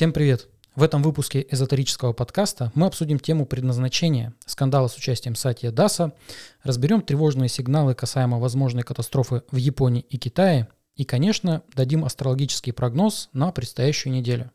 Всем 0.00 0.14
привет! 0.14 0.48
В 0.74 0.82
этом 0.82 1.02
выпуске 1.02 1.46
эзотерического 1.50 2.14
подкаста 2.14 2.72
мы 2.74 2.86
обсудим 2.86 3.18
тему 3.18 3.44
предназначения, 3.44 4.32
скандала 4.46 4.88
с 4.88 4.96
участием 4.96 5.34
Сатья 5.34 5.70
Даса, 5.70 6.14
разберем 6.62 7.02
тревожные 7.02 7.50
сигналы 7.50 7.94
касаемо 7.94 8.38
возможной 8.38 8.82
катастрофы 8.82 9.42
в 9.50 9.56
Японии 9.56 10.00
и 10.08 10.16
Китае 10.16 10.68
и, 10.94 11.04
конечно, 11.04 11.62
дадим 11.74 12.06
астрологический 12.06 12.72
прогноз 12.72 13.28
на 13.34 13.52
предстоящую 13.52 14.14
неделю. 14.14 14.50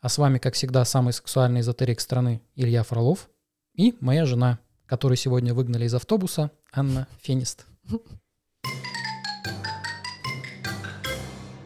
А 0.00 0.08
с 0.08 0.18
вами, 0.18 0.38
как 0.38 0.54
всегда, 0.54 0.84
самый 0.84 1.12
сексуальный 1.12 1.60
эзотерик 1.60 2.00
страны 2.00 2.42
Илья 2.56 2.82
Фролов 2.82 3.30
и 3.74 3.94
моя 4.00 4.26
жена, 4.26 4.58
которую 4.86 5.16
сегодня 5.16 5.54
выгнали 5.54 5.84
из 5.84 5.94
автобуса, 5.94 6.50
Анна 6.72 7.06
Фенист. 7.22 7.64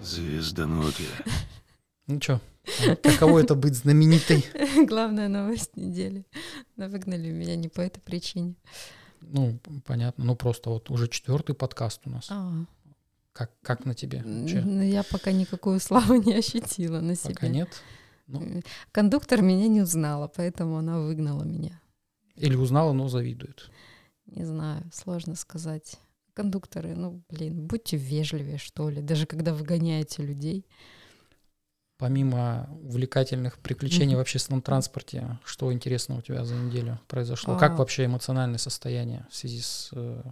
Звезданоги. 0.03 1.07
Ну 2.07 2.21
что, 2.21 2.41
каково 3.03 3.41
это 3.41 3.55
быть 3.55 3.75
знаменитой? 3.75 4.45
Главная 4.87 5.29
новость 5.29 5.77
недели. 5.77 6.25
Но 6.77 6.89
выгнали 6.89 7.31
меня 7.31 7.57
не 7.57 7.69
по 7.69 7.81
этой 7.81 8.01
причине. 8.01 8.55
Ну, 9.21 9.59
понятно. 9.85 10.25
Ну, 10.25 10.37
просто 10.37 10.71
вот 10.71 10.91
уже 10.91 11.09
четвертый 11.09 11.55
подкаст 11.55 12.03
у 12.05 12.11
нас. 12.11 12.29
А, 12.31 12.53
Как, 13.33 13.53
как 13.63 13.85
на 13.85 13.95
тебе? 13.95 14.19
Че, 14.49 14.63
ну, 14.63 14.83
я 14.83 15.03
пока 15.03 15.33
никакую 15.33 15.81
славу 15.81 16.15
не 16.15 16.35
ощутила 16.35 17.01
на 17.01 17.15
себе. 17.17 17.35
пока 17.35 17.49
нет? 17.49 17.69
Ну, 18.27 18.43
М, 18.43 18.63
Кондуктор 18.93 19.43
меня 19.43 19.69
не 19.69 19.81
узнала, 19.83 20.29
поэтому 20.29 20.77
она 20.79 21.01
выгнала 21.01 21.45
меня. 21.45 21.81
или 22.37 22.55
узнала, 22.55 22.93
но 22.93 23.09
завидует. 23.09 23.71
Не 24.27 24.45
знаю, 24.45 24.85
сложно 24.93 25.35
сказать. 25.35 25.97
Кондукторы, 26.35 26.95
ну, 26.95 27.23
блин, 27.29 27.67
будьте 27.67 27.97
вежливее, 27.97 28.59
что 28.59 28.91
ли, 28.91 29.03
даже 29.03 29.27
когда 29.27 29.53
выгоняете 29.55 30.23
людей. 30.23 30.65
Помимо 31.99 32.69
увлекательных 32.85 33.59
приключений 33.59 34.15
Мгм. 34.15 34.19
в 34.19 34.21
общественном 34.21 34.63
транспорте, 34.63 35.39
что 35.45 35.73
интересного 35.73 36.21
у 36.21 36.23
тебя 36.23 36.45
за 36.45 36.55
неделю 36.55 37.01
произошло? 37.09 37.55
А. 37.55 37.59
Как 37.59 37.77
вообще 37.77 38.05
эмоциональное 38.05 38.59
состояние 38.59 39.27
в 39.31 39.35
связи 39.35 39.61
с 39.61 39.91
э, 39.93 40.23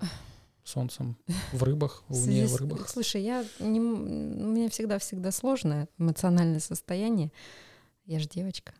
солнцем 0.62 1.16
в 1.52 1.62
рыбах, 1.64 2.04
В 2.08 2.14
луне 2.14 2.46
в 2.46 2.54
рыбах? 2.54 2.88
Слушай, 2.88 3.22
я 3.22 3.44
не, 3.58 3.80
у 3.80 3.82
меня 3.82 4.70
всегда-всегда 4.70 5.32
сложное 5.32 5.88
эмоциональное 5.98 6.60
состояние. 6.60 7.32
Я 8.04 8.20
же 8.20 8.28
девочка. 8.28 8.72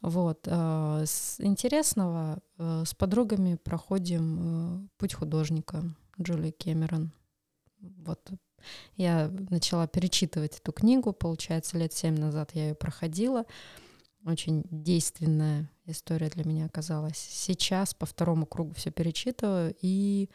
Вот. 0.00 0.46
а, 0.46 1.02
С 1.04 1.40
интересного 1.40 2.38
э, 2.58 2.84
с 2.86 2.94
подругами 2.94 3.56
проходим 3.56 4.84
э, 4.84 4.88
путь 4.98 5.14
художника 5.14 5.82
Джулии 6.20 6.52
Кэмерон. 6.52 7.10
Вот. 7.80 8.20
Я 8.96 9.30
начала 9.50 9.86
перечитывать 9.86 10.58
эту 10.58 10.72
книгу, 10.72 11.12
получается, 11.12 11.78
лет 11.78 11.92
семь 11.92 12.18
назад 12.18 12.50
я 12.54 12.68
ее 12.68 12.74
проходила. 12.74 13.44
Очень 14.26 14.64
действенная 14.70 15.70
история 15.86 16.28
для 16.28 16.44
меня 16.44 16.66
оказалась. 16.66 17.16
Сейчас 17.18 17.94
по 17.94 18.04
второму 18.06 18.44
кругу 18.46 18.74
все 18.74 18.90
перечитываю 18.90 19.74
и 19.80 20.28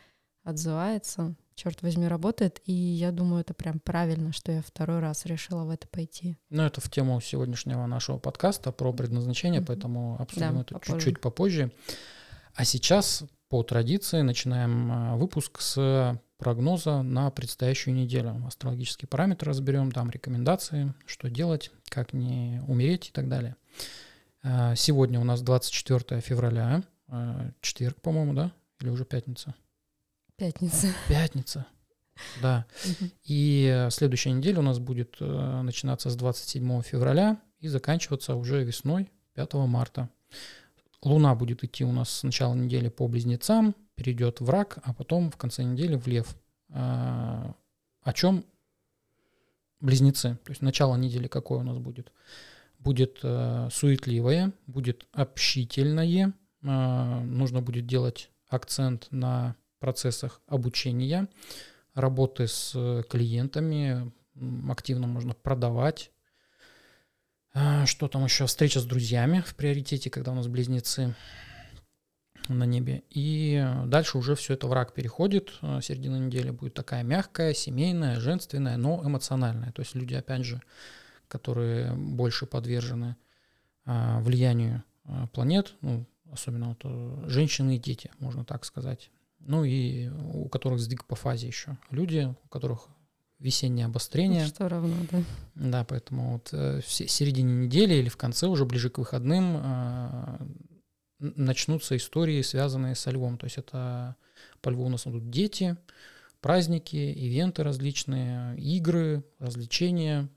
отзывается, 0.43 1.35
черт 1.55 1.81
возьми, 1.81 2.07
работает. 2.07 2.61
И 2.65 2.71
я 2.73 3.11
думаю, 3.11 3.41
это 3.41 3.53
прям 3.53 3.79
правильно, 3.79 4.31
что 4.31 4.51
я 4.51 4.61
второй 4.61 4.99
раз 4.99 5.25
решила 5.25 5.63
в 5.63 5.69
это 5.69 5.87
пойти. 5.87 6.37
Ну, 6.49 6.63
это 6.63 6.81
в 6.81 6.89
тему 6.89 7.19
сегодняшнего 7.21 7.85
нашего 7.85 8.17
подкаста 8.17 8.71
про 8.71 8.91
предназначение, 8.93 9.61
Мгм. 9.61 9.67
поэтому 9.67 10.17
обсудим 10.19 10.55
Да, 10.55 10.61
это 10.61 10.73
попозже. 10.75 10.93
чуть-чуть 10.99 11.21
попозже. 11.21 11.71
А 12.55 12.63
сейчас, 12.65 13.23
по 13.49 13.63
традиции, 13.63 14.21
начинаем 14.21 14.91
а, 14.91 15.15
выпуск 15.15 15.61
с 15.61 16.19
прогноза 16.37 17.01
на 17.01 17.29
предстоящую 17.31 17.95
неделю. 17.95 18.43
Астрологические 18.45 19.07
параметры 19.07 19.49
разберем, 19.49 19.91
дам 19.91 20.09
рекомендации, 20.09 20.93
что 21.05 21.29
делать, 21.29 21.71
как 21.89 22.13
не 22.13 22.61
умереть 22.67 23.09
и 23.09 23.11
так 23.11 23.29
далее. 23.29 23.55
А, 24.43 24.75
Сегодня 24.75 25.19
у 25.19 25.23
нас 25.23 25.41
24 25.41 26.21
февраля, 26.21 26.83
а, 27.07 27.51
четверг, 27.61 28.01
по-моему, 28.01 28.33
да? 28.33 28.51
Или 28.81 28.89
уже 28.89 29.05
пятница? 29.05 29.55
Пятница. 30.35 30.87
Пятница. 31.07 31.65
Да. 32.41 32.65
И 33.23 33.87
следующая 33.91 34.31
неделя 34.31 34.59
у 34.59 34.63
нас 34.63 34.79
будет 34.79 35.17
э, 35.19 35.61
начинаться 35.63 36.09
с 36.09 36.15
27 36.15 36.81
февраля 36.81 37.41
и 37.59 37.67
заканчиваться 37.67 38.35
уже 38.35 38.63
весной 38.63 39.11
5 39.33 39.53
марта. 39.53 40.09
Луна 41.01 41.35
будет 41.35 41.63
идти 41.63 41.83
у 41.83 41.91
нас 41.91 42.09
с 42.09 42.23
начала 42.23 42.53
недели 42.53 42.89
по 42.89 43.07
близнецам, 43.07 43.75
перейдет 43.95 44.39
в 44.39 44.49
рак, 44.49 44.79
а 44.83 44.93
потом 44.93 45.31
в 45.31 45.37
конце 45.37 45.63
недели 45.63 45.95
в 45.95 46.07
лев. 46.07 46.35
А, 46.69 47.55
О 48.01 48.13
чем 48.13 48.45
близнецы? 49.79 50.37
То 50.43 50.51
есть 50.51 50.61
начало 50.61 50.95
недели 50.95 51.27
какое 51.27 51.59
у 51.59 51.63
нас 51.63 51.77
будет? 51.77 52.11
Будет 52.79 53.19
э, 53.23 53.69
суетливое, 53.71 54.51
будет 54.67 55.07
общительное, 55.11 56.33
а, 56.63 57.21
нужно 57.21 57.61
будет 57.61 57.87
делать 57.87 58.29
акцент 58.47 59.07
на 59.11 59.55
процессах 59.79 60.41
обучения, 60.47 61.27
работы 61.93 62.47
с 62.47 63.03
клиентами, 63.09 64.11
активно 64.69 65.07
можно 65.07 65.33
продавать. 65.33 66.11
А, 67.53 67.85
Что 67.85 68.07
там 68.07 68.25
еще? 68.25 68.45
Встреча 68.45 68.79
с 68.79 68.85
друзьями 68.85 69.41
в 69.45 69.55
приоритете, 69.55 70.09
когда 70.09 70.31
у 70.31 70.35
нас 70.35 70.47
близнецы 70.47 71.15
на 72.49 72.63
небе. 72.65 73.03
И 73.09 73.61
э, 73.63 73.85
дальше 73.85 74.17
уже 74.17 74.35
все 74.35 74.53
это 74.53 74.67
враг 74.67 74.93
переходит. 74.93 75.53
Э, 75.61 75.79
Середина 75.81 76.17
недели 76.17 76.51
будет 76.51 76.73
такая 76.73 77.03
мягкая, 77.03 77.53
семейная, 77.53 78.19
женственная, 78.19 78.77
но 78.77 79.01
эмоциональная. 79.05 79.71
То 79.71 79.81
есть 79.81 79.95
люди, 79.95 80.13
опять 80.13 80.43
же, 80.43 80.61
которые 81.27 81.93
больше 81.93 82.45
подвержены 82.45 83.15
а, 83.85 84.19
влиянию 84.21 84.83
а, 85.05 85.27
планет, 85.27 85.75
ну, 85.81 86.05
особенно 86.31 86.69
вот, 86.69 86.81
э, 86.83 87.23
женщины 87.27 87.75
и 87.75 87.79
дети, 87.79 88.11
можно 88.19 88.43
так 88.43 88.65
сказать. 88.65 89.11
Ну 89.39 89.63
и 89.63 90.09
у 90.09 90.49
которых 90.49 90.79
сдвиг 90.79 91.05
по 91.05 91.15
фазе 91.15 91.47
еще. 91.47 91.77
Люди, 91.91 92.35
у 92.43 92.47
которых 92.47 92.87
весеннее 93.39 93.85
обострение. 93.85 94.45
Что 94.47 94.67
равно, 94.67 94.95
да. 95.11 95.23
Да, 95.55 95.83
поэтому 95.83 96.33
вот 96.33 96.49
э, 96.51 96.81
в 96.81 96.91
се- 96.91 97.07
середине 97.07 97.65
недели 97.65 97.93
или 97.93 98.09
в 98.09 98.17
конце, 98.17 98.47
уже 98.47 98.65
ближе 98.65 98.89
к 98.89 98.97
выходным, 98.97 99.57
начнутся 101.19 101.95
истории, 101.97 102.41
связанные 102.41 102.95
со 102.95 103.11
львом. 103.11 103.37
То 103.37 103.45
есть 103.45 103.57
это 103.57 104.15
по 104.61 104.69
льву 104.69 104.85
у 104.85 104.89
нас 104.89 105.07
идут 105.07 105.29
дети, 105.29 105.77
праздники, 106.41 106.95
ивенты 106.95 107.63
различные, 107.63 108.57
игры, 108.57 109.23
развлечения. 109.39 110.29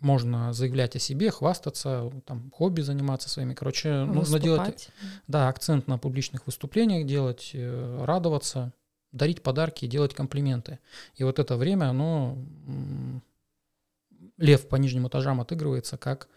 Можно 0.00 0.52
заявлять 0.52 0.94
о 0.94 0.98
себе, 0.98 1.30
хвастаться, 1.30 2.12
там, 2.26 2.50
хобби 2.50 2.82
заниматься 2.82 3.30
своими. 3.30 3.54
Короче, 3.54 4.04
нужно 4.04 4.38
делать 4.38 4.60
Выступать. 4.60 4.90
да, 5.26 5.48
акцент 5.48 5.88
на 5.88 5.96
публичных 5.96 6.46
выступлениях 6.46 7.06
делать, 7.06 7.52
э, 7.54 8.04
радоваться, 8.04 8.74
дарить 9.12 9.42
подарки, 9.42 9.86
делать 9.86 10.14
комплименты. 10.14 10.80
И 11.14 11.24
вот 11.24 11.38
это 11.38 11.56
время, 11.56 11.88
оно 11.88 12.36
лев 14.36 14.68
по 14.68 14.76
нижним 14.76 15.08
этажам 15.08 15.40
отыгрывается 15.40 15.96
как 15.96 16.28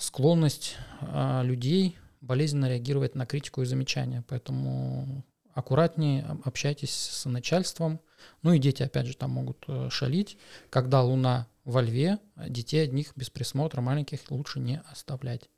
склонность 0.00 0.76
а, 1.00 1.42
людей 1.42 1.96
болезненно 2.20 2.68
реагировать 2.68 3.14
на 3.14 3.26
критику 3.26 3.62
и 3.62 3.66
замечания. 3.66 4.24
Поэтому 4.28 5.24
аккуратнее 5.54 6.24
об- 6.24 6.46
общайтесь 6.46 6.90
с 6.92 7.28
начальством. 7.28 8.00
Ну 8.42 8.52
и 8.52 8.58
дети, 8.58 8.82
опять 8.82 9.06
же, 9.06 9.16
там 9.16 9.30
могут 9.30 9.64
э, 9.68 9.88
шалить. 9.90 10.36
Когда 10.68 11.02
луна 11.02 11.46
во 11.64 11.80
льве, 11.80 12.18
детей 12.36 12.84
одних 12.84 13.12
без 13.16 13.30
присмотра 13.30 13.80
маленьких 13.80 14.30
лучше 14.30 14.60
не 14.60 14.82
оставлять. 14.90 15.48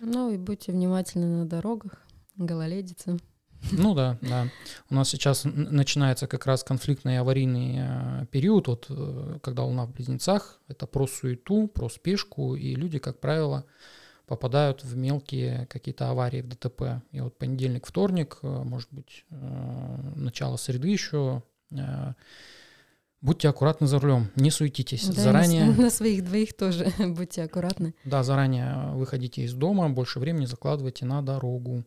Ну 0.00 0.30
и 0.30 0.36
будьте 0.36 0.72
внимательны 0.72 1.26
на 1.26 1.46
дорогах, 1.46 2.02
гололедица. 2.36 3.18
Ну 3.72 3.94
да, 3.94 4.18
да. 4.22 4.48
У 4.90 4.94
нас 4.94 5.08
сейчас 5.08 5.44
начинается 5.44 6.26
как 6.26 6.46
раз 6.46 6.64
конфликтный 6.64 7.18
аварийный 7.18 7.76
э, 7.78 8.26
период, 8.30 8.68
вот, 8.68 8.86
э, 8.88 9.38
когда 9.42 9.64
Луна 9.64 9.86
в 9.86 9.92
Близнецах. 9.92 10.60
Это 10.68 10.86
про 10.86 11.06
суету, 11.06 11.68
про 11.68 11.88
спешку, 11.88 12.54
и 12.54 12.74
люди, 12.74 12.98
как 12.98 13.20
правило, 13.20 13.64
попадают 14.26 14.84
в 14.84 14.96
мелкие 14.96 15.66
какие-то 15.66 16.10
аварии 16.10 16.42
в 16.42 16.48
ДТП. 16.48 17.02
И 17.12 17.20
вот 17.20 17.36
понедельник, 17.36 17.86
вторник, 17.86 18.38
э, 18.42 18.62
может 18.64 18.88
быть, 18.92 19.24
начало 19.30 20.56
среды 20.56 20.88
еще. 20.88 21.42
Э, 23.20 23.24
Будьте 23.26 23.48
аккуратны 23.48 23.86
за 23.86 23.98
рулем, 23.98 24.30
не 24.36 24.50
суетитесь. 24.50 25.06
Да, 25.08 25.14
на 25.14 25.20
Заранее... 25.22 25.64
На, 25.76 25.90
своих 25.90 26.24
двоих 26.24 26.56
тоже 26.56 26.92
будьте 26.98 27.42
аккуратны. 27.42 27.94
Да, 28.04 28.22
заранее 28.22 28.92
выходите 28.94 29.42
из 29.42 29.54
дома, 29.54 29.88
больше 29.90 30.20
времени 30.20 30.46
закладывайте 30.46 31.04
на 31.06 31.22
дорогу. 31.22 31.84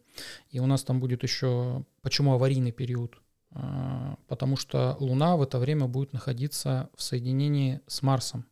И 0.50 0.60
у 0.60 0.66
нас 0.66 0.84
там 0.84 1.00
будет 1.00 1.24
еще, 1.24 1.84
почему 2.02 2.34
аварийный 2.34 2.72
период? 2.72 3.22
А, 3.52 4.16
Потому 4.28 4.56
что 4.56 4.96
Луна 5.00 5.36
в 5.36 5.42
это 5.42 5.60
время 5.60 5.88
будет 5.88 6.14
находиться 6.14 6.90
в 6.96 7.02
соединении 7.02 7.82
с 7.88 8.02
Марсом. 8.02 8.46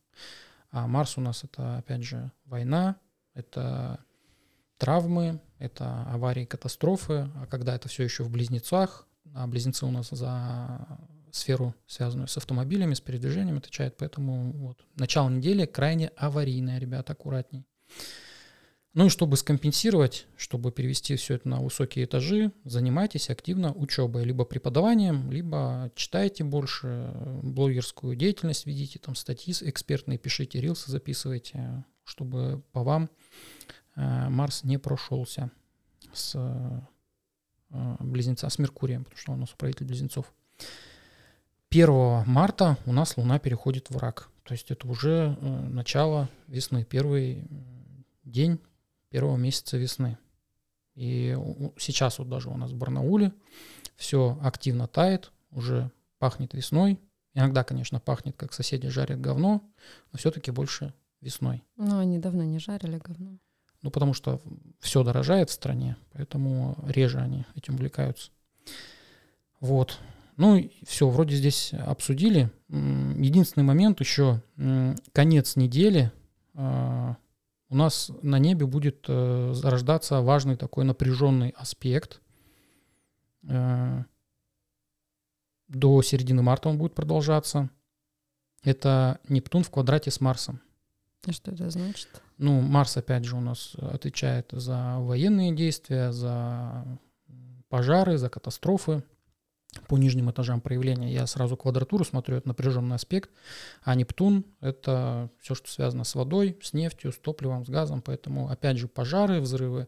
А 0.71 0.87
Марс 0.87 1.17
у 1.17 1.21
нас 1.21 1.43
это, 1.43 1.77
опять 1.77 2.03
же, 2.03 2.31
война, 2.45 2.97
это 3.33 3.99
травмы, 4.77 5.39
это 5.57 6.03
аварии, 6.11 6.45
катастрофы. 6.45 7.29
А 7.35 7.47
когда 7.47 7.75
это 7.75 7.89
все 7.89 8.03
еще 8.03 8.23
в 8.23 8.29
близнецах, 8.29 9.07
а 9.33 9.47
близнецы 9.47 9.85
у 9.85 9.91
нас 9.91 10.09
за 10.09 10.87
сферу, 11.31 11.75
связанную 11.87 12.27
с 12.27 12.37
автомобилями, 12.37 12.93
с 12.93 13.01
передвижением 13.01 13.57
отвечает, 13.57 13.97
поэтому 13.97 14.51
вот 14.53 14.85
начало 14.95 15.29
недели 15.29 15.65
крайне 15.65 16.09
аварийное, 16.15 16.79
ребята, 16.79 17.13
аккуратней. 17.13 17.65
Ну 18.95 19.05
и 19.05 19.09
чтобы 19.09 19.37
скомпенсировать, 19.37 20.25
чтобы 20.35 20.71
перевести 20.71 21.15
все 21.15 21.35
это 21.35 21.47
на 21.47 21.61
высокие 21.61 22.05
этажи, 22.05 22.51
занимайтесь 22.63 23.29
активно 23.29 23.71
учебой, 23.71 24.23
либо 24.25 24.45
преподаванием, 24.45 25.31
либо 25.31 25.91
читайте 25.95 26.43
больше, 26.43 27.13
блогерскую 27.43 28.15
деятельность 28.15 28.65
ведите, 28.65 28.97
там 28.97 29.15
статьи 29.15 29.53
экспертные 29.61 30.17
пишите, 30.17 30.59
рилсы 30.59 30.91
записывайте, 30.91 31.85
чтобы 32.03 32.63
по 32.71 32.83
вам 32.83 33.11
э, 33.95 34.29
Марс 34.29 34.63
не 34.63 34.79
прошелся 34.79 35.51
с 36.11 36.33
э, 36.35 37.95
близнеца, 37.99 38.49
с 38.49 38.57
Меркурием, 38.57 39.03
потому 39.03 39.19
что 39.19 39.31
у 39.33 39.35
нас 39.35 39.53
управитель 39.53 39.85
близнецов. 39.85 40.33
1 41.71 42.23
марта 42.25 42.77
у 42.85 42.91
нас 42.91 43.15
Луна 43.17 43.37
переходит 43.37 43.89
в 43.89 43.97
рак. 43.97 44.29
То 44.43 44.53
есть 44.53 44.71
это 44.71 44.87
уже 44.87 45.37
э, 45.39 45.67
начало 45.69 46.27
весны, 46.47 46.83
первый 46.83 47.47
день 48.23 48.59
первого 49.09 49.37
месяца 49.37 49.77
весны. 49.77 50.17
И 50.95 51.37
сейчас 51.77 52.17
вот 52.19 52.29
даже 52.29 52.49
у 52.49 52.57
нас 52.57 52.71
в 52.71 52.75
Барнауле 52.75 53.31
все 53.95 54.39
активно 54.41 54.87
тает, 54.87 55.31
уже 55.51 55.91
пахнет 56.17 56.53
весной. 56.53 56.99
Иногда, 57.35 57.63
конечно, 57.63 57.99
пахнет, 57.99 58.35
как 58.35 58.53
соседи 58.53 58.89
жарят 58.89 59.21
говно, 59.21 59.61
но 60.11 60.17
все-таки 60.17 60.51
больше 60.51 60.93
весной. 61.21 61.63
Ну, 61.77 61.99
они 61.99 62.17
давно 62.17 62.43
не 62.43 62.59
жарили 62.59 62.97
говно. 62.97 63.37
Ну, 63.81 63.91
потому 63.91 64.13
что 64.13 64.41
все 64.79 65.03
дорожает 65.03 65.49
в 65.49 65.53
стране, 65.53 65.95
поэтому 66.11 66.75
реже 66.87 67.19
они 67.19 67.45
этим 67.55 67.75
увлекаются. 67.75 68.31
Вот. 69.59 69.99
Ну, 70.39 70.71
все, 70.87 71.09
вроде 71.09 71.35
здесь 71.35 71.73
обсудили. 71.73 72.49
Единственный 72.69 73.63
момент 73.63 73.99
еще, 73.99 74.41
конец 75.11 75.57
недели, 75.57 76.13
а, 76.53 77.17
у 77.67 77.75
нас 77.75 78.09
на 78.21 78.39
небе 78.39 78.65
будет 78.65 79.03
э, 79.09 79.51
зарождаться 79.53 80.21
важный 80.21 80.55
такой 80.55 80.85
напряженный 80.85 81.49
аспект. 81.57 82.21
Э, 83.49 84.05
до 85.67 86.01
середины 86.03 86.41
марта 86.41 86.69
он 86.69 86.77
будет 86.77 86.95
продолжаться. 86.95 87.69
Это 88.63 89.19
Нептун 89.27 89.63
в 89.63 89.69
квадрате 89.69 90.09
с 90.09 90.21
Марсом. 90.21 90.61
А 91.27 91.33
что 91.33 91.51
это 91.51 91.69
значит? 91.69 92.07
Ну, 92.37 92.61
Марс, 92.61 92.95
опять 92.95 93.25
же, 93.25 93.35
у 93.35 93.41
нас 93.41 93.75
отвечает 93.75 94.47
за 94.53 94.99
военные 94.99 95.53
действия, 95.53 96.13
за 96.13 96.85
пожары, 97.67 98.17
за 98.17 98.29
катастрофы 98.29 99.03
по 99.87 99.97
нижним 99.97 100.31
этажам 100.31 100.61
проявления. 100.61 101.13
Я 101.13 101.27
сразу 101.27 101.55
квадратуру 101.55 102.03
смотрю, 102.03 102.37
это 102.37 102.47
напряженный 102.47 102.95
аспект, 102.95 103.29
а 103.83 103.95
Нептун— 103.95 104.45
это 104.61 105.29
все, 105.39 105.55
что 105.55 105.69
связано 105.69 106.03
с 106.03 106.15
водой, 106.15 106.57
с 106.61 106.73
нефтью, 106.73 107.11
с 107.11 107.17
топливом, 107.17 107.65
с 107.65 107.69
газом. 107.69 108.01
Поэтому, 108.01 108.49
опять 108.49 108.77
же, 108.77 108.87
пожары, 108.87 109.41
взрывы 109.41 109.87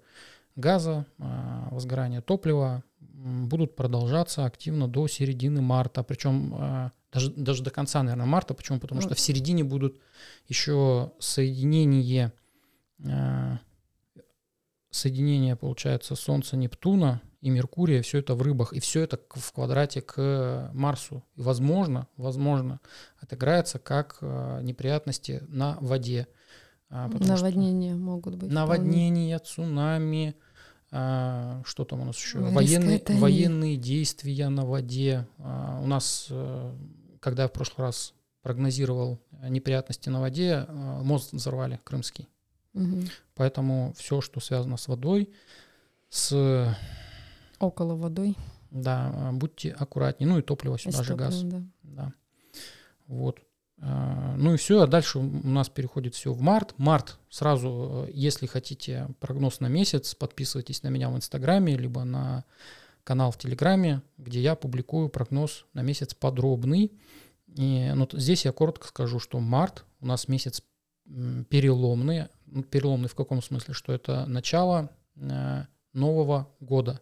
газа, 0.56 1.06
а, 1.18 1.68
возгорание 1.72 2.22
топлива 2.22 2.84
будут 3.00 3.76
продолжаться 3.76 4.46
активно 4.46 4.88
до 4.88 5.08
середины 5.08 5.62
марта. 5.62 6.04
Причем 6.04 6.54
а, 6.56 6.92
даже, 7.12 7.32
даже 7.32 7.64
до 7.64 7.72
конца, 7.72 8.04
наверное, 8.04 8.26
марта. 8.26 8.54
Почему? 8.54 8.80
Потому 8.80 9.02
что 9.02 9.16
в 9.16 9.20
середине 9.20 9.64
будут 9.64 10.00
еще 10.48 11.12
соединение, 11.20 12.34
а, 13.06 13.60
соединение, 14.90 15.56
получается, 15.56 16.16
Солнца-Нептуна, 16.16 17.22
и 17.42 17.50
Меркурия, 17.50 18.02
все 18.04 18.20
это 18.20 18.36
в 18.36 18.42
рыбах, 18.42 18.72
и 18.72 18.80
все 18.80 19.02
это 19.02 19.20
в 19.30 19.52
квадрате 19.52 20.02
к 20.02 20.70
Марсу. 20.74 21.24
И 21.36 21.42
возможно, 21.42 22.08
возможно, 22.16 22.80
отыграется 23.20 23.80
как 23.80 24.20
э, 24.22 24.60
неприятности 24.62 25.44
на 25.48 25.78
воде. 25.82 26.28
А, 26.90 27.08
Наводнения 27.08 27.96
могут 27.96 28.36
быть. 28.36 28.52
Наводнения, 28.52 29.40
цунами, 29.40 30.36
а, 30.92 31.62
что 31.66 31.84
там 31.84 32.02
у 32.02 32.06
нас 32.06 32.18
еще? 32.18 32.40
Военные, 32.40 33.02
военные 33.08 33.76
действия 33.76 34.50
на 34.50 34.66
воде. 34.66 35.28
А, 35.40 35.80
у 35.82 35.88
нас, 35.88 36.28
э, 36.30 36.76
когда 37.20 37.44
я 37.44 37.50
в 37.50 37.54
прошлый 37.54 37.88
раз 37.88 38.14
прогнозировал 38.44 39.20
неприятности 39.50 40.10
на 40.10 40.20
воде, 40.20 40.66
э, 40.68 41.02
мост 41.02 41.34
взорвали 41.34 41.80
крымский. 41.84 42.28
Угу. 42.74 43.02
Поэтому 43.36 43.94
все, 43.98 44.22
что 44.22 44.40
связано 44.40 44.78
с 44.78 44.88
водой, 44.88 45.30
с 46.10 46.76
Около 47.62 47.96
водой. 47.96 48.38
Да, 48.72 49.12
а, 49.14 49.32
будьте 49.32 49.72
аккуратнее. 49.72 50.30
Ну 50.30 50.40
и 50.40 50.42
топливо 50.42 50.80
сюда 50.80 51.02
и 51.02 51.04
же 51.04 51.16
газ. 51.16 51.44
Да. 51.44 51.64
да. 51.84 52.14
Вот. 53.08 53.40
А, 53.80 54.36
ну 54.38 54.54
и 54.54 54.58
все, 54.58 54.82
а 54.82 54.88
дальше 54.88 55.20
у 55.20 55.24
нас 55.24 55.70
переходит 55.70 56.16
все 56.16 56.32
в 56.32 56.42
март. 56.42 56.74
Март 56.78 57.20
сразу, 57.30 58.06
э, 58.08 58.12
если 58.14 58.46
хотите 58.46 59.10
прогноз 59.20 59.60
на 59.60 59.68
месяц, 59.68 60.16
подписывайтесь 60.16 60.84
на 60.84 60.88
меня 60.88 61.10
в 61.10 61.16
Инстаграме, 61.16 61.76
либо 61.76 62.04
на 62.04 62.46
канал 63.04 63.32
в 63.32 63.38
Телеграме, 63.38 64.02
где 64.18 64.42
я 64.42 64.56
публикую 64.56 65.10
прогноз 65.10 65.66
на 65.74 65.82
месяц 65.82 66.14
подробный. 66.14 66.92
И 67.48 67.92
ну, 67.94 68.08
здесь 68.14 68.46
я 68.46 68.52
коротко 68.52 68.88
скажу, 68.88 69.20
что 69.20 69.40
март 69.40 69.84
у 70.00 70.06
нас 70.06 70.28
месяц 70.28 70.64
переломный. 71.06 72.28
Ну, 72.46 72.64
переломный 72.64 73.10
в 73.10 73.16
каком 73.16 73.42
смысле? 73.42 73.74
Что 73.74 73.94
это 73.94 74.26
начало 74.28 74.90
э, 75.16 75.66
нового 75.94 76.48
года 76.60 77.02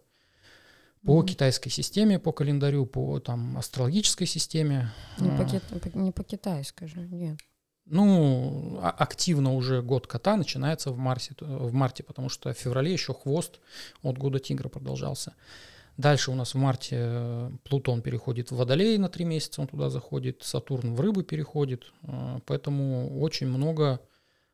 по 1.04 1.20
mm-hmm. 1.20 1.26
китайской 1.26 1.70
системе, 1.70 2.18
по 2.18 2.32
календарю, 2.32 2.86
по 2.86 3.20
там 3.20 3.56
астрологической 3.56 4.26
системе. 4.26 4.90
Не 5.18 5.30
по, 5.30 5.44
ки- 5.44 5.96
не 5.96 6.12
по 6.12 6.22
китайской 6.22 6.88
же, 6.88 7.00
нет. 7.00 7.38
Ну, 7.86 8.78
а, 8.82 8.90
активно 8.90 9.54
уже 9.54 9.82
год 9.82 10.06
кота 10.06 10.36
начинается 10.36 10.92
в, 10.92 10.98
марте, 10.98 11.34
в 11.40 11.72
марте, 11.72 12.02
потому 12.02 12.28
что 12.28 12.52
в 12.52 12.56
феврале 12.56 12.92
еще 12.92 13.14
хвост 13.14 13.60
от 14.02 14.18
года 14.18 14.38
тигра 14.38 14.68
продолжался. 14.68 15.34
Дальше 15.96 16.30
у 16.30 16.34
нас 16.34 16.54
в 16.54 16.58
марте 16.58 16.96
э, 16.98 17.50
Плутон 17.64 18.00
переходит 18.00 18.50
в 18.50 18.56
Водолей 18.56 18.96
на 18.96 19.08
три 19.08 19.24
месяца, 19.24 19.60
он 19.60 19.66
туда 19.66 19.90
заходит, 19.90 20.42
Сатурн 20.42 20.94
в 20.94 21.00
Рыбы 21.00 21.24
переходит, 21.24 21.92
э, 22.02 22.38
поэтому 22.46 23.20
очень 23.20 23.48
много 23.48 24.00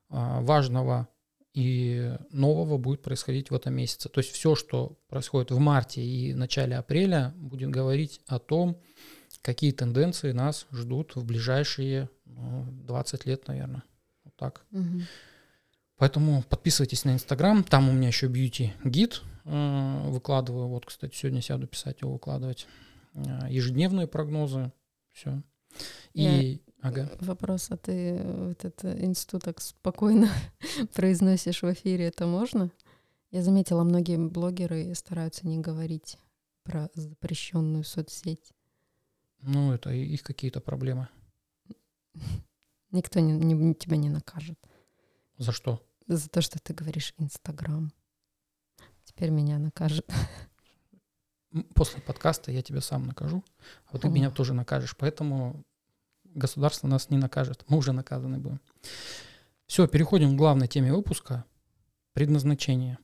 важного 0.09 1.09
и 1.57 2.15
нового 2.33 2.77
будет 2.77 3.01
происходить 3.01 3.51
в 3.51 3.55
этом 3.55 3.73
месяце. 3.73 4.11
То 4.11 4.21
есть 4.21 4.31
все, 4.31 4.55
что 4.55 4.99
происходит 5.09 5.51
в 5.51 5.59
марте 5.59 6.03
и 6.03 6.35
начале 6.35 6.77
апреля, 6.77 7.33
будет 7.39 7.71
говорить 7.71 8.21
о 8.27 8.39
том, 8.39 8.79
какие 9.41 9.73
тенденции 9.73 10.33
нас 10.33 10.67
ждут 10.71 11.17
в 11.17 11.25
ближайшие 11.25 12.11
ну, 12.27 12.67
20 12.85 13.25
лет, 13.25 13.49
наверное. 13.49 13.85
Вот 14.25 14.37
так. 14.37 14.67
Угу. 14.71 15.01
Поэтому 15.97 16.43
подписывайтесь 16.43 17.07
на 17.07 17.15
Инстаграм. 17.15 17.65
Там 17.65 17.89
у 17.89 17.93
меня 17.93 18.09
еще 18.09 18.27
бьюти-гид 18.27 19.23
э, 19.47 20.01
выкладываю. 20.11 20.69
Вот, 20.69 20.85
кстати, 20.85 21.17
сегодня 21.17 21.41
сяду 21.41 21.67
писать 21.67 22.03
его, 22.03 22.13
выкладывать. 22.13 22.67
Э, 23.15 23.47
ежедневные 23.49 24.07
прогнозы. 24.07 24.73
Все. 25.11 25.43
И 26.13 26.61
Ага. 26.87 27.11
Вопрос, 27.21 27.71
а 27.71 27.77
ты 27.77 28.23
вот 28.23 28.65
это 28.65 29.05
институт 29.05 29.43
так 29.43 29.61
спокойно 29.61 30.31
произносишь 30.95 31.63
в 31.63 31.73
эфире, 31.73 32.07
это 32.07 32.27
можно? 32.27 32.71
Я 33.33 33.43
заметила, 33.43 33.83
многие 33.83 34.19
блогеры 34.19 34.95
стараются 34.95 35.49
не 35.49 35.59
говорить 35.59 36.17
про 36.63 36.89
запрещенную 36.95 37.83
соцсеть. 37.83 38.53
Ну, 39.41 39.73
это 39.73 39.91
их 39.91 40.23
какие-то 40.23 40.61
проблемы. 40.61 41.09
Никто 42.93 43.19
не, 43.19 43.33
не, 43.33 43.75
тебя 43.75 43.97
не 43.97 44.09
накажет. 44.09 44.59
За 45.39 45.51
что? 45.51 45.85
За 46.07 46.29
то, 46.29 46.41
что 46.41 46.61
ты 46.61 46.73
говоришь 46.73 47.15
Инстаграм. 47.19 47.93
Теперь 49.03 49.31
меня 49.31 49.59
накажет. 49.59 50.09
После 51.75 52.01
подкаста 52.01 52.53
я 52.53 52.63
тебя 52.63 52.81
сам 52.81 53.07
накажу, 53.07 53.43
а 53.87 53.93
вот 53.93 54.03
ты 54.03 54.09
меня 54.09 54.31
тоже 54.31 54.55
накажешь. 54.55 54.97
Поэтому 54.97 55.65
государство 56.37 56.87
нас 56.87 57.11
не 57.11 57.19
накажет. 57.19 57.65
Мы 57.69 57.79
уже 57.79 57.93
наказаны 57.93 58.39
будем. 58.39 58.61
Все, 59.67 59.89
переходим 59.89 60.35
к 60.35 60.39
главной 60.39 60.69
теме 60.69 60.93
выпуска. 60.93 61.45
Предназначение. 62.13 62.99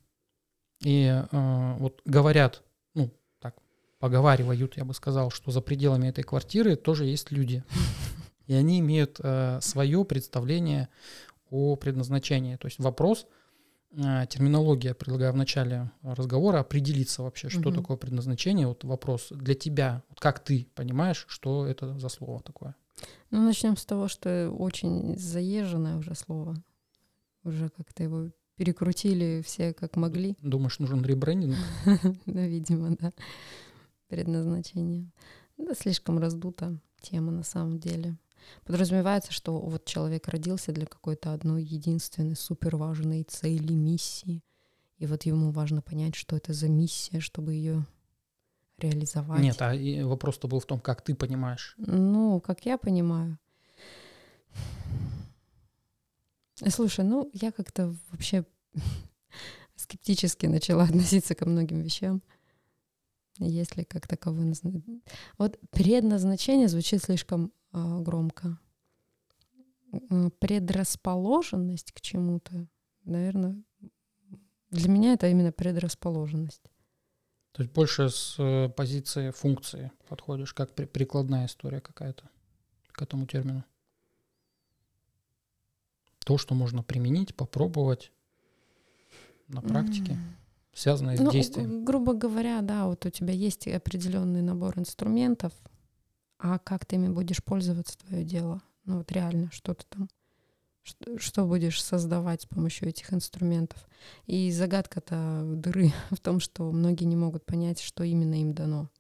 И 0.81 1.05
э, 1.07 1.77
вот 1.79 2.01
говорят, 2.05 2.63
ну, 2.95 3.11
так, 3.41 3.57
поговаривают, 3.99 4.77
я 4.77 4.85
бы 4.85 4.95
сказал, 4.95 5.31
что 5.31 5.51
за 5.51 5.61
пределами 5.61 6.09
этой 6.09 6.25
квартиры 6.25 6.77
тоже 6.77 7.07
есть 7.07 7.31
люди. 7.31 7.65
И 8.47 8.55
они 8.55 8.81
имеют 8.81 9.21
э, 9.23 9.59
свое 9.61 10.05
представление 10.05 10.89
о 11.51 11.77
предназначении. 11.77 12.57
То 12.57 12.67
есть 12.67 12.79
вопрос, 12.79 13.27
э, 13.93 14.27
терминология, 14.29 14.95
предлагаю 14.95 15.33
в 15.33 15.37
начале 15.37 15.91
разговора 16.03 16.61
определиться 16.61 17.23
вообще, 17.23 17.49
что 17.49 17.69
угу. 17.69 17.73
такое 17.73 17.97
предназначение. 17.97 18.67
Вот 18.67 18.85
вопрос 18.85 19.29
для 19.31 19.55
тебя, 19.55 20.03
вот 20.09 20.21
как 20.21 20.41
ты 20.41 20.69
понимаешь, 20.75 21.27
что 21.29 21.67
это 21.67 21.99
за 21.99 22.09
слово 22.09 22.41
такое? 22.41 22.75
Ну, 23.31 23.43
начнем 23.43 23.77
с 23.77 23.85
того, 23.85 24.09
что 24.09 24.51
очень 24.51 25.17
заезженное 25.19 25.97
уже 25.97 26.15
слово. 26.15 26.57
Уже 27.45 27.71
как-то 27.71 28.03
его 28.03 28.31
перекрутили 28.57 29.43
все 29.45 29.73
как 29.73 29.97
могли. 29.97 30.37
Думаешь, 30.41 30.79
нужен 30.79 31.03
ребрендинг? 31.03 31.57
Да, 32.27 32.47
видимо, 32.47 32.97
да. 32.97 33.13
Предназначение. 34.09 35.11
Да, 35.57 35.75
слишком 35.75 36.19
раздута 36.19 36.79
тема 37.01 37.33
на 37.33 37.43
самом 37.43 37.79
деле. 37.79 38.17
Подразумевается, 38.65 39.33
что 39.33 39.59
вот 39.59 39.85
человек 39.85 40.29
родился 40.29 40.73
для 40.73 40.87
какой-то 40.87 41.33
одной 41.33 41.65
единственной 41.65 42.37
супер 42.37 42.77
важной 42.77 43.23
цели, 43.25 43.73
миссии. 43.73 44.43
И 44.99 45.07
вот 45.07 45.25
ему 45.25 45.51
важно 45.51 45.83
понять, 45.83 46.15
что 46.15 46.37
это 46.37 46.53
за 46.53 46.69
миссия, 46.69 47.21
чтобы 47.21 47.55
ее 47.55 47.87
реализовать. 48.83 49.41
Нет, 49.41 49.61
а 49.61 49.73
вопрос-то 50.07 50.49
был 50.49 50.61
в 50.61 50.67
том, 50.67 50.81
как 50.81 51.03
ты 51.03 51.15
понимаешь. 51.15 51.75
Ну, 51.79 52.41
как 52.41 52.67
я 52.67 52.79
понимаю. 52.79 53.39
Слушай, 56.69 57.05
ну 57.05 57.31
я 57.33 57.51
как-то 57.51 57.95
вообще 58.11 58.45
скептически 59.77 60.47
начала 60.47 60.85
относиться 60.89 61.35
ко 61.35 61.49
многим 61.49 61.81
вещам. 61.81 62.23
Если 63.39 63.83
как 63.85 64.07
таковое 64.07 64.55
Вот 65.39 65.59
предназначение 65.71 66.69
звучит 66.69 67.03
слишком 67.03 67.53
э, 67.73 67.99
громко. 68.01 68.59
Предрасположенность 70.39 71.93
к 71.93 72.01
чему-то, 72.01 72.67
наверное, 73.05 73.63
для 74.71 74.89
меня 74.89 75.13
это 75.13 75.29
именно 75.29 75.53
предрасположенность. 75.53 76.72
То 77.53 77.63
есть 77.63 77.73
больше 77.75 78.09
с 78.09 78.37
э, 78.39 78.71
позиции 78.71 79.31
функции 79.31 79.93
подходишь, 80.09 80.55
как 80.55 80.75
при, 80.75 80.87
прикладная 80.87 81.47
история 81.47 81.81
какая-то 81.81 82.25
к 82.93 83.03
этому 83.03 83.27
термину. 83.27 83.65
То, 86.25 86.39
что 86.39 86.55
можно 86.55 86.83
применить, 86.83 87.35
попробовать 87.35 88.11
на 89.49 89.61
практике, 89.61 90.13
mm. 90.13 90.19
связанное 90.73 91.19
ну, 91.19 91.31
с 91.31 91.33
действием. 91.33 91.85
Грубо 91.85 92.15
говоря, 92.15 92.63
да, 92.63 92.87
вот 92.87 93.05
у 93.05 93.11
тебя 93.11 93.35
есть 93.35 93.69
определенный 93.69 94.41
набор 94.41 94.79
инструментов, 94.79 95.53
а 96.39 96.59
как 96.59 96.87
ты 96.87 96.97
ими 96.97 97.09
будешь 97.09 97.43
пользоваться, 97.43 97.99
твое 97.99 98.25
дело. 98.25 98.63
Ну 98.85 98.99
вот 98.99 99.13
реально, 99.13 99.51
что 99.53 99.75
то 99.75 99.85
там 99.89 100.09
что 100.83 101.47
будешь 101.47 101.83
создавать 101.83 102.43
с 102.43 102.47
помощью 102.47 102.89
этих 102.89 103.13
инструментов. 103.13 103.87
И 104.27 104.51
загадка-то 104.51 105.43
дыры 105.45 105.93
в 106.11 106.19
том, 106.21 106.41
что 106.41 106.71
многие 106.73 107.05
не 107.05 107.17
могут 107.17 107.47
понять, 107.47 107.81
что 107.81 108.05
именно 108.05 108.41
им 108.41 108.55
дано. 108.55 108.91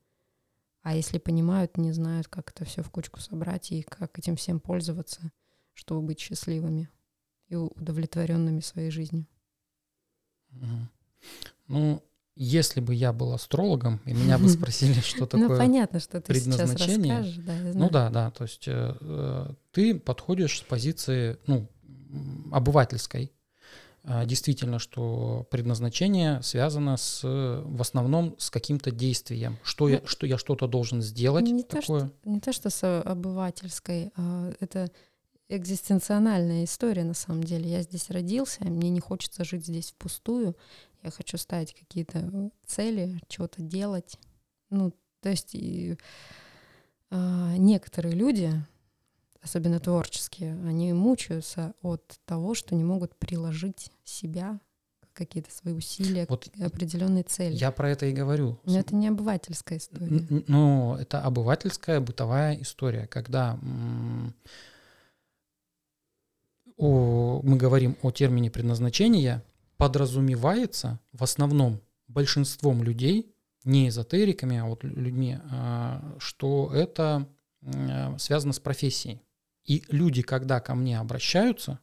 А 0.82 0.96
если 0.96 1.18
понимают, 1.18 1.76
не 1.76 1.92
знают, 1.92 2.28
как 2.28 2.50
это 2.50 2.64
все 2.64 2.82
в 2.82 2.90
кучку 2.90 3.20
собрать 3.20 3.70
и 3.70 3.82
как 3.82 4.18
этим 4.18 4.36
всем 4.36 4.58
пользоваться, 4.58 5.32
чтобы 5.74 6.02
быть 6.02 6.20
счастливыми 6.20 6.88
и 7.48 7.54
удовлетворенными 7.54 8.60
своей 8.60 8.90
жизнью. 8.90 9.26
Ну, 11.68 12.02
если 12.34 12.80
бы 12.80 12.94
я 12.94 13.12
был 13.12 13.32
астрологом, 13.32 14.00
и 14.06 14.12
меня 14.12 14.38
бы 14.38 14.48
спросили, 14.48 15.00
что 15.00 15.20
ну, 15.20 15.26
такое 15.26 15.48
Ну, 15.48 15.58
понятно, 15.58 16.00
что 16.00 16.20
ты 16.20 16.34
сейчас 16.34 16.70
да, 16.70 16.76
знаю. 16.76 17.26
Ну 17.74 17.90
да, 17.90 18.10
да, 18.10 18.30
то 18.30 18.44
есть 18.44 18.66
э, 18.66 18.96
э, 19.00 19.50
ты 19.70 19.98
подходишь 19.98 20.58
с 20.58 20.62
позиции, 20.62 21.36
ну, 21.46 21.66
обывательской. 22.50 23.32
Э, 24.04 24.24
действительно, 24.24 24.78
что 24.78 25.46
предназначение 25.50 26.42
связано 26.42 26.96
с, 26.96 27.20
в 27.22 27.80
основном 27.80 28.34
с 28.38 28.50
каким-то 28.50 28.90
действием, 28.90 29.58
что, 29.62 29.88
ну, 29.88 29.94
я, 29.94 30.02
что 30.06 30.26
я 30.26 30.38
что-то 30.38 30.66
должен 30.66 31.02
сделать 31.02 31.44
не 31.44 31.62
такое. 31.62 31.80
То, 31.80 32.06
что, 32.06 32.12
не 32.24 32.40
то, 32.40 32.52
что 32.52 32.70
с 32.70 33.02
обывательской, 33.02 34.10
а 34.16 34.52
это 34.58 34.90
экзистенциональная 35.48 36.64
история 36.64 37.04
на 37.04 37.14
самом 37.14 37.44
деле. 37.44 37.70
Я 37.70 37.82
здесь 37.82 38.10
родился, 38.10 38.64
мне 38.64 38.88
не 38.88 39.00
хочется 39.00 39.44
жить 39.44 39.66
здесь 39.66 39.90
впустую, 39.90 40.56
я 41.02 41.10
хочу 41.10 41.36
ставить 41.36 41.74
какие-то 41.74 42.50
цели, 42.66 43.20
что-то 43.28 43.62
делать. 43.62 44.18
Ну, 44.70 44.92
то 45.20 45.28
есть 45.28 45.54
и, 45.54 45.96
э, 47.10 47.54
некоторые 47.56 48.14
люди, 48.14 48.52
особенно 49.42 49.80
творческие, 49.80 50.52
они 50.66 50.92
мучаются 50.92 51.74
от 51.82 52.20
того, 52.24 52.54
что 52.54 52.74
не 52.74 52.84
могут 52.84 53.14
приложить 53.16 53.90
себя 54.04 54.60
какие-то 55.12 55.50
свои 55.52 55.74
усилия 55.74 56.26
вот 56.28 56.48
к 56.48 56.60
определенной 56.62 57.22
цели. 57.22 57.54
Я 57.54 57.70
про 57.70 57.90
это 57.90 58.06
и 58.06 58.12
говорю. 58.12 58.58
Но 58.64 58.78
это 58.78 58.94
не 58.94 59.08
обывательская 59.08 59.78
история. 59.78 60.26
Ну, 60.46 60.96
это 60.96 61.20
обывательская 61.20 62.00
бытовая 62.00 62.60
история, 62.60 63.06
когда 63.06 63.58
о, 66.78 67.40
мы 67.42 67.56
говорим 67.56 67.96
о 68.02 68.10
термине 68.10 68.50
предназначения, 68.50 69.44
подразумевается 69.82 71.00
в 71.12 71.24
основном 71.24 71.80
большинством 72.06 72.84
людей, 72.84 73.34
не 73.64 73.88
эзотериками, 73.88 74.58
а 74.58 74.66
вот 74.66 74.84
людьми, 74.84 75.38
а, 75.50 76.14
что 76.20 76.70
это 76.72 77.26
связано 78.16 78.52
с 78.52 78.60
профессией. 78.60 79.22
И 79.64 79.82
люди, 79.88 80.22
когда 80.22 80.60
ко 80.60 80.76
мне 80.76 81.00
обращаются, 81.00 81.80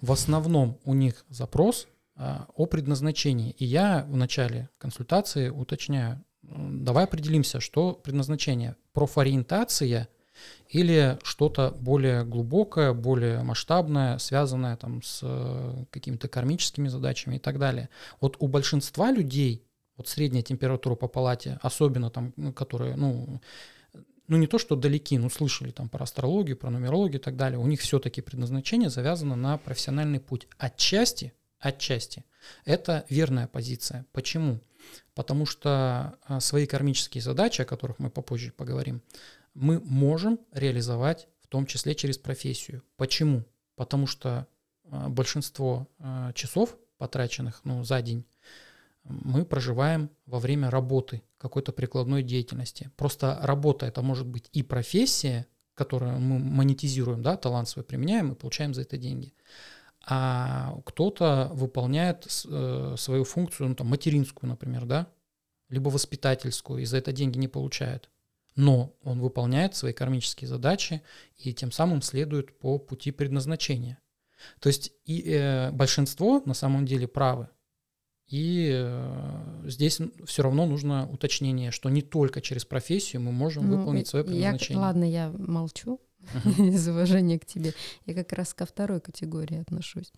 в 0.00 0.10
основном 0.10 0.80
у 0.84 0.94
них 0.94 1.24
запрос 1.28 1.86
а, 2.16 2.48
о 2.56 2.66
предназначении. 2.66 3.52
И 3.52 3.64
я 3.64 4.04
в 4.08 4.16
начале 4.16 4.68
консультации 4.78 5.48
уточняю, 5.48 6.24
давай 6.42 7.04
определимся, 7.04 7.60
что 7.60 7.92
предназначение. 7.92 8.74
Профориентация 8.92 10.08
или 10.68 11.18
что-то 11.22 11.74
более 11.80 12.24
глубокое, 12.24 12.92
более 12.92 13.42
масштабное, 13.42 14.18
связанное 14.18 14.76
там 14.76 15.02
с 15.02 15.20
э, 15.22 15.84
какими-то 15.90 16.28
кармическими 16.28 16.88
задачами 16.88 17.36
и 17.36 17.38
так 17.38 17.58
далее. 17.58 17.88
Вот 18.20 18.36
у 18.38 18.48
большинства 18.48 19.10
людей, 19.10 19.64
вот 19.96 20.08
средняя 20.08 20.42
температура 20.42 20.94
по 20.94 21.08
палате, 21.08 21.58
особенно 21.62 22.10
там, 22.10 22.32
ну, 22.36 22.52
которые, 22.52 22.96
ну, 22.96 23.40
ну 24.28 24.36
не 24.36 24.46
то, 24.46 24.58
что 24.58 24.76
далеки, 24.76 25.18
но 25.18 25.30
слышали 25.30 25.70
там 25.70 25.88
про 25.88 26.04
астрологию, 26.04 26.56
про 26.56 26.70
нумерологию 26.70 27.18
и 27.18 27.22
так 27.22 27.36
далее, 27.36 27.58
у 27.58 27.66
них 27.66 27.80
все-таки 27.80 28.20
предназначение 28.20 28.90
завязано 28.90 29.36
на 29.36 29.56
профессиональный 29.56 30.20
путь. 30.20 30.46
Отчасти, 30.58 31.32
отчасти, 31.58 32.24
это 32.64 33.06
верная 33.08 33.46
позиция. 33.46 34.04
Почему? 34.12 34.60
Потому 35.14 35.46
что 35.46 36.18
а, 36.24 36.40
свои 36.40 36.66
кармические 36.66 37.22
задачи, 37.22 37.62
о 37.62 37.64
которых 37.64 37.98
мы 37.98 38.10
попозже 38.10 38.52
поговорим, 38.52 39.02
мы 39.58 39.80
можем 39.80 40.38
реализовать 40.52 41.28
в 41.40 41.48
том 41.48 41.66
числе 41.66 41.94
через 41.94 42.18
профессию. 42.18 42.82
Почему? 42.96 43.44
Потому 43.74 44.06
что 44.06 44.46
а, 44.90 45.08
большинство 45.08 45.88
а, 45.98 46.32
часов, 46.32 46.76
потраченных 46.98 47.60
ну, 47.64 47.84
за 47.84 48.02
день, 48.02 48.24
мы 49.04 49.44
проживаем 49.44 50.10
во 50.26 50.38
время 50.38 50.70
работы, 50.70 51.22
какой-то 51.38 51.72
прикладной 51.72 52.22
деятельности. 52.22 52.90
Просто 52.96 53.38
работа 53.42 53.86
это 53.86 54.02
может 54.02 54.26
быть 54.26 54.48
и 54.52 54.62
профессия, 54.62 55.46
которую 55.74 56.18
мы 56.18 56.38
монетизируем, 56.38 57.22
да, 57.22 57.36
талант 57.36 57.68
свой 57.68 57.84
применяем 57.84 58.32
и 58.32 58.34
получаем 58.34 58.74
за 58.74 58.82
это 58.82 58.98
деньги. 58.98 59.32
А 60.04 60.78
кто-то 60.84 61.50
выполняет 61.52 62.26
э, 62.48 62.94
свою 62.98 63.24
функцию, 63.24 63.68
ну, 63.70 63.74
там, 63.74 63.86
материнскую, 63.86 64.50
например, 64.50 64.84
да, 64.84 65.06
либо 65.68 65.88
воспитательскую, 65.88 66.82
и 66.82 66.84
за 66.84 66.98
это 66.98 67.12
деньги 67.12 67.38
не 67.38 67.48
получает 67.48 68.10
но 68.58 68.92
он 69.04 69.20
выполняет 69.20 69.76
свои 69.76 69.92
кармические 69.92 70.48
задачи 70.48 71.00
и 71.36 71.54
тем 71.54 71.70
самым 71.70 72.02
следует 72.02 72.58
по 72.58 72.80
пути 72.80 73.12
предназначения. 73.12 74.00
То 74.58 74.68
есть 74.68 74.92
и 75.04 75.22
э, 75.30 75.70
большинство 75.70 76.42
на 76.44 76.54
самом 76.54 76.84
деле 76.84 77.06
правы. 77.06 77.48
И 78.26 78.68
э, 78.74 79.62
здесь 79.64 80.00
все 80.26 80.42
равно 80.42 80.66
нужно 80.66 81.08
уточнение, 81.08 81.70
что 81.70 81.88
не 81.88 82.02
только 82.02 82.40
через 82.40 82.64
профессию 82.64 83.22
мы 83.22 83.30
можем 83.30 83.70
ну, 83.70 83.78
выполнить 83.78 84.08
свое 84.08 84.24
предназначение. 84.24 84.80
Я, 84.80 84.86
ладно, 84.86 85.04
я 85.04 85.30
молчу 85.30 86.00
uh-huh. 86.20 86.68
из 86.74 86.88
уважения 86.88 87.38
к 87.38 87.46
тебе. 87.46 87.74
Я 88.06 88.14
как 88.14 88.32
раз 88.32 88.54
ко 88.54 88.66
второй 88.66 89.00
категории 89.00 89.60
отношусь. 89.60 90.12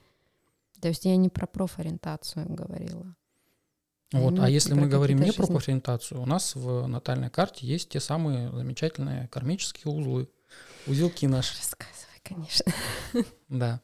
То 0.81 0.89
есть 0.89 1.05
я 1.05 1.15
не 1.17 1.29
про 1.29 1.47
профориентацию 1.47 2.47
говорила. 2.49 3.15
Вот. 4.13 4.39
А 4.41 4.51
если 4.51 4.75
мы 4.75 4.89
говорим 4.89 5.21
не 5.21 5.33
про 5.33 5.47
профориентацию, 5.47 6.21
у 6.21 6.27
нас 6.27 6.55
в 6.57 6.87
натальной 6.87 7.31
карте 7.31 7.67
есть 7.67 7.91
те 7.91 8.01
самые 8.01 8.51
замечательные 8.51 9.29
кармические 9.29 9.93
узлы, 9.93 10.29
узелки 10.87 11.27
наши. 11.27 11.55
Рассказывай, 11.57 12.21
конечно. 12.23 12.73
Да. 13.49 13.81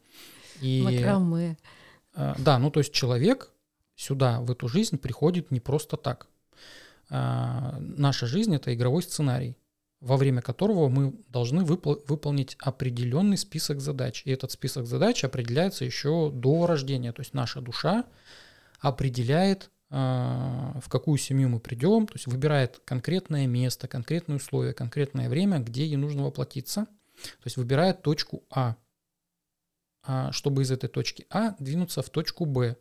И, 0.60 0.82
Макраме. 0.82 1.56
А, 2.14 2.34
да, 2.38 2.58
ну 2.58 2.70
то 2.70 2.80
есть 2.80 2.92
человек 2.92 3.52
сюда, 3.94 4.40
в 4.40 4.50
эту 4.50 4.68
жизнь, 4.68 4.98
приходит 4.98 5.50
не 5.50 5.60
просто 5.60 5.96
так. 5.96 6.26
А, 7.08 7.76
наша 7.78 8.26
жизнь— 8.26 8.54
это 8.56 8.74
игровой 8.74 9.02
сценарий, 9.02 9.56
во 10.00 10.16
время 10.16 10.42
которого 10.42 10.88
мы 10.88 11.14
должны 11.28 11.62
выпол- 11.62 12.02
выполнить 12.08 12.56
определенный 12.60 13.38
список 13.38 13.80
задач. 13.80 14.22
И 14.24 14.30
этот 14.30 14.50
список 14.50 14.86
задач 14.86 15.24
определяется 15.24 15.84
еще 15.84 16.30
до 16.32 16.66
рождения. 16.66 17.12
То 17.12 17.20
есть 17.20 17.32
наша 17.32 17.60
душа 17.60 18.04
определяет 18.80 19.70
в 19.88 20.88
какую 20.88 21.16
семью 21.18 21.48
мы 21.48 21.60
придем, 21.60 22.06
то 22.06 22.14
есть 22.14 22.26
выбирает 22.26 22.80
конкретное 22.84 23.46
место, 23.46 23.86
конкретные 23.86 24.36
условия, 24.36 24.72
конкретное 24.72 25.28
время, 25.28 25.60
где 25.60 25.86
ей 25.86 25.96
нужно 25.96 26.24
воплотиться, 26.24 26.86
то 26.86 27.44
есть 27.44 27.56
выбирает 27.56 28.02
точку 28.02 28.44
А, 28.50 28.76
а 30.02 30.32
чтобы 30.32 30.62
из 30.62 30.70
этой 30.70 30.88
точки 30.88 31.26
А 31.30 31.54
двинуться 31.58 32.02
в 32.02 32.10
точку 32.10 32.46
Б. 32.46 32.76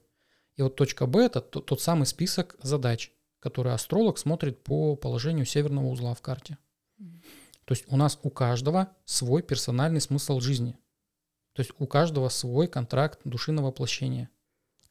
И 0.56 0.62
вот 0.62 0.76
точка 0.76 1.06
Б– 1.06 1.26
это 1.26 1.42
тот 1.42 1.82
самый 1.82 2.06
список 2.06 2.56
задач, 2.62 3.12
который 3.40 3.74
астролог 3.74 4.18
смотрит 4.18 4.64
по 4.64 4.96
положению 4.96 5.46
северного 5.46 5.88
узла 5.88 6.14
в 6.14 6.22
карте. 6.22 6.58
То 7.66 7.74
есть 7.74 7.86
у 7.88 7.98
нас 7.98 8.20
у 8.24 8.30
каждого 8.30 8.90
свой 9.06 9.42
персональный 9.42 10.02
смысл 10.02 10.40
жизни. 10.40 10.78
То 11.54 11.62
есть 11.62 11.72
у 11.80 11.88
каждого 11.88 12.30
свой 12.30 12.68
контракт 12.68 13.20
души 13.24 13.52
на 13.52 13.64
воплощение. 13.64 14.30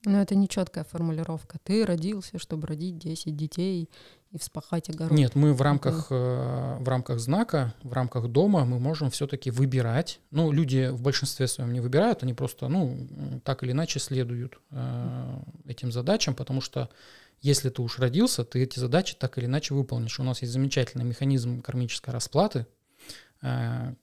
Но 0.04 0.20
это 0.20 0.34
не 0.34 0.48
четкая 0.48 0.84
формулировка. 0.84 1.58
Ты 1.62 1.84
родился, 1.84 2.38
чтобы 2.38 2.66
родить 2.66 2.98
10 2.98 3.36
детей 3.36 3.88
и 4.30 4.38
вспахать 4.38 4.90
огород. 4.90 5.12
Нет, 5.12 5.34
мы 5.34 5.54
в 5.54 5.62
рамках, 5.62 6.08
э, 6.10 6.76
в 6.78 6.88
рамках 6.88 7.20
знака, 7.20 7.74
в 7.82 7.92
рамках 7.92 8.28
дома 8.28 8.64
мы 8.64 8.78
можем 8.78 9.10
все-таки 9.10 9.50
выбирать. 9.50 10.20
Ну, 10.30 10.50
люди 10.50 10.88
в 10.88 11.00
большинстве 11.00 11.46
своем 11.46 11.72
не 11.72 11.80
выбирают, 11.80 12.22
они 12.22 12.34
просто, 12.34 12.68
ну, 12.68 13.40
так 13.44 13.62
или 13.62 13.72
иначе 13.72 14.00
следуют 14.00 14.58
э, 14.70 15.38
этим 15.66 15.92
задачам, 15.92 16.34
потому 16.34 16.60
что 16.60 16.90
если 17.40 17.68
ты 17.68 17.82
уж 17.82 17.98
родился, 17.98 18.44
ты 18.44 18.62
эти 18.62 18.78
задачи 18.78 19.14
так 19.18 19.38
или 19.38 19.46
иначе 19.46 19.74
выполнишь. 19.74 20.18
У 20.18 20.24
нас 20.24 20.42
есть 20.42 20.52
замечательный 20.52 21.04
механизм 21.04 21.62
кармической 21.62 22.12
расплаты, 22.12 22.66
э, 23.42 23.94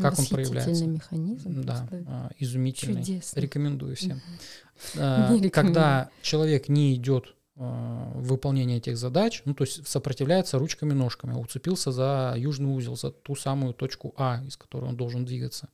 как 0.00 0.18
он 0.18 0.26
проявляется? 0.26 0.86
механизм. 0.86 1.62
Да, 1.62 1.88
а, 2.06 2.30
изумительный. 2.38 3.02
Чудесно. 3.02 3.40
Рекомендую 3.40 3.96
всем. 3.96 4.20
Не 4.94 5.50
Когда 5.50 6.10
человек 6.22 6.68
не 6.68 6.94
идет 6.94 7.34
а, 7.56 8.12
в 8.14 8.28
выполнение 8.28 8.78
этих 8.78 8.96
задач, 8.96 9.42
ну 9.44 9.54
то 9.54 9.64
есть 9.64 9.86
сопротивляется 9.86 10.58
ручками-ножками, 10.58 11.34
уцепился 11.34 11.92
за 11.92 12.34
южный 12.36 12.74
узел, 12.74 12.96
за 12.96 13.10
ту 13.10 13.34
самую 13.34 13.74
точку 13.74 14.14
А, 14.16 14.42
из 14.46 14.56
которой 14.56 14.86
он 14.86 14.96
должен 14.96 15.24
двигаться. 15.24 15.68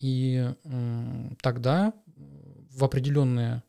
И 0.00 0.54
тогда 1.42 1.92
в 2.70 2.84
определенные 2.84 3.62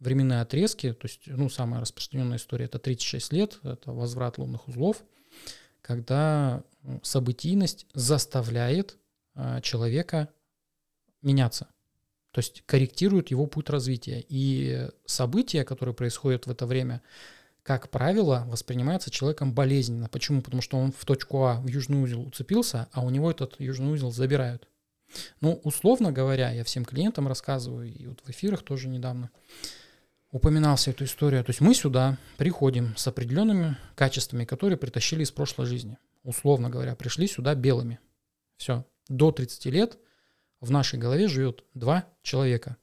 временные 0.00 0.40
отрезки, 0.40 0.92
то 0.92 1.06
есть, 1.06 1.22
ну, 1.26 1.48
самая 1.48 1.80
распространенная 1.80 2.38
история 2.38 2.64
это 2.64 2.78
36 2.78 3.32
лет, 3.32 3.60
это 3.62 3.92
возврат 3.92 4.38
лунных 4.38 4.66
узлов, 4.66 5.04
когда 5.82 6.62
событийность 7.02 7.86
заставляет 7.94 8.96
а, 8.96 8.99
человека 9.62 10.28
меняться. 11.22 11.68
То 12.32 12.38
есть 12.38 12.62
корректирует 12.66 13.30
его 13.30 13.46
путь 13.46 13.70
развития. 13.70 14.24
И 14.28 14.88
события, 15.04 15.64
которые 15.64 15.94
происходят 15.94 16.46
в 16.46 16.50
это 16.50 16.66
время, 16.66 17.02
как 17.62 17.90
правило, 17.90 18.44
воспринимаются 18.46 19.10
человеком 19.10 19.52
болезненно. 19.52 20.08
Почему? 20.08 20.40
Потому 20.40 20.62
что 20.62 20.78
он 20.78 20.92
в 20.92 21.04
точку 21.04 21.44
А, 21.44 21.60
в 21.60 21.68
южный 21.68 22.02
узел 22.02 22.22
уцепился, 22.22 22.88
а 22.92 23.04
у 23.04 23.10
него 23.10 23.30
этот 23.30 23.56
южный 23.58 23.92
узел 23.92 24.12
забирают. 24.12 24.68
Ну, 25.40 25.60
условно 25.64 26.12
говоря, 26.12 26.50
я 26.52 26.64
всем 26.64 26.84
клиентам 26.84 27.26
рассказываю, 27.26 27.92
и 27.92 28.06
вот 28.06 28.20
в 28.24 28.30
эфирах 28.30 28.62
тоже 28.62 28.88
недавно 28.88 29.30
упоминал 30.30 30.76
всю 30.76 30.92
эту 30.92 31.04
историю. 31.04 31.44
То 31.44 31.50
есть 31.50 31.60
мы 31.60 31.74
сюда 31.74 32.16
приходим 32.36 32.96
с 32.96 33.06
определенными 33.08 33.76
качествами, 33.96 34.44
которые 34.44 34.78
притащили 34.78 35.24
из 35.24 35.32
прошлой 35.32 35.66
жизни. 35.66 35.98
Условно 36.22 36.70
говоря, 36.70 36.94
пришли 36.94 37.26
сюда 37.26 37.54
белыми. 37.54 37.98
Все. 38.56 38.84
До 39.10 39.32
30 39.32 39.66
лет 39.66 39.98
в 40.60 40.70
нашей 40.70 40.96
голове 40.96 41.26
живет 41.26 41.64
два 41.74 42.06
человека. 42.22 42.76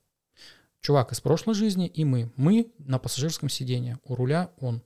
Чувак 0.81 1.13
из 1.13 1.21
прошлой 1.21 1.55
жизни 1.55 1.87
и 1.87 2.03
мы. 2.03 2.31
Мы 2.35 2.73
на 2.79 2.99
пассажирском 2.99 3.47
сидении. 3.47 3.97
У 4.03 4.13
руля 4.13 4.51
он. 4.59 4.83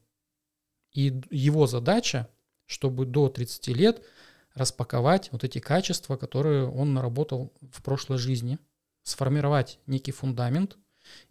И 0.94 1.20
его 1.32 1.66
задача, 1.66 2.30
чтобы 2.68 3.08
до 3.08 3.28
30 3.28 3.68
лет 3.70 4.06
распаковать 4.54 5.32
вот 5.32 5.44
эти 5.44 5.58
качества, 5.58 6.16
которые 6.16 6.70
он 6.70 6.94
наработал 6.94 7.52
в 7.72 7.82
прошлой 7.82 8.20
жизни, 8.20 8.60
сформировать 9.02 9.80
некий 9.88 10.12
фундамент 10.12 10.78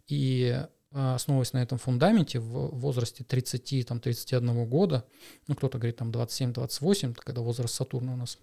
и 0.07 0.61
а, 0.91 1.15
основываясь 1.15 1.53
на 1.53 1.63
этом 1.63 1.77
фундаменте 1.77 2.39
в 2.39 2.77
возрасте 2.77 3.23
30-31 3.23 4.65
года, 4.65 5.05
ну 5.47 5.55
кто-то 5.55 5.77
говорит 5.77 5.95
там 5.95 6.11
27-28, 6.11 7.13
когда 7.13 7.39
возраст 7.39 7.75
Сатурна 7.75 8.13
у 8.13 8.17
нас, 8.17 8.37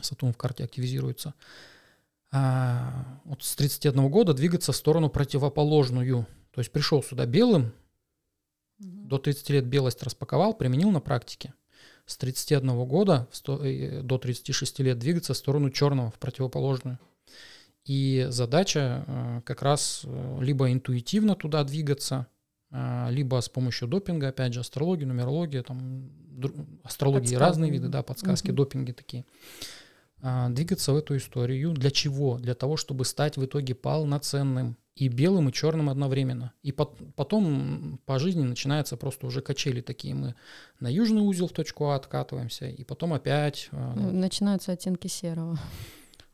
Сатурн 0.00 0.32
в 0.32 0.36
карте 0.36 0.64
активизируется, 0.64 1.34
а, 2.32 3.20
вот 3.24 3.42
с 3.42 3.54
31 3.56 4.08
года 4.08 4.34
двигаться 4.34 4.72
в 4.72 4.76
сторону 4.76 5.08
противоположную. 5.08 6.26
То 6.52 6.60
есть 6.60 6.72
пришел 6.72 7.02
сюда 7.02 7.26
белым, 7.26 7.72
mm 8.80 9.06
до 9.06 9.18
30 9.18 9.50
лет 9.50 9.66
белость 9.66 10.02
распаковал, 10.02 10.52
применил 10.52 10.90
на 10.90 11.00
практике. 11.00 11.54
С 12.06 12.16
31 12.16 12.84
года 12.86 13.28
э, 13.46 14.00
до 14.02 14.18
36 14.18 14.80
лет 14.80 14.98
двигаться 14.98 15.32
в 15.32 15.36
сторону 15.36 15.70
черного, 15.70 16.10
в 16.10 16.18
противоположную. 16.18 16.98
И 17.86 18.26
задача 18.30 19.04
э, 19.06 19.40
как 19.44 19.62
раз 19.62 20.02
э, 20.04 20.38
либо 20.40 20.72
интуитивно 20.72 21.36
туда 21.36 21.62
двигаться, 21.62 22.26
э, 22.72 23.06
либо 23.10 23.40
с 23.40 23.48
помощью 23.48 23.86
допинга, 23.86 24.28
опять 24.28 24.54
же, 24.54 24.60
астрология, 24.60 25.06
нумерология, 25.06 25.62
там 25.62 26.10
астрологии 26.82 27.26
Подсказки. 27.26 27.42
разные 27.42 27.70
виды, 27.70 27.88
да, 27.88 28.02
подсказки, 28.02 28.50
угу. 28.50 28.56
допинги 28.56 28.90
такие. 28.90 29.24
А, 30.28 30.48
двигаться 30.48 30.92
в 30.92 30.96
эту 30.96 31.16
историю. 31.16 31.72
Для 31.72 31.92
чего? 31.92 32.36
Для 32.38 32.56
того, 32.56 32.76
чтобы 32.76 33.04
стать 33.04 33.36
в 33.36 33.44
итоге 33.44 33.76
полноценным 33.76 34.76
и 34.96 35.06
белым, 35.06 35.50
и 35.50 35.52
черным 35.52 35.88
одновременно. 35.88 36.52
И 36.64 36.72
потом 36.72 38.00
по 38.06 38.18
жизни 38.18 38.42
начинается 38.42 38.96
просто 38.96 39.28
уже 39.28 39.40
качели 39.40 39.82
такие. 39.82 40.16
Мы 40.16 40.34
на 40.80 40.88
южный 40.88 41.22
узел 41.22 41.46
в 41.46 41.52
точку 41.52 41.90
А 41.90 41.94
откатываемся, 41.94 42.66
и 42.66 42.82
потом 42.82 43.12
опять... 43.12 43.68
Ну, 43.70 44.10
начинаются 44.10 44.72
оттенки 44.72 45.06
серого. 45.06 45.60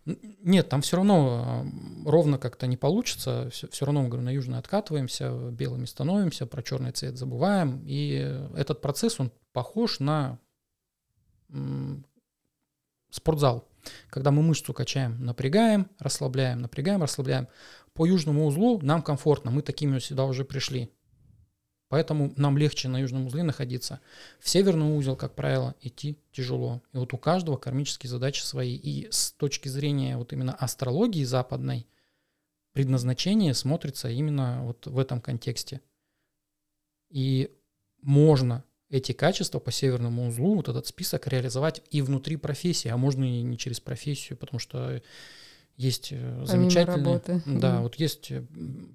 Нет, 0.06 0.70
там 0.70 0.80
все 0.80 0.96
равно 0.96 1.44
а, 1.44 1.66
ровно 2.08 2.38
как-то 2.38 2.66
не 2.66 2.78
получится. 2.78 3.50
Все, 3.50 3.68
все 3.68 3.84
равно, 3.84 4.08
говорю, 4.08 4.22
на 4.22 4.30
южный 4.30 4.58
откатываемся, 4.58 5.50
белыми 5.50 5.84
становимся, 5.84 6.46
про 6.46 6.62
черный 6.62 6.92
цвет 6.92 7.18
забываем. 7.18 7.82
И 7.84 8.10
этот 8.56 8.80
процесс, 8.80 9.20
он 9.20 9.30
похож 9.52 10.00
на 10.00 10.38
спортзал. 13.10 13.68
Когда 14.08 14.30
мы 14.30 14.42
мышцу 14.42 14.72
качаем, 14.72 15.24
напрягаем, 15.24 15.88
расслабляем, 15.98 16.60
напрягаем, 16.60 17.02
расслабляем. 17.02 17.48
По 17.94 18.06
южному 18.06 18.46
узлу 18.46 18.80
нам 18.80 19.02
комфортно, 19.02 19.50
мы 19.50 19.62
такими 19.62 19.98
сюда 19.98 20.24
уже 20.24 20.44
пришли. 20.44 20.90
Поэтому 21.92 22.32
нам 22.38 22.56
легче 22.56 22.88
на 22.88 23.00
южном 23.00 23.26
узле 23.26 23.42
находиться. 23.42 24.00
В 24.40 24.48
северный 24.48 24.96
узел, 24.96 25.14
как 25.14 25.34
правило, 25.34 25.74
идти 25.82 26.18
тяжело. 26.32 26.80
И 26.94 26.96
вот 26.96 27.12
у 27.12 27.18
каждого 27.18 27.58
кармические 27.58 28.08
задачи 28.08 28.40
свои. 28.40 28.74
И 28.74 29.08
с 29.10 29.32
точки 29.32 29.68
зрения 29.68 30.16
вот 30.16 30.32
именно 30.32 30.54
астрологии 30.54 31.22
западной, 31.22 31.86
предназначение 32.72 33.52
смотрится 33.52 34.08
именно 34.08 34.62
вот 34.62 34.86
в 34.86 34.98
этом 34.98 35.20
контексте. 35.20 35.82
И 37.10 37.50
можно 38.00 38.64
эти 38.92 39.12
качества 39.12 39.58
по 39.58 39.72
северному 39.72 40.28
узлу, 40.28 40.54
вот 40.54 40.68
этот 40.68 40.86
список 40.86 41.26
реализовать 41.26 41.82
и 41.90 42.02
внутри 42.02 42.36
профессии, 42.36 42.88
а 42.88 42.98
можно 42.98 43.24
и 43.24 43.42
не 43.42 43.56
через 43.56 43.80
профессию, 43.80 44.36
потому 44.36 44.60
что 44.60 45.00
есть 45.78 46.12
э, 46.12 46.44
замечательный, 46.44 47.58
да, 47.58 47.80
вот 47.80 47.94
есть 47.94 48.30
э, 48.30 48.44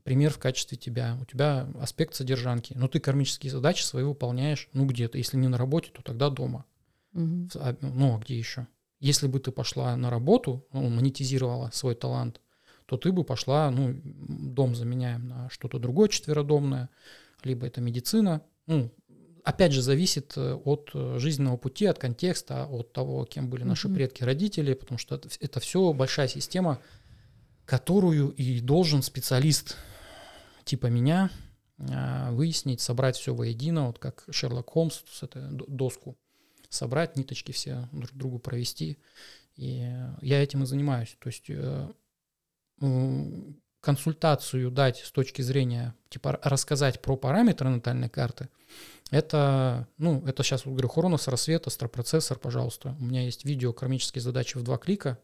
пример 0.04 0.32
в 0.32 0.38
качестве 0.38 0.78
тебя. 0.78 1.18
У 1.20 1.26
тебя 1.26 1.68
аспект 1.82 2.14
содержанки, 2.14 2.74
но 2.76 2.88
ты 2.88 3.00
кармические 3.00 3.52
задачи 3.52 3.82
свои 3.82 4.04
выполняешь, 4.04 4.70
ну 4.72 4.86
где-то. 4.86 5.18
Если 5.18 5.36
не 5.36 5.48
на 5.48 5.58
работе, 5.58 5.90
то 5.92 6.04
тогда 6.04 6.30
дома. 6.30 6.66
Угу. 7.14 7.50
Ну 7.82 8.16
а 8.16 8.20
где 8.20 8.38
еще? 8.38 8.68
Если 9.00 9.28
бы 9.28 9.40
ты 9.40 9.52
пошла 9.52 9.96
на 9.96 10.12
работу, 10.12 10.68
ну, 10.72 10.88
монетизировала 10.90 11.72
свой 11.74 11.96
талант, 11.96 12.40
то 12.86 12.98
ты 12.98 13.12
бы 13.12 13.24
пошла, 13.24 13.72
ну, 13.72 14.00
дом 14.04 14.76
заменяем 14.76 15.28
на 15.28 15.50
что-то 15.50 15.80
другое 15.80 16.10
четверодомное, 16.10 16.90
либо 17.44 17.66
это 17.66 17.82
медицина, 17.82 18.44
ну, 18.68 18.92
опять 19.48 19.72
же, 19.72 19.82
зависит 19.82 20.34
э, 20.36 20.56
от 20.56 20.92
э, 20.94 21.20
жизненного 21.20 21.56
пути, 21.56 21.86
от 21.86 21.98
контекста, 21.98 22.66
от 22.66 22.92
того, 22.92 23.24
кем 23.24 23.50
были 23.50 23.64
наши 23.64 23.88
mm-hmm. 23.88 23.94
предки, 23.96 24.24
родители, 24.24 24.74
потому 24.74 24.98
что 24.98 25.16
это, 25.16 25.30
это 25.40 25.62
все 25.62 25.94
большая 25.94 26.28
система, 26.28 26.82
которую 27.66 28.32
и 28.32 28.60
должен 28.60 29.02
специалист 29.02 29.78
типа 30.66 30.88
меня 30.88 31.32
а, 31.80 32.32
выяснить, 32.32 32.82
собрать 32.82 33.16
все 33.16 33.34
воедино, 33.34 33.88
вот 33.88 34.00
как 34.00 34.26
Шерлок 34.32 34.70
Холмс 34.70 35.04
с 35.10 35.24
этой 35.24 35.44
доску, 35.50 36.18
собрать 36.68 37.16
ниточки 37.16 37.54
все 37.54 37.88
друг 37.94 38.12
другу 38.14 38.40
провести. 38.40 38.98
И 39.56 39.90
я 40.22 40.44
этим 40.44 40.64
и 40.64 40.66
занимаюсь. 40.66 41.16
То 41.20 41.28
есть 41.28 41.46
э, 41.48 41.90
консультацию 43.88 44.70
дать 44.70 44.98
с 44.98 45.12
точки 45.12 45.42
зрения, 45.42 45.96
типа 46.10 46.40
рассказать 46.44 47.02
про 47.02 47.16
параметры 47.16 47.70
натальной 47.70 48.10
карты– 48.10 48.50
это, 49.10 49.88
ну, 49.98 50.22
это 50.26 50.44
сейчас, 50.44 50.66
говорю, 50.66 50.90
Хронос, 50.90 51.28
Рассвет, 51.28 51.68
Астропроцессор, 51.68 52.38
пожалуйста. 52.38 52.96
У 53.00 53.06
меня 53.06 53.24
есть 53.24 53.46
видео 53.46 53.72
«Кармические 53.72 54.22
задачи 54.22 54.58
в 54.58 54.64
два 54.64 54.78
клика». 54.78 55.18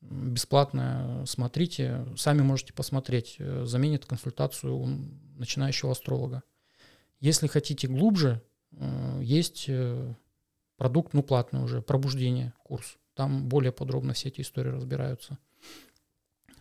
Бесплатно 0.00 1.24
смотрите, 1.26 2.06
сами 2.16 2.42
можете 2.42 2.72
посмотреть. 2.72 3.36
Э, 3.38 3.64
заменит 3.64 4.04
консультацию 4.04 5.10
начинающего 5.36 5.92
астролога. 5.92 6.42
Если 7.20 7.46
хотите 7.46 7.88
глубже, 7.88 8.42
э, 8.72 9.20
есть 9.22 9.66
э, 9.68 10.14
продукт, 10.76 11.14
ну, 11.14 11.22
платный 11.22 11.62
уже, 11.62 11.82
«Пробуждение» 11.82 12.52
курс. 12.62 12.96
Там 13.14 13.48
более 13.48 13.72
подробно 13.72 14.12
все 14.12 14.28
эти 14.28 14.40
истории 14.40 14.70
разбираются. 14.70 15.38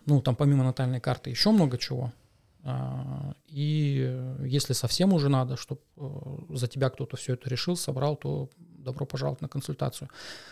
Ну, 0.05 0.21
там 0.21 0.35
помимо 0.35 0.63
натальной 0.63 0.99
карты 0.99 1.29
еще 1.29 1.51
много 1.51 1.77
чего. 1.77 2.11
А, 2.63 3.33
и 3.47 4.37
если 4.41 4.73
совсем 4.73 5.13
уже 5.13 5.29
надо, 5.29 5.57
чтобы 5.57 5.81
э, 5.97 6.01
за 6.49 6.67
тебя 6.67 6.89
кто-то 6.89 7.17
все 7.17 7.33
это 7.33 7.49
решил, 7.49 7.75
собрал, 7.75 8.15
то 8.15 8.49
добро 8.57 9.05
пожаловать 9.05 9.41
на 9.41 9.47
консультацию. 9.47 10.09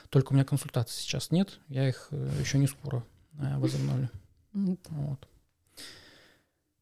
Только 0.09 0.31
у 0.31 0.33
меня 0.33 0.43
консультаций 0.43 1.01
сейчас 1.01 1.29
нет, 1.31 1.59
я 1.67 1.87
их 1.87 2.07
э, 2.11 2.31
еще 2.39 2.57
не 2.57 2.67
скоро 2.67 3.03
э, 3.33 3.57
возобновлю. 3.57 4.09
Вот. 4.53 5.27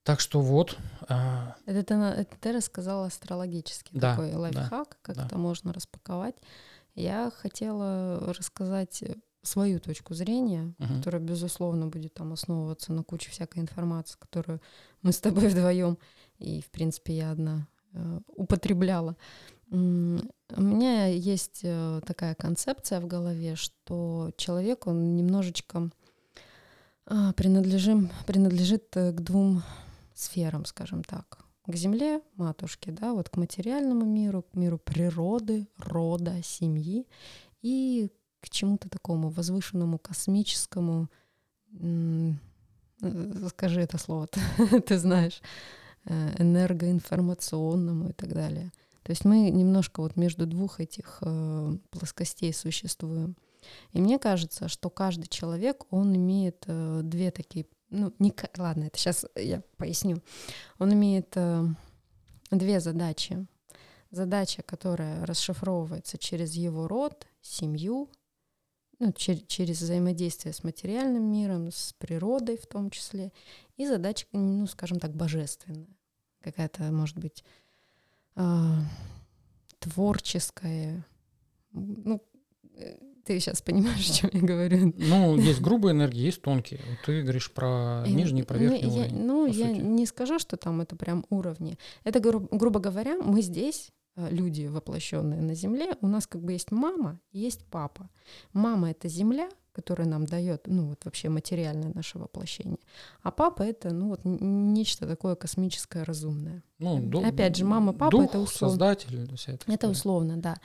Так 0.03 0.21
что 0.21 0.39
вот. 0.39 0.77
А, 1.09 1.57
это 1.65 1.83
ты, 1.83 1.93
это 1.95 2.37
ты 2.39 2.53
рассказал 2.53 3.03
астрологический 3.03 3.99
да, 3.99 4.11
такой 4.11 4.33
лайфхак, 4.33 4.89
да, 4.91 4.97
как 5.01 5.15
да. 5.17 5.25
это 5.25 5.37
можно 5.37 5.73
распаковать. 5.73 6.35
Я 6.95 7.31
хотела 7.41 8.33
рассказать 8.33 9.03
свою 9.47 9.79
точку 9.79 10.13
зрения, 10.13 10.73
uh-huh. 10.77 10.97
которая, 10.97 11.21
безусловно, 11.21 11.87
будет 11.87 12.13
там 12.13 12.33
основываться 12.33 12.93
на 12.93 13.03
куче 13.03 13.31
всякой 13.31 13.59
информации, 13.59 14.17
которую 14.19 14.61
мы 15.01 15.11
с 15.11 15.19
тобой 15.19 15.47
вдвоем 15.49 15.97
и, 16.39 16.61
в 16.61 16.69
принципе, 16.69 17.17
я 17.17 17.31
одна 17.31 17.67
э, 17.93 18.19
употребляла. 18.27 19.15
У 19.69 19.75
меня 19.75 21.07
есть 21.07 21.61
э, 21.63 22.01
такая 22.05 22.35
концепция 22.35 23.01
в 23.01 23.07
голове, 23.07 23.55
что 23.55 24.31
человек, 24.37 24.87
он 24.87 25.17
немножечко 25.17 25.89
э, 27.05 27.33
принадлежим, 27.35 28.09
принадлежит 28.25 28.95
э, 28.95 29.11
к 29.11 29.19
двум 29.19 29.63
сферам, 30.13 30.63
скажем 30.65 31.03
так. 31.03 31.39
К 31.65 31.75
земле, 31.75 32.21
матушке, 32.35 32.91
да, 32.91 33.13
вот 33.13 33.27
к 33.27 33.35
материальному 33.35 34.05
миру, 34.05 34.43
к 34.43 34.55
миру 34.55 34.77
природы, 34.77 35.67
рода, 35.77 36.41
семьи 36.41 37.05
и 37.61 38.09
к 38.41 38.49
чему-то 38.49 38.89
такому 38.89 39.29
возвышенному, 39.29 39.97
космическому, 39.97 41.09
э, 41.73 42.31
скажи 43.49 43.81
это 43.81 43.97
слово, 43.97 44.27
ты 44.87 44.97
знаешь, 44.97 45.41
э, 46.05 46.41
энергоинформационному 46.41 48.09
и 48.09 48.13
так 48.13 48.33
далее. 48.33 48.71
То 49.03 49.11
есть 49.11 49.25
мы 49.25 49.49
немножко 49.49 50.01
вот 50.01 50.17
между 50.17 50.45
двух 50.45 50.79
этих 50.79 51.19
э, 51.21 51.77
плоскостей 51.89 52.53
существуем. 52.53 53.35
И 53.91 54.01
мне 54.01 54.19
кажется, 54.19 54.67
что 54.67 54.89
каждый 54.89 55.27
человек, 55.27 55.85
он 55.89 56.15
имеет 56.15 56.65
две 56.67 57.31
такие, 57.31 57.65
ну, 57.89 58.13
не, 58.19 58.33
ладно, 58.57 58.85
это 58.85 58.97
сейчас 58.97 59.25
я 59.35 59.61
поясню. 59.77 60.21
Он 60.79 60.93
имеет 60.93 61.35
две 62.51 62.79
задачи. 62.79 63.45
Задача, 64.09 64.61
которая 64.63 65.25
расшифровывается 65.25 66.17
через 66.17 66.53
его 66.53 66.87
род, 66.87 67.27
семью 67.41 68.09
ну, 68.99 69.09
чер- 69.11 69.45
через 69.47 69.81
взаимодействие 69.81 70.53
с 70.53 70.63
материальным 70.63 71.23
миром, 71.31 71.71
с 71.71 71.93
природой 71.97 72.57
в 72.57 72.65
том 72.65 72.89
числе, 72.89 73.31
и 73.75 73.85
задача, 73.85 74.25
ну, 74.31 74.65
скажем 74.67 74.99
так, 74.99 75.15
божественная, 75.15 75.87
какая-то, 76.41 76.83
может 76.91 77.17
быть, 77.17 77.43
э, 78.35 78.73
творческая. 79.79 81.05
Ну, 81.71 82.21
э, 82.75 82.97
ты 83.23 83.39
сейчас 83.39 83.61
понимаешь, 83.61 84.09
о 84.09 84.13
чем 84.13 84.29
я 84.33 84.41
говорю? 84.41 84.93
Ну, 84.97 85.37
есть 85.37 85.61
грубые 85.61 85.93
энергии, 85.93 86.21
есть 86.21 86.41
тонкие. 86.41 86.79
Ты 87.05 87.21
говоришь 87.21 87.51
про 87.51 88.03
нижний, 88.07 88.43
про 88.43 88.57
верхний 88.57 88.89
ну, 88.89 88.95
уровень. 88.95 89.15
Я, 89.15 89.23
ну, 89.23 89.45
я 89.45 89.67
сути. 89.67 89.81
не 89.81 90.05
скажу, 90.05 90.39
что 90.39 90.57
там 90.57 90.81
это 90.81 90.95
прям 90.95 91.25
уровни. 91.29 91.77
Это, 92.03 92.19
гру- 92.19 92.47
грубо 92.51 92.79
говоря, 92.79 93.17
мы 93.17 93.41
здесь 93.41 93.91
Э, 93.91 94.06
люди, 94.17 94.65
воплощенные 94.67 95.41
на 95.41 95.53
Земле, 95.55 95.95
у 96.01 96.07
нас 96.07 96.27
как 96.27 96.41
бы 96.41 96.51
есть 96.53 96.71
мама 96.71 97.19
и 97.31 97.39
есть 97.39 97.65
папа. 97.65 98.09
Мама— 98.53 98.89
это 98.91 99.07
Земля, 99.07 99.49
которая 99.71 100.07
нам 100.07 100.25
дает, 100.25 100.65
ну 100.67 100.87
вот 100.87 101.05
вообще 101.05 101.29
материальное 101.29 101.91
наше 101.93 102.17
воплощение. 102.17 102.79
А 103.21 103.29
папа 103.31 103.61
это, 103.61 103.93
ну 103.93 104.07
вот 104.09 104.21
нечто 104.23 105.07
такое 105.07 105.35
космическое, 105.35 106.03
разумное. 106.03 106.63
Ну, 106.79 106.99
ду- 106.99 107.23
Опять 107.23 107.55
же, 107.57 107.65
мама, 107.65 107.93
папа 107.93 108.11
дух, 108.11 108.23
это 108.25 108.39
условно. 108.39 108.71
Создатель, 108.73 109.35
вся 109.35 109.53
эта 109.53 109.71
это 109.71 109.87
условно, 109.87 110.37
да. 110.37 110.55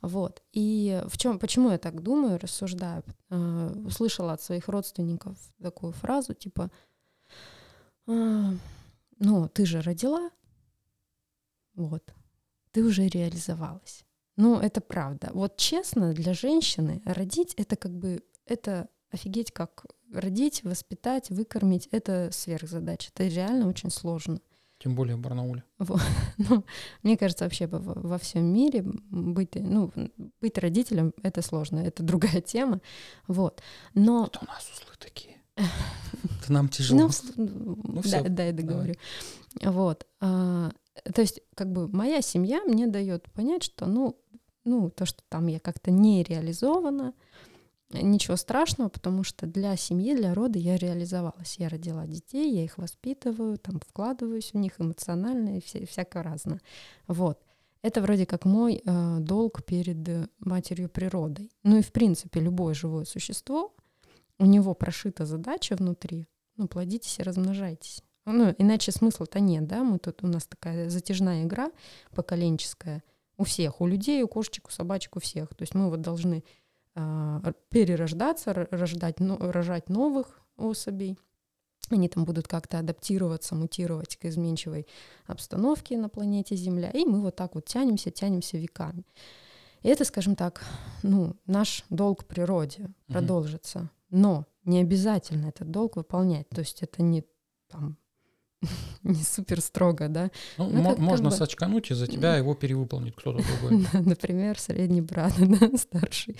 Вот. 0.00 0.42
И 0.52 1.02
в 1.06 1.16
чем, 1.18 1.38
почему 1.38 1.70
я 1.70 1.78
так 1.78 2.02
думаю, 2.02 2.38
рассуждаю? 2.40 3.04
Э, 3.30 3.72
услышала 3.86 4.32
от 4.32 4.42
своих 4.42 4.68
родственников 4.68 5.36
такую 5.62 5.92
фразу 5.92 6.34
типа: 6.34 6.70
э, 8.08 8.50
"Ну, 9.18 9.48
ты 9.48 9.66
же 9.66 9.80
родила, 9.82 10.30
вот, 11.74 12.02
ты 12.72 12.84
уже 12.84 13.08
реализовалась. 13.08 14.04
Ну, 14.36 14.58
это 14.58 14.80
правда. 14.80 15.30
Вот 15.32 15.56
честно, 15.56 16.12
для 16.12 16.32
женщины 16.32 17.02
родить 17.04 17.54
это 17.56 17.76
как 17.76 17.92
бы, 17.92 18.22
это 18.46 18.88
офигеть 19.10 19.52
как 19.52 19.86
родить, 20.12 20.62
воспитать, 20.64 21.30
выкормить, 21.30 21.88
это 21.90 22.30
сверхзадача. 22.32 23.10
Это 23.14 23.26
реально 23.26 23.68
очень 23.68 23.90
сложно. 23.90 24.40
Тем 24.78 24.94
более 24.94 25.16
в 25.16 25.20
Барнауле. 25.20 25.64
Вот. 25.78 26.00
Ну, 26.38 26.64
мне 27.02 27.16
кажется, 27.16 27.44
вообще 27.44 27.66
во, 27.66 27.78
во 27.80 28.16
всем 28.18 28.44
мире 28.44 28.84
быть, 29.10 29.56
ну, 29.56 29.92
быть 30.40 30.56
родителем— 30.56 31.12
это 31.22 31.42
сложно, 31.42 31.80
это 31.80 32.04
другая 32.04 32.40
тема. 32.40 32.80
Вот. 33.26 33.60
Но... 33.94 34.26
Это 34.26 34.38
у 34.40 34.46
нас 34.46 34.70
узлы 34.70 34.94
такие. 35.00 35.36
Это 35.56 36.52
нам 36.52 36.68
тяжело. 36.68 37.00
Ну, 37.00 37.10
ну, 37.36 38.02
да, 38.04 38.22
да, 38.22 38.44
я 38.44 38.52
договорю. 38.52 38.94
Вот. 39.62 40.06
То 41.14 41.20
есть, 41.20 41.40
как 41.54 41.72
бы 41.72 41.88
моя 41.88 42.22
семья 42.22 42.62
мне 42.64 42.86
дает 42.86 43.30
понять, 43.32 43.62
что, 43.62 43.86
ну, 43.86 44.18
ну, 44.64 44.90
то, 44.90 45.06
что 45.06 45.22
там 45.28 45.46
я 45.46 45.60
как-то 45.60 45.90
не 45.90 46.22
реализована, 46.22 47.14
ничего 47.90 48.36
страшного, 48.36 48.88
потому 48.88 49.24
что 49.24 49.46
для 49.46 49.76
семьи, 49.76 50.14
для 50.14 50.34
рода 50.34 50.58
я 50.58 50.76
реализовалась. 50.76 51.56
Я 51.58 51.68
родила 51.68 52.06
детей, 52.06 52.54
я 52.54 52.64
их 52.64 52.78
воспитываю, 52.78 53.58
там 53.58 53.80
вкладываюсь 53.80 54.52
в 54.52 54.56
них 54.56 54.74
эмоционально 54.78 55.56
и 55.56 55.60
вся, 55.60 55.86
всякое 55.86 56.22
разное. 56.22 56.60
Вот. 57.06 57.40
Это 57.80 58.02
вроде 58.02 58.26
как 58.26 58.44
мой 58.44 58.82
э, 58.84 59.16
долг 59.20 59.64
перед 59.64 60.30
матерью 60.40 60.88
природой. 60.88 61.50
Ну 61.62 61.78
и 61.78 61.82
в 61.82 61.92
принципе 61.92 62.40
любое 62.40 62.74
живое 62.74 63.04
существо, 63.04 63.74
у 64.38 64.46
него 64.46 64.74
прошита 64.74 65.26
задача 65.26 65.76
внутри, 65.76 66.28
ну 66.56 66.68
плодитесь 66.68 67.18
и 67.18 67.22
размножайтесь. 67.22 68.02
Ну, 68.32 68.54
иначе 68.58 68.92
смысла-то 68.92 69.40
нет, 69.40 69.66
да, 69.66 69.82
мы 69.82 69.98
тут, 69.98 70.22
у 70.22 70.26
нас 70.26 70.46
такая 70.46 70.90
затяжная 70.90 71.44
игра 71.44 71.70
поколенческая 72.14 73.02
у 73.38 73.44
всех, 73.44 73.80
у 73.80 73.86
людей, 73.86 74.22
у 74.22 74.28
кошечек, 74.28 74.68
у 74.68 74.70
собачек, 74.70 75.16
у 75.16 75.20
всех. 75.20 75.48
То 75.54 75.62
есть 75.62 75.74
мы 75.74 75.88
вот 75.88 76.02
должны 76.02 76.44
э, 76.94 77.52
перерождаться, 77.70 78.52
рождать, 78.70 79.20
но, 79.20 79.38
рожать 79.38 79.88
новых 79.88 80.40
особей. 80.56 81.16
Они 81.90 82.08
там 82.08 82.24
будут 82.24 82.48
как-то 82.48 82.80
адаптироваться, 82.80 83.54
мутировать 83.54 84.16
к 84.16 84.26
изменчивой 84.26 84.86
обстановке 85.26 85.96
на 85.96 86.08
планете 86.10 86.54
Земля. 86.56 86.90
И 86.90 87.06
мы 87.06 87.22
вот 87.22 87.36
так 87.36 87.54
вот 87.54 87.64
тянемся, 87.64 88.10
тянемся 88.10 88.58
веками. 88.58 89.06
И 89.82 89.88
это, 89.88 90.04
скажем 90.04 90.34
так, 90.36 90.64
ну, 91.02 91.36
наш 91.46 91.84
долг 91.88 92.26
природе 92.26 92.90
продолжится. 93.06 93.90
Но 94.10 94.46
не 94.64 94.80
обязательно 94.80 95.46
этот 95.46 95.70
долг 95.70 95.96
выполнять. 95.96 96.48
То 96.50 96.60
есть 96.60 96.82
это 96.82 97.02
не 97.02 97.24
там 97.68 97.96
не 99.02 99.22
супер 99.22 99.60
строго, 99.60 100.08
да. 100.08 100.30
Ну, 100.56 100.68
ну 100.70 100.90
как, 100.90 100.98
можно 100.98 101.30
бы... 101.30 101.36
сочкануть, 101.36 101.90
и 101.90 101.94
за 101.94 102.06
тебя 102.06 102.36
его 102.36 102.54
перевыполнит 102.54 103.14
кто-то 103.16 103.42
другой. 103.60 103.86
Например, 104.04 104.58
средний 104.58 105.00
брат, 105.00 105.32
да, 105.38 105.76
старший. 105.76 106.36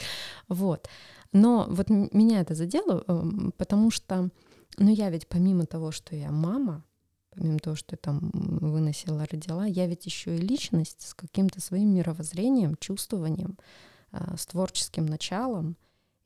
Вот. 0.49 0.89
Но 1.33 1.67
вот 1.69 1.91
меня 1.91 2.41
это 2.41 2.55
задело, 2.55 3.05
эм, 3.07 3.53
потому 3.57 3.91
что, 3.91 4.31
ну, 4.79 4.91
я 4.91 5.11
ведь 5.11 5.29
помимо 5.29 5.67
того, 5.67 5.93
что 5.93 6.17
я 6.17 6.31
мама, 6.31 6.85
помимо 7.31 7.59
того, 7.59 7.77
что 7.77 7.95
я 7.95 7.99
там 7.99 8.31
выносила, 8.33 9.27
родила, 9.31 9.67
я 9.67 9.87
ведь 9.87 10.07
еще 10.07 10.37
и 10.37 10.41
личность 10.41 11.07
с 11.07 11.15
каким-то 11.15 11.61
своим 11.61 11.95
мировоззрением, 11.95 12.77
чувствованием, 12.77 13.59
э, 14.13 14.37
с 14.37 14.47
творческим 14.47 15.07
началом 15.07 15.77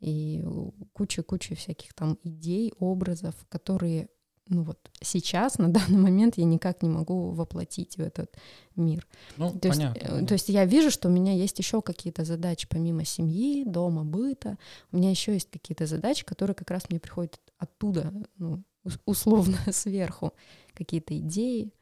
и 0.01 0.45
куча-куча 0.93 1.55
всяких 1.55 1.95
там 1.95 2.19
идей, 2.23 2.73
образов, 2.79 3.35
которые 3.49 4.09
ну 4.53 4.62
вот 4.62 4.79
сейчас, 5.01 5.59
на 5.59 5.69
данный 5.73 5.99
момент, 5.99 6.37
я 6.37 6.45
никак 6.45 6.83
не 6.83 6.88
могу 6.88 7.31
воплотить 7.31 7.97
в 7.97 8.01
этот 8.01 8.35
мир. 8.77 9.07
Ну, 9.37 9.51
то, 9.51 9.71
понятно. 9.71 9.99
Есть, 9.99 10.23
э, 10.23 10.27
то 10.27 10.33
есть 10.35 10.49
я 10.49 10.65
вижу, 10.65 10.91
что 10.91 11.09
у 11.09 11.12
меня 11.12 11.33
есть 11.33 11.59
еще 11.59 11.83
какие-то 11.83 12.25
задачи 12.25 12.69
помимо 12.69 13.05
семьи, 13.05 13.65
дома, 13.65 14.05
быта. 14.05 14.59
У 14.93 14.99
меня 14.99 15.11
еще 15.11 15.33
есть 15.33 15.51
какие-то 15.51 15.87
задачи, 15.87 16.25
которые 16.25 16.55
как 16.55 16.71
раз 16.71 16.88
мне 16.91 17.01
приходят 17.01 17.41
оттуда, 17.59 18.12
ну, 18.38 18.62
условно 19.07 19.59
сверху, 19.73 20.33
какие-то 20.75 21.19
идеи. 21.19 21.73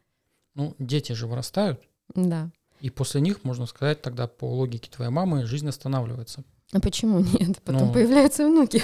Ну, 0.54 0.74
дети 0.78 1.12
же 1.12 1.26
вырастают. 1.26 1.80
Да. 2.14 2.50
И 2.80 2.90
после 2.90 3.20
них, 3.20 3.44
можно 3.44 3.66
сказать, 3.66 4.00
тогда 4.00 4.26
по 4.26 4.46
логике 4.46 4.90
твоей 4.90 5.10
мамы 5.10 5.44
жизнь 5.44 5.68
останавливается. 5.68 6.44
А 6.72 6.80
почему 6.80 7.18
нет? 7.40 7.60
Потом 7.62 7.88
ну, 7.88 7.92
появляются 7.92 8.46
внуки. 8.46 8.82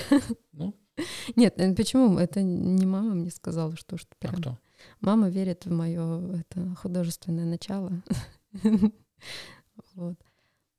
Ну, 0.53 0.75
нет, 1.37 1.55
э, 1.59 1.75
почему? 1.75 2.19
Это 2.19 2.43
не 2.43 2.87
мама 2.87 3.15
мне 3.15 3.31
сказала, 3.31 3.77
что 3.77 3.97
что 3.97 4.15
прям. 4.19 4.35
А 4.35 4.37
кто? 4.39 4.59
Мама 5.01 5.29
верит 5.29 5.67
в 5.67 5.73
мое 5.73 6.41
это 6.41 6.75
художественное 6.77 7.45
начало. 7.45 7.93
вот. 9.95 10.17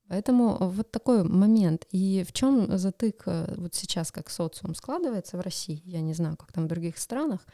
Поэтому 0.07 0.57
вот 0.59 0.91
такой 0.91 1.23
момент. 1.23 1.85
И 1.91 2.23
в 2.27 2.31
чем 2.31 2.77
затык 2.77 3.23
э, 3.25 3.53
вот 3.57 3.75
сейчас, 3.75 4.11
как 4.11 4.29
социум 4.29 4.73
складывается 4.73 5.37
в 5.37 5.41
России, 5.41 5.81
я 5.83 6.01
не 6.01 6.13
знаю, 6.13 6.37
как 6.37 6.51
там 6.51 6.65
в 6.65 6.67
других 6.67 6.97
странах, 6.97 7.45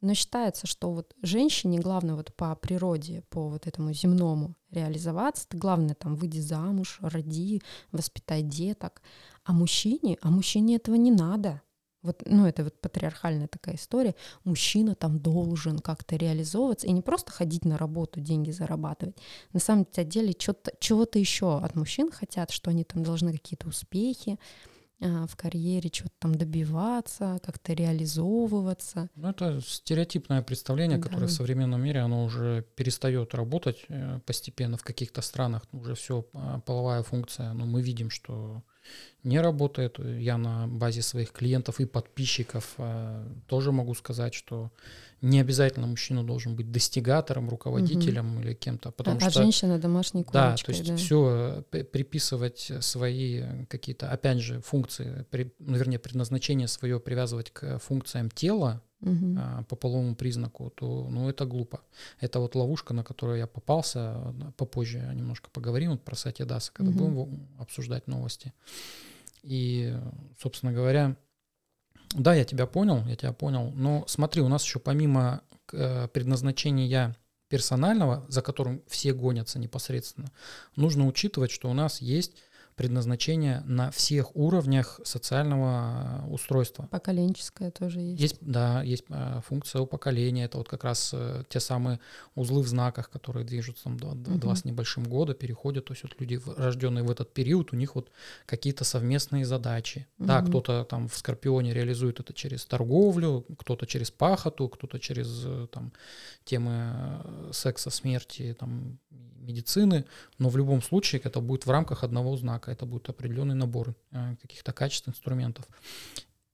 Но 0.00 0.14
считается, 0.14 0.66
что 0.66 0.92
вот 0.92 1.14
женщине 1.22 1.80
главное 1.80 2.14
вот 2.14 2.32
по 2.34 2.54
природе, 2.54 3.22
по 3.30 3.48
вот 3.48 3.66
этому 3.66 3.92
земному 3.92 4.54
реализоваться, 4.70 5.48
ты 5.48 5.56
главное 5.56 5.94
там 5.94 6.14
выйди 6.14 6.40
замуж, 6.40 6.98
роди, 7.00 7.62
воспитай 7.90 8.42
деток, 8.42 9.02
а 9.44 9.52
мужчине, 9.52 10.18
а 10.22 10.30
мужчине 10.30 10.76
этого 10.76 10.94
не 10.94 11.10
надо. 11.10 11.62
Вот, 12.02 12.22
ну, 12.26 12.46
это 12.46 12.64
вот 12.64 12.80
патриархальная 12.80 13.48
такая 13.48 13.76
история. 13.76 14.14
Мужчина 14.44 14.94
там 14.94 15.20
должен 15.20 15.78
как-то 15.78 16.16
реализовываться 16.16 16.86
и 16.86 16.92
не 16.92 17.02
просто 17.02 17.32
ходить 17.32 17.64
на 17.64 17.78
работу, 17.78 18.20
деньги 18.20 18.50
зарабатывать. 18.50 19.16
На 19.52 19.60
самом 19.60 19.86
деле 19.92 20.34
чего-то 20.34 21.18
еще 21.18 21.58
от 21.58 21.76
мужчин 21.76 22.10
хотят, 22.10 22.50
что 22.50 22.70
они 22.70 22.84
там 22.84 23.02
должны 23.02 23.32
какие-то 23.32 23.68
успехи, 23.68 24.38
а, 25.04 25.26
в 25.26 25.36
карьере 25.36 25.90
что-то 25.92 26.14
там 26.20 26.34
добиваться, 26.34 27.40
как-то 27.44 27.72
реализовываться. 27.72 29.08
Ну, 29.16 29.30
это 29.30 29.60
стереотипное 29.60 30.42
представление, 30.42 30.98
да. 30.98 31.08
которое 31.08 31.26
в 31.26 31.32
современном 31.32 31.82
мире, 31.82 32.00
оно 32.00 32.24
уже 32.24 32.64
перестает 32.76 33.34
работать 33.34 33.84
э, 33.88 34.20
постепенно 34.24 34.76
в 34.76 34.84
каких-то 34.84 35.20
странах. 35.20 35.62
Уже 35.72 35.94
все 35.96 36.24
а, 36.34 36.60
половая 36.60 37.02
функция. 37.02 37.52
Но 37.52 37.66
мы 37.66 37.82
видим, 37.82 38.10
что 38.10 38.62
не 39.24 39.40
работает. 39.40 39.98
Я 39.98 40.38
на 40.38 40.66
базе 40.66 41.02
своих 41.02 41.32
клиентов 41.32 41.80
и 41.80 41.84
подписчиков 41.84 42.74
э, 42.78 43.24
тоже 43.46 43.72
могу 43.72 43.94
сказать, 43.94 44.34
что 44.34 44.70
не 45.20 45.40
обязательно 45.40 45.86
мужчина 45.86 46.24
должен 46.24 46.56
быть 46.56 46.72
достигатором, 46.72 47.48
руководителем 47.48 48.36
угу. 48.36 48.42
или 48.42 48.54
кем-то. 48.54 48.90
Потому 48.90 49.18
а, 49.18 49.30
что, 49.30 49.42
женщина 49.42 49.78
домашней 49.78 50.24
курочкой. 50.24 50.56
Да, 50.56 50.56
то 50.64 50.72
есть 50.72 50.86
да. 50.86 50.96
все 50.96 51.64
э, 51.72 51.84
приписывать 51.84 52.72
свои 52.80 53.42
какие-то, 53.68 54.10
опять 54.10 54.38
же, 54.38 54.60
функции, 54.60 55.24
при, 55.30 55.54
ну, 55.60 55.76
вернее, 55.76 56.00
предназначение 56.00 56.66
свое 56.66 56.98
привязывать 56.98 57.50
к 57.52 57.78
функциям 57.78 58.30
тела, 58.30 58.82
угу. 59.02 59.36
а, 59.38 59.62
по 59.64 59.76
половому 59.76 60.14
признаку, 60.14 60.70
то 60.70 61.08
ну, 61.10 61.28
это 61.28 61.44
глупо. 61.44 61.80
Это 62.20 62.40
вот 62.40 62.54
ловушка, 62.54 62.94
на 62.94 63.04
которую 63.04 63.38
я 63.38 63.46
попался, 63.46 64.34
попозже 64.56 64.98
немножко 65.14 65.50
поговорим 65.50 65.90
вот 65.90 66.02
про 66.02 66.16
Сати 66.16 66.44
Даса, 66.44 66.72
когда 66.72 66.92
угу. 66.92 67.24
будем 67.24 67.48
обсуждать 67.58 68.06
новости. 68.06 68.52
И, 69.42 69.94
собственно 70.40 70.72
говоря, 70.72 71.16
да, 72.14 72.34
я 72.34 72.44
тебя 72.44 72.66
понял, 72.66 73.04
я 73.06 73.16
тебя 73.16 73.32
понял, 73.32 73.72
но 73.74 74.04
смотри, 74.06 74.42
у 74.42 74.48
нас 74.48 74.64
еще 74.64 74.78
помимо 74.78 75.42
э, 75.72 76.08
предназначения 76.08 77.16
персонального, 77.48 78.24
за 78.28 78.40
которым 78.40 78.82
все 78.86 79.12
гонятся 79.12 79.58
непосредственно, 79.58 80.30
нужно 80.76 81.06
учитывать, 81.06 81.50
что 81.50 81.70
у 81.70 81.74
нас 81.74 82.00
есть 82.00 82.36
предназначение 82.82 83.62
на 83.64 83.92
всех 83.92 84.34
уровнях 84.34 84.98
социального 85.04 86.24
э, 86.26 86.30
устройства. 86.30 86.88
Поколенческое 86.90 87.70
тоже 87.70 88.00
есть. 88.00 88.20
Есть, 88.20 88.36
да, 88.40 88.82
есть 88.82 89.04
э, 89.08 89.40
функция 89.46 89.82
у 89.82 89.86
поколения. 89.86 90.46
Это 90.46 90.58
вот 90.58 90.68
как 90.68 90.82
раз 90.82 91.12
э, 91.14 91.44
те 91.48 91.60
самые 91.60 92.00
узлы 92.34 92.60
в 92.62 92.66
знаках, 92.66 93.08
которые 93.08 93.46
движутся 93.46 93.84
там 93.84 93.96
два, 94.00 94.10
угу. 94.10 94.38
два 94.38 94.56
с 94.56 94.64
небольшим 94.64 95.04
года, 95.04 95.32
переходят. 95.32 95.84
То 95.84 95.92
есть 95.92 96.02
вот 96.02 96.16
люди, 96.18 96.40
рожденные 96.56 97.04
в 97.04 97.10
этот 97.10 97.32
период, 97.32 97.72
у 97.72 97.76
них 97.76 97.94
вот 97.94 98.10
какие-то 98.46 98.82
совместные 98.82 99.44
задачи. 99.44 100.08
Угу. 100.18 100.26
Да, 100.26 100.42
кто-то 100.42 100.84
там 100.84 101.08
в 101.08 101.16
Скорпионе 101.16 101.72
реализует 101.72 102.18
это 102.18 102.32
через 102.32 102.66
торговлю, 102.66 103.46
кто-то 103.60 103.86
через 103.86 104.10
пахоту, 104.10 104.68
кто-то 104.68 104.98
через 104.98 105.46
там 105.70 105.92
темы 106.44 107.22
секса, 107.52 107.90
смерти, 107.90 108.56
там 108.58 108.98
медицины, 109.42 110.04
но 110.38 110.48
в 110.48 110.56
любом 110.56 110.82
случае 110.82 111.20
это 111.24 111.40
будет 111.40 111.66
в 111.66 111.70
рамках 111.70 112.04
одного 112.04 112.36
знака, 112.36 112.70
это 112.70 112.86
будет 112.86 113.08
определенный 113.08 113.54
набор 113.54 113.94
э, 114.10 114.36
каких-то 114.40 114.72
качеств, 114.72 115.08
инструментов. 115.08 115.66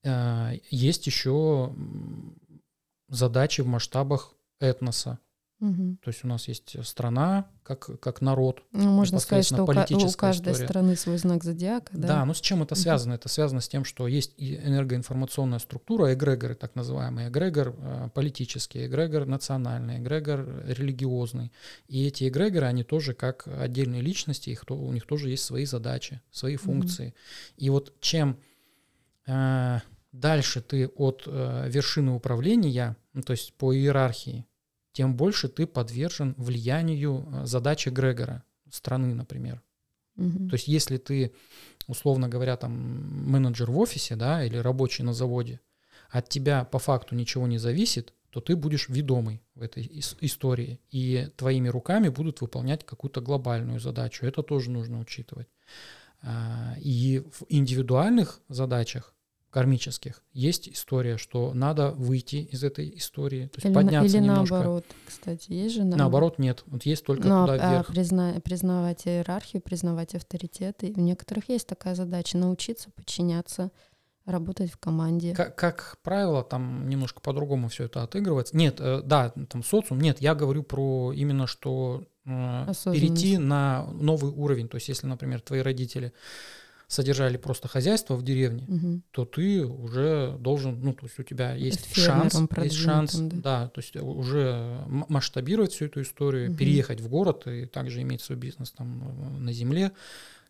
Э, 0.03 0.59
есть 0.71 1.07
еще 1.07 1.75
задачи 3.09 3.61
в 3.61 3.67
масштабах 3.67 4.35
этноса. 4.61 5.19
Угу. 5.61 5.99
То 6.03 6.09
есть 6.09 6.25
у 6.25 6.29
нас 6.29 6.47
есть 6.47 6.77
страна 6.87 7.49
как, 7.65 8.01
как 8.01 8.21
народ. 8.21 8.63
Ну, 8.71 8.91
можно 8.91 9.19
сказать, 9.19 9.45
что 9.45 9.63
у, 9.63 9.65
у 9.65 10.13
каждой 10.13 10.53
история. 10.53 10.69
страны 10.69 10.97
свой 10.97 11.19
знак 11.19 11.43
зодиака. 11.43 11.91
Да, 11.97 12.09
да 12.09 12.25
но 12.25 12.33
с 12.33 12.41
чем 12.41 12.63
это 12.63 12.77
связано? 12.77 13.15
Угу. 13.15 13.19
Это 13.19 13.29
связано 13.29 13.61
с 13.61 13.69
тем, 13.69 13.85
что 13.85 14.07
есть 14.07 14.35
и 14.37 14.55
энергоинформационная 14.57 15.59
структура, 15.59 16.15
эгрегоры 16.15 16.55
так 16.55 16.77
называемые, 16.77 17.29
эгрегор 17.29 17.75
э, 17.77 18.09
политический, 18.15 18.87
эгрегор 18.87 19.27
национальный, 19.27 19.99
эгрегор 19.99 20.47
религиозный. 20.67 21.51
И 21.89 22.07
эти 22.07 22.29
эгрегоры, 22.29 22.67
они 22.67 22.85
тоже 22.85 23.15
как 23.15 23.49
отдельные 23.49 24.01
личности, 24.01 24.51
их, 24.51 24.63
у 24.69 24.93
них 24.93 25.07
тоже 25.07 25.29
есть 25.31 25.45
свои 25.45 25.65
задачи, 25.65 26.21
свои 26.31 26.55
функции. 26.55 27.09
Угу. 27.09 27.15
И 27.57 27.71
вот 27.71 28.01
чем 28.01 28.39
э, 29.27 29.81
дальше 30.13 30.61
ты 30.61 30.87
от 30.87 31.25
э, 31.27 31.69
вершины 31.69 32.13
управления, 32.13 32.97
ну, 33.13 33.23
то 33.23 33.33
есть 33.33 33.55
по 33.55 33.75
иерархии, 33.75 34.45
тем 34.99 35.15
больше 35.15 35.49
ты 35.49 35.65
подвержен 35.65 36.35
влиянию 36.37 37.25
э, 37.33 37.47
задачи 37.47 37.89
Грегора, 37.89 38.43
страны, 38.69 39.15
например. 39.15 39.63
Угу. 40.17 40.49
То 40.49 40.55
есть 40.57 40.67
если 40.67 40.97
ты, 40.97 41.33
условно 41.87 42.29
говоря, 42.29 42.57
там 42.57 42.73
менеджер 43.31 43.71
в 43.71 43.79
офисе, 43.79 44.17
да, 44.17 44.45
или 44.45 44.57
рабочий 44.57 45.05
на 45.05 45.13
заводе, 45.13 45.61
от 46.11 46.29
тебя 46.29 46.65
по 46.65 46.81
факту 46.81 47.15
ничего 47.15 47.47
не 47.47 47.59
зависит, 47.59 48.13
то 48.31 48.41
ты 48.41 48.57
будешь 48.57 48.89
ведомый 48.89 49.41
в 49.55 49.63
этой 49.63 49.89
истории, 50.21 50.81
и 50.91 51.29
твоими 51.37 51.69
руками 51.69 52.09
будут 52.09 52.41
выполнять 52.41 52.85
какую-то 52.85 53.21
глобальную 53.21 53.79
задачу. 53.79 54.27
Это 54.27 54.43
тоже 54.43 54.73
нужно 54.73 54.99
учитывать. 54.99 55.47
А, 56.23 56.75
и 56.81 57.23
в 57.31 57.45
индивидуальных 57.49 58.41
задачах 58.49 59.15
кармических. 59.51 60.23
Есть 60.33 60.69
история, 60.69 61.17
что 61.17 61.55
надо 61.55 61.93
выйти 61.93 62.37
из 62.37 62.63
этой 62.65 62.97
истории, 62.97 63.47
то 63.47 63.57
есть 63.57 63.65
или 63.67 63.73
подняться 63.73 64.17
или 64.17 64.25
немножко. 64.25 64.55
наоборот, 64.55 64.85
кстати, 65.07 65.53
есть 65.53 65.75
же 65.75 65.81
наоборот. 65.81 65.99
Наоборот 65.99 66.39
нет, 66.39 66.65
вот 66.67 66.83
есть 66.85 67.05
только 67.05 67.29
Но, 67.29 67.47
туда 67.47 67.59
а 67.61 67.73
вверх. 67.73 67.87
Призна, 67.87 68.35
признавать 68.45 69.07
иерархию, 69.07 69.63
признавать 69.63 70.15
авторитеты. 70.15 70.93
У 70.95 71.01
некоторых 71.01 71.49
есть 71.49 71.67
такая 71.67 71.95
задача 71.95 72.37
научиться 72.37 72.91
подчиняться, 72.91 73.71
работать 74.27 74.71
в 74.71 74.77
команде. 74.77 75.35
Как, 75.35 75.57
как 75.57 75.99
правило, 76.03 76.45
там 76.45 76.89
немножко 76.89 77.21
по-другому 77.21 77.69
все 77.69 77.85
это 77.85 78.03
отыгрывается. 78.03 78.57
Нет, 78.57 78.77
э, 78.81 79.01
да, 79.03 79.31
там 79.49 79.63
социум. 79.63 80.01
Нет, 80.01 80.21
я 80.21 80.35
говорю 80.35 80.63
про 80.63 81.13
именно 81.15 81.47
что 81.47 82.05
э, 82.27 82.67
перейти 82.85 83.39
на 83.39 83.87
новый 83.93 84.31
уровень. 84.31 84.69
То 84.69 84.77
есть, 84.77 84.89
если, 84.89 85.07
например, 85.07 85.41
твои 85.41 85.61
родители 85.61 86.13
содержали 86.89 87.37
просто 87.37 87.69
хозяйство 87.69 88.15
в 88.15 88.25
деревне, 88.25 88.65
угу. 88.67 89.03
то 89.11 89.27
ты 89.27 89.65
уже 89.65 90.37
должен, 90.41 90.81
ну, 90.81 90.95
то 90.95 91.05
есть 91.05 91.19
у 91.21 91.23
тебя 91.23 91.55
есть 91.55 91.95
шанс, 91.95 92.35
есть 92.57 92.77
шанс, 92.77 93.15
да. 93.15 93.37
да, 93.37 93.69
то 93.69 93.81
есть 93.81 93.95
уже 93.97 94.83
масштабировать 94.87 95.73
всю 95.73 95.85
эту 95.85 96.01
историю, 96.01 96.51
угу. 96.51 96.57
переехать 96.57 97.01
в 97.01 97.09
город 97.09 97.47
и 97.47 97.67
также 97.67 98.01
иметь 98.01 98.23
свой 98.23 98.39
бизнес 98.39 98.71
там 98.73 99.03
э, 99.03 99.39
на 99.39 99.53
земле. 99.53 99.93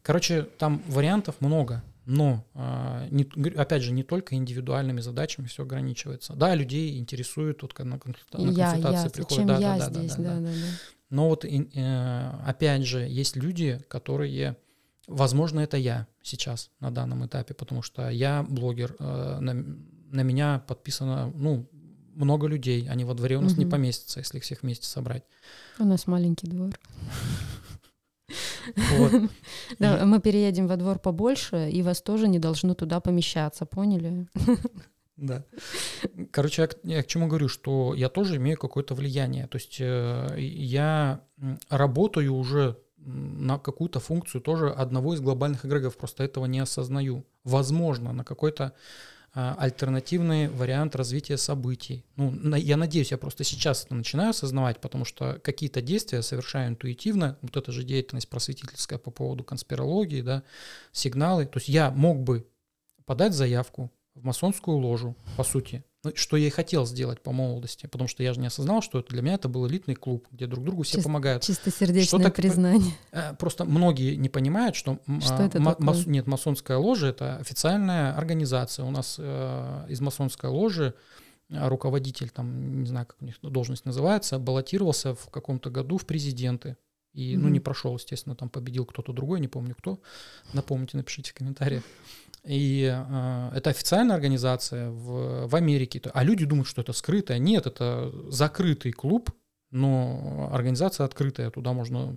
Короче, 0.02 0.42
там 0.42 0.80
вариантов 0.86 1.34
много, 1.40 1.82
но, 2.06 2.46
а, 2.54 3.06
не, 3.10 3.24
опять 3.56 3.82
же, 3.82 3.92
не 3.92 4.04
только 4.04 4.36
индивидуальными 4.36 5.00
задачами 5.00 5.46
все 5.46 5.64
ограничивается. 5.64 6.34
Да, 6.34 6.54
людей 6.54 6.98
интересует, 6.98 7.60
вот 7.62 7.76
на, 7.80 7.96
консульта- 7.96 8.40
на 8.40 8.50
я, 8.52 8.70
консультации 8.70 9.06
я, 9.06 9.10
приходят. 9.10 9.46
Да, 9.46 9.58
я 9.58 9.78
да, 9.78 9.90
здесь, 9.90 10.14
да, 10.14 10.22
да, 10.22 10.34
да, 10.36 10.46
да. 10.46 10.52
Но 11.10 11.28
вот, 11.28 11.44
э, 11.44 12.30
опять 12.46 12.86
же, 12.86 13.00
есть 13.00 13.34
люди, 13.34 13.82
которые 13.88 14.56
Возможно, 15.08 15.60
это 15.60 15.78
я 15.78 16.06
сейчас 16.22 16.70
на 16.80 16.90
данном 16.90 17.26
этапе, 17.26 17.54
потому 17.54 17.82
что 17.82 18.10
я 18.10 18.44
блогер, 18.48 18.94
э, 18.98 19.38
на, 19.40 19.54
на 19.54 20.22
меня 20.22 20.62
подписано, 20.66 21.32
ну, 21.34 21.66
много 22.14 22.46
людей, 22.46 22.86
они 22.90 23.04
во 23.04 23.14
дворе 23.14 23.38
у 23.38 23.40
нас 23.40 23.52
угу. 23.52 23.60
не 23.60 23.66
поместятся, 23.66 24.20
если 24.20 24.36
их 24.36 24.44
всех 24.44 24.62
вместе 24.62 24.86
собрать. 24.86 25.24
У 25.78 25.84
нас 25.84 26.06
маленький 26.06 26.46
двор. 26.46 26.78
Вот. 28.76 29.12
Да, 29.78 30.04
мы 30.04 30.20
переедем 30.20 30.66
во 30.66 30.76
двор 30.76 30.98
побольше, 30.98 31.70
и 31.70 31.82
вас 31.82 32.02
тоже 32.02 32.28
не 32.28 32.38
должно 32.38 32.74
туда 32.74 33.00
помещаться, 33.00 33.64
поняли? 33.64 34.26
Да. 35.16 35.44
Короче, 36.30 36.62
я 36.62 36.68
к, 36.68 36.76
я 36.84 37.02
к 37.02 37.06
чему 37.06 37.26
говорю, 37.26 37.48
что 37.48 37.94
я 37.94 38.08
тоже 38.08 38.36
имею 38.36 38.56
какое-то 38.56 38.94
влияние. 38.94 39.46
То 39.46 39.56
есть 39.58 39.78
э, 39.80 40.36
я 40.38 41.22
работаю 41.68 42.34
уже 42.34 42.76
на 42.98 43.58
какую-то 43.58 44.00
функцию 44.00 44.40
тоже 44.40 44.70
одного 44.70 45.14
из 45.14 45.20
глобальных 45.20 45.64
эгрегоров, 45.64 45.96
просто 45.96 46.24
этого 46.24 46.46
не 46.46 46.60
осознаю. 46.60 47.24
Возможно, 47.44 48.12
на 48.12 48.24
какой-то 48.24 48.74
а, 49.34 49.54
альтернативный 49.58 50.48
вариант 50.48 50.96
развития 50.96 51.36
событий. 51.36 52.04
Ну, 52.16 52.56
я 52.56 52.76
надеюсь, 52.76 53.10
я 53.10 53.18
просто 53.18 53.44
сейчас 53.44 53.84
это 53.84 53.94
начинаю 53.94 54.30
осознавать, 54.30 54.80
потому 54.80 55.04
что 55.04 55.38
какие-то 55.44 55.82
действия 55.82 56.22
совершаю 56.22 56.70
интуитивно, 56.70 57.38
вот 57.42 57.56
эта 57.56 57.70
же 57.70 57.84
деятельность 57.84 58.28
просветительская 58.28 58.98
по 58.98 59.10
поводу 59.10 59.44
конспирологии, 59.44 60.22
да, 60.22 60.42
сигналы. 60.92 61.46
То 61.46 61.58
есть 61.58 61.68
я 61.68 61.90
мог 61.90 62.20
бы 62.22 62.48
подать 63.04 63.34
заявку 63.34 63.92
в 64.14 64.24
масонскую 64.24 64.78
ложу, 64.78 65.14
по 65.36 65.44
сути, 65.44 65.84
ну, 66.04 66.12
что 66.14 66.36
я 66.36 66.46
и 66.46 66.50
хотел 66.50 66.86
сделать 66.86 67.20
по 67.22 67.32
молодости, 67.32 67.86
потому 67.86 68.06
что 68.08 68.22
я 68.22 68.32
же 68.32 68.40
не 68.40 68.46
осознал, 68.46 68.82
что 68.82 69.00
это 69.00 69.10
для 69.10 69.20
меня 69.20 69.34
это 69.34 69.48
был 69.48 69.66
элитный 69.66 69.96
клуб, 69.96 70.26
где 70.30 70.46
друг 70.46 70.64
другу 70.64 70.82
все 70.84 70.98
Чис- 70.98 71.02
помогают. 71.02 71.42
Чистосердечное 71.42 72.20
что 72.20 72.30
признание. 72.30 72.92
Э, 73.10 73.34
просто 73.34 73.64
многие 73.64 74.14
не 74.14 74.28
понимают, 74.28 74.76
что, 74.76 75.00
что 75.20 75.36
а, 75.36 75.46
это 75.46 75.60
мас- 75.60 76.06
нет, 76.06 76.26
масонская 76.26 76.76
ложа 76.76 77.08
это 77.08 77.36
официальная 77.36 78.14
организация. 78.14 78.84
У 78.84 78.90
нас 78.90 79.16
э, 79.18 79.86
из 79.88 80.00
масонской 80.00 80.50
ложи 80.50 80.94
руководитель, 81.50 82.28
там, 82.28 82.82
не 82.82 82.86
знаю, 82.86 83.06
как 83.06 83.16
у 83.20 83.24
них 83.24 83.36
должность 83.40 83.86
называется, 83.86 84.38
баллотировался 84.38 85.14
в 85.14 85.30
каком-то 85.30 85.70
году 85.70 85.98
в 85.98 86.06
президенты. 86.06 86.76
И, 87.14 87.34
mm-hmm. 87.34 87.38
ну, 87.38 87.48
не 87.48 87.58
прошел, 87.58 87.94
естественно, 87.94 88.36
там 88.36 88.50
победил 88.50 88.84
кто-то 88.84 89.12
другой, 89.12 89.40
не 89.40 89.48
помню 89.48 89.74
кто. 89.74 89.98
Напомните, 90.52 90.96
напишите 90.96 91.30
в 91.30 91.34
комментариях. 91.34 91.82
И 92.44 92.84
э, 92.84 93.50
это 93.54 93.70
официальная 93.70 94.14
организация 94.14 94.90
в, 94.90 95.46
в 95.48 95.54
Америке. 95.54 96.00
А 96.12 96.24
люди 96.24 96.44
думают, 96.44 96.68
что 96.68 96.82
это 96.82 96.92
скрытая. 96.92 97.38
Нет, 97.38 97.66
это 97.66 98.12
закрытый 98.30 98.92
клуб, 98.92 99.30
но 99.70 100.48
организация 100.52 101.04
открытая. 101.04 101.50
Туда 101.50 101.72
можно 101.72 102.16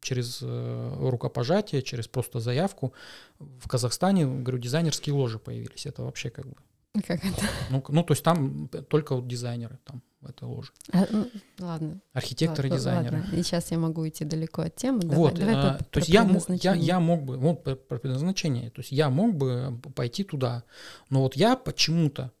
через 0.00 0.40
э, 0.42 0.96
рукопожатие, 0.98 1.82
через 1.82 2.08
просто 2.08 2.40
заявку. 2.40 2.92
В 3.38 3.68
Казахстане, 3.68 4.26
говорю, 4.26 4.58
дизайнерские 4.58 5.14
ложи 5.14 5.38
появились. 5.38 5.86
Это 5.86 6.02
вообще 6.02 6.30
как 6.30 6.46
бы 6.46 6.56
как 6.94 7.24
это? 7.24 7.42
Ну, 7.70 7.84
ну, 7.88 8.02
то 8.02 8.12
есть 8.12 8.24
там 8.24 8.68
только 8.68 9.14
вот 9.14 9.28
дизайнеры 9.28 9.78
там 9.84 10.02
в 10.20 10.28
этой 10.28 10.44
ложе. 10.44 10.72
А, 10.92 11.06
ну, 11.10 11.28
ладно. 11.58 12.00
Архитекторы, 12.12 12.68
ладно, 12.68 12.78
дизайнеры. 12.78 13.20
Ладно. 13.20 13.36
И 13.36 13.42
сейчас 13.42 13.70
я 13.70 13.78
могу 13.78 14.06
идти 14.06 14.24
далеко 14.24 14.62
от 14.62 14.76
темы. 14.76 15.00
Вот, 15.04 15.34
давай, 15.34 15.54
давай 15.54 15.70
а, 15.70 15.78
то 15.78 16.00
есть 16.00 16.08
я, 16.08 16.28
я, 16.48 16.74
я 16.74 17.00
мог 17.00 17.22
бы, 17.22 17.36
вот 17.38 17.64
про, 17.64 17.74
предназначение, 17.74 18.70
то 18.70 18.80
есть 18.80 18.92
я 18.92 19.08
мог 19.08 19.34
бы 19.34 19.80
пойти 19.94 20.24
туда, 20.24 20.64
но 21.08 21.22
вот 21.22 21.36
я 21.36 21.56
почему-то 21.56 22.32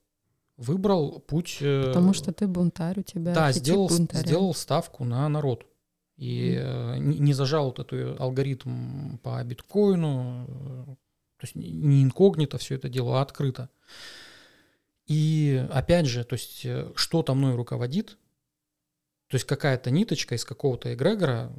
выбрал 0.56 1.20
путь... 1.20 1.58
Э, 1.60 1.86
Потому 1.86 2.12
что 2.12 2.32
ты 2.32 2.46
бунтарь, 2.46 3.00
у 3.00 3.02
тебя 3.02 3.34
Да, 3.34 3.52
сделал, 3.52 3.88
сделал 3.88 4.54
ставку 4.54 5.04
на 5.04 5.28
народ. 5.28 5.66
И 6.16 6.54
mm. 6.54 6.98
не, 6.98 7.18
не 7.18 7.32
зажал 7.32 7.66
вот 7.66 7.78
эту 7.78 8.22
алгоритм 8.22 9.16
по 9.18 9.42
биткоину, 9.42 10.44
э, 10.46 10.84
то 11.38 11.46
есть 11.46 11.54
не 11.54 12.02
инкогнито 12.02 12.58
все 12.58 12.74
это 12.74 12.90
дело, 12.90 13.18
а 13.18 13.22
открыто. 13.22 13.70
И 15.06 15.66
опять 15.70 16.06
же, 16.06 16.24
то 16.24 16.34
есть 16.34 16.64
э, 16.64 16.92
что-то 16.94 17.34
мной 17.34 17.54
руководит, 17.56 18.16
то 19.30 19.36
есть 19.36 19.46
какая-то 19.46 19.92
ниточка 19.92 20.34
из 20.34 20.44
какого-то 20.44 20.92
эгрегора. 20.92 21.52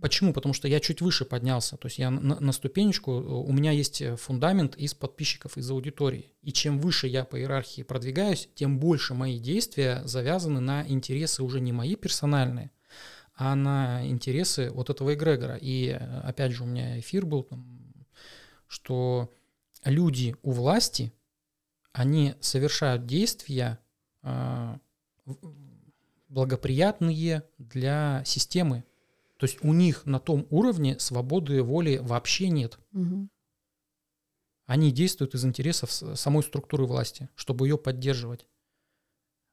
Почему? 0.00 0.32
Потому 0.32 0.54
что 0.54 0.68
я 0.68 0.80
чуть 0.80 1.02
выше 1.02 1.26
поднялся. 1.26 1.76
То 1.76 1.86
есть 1.86 1.98
я 1.98 2.10
на, 2.10 2.40
на 2.40 2.52
ступенечку, 2.52 3.12
э, 3.12 3.22
у 3.22 3.52
меня 3.52 3.72
есть 3.72 4.00
э, 4.00 4.16
фундамент 4.16 4.74
из 4.76 4.94
подписчиков, 4.94 5.58
из 5.58 5.70
аудитории. 5.70 6.32
И 6.40 6.50
чем 6.50 6.78
выше 6.78 7.08
я 7.08 7.24
по 7.26 7.38
иерархии 7.38 7.82
продвигаюсь, 7.82 8.48
тем 8.54 8.78
больше 8.78 9.12
мои 9.12 9.38
действия 9.38 10.00
завязаны 10.06 10.60
на 10.60 10.88
интересы 10.88 11.42
уже 11.42 11.60
не 11.60 11.72
мои 11.72 11.94
персональные, 11.94 12.70
а 13.34 13.54
на 13.54 14.06
интересы 14.08 14.70
вот 14.70 14.88
этого 14.88 15.12
эгрегора. 15.12 15.58
И 15.60 15.90
опять 15.90 16.52
же 16.52 16.62
у 16.62 16.66
меня 16.66 16.98
эфир 16.98 17.26
был, 17.26 17.46
что 18.66 19.30
люди 19.84 20.36
у 20.42 20.52
власти– 20.52 21.12
они 21.92 22.34
совершают 22.40 23.06
действия 23.06 23.78
э, 24.22 24.78
благоприятные 26.28 27.44
для 27.58 28.22
системы. 28.24 28.84
То 29.36 29.46
есть 29.46 29.64
у 29.64 29.72
них 29.72 30.06
на 30.06 30.20
том 30.20 30.46
уровне 30.50 30.98
свободы 30.98 31.62
воли 31.62 31.98
вообще 31.98 32.48
нет. 32.48 32.78
Угу. 32.92 33.28
Они 34.66 34.92
действуют 34.92 35.34
из 35.34 35.44
интересов 35.44 35.90
самой 35.90 36.42
структуры 36.42 36.86
власти, 36.86 37.28
чтобы 37.34 37.66
ее 37.66 37.76
поддерживать. 37.76 38.46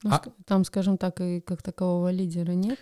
Ну, 0.03 0.11
а, 0.11 0.21
там, 0.45 0.63
скажем 0.63 0.97
так, 0.97 1.19
и 1.21 1.41
как 1.41 1.63
такового 1.63 2.11
лидера 2.11 2.51
нет. 2.51 2.79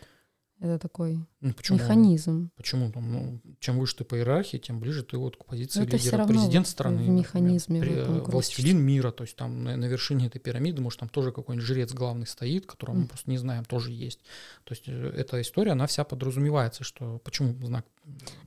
Это 0.60 0.80
такой 0.80 1.20
ну, 1.42 1.54
почему? 1.54 1.78
механизм. 1.78 2.50
Почему? 2.56 2.92
Ну, 2.96 3.42
чем 3.60 3.78
выше 3.78 3.98
ты 3.98 4.04
по 4.06 4.16
иерархии, 4.16 4.58
тем 4.58 4.80
ближе 4.80 5.04
ты 5.04 5.18
вот 5.18 5.36
к 5.36 5.46
позиции 5.46 5.80
Но 5.80 5.86
лидера. 5.86 6.26
Президент 6.26 6.68
страны, 6.68 7.04
в 7.04 7.10
механизме 7.10 7.80
например, 7.80 8.06
в 8.06 8.30
властелин 8.32 8.80
мира, 8.80 9.12
то 9.12 9.24
есть 9.26 9.36
там 9.36 9.64
на, 9.64 9.76
на 9.76 9.86
вершине 9.86 10.28
этой 10.28 10.40
пирамиды, 10.40 10.82
может, 10.82 11.02
там 11.02 11.10
тоже 11.10 11.32
какой-нибудь 11.34 11.68
жрец 11.68 11.94
главный 11.94 12.26
стоит, 12.26 12.66
которого 12.66 12.96
mm. 12.96 13.00
мы 13.00 13.08
просто 13.08 13.30
не 13.30 13.38
знаем, 13.38 13.66
тоже 13.66 13.92
есть. 13.92 14.22
То 14.64 14.74
есть 14.74 14.84
э, 14.88 15.14
эта 15.16 15.42
история, 15.42 15.72
она 15.72 15.88
вся 15.88 16.06
подразумевается, 16.06 16.86
что 16.86 17.20
почему 17.24 17.54
знак 17.66 17.86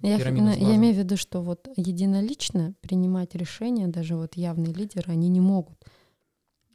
я, 0.02 0.18
пирамиды 0.18 0.58
Я 0.58 0.76
имею 0.76 0.94
в 0.94 0.98
виду, 0.98 1.16
что 1.16 1.42
вот 1.42 1.68
единолично 1.76 2.74
принимать 2.80 3.34
решения, 3.34 3.86
даже 3.86 4.16
вот 4.16 4.34
явные 4.36 4.72
лидеры, 4.72 5.12
они 5.12 5.28
не 5.28 5.40
могут. 5.40 5.76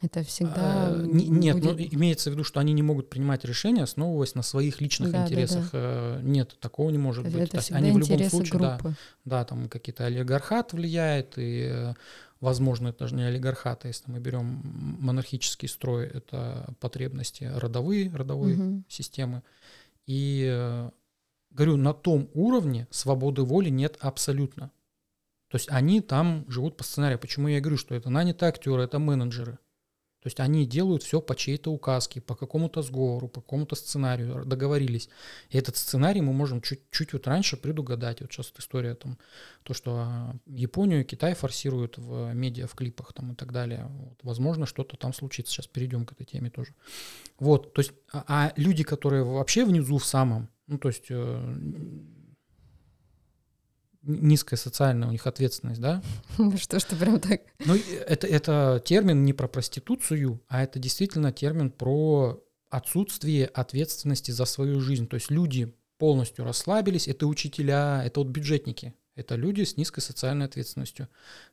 Это 0.04 0.22
всегда... 0.24 0.90
А, 0.90 1.02
нет, 1.02 1.56
будет... 1.56 1.80
ну, 1.80 1.98
имеется 1.98 2.30
в 2.30 2.34
виду, 2.34 2.44
что 2.44 2.60
они 2.60 2.74
не 2.74 2.84
могут 2.84 3.10
принимать 3.10 3.46
решения, 3.46 3.84
основываясь 3.84 4.36
на 4.36 4.42
своих 4.42 4.82
личных 4.82 5.12
да, 5.12 5.24
интересах. 5.24 5.72
Да, 5.72 5.80
да. 5.80 6.20
Э, 6.20 6.22
нет, 6.22 6.58
такого 6.60 6.90
не 6.90 6.98
может 6.98 7.26
это, 7.26 7.38
быть. 7.38 7.54
Это 7.54 7.76
они 7.76 7.92
в 7.92 7.98
любом 7.98 8.30
случае, 8.30 8.60
группы. 8.60 8.90
да, 9.24 9.40
да, 9.40 9.46
там 9.46 9.70
какие-то 9.70 10.06
олигархат 10.06 10.74
влияет, 10.74 11.38
и, 11.38 11.70
э, 11.72 11.94
возможно, 12.42 12.90
это 12.90 13.00
даже 13.00 13.16
не 13.16 13.24
олигархат, 13.24 13.86
а 13.86 13.88
если 13.88 14.12
мы 14.12 14.20
берем 14.20 14.62
монархический 15.00 15.70
строй, 15.70 16.06
это 16.06 16.74
потребности 16.82 17.50
родовые, 17.56 18.12
родовой 18.14 18.56
угу. 18.56 18.84
системы. 18.90 19.42
И 20.06 20.90
говорю, 21.52 21.78
на 21.78 21.94
том 21.94 22.30
уровне 22.34 22.88
свободы 22.92 23.44
воли 23.44 23.70
нет 23.70 23.98
абсолютно. 24.02 24.72
То 25.50 25.58
есть 25.58 25.70
они 25.70 26.02
там 26.02 26.46
живут 26.50 26.78
по 26.78 26.84
сценарию. 26.84 27.20
Почему 27.20 27.48
я 27.48 27.62
говорю, 27.62 27.78
что 27.78 27.94
это 27.94 28.10
нанятые 28.10 28.50
актеры, 28.50 28.84
это 28.84 28.98
менеджеры. 28.98 29.60
То 30.24 30.28
есть 30.28 30.40
они 30.40 30.66
делают 30.66 31.04
все 31.04 31.20
по 31.20 31.36
чьей-то 31.36 31.70
указке, 31.70 32.22
по 32.22 32.34
какому-то 32.34 32.82
сговору, 32.82 33.28
по 33.28 33.42
какому-то 33.42 33.76
сценарию, 33.76 34.46
договорились. 34.46 35.10
И 35.50 35.58
этот 35.58 35.76
сценарий 35.76 36.22
мы 36.22 36.32
можем 36.32 36.62
чуть-чуть 36.62 37.12
вот 37.12 37.28
раньше 37.28 37.58
предугадать. 37.58 38.22
Вот 38.22 38.32
сейчас 38.32 38.54
история 38.58 38.96
там, 38.96 39.18
то, 39.64 39.74
что 39.74 39.98
а, 39.98 40.36
Японию 40.46 41.04
Китай 41.04 41.34
форсируют 41.36 41.98
в 41.98 42.32
медиа, 42.34 42.68
в 42.68 42.76
клипах 42.76 43.12
там 43.12 43.34
и 43.34 43.36
так 43.36 43.52
далее. 43.52 43.88
Вот, 43.90 44.18
возможно, 44.24 44.66
что-то 44.66 44.96
там 44.96 45.14
случится. 45.14 45.52
Сейчас 45.52 45.68
перейдем 45.68 46.06
к 46.06 46.14
этой 46.14 46.26
теме 46.26 46.50
тоже. 46.50 46.74
Вот, 47.38 47.74
то 47.74 47.82
есть, 47.82 47.92
а, 48.14 48.24
а 48.28 48.54
люди, 48.56 48.86
которые 48.86 49.26
вообще 49.26 49.66
внизу 49.66 49.98
в 49.98 50.06
самом, 50.06 50.48
ну, 50.68 50.78
то 50.78 50.88
есть 50.88 51.08
э, 51.10 51.56
низкая 54.04 54.58
социальная 54.58 55.08
у 55.08 55.12
них 55.12 55.26
ответственность, 55.28 55.82
да? 55.82 56.02
Ну 56.38 56.58
что 56.58 56.80
ж 56.80 56.84
ты 56.84 56.96
прям 56.96 57.20
так... 57.20 57.42
Ну, 57.66 57.76
это, 57.76 58.28
это 58.28 58.82
термин 58.86 59.24
не 59.26 59.34
про 59.34 59.48
проституцию, 59.48 60.42
а 60.48 60.64
это 60.64 60.80
действительно 60.80 61.32
термин 61.32 61.72
про 61.72 62.44
отсутствие 62.70 63.46
ответственности 63.46 64.32
за 64.32 64.46
свою 64.46 64.82
жизнь. 64.82 65.08
То 65.08 65.16
есть 65.16 65.32
люди 65.32 65.74
полностью 65.98 66.44
расслабились, 66.44 67.08
это 67.08 67.28
учителя, 67.28 68.04
это 68.04 68.20
вот 68.20 68.30
бюджетники, 68.30 68.94
это 69.16 69.36
люди 69.36 69.64
с 69.64 69.78
низкой 69.78 70.02
социальной 70.02 70.48
ответственностью. 70.48 71.08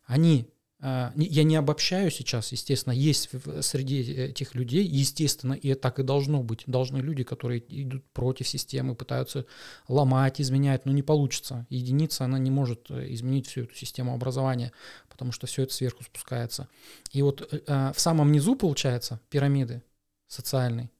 Они 0.04 0.50
я 0.82 1.42
не 1.42 1.56
обобщаю 1.56 2.10
сейчас, 2.10 2.52
естественно, 2.52 2.94
есть 2.94 3.28
среди 3.60 4.00
этих 4.00 4.54
людей, 4.54 4.84
естественно, 4.86 5.52
и 5.52 5.74
так 5.74 5.98
и 5.98 6.02
должно 6.02 6.42
быть. 6.42 6.62
Должны 6.66 6.98
люди, 6.98 7.22
которые 7.22 7.62
идут 7.68 8.02
против 8.12 8.48
системы, 8.48 8.94
пытаются 8.94 9.44
ломать, 9.88 10.40
изменять, 10.40 10.86
но 10.86 10.92
не 10.92 11.02
получится. 11.02 11.66
Единица, 11.68 12.24
она 12.24 12.38
не 12.38 12.50
может 12.50 12.90
э, 12.90 13.12
изменить 13.12 13.46
всю 13.46 13.62
эту 13.64 13.74
систему 13.74 14.14
образования, 14.14 14.72
потому 15.08 15.32
что 15.32 15.46
все 15.46 15.64
это 15.64 15.74
сверху 15.74 16.02
спускается. 16.02 16.68
И 17.12 17.20
вот 17.20 17.46
э, 17.52 17.60
а, 17.66 17.92
в 17.92 18.00
самом 18.00 18.32
низу, 18.32 18.56
получается, 18.56 19.20
пирамиды 19.28 19.82
социальной, 20.28 20.90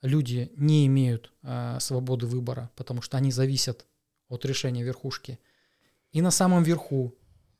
люди 0.00 0.52
не 0.56 0.86
имеют 0.86 1.32
а, 1.42 1.80
свободы 1.80 2.26
выбора, 2.26 2.70
потому 2.76 3.02
что 3.02 3.16
они 3.16 3.32
зависят 3.32 3.84
от 4.28 4.44
решения 4.44 4.84
верхушки. 4.84 5.40
И 6.12 6.22
на 6.22 6.30
самом 6.30 6.62
верху 6.62 7.16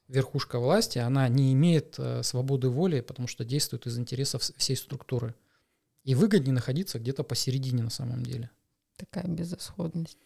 верхушка 0.09 0.59
власти, 0.59 0.99
она 0.99 1.29
не 1.29 1.53
имеет 1.53 1.95
э, 1.99 2.23
свободы 2.23 2.69
воли, 2.69 3.01
потому 3.01 3.29
что 3.29 3.45
действует 3.45 3.87
из 3.87 3.99
интересов 3.99 4.43
всей 4.57 4.77
структуры. 4.77 5.35
И 6.03 6.15
выгоднее 6.15 6.53
находиться 6.53 6.99
где-то 6.99 7.25
посередине 7.25 7.83
на 7.83 7.91
самом 7.91 8.23
деле. 8.25 8.51
Такая 8.97 9.27
безысходность. 9.27 10.19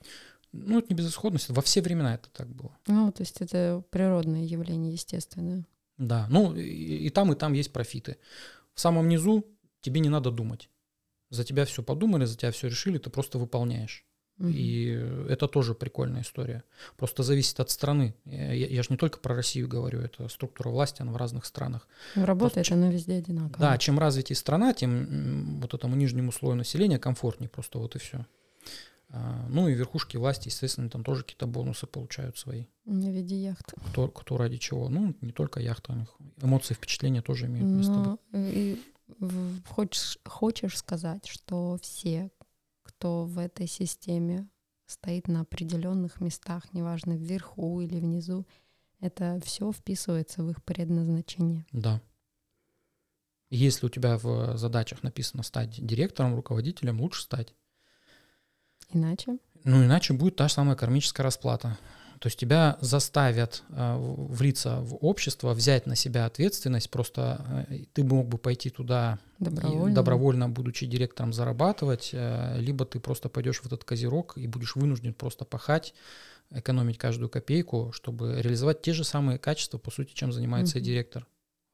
Ну, 0.53 0.79
это 0.79 0.89
не 0.91 0.97
безысходность, 0.97 1.51
во 1.51 1.63
все 1.63 1.83
времена 1.83 2.15
это 2.15 2.29
так 2.31 2.49
было. 2.49 2.77
Ну, 2.87 3.13
то 3.13 3.23
есть 3.23 3.41
это 3.41 3.83
природное 3.91 4.43
явление, 4.43 4.93
естественное. 4.93 5.67
Да, 5.99 6.27
ну 6.31 6.55
и, 6.55 6.63
и 7.07 7.11
там, 7.11 7.33
и 7.33 7.37
там 7.37 7.53
есть 7.53 7.73
профиты. 7.73 8.17
В 8.75 8.81
самом 8.81 9.09
низу 9.09 9.45
тебе 9.81 10.01
не 10.01 10.09
надо 10.09 10.31
думать. 10.31 10.71
За 11.31 11.45
тебя 11.45 11.65
все 11.67 11.83
подумали, 11.83 12.25
за 12.25 12.37
тебя 12.37 12.53
все 12.53 12.69
решили, 12.69 12.99
ты 12.99 13.11
просто 13.11 13.39
выполняешь. 13.39 14.07
И 14.41 14.91
это 15.29 15.49
тоже 15.49 15.75
прикольная 15.75 16.23
история. 16.23 16.63
Просто 16.97 17.23
зависит 17.23 17.59
от 17.59 17.71
страны. 17.71 18.15
Я, 18.25 18.53
я 18.53 18.83
же 18.83 18.89
не 18.91 18.97
только 18.97 19.19
про 19.19 19.35
Россию 19.35 19.67
говорю, 19.67 20.01
это 20.01 20.29
структура 20.29 20.69
власти, 20.69 21.03
она 21.03 21.13
в 21.13 21.17
разных 21.17 21.45
странах. 21.45 21.89
Ну, 22.15 22.25
работает 22.25 22.67
просто, 22.67 22.75
она 22.75 22.91
везде 22.91 23.15
одинаково. 23.15 23.59
Да, 23.59 23.79
чем 23.79 23.99
развитее 23.99 24.37
страна, 24.37 24.73
тем 24.75 25.61
вот 25.61 25.75
этому 25.75 25.97
нижнему 25.97 26.31
слою 26.31 26.55
населения 26.55 26.99
комфортнее, 26.99 27.49
просто 27.49 27.79
вот 27.79 27.97
и 27.97 27.99
все. 27.99 28.27
А, 29.11 29.47
ну 29.49 29.69
и 29.69 29.75
верхушки 29.75 30.17
власти, 30.17 30.49
естественно, 30.49 30.91
там 30.91 31.03
тоже 31.03 31.23
какие-то 31.23 31.47
бонусы 31.47 31.87
получают 31.87 32.37
свои. 32.37 32.67
В 32.85 32.93
виде 32.93 33.37
яхты. 33.37 33.75
Кто, 33.91 34.09
кто 34.09 34.37
ради 34.37 34.59
чего. 34.59 34.89
Ну, 34.89 35.15
не 35.21 35.33
только 35.33 35.61
яхта, 35.61 35.93
у 35.93 35.97
них 35.97 36.15
эмоции, 36.43 36.75
впечатления 36.75 37.23
тоже 37.23 37.47
имеют 37.47 37.69
место 37.69 37.93
Но, 37.93 38.19
ну, 38.33 38.51
И 38.53 38.79
хочешь, 39.69 40.19
хочешь 40.25 40.77
сказать, 40.77 41.27
что 41.27 41.79
все, 41.81 42.31
кто 42.99 43.25
в 43.25 43.39
этой 43.39 43.69
системе 43.69 44.49
стоит 44.87 45.29
на 45.29 45.43
определенных 45.43 46.21
местах, 46.21 46.73
неважно 46.73 47.13
вверху 47.13 47.81
или 47.81 48.01
внизу, 48.01 48.45
это 49.01 49.41
все 49.45 49.71
вписывается 49.71 50.43
в 50.43 50.51
их 50.51 50.65
предназначение. 50.65 51.65
Да. 51.71 52.01
Если 53.51 53.87
у 53.87 53.89
тебя 53.89 54.19
в 54.19 54.57
задачах 54.57 55.05
написано 55.05 55.45
стать 55.45 55.85
директором, 55.85 56.35
руководителем, 56.35 57.01
лучше 57.01 57.23
стать. 57.23 57.55
Иначе? 58.93 59.39
Ну, 59.63 59.85
иначе 59.85 60.13
будет 60.13 60.35
та 60.35 60.49
же 60.49 60.55
самая 60.55 60.77
кармическая 60.77 61.23
расплата. 61.25 61.79
То 62.21 62.27
есть 62.27 62.39
тебя 62.39 62.79
заставят 62.81 63.63
э, 63.71 63.97
влиться 63.99 64.81
в 64.81 64.97
общество, 64.97 65.55
взять 65.55 65.87
на 65.87 65.95
себя 65.95 66.27
ответственность. 66.27 66.91
Просто 66.91 67.67
э, 67.69 67.85
ты 67.93 68.03
мог 68.03 68.27
бы 68.27 68.39
пойти 68.39 68.71
туда 68.71 69.19
добровольно, 69.39 69.95
добровольно 69.95 70.49
будучи 70.49 70.87
директором, 70.87 71.33
зарабатывать, 71.33 72.11
э, 72.13 72.59
либо 72.59 72.85
ты 72.85 72.99
просто 72.99 73.29
пойдешь 73.29 73.61
в 73.61 73.67
этот 73.67 73.85
козерог 73.85 74.37
и 74.37 74.47
будешь 74.47 74.75
вынужден 74.75 75.15
просто 75.15 75.45
пахать, 75.45 75.95
экономить 76.51 76.99
каждую 76.99 77.29
копейку, 77.29 77.93
чтобы 77.93 78.41
реализовать 78.41 78.83
те 78.83 78.93
же 78.93 79.05
самые 79.05 79.39
качества, 79.39 79.79
по 79.79 79.91
сути, 79.91 80.13
чем 80.13 80.33
занимается 80.33 80.79
mm-hmm. 80.79 80.83
директор 80.83 81.27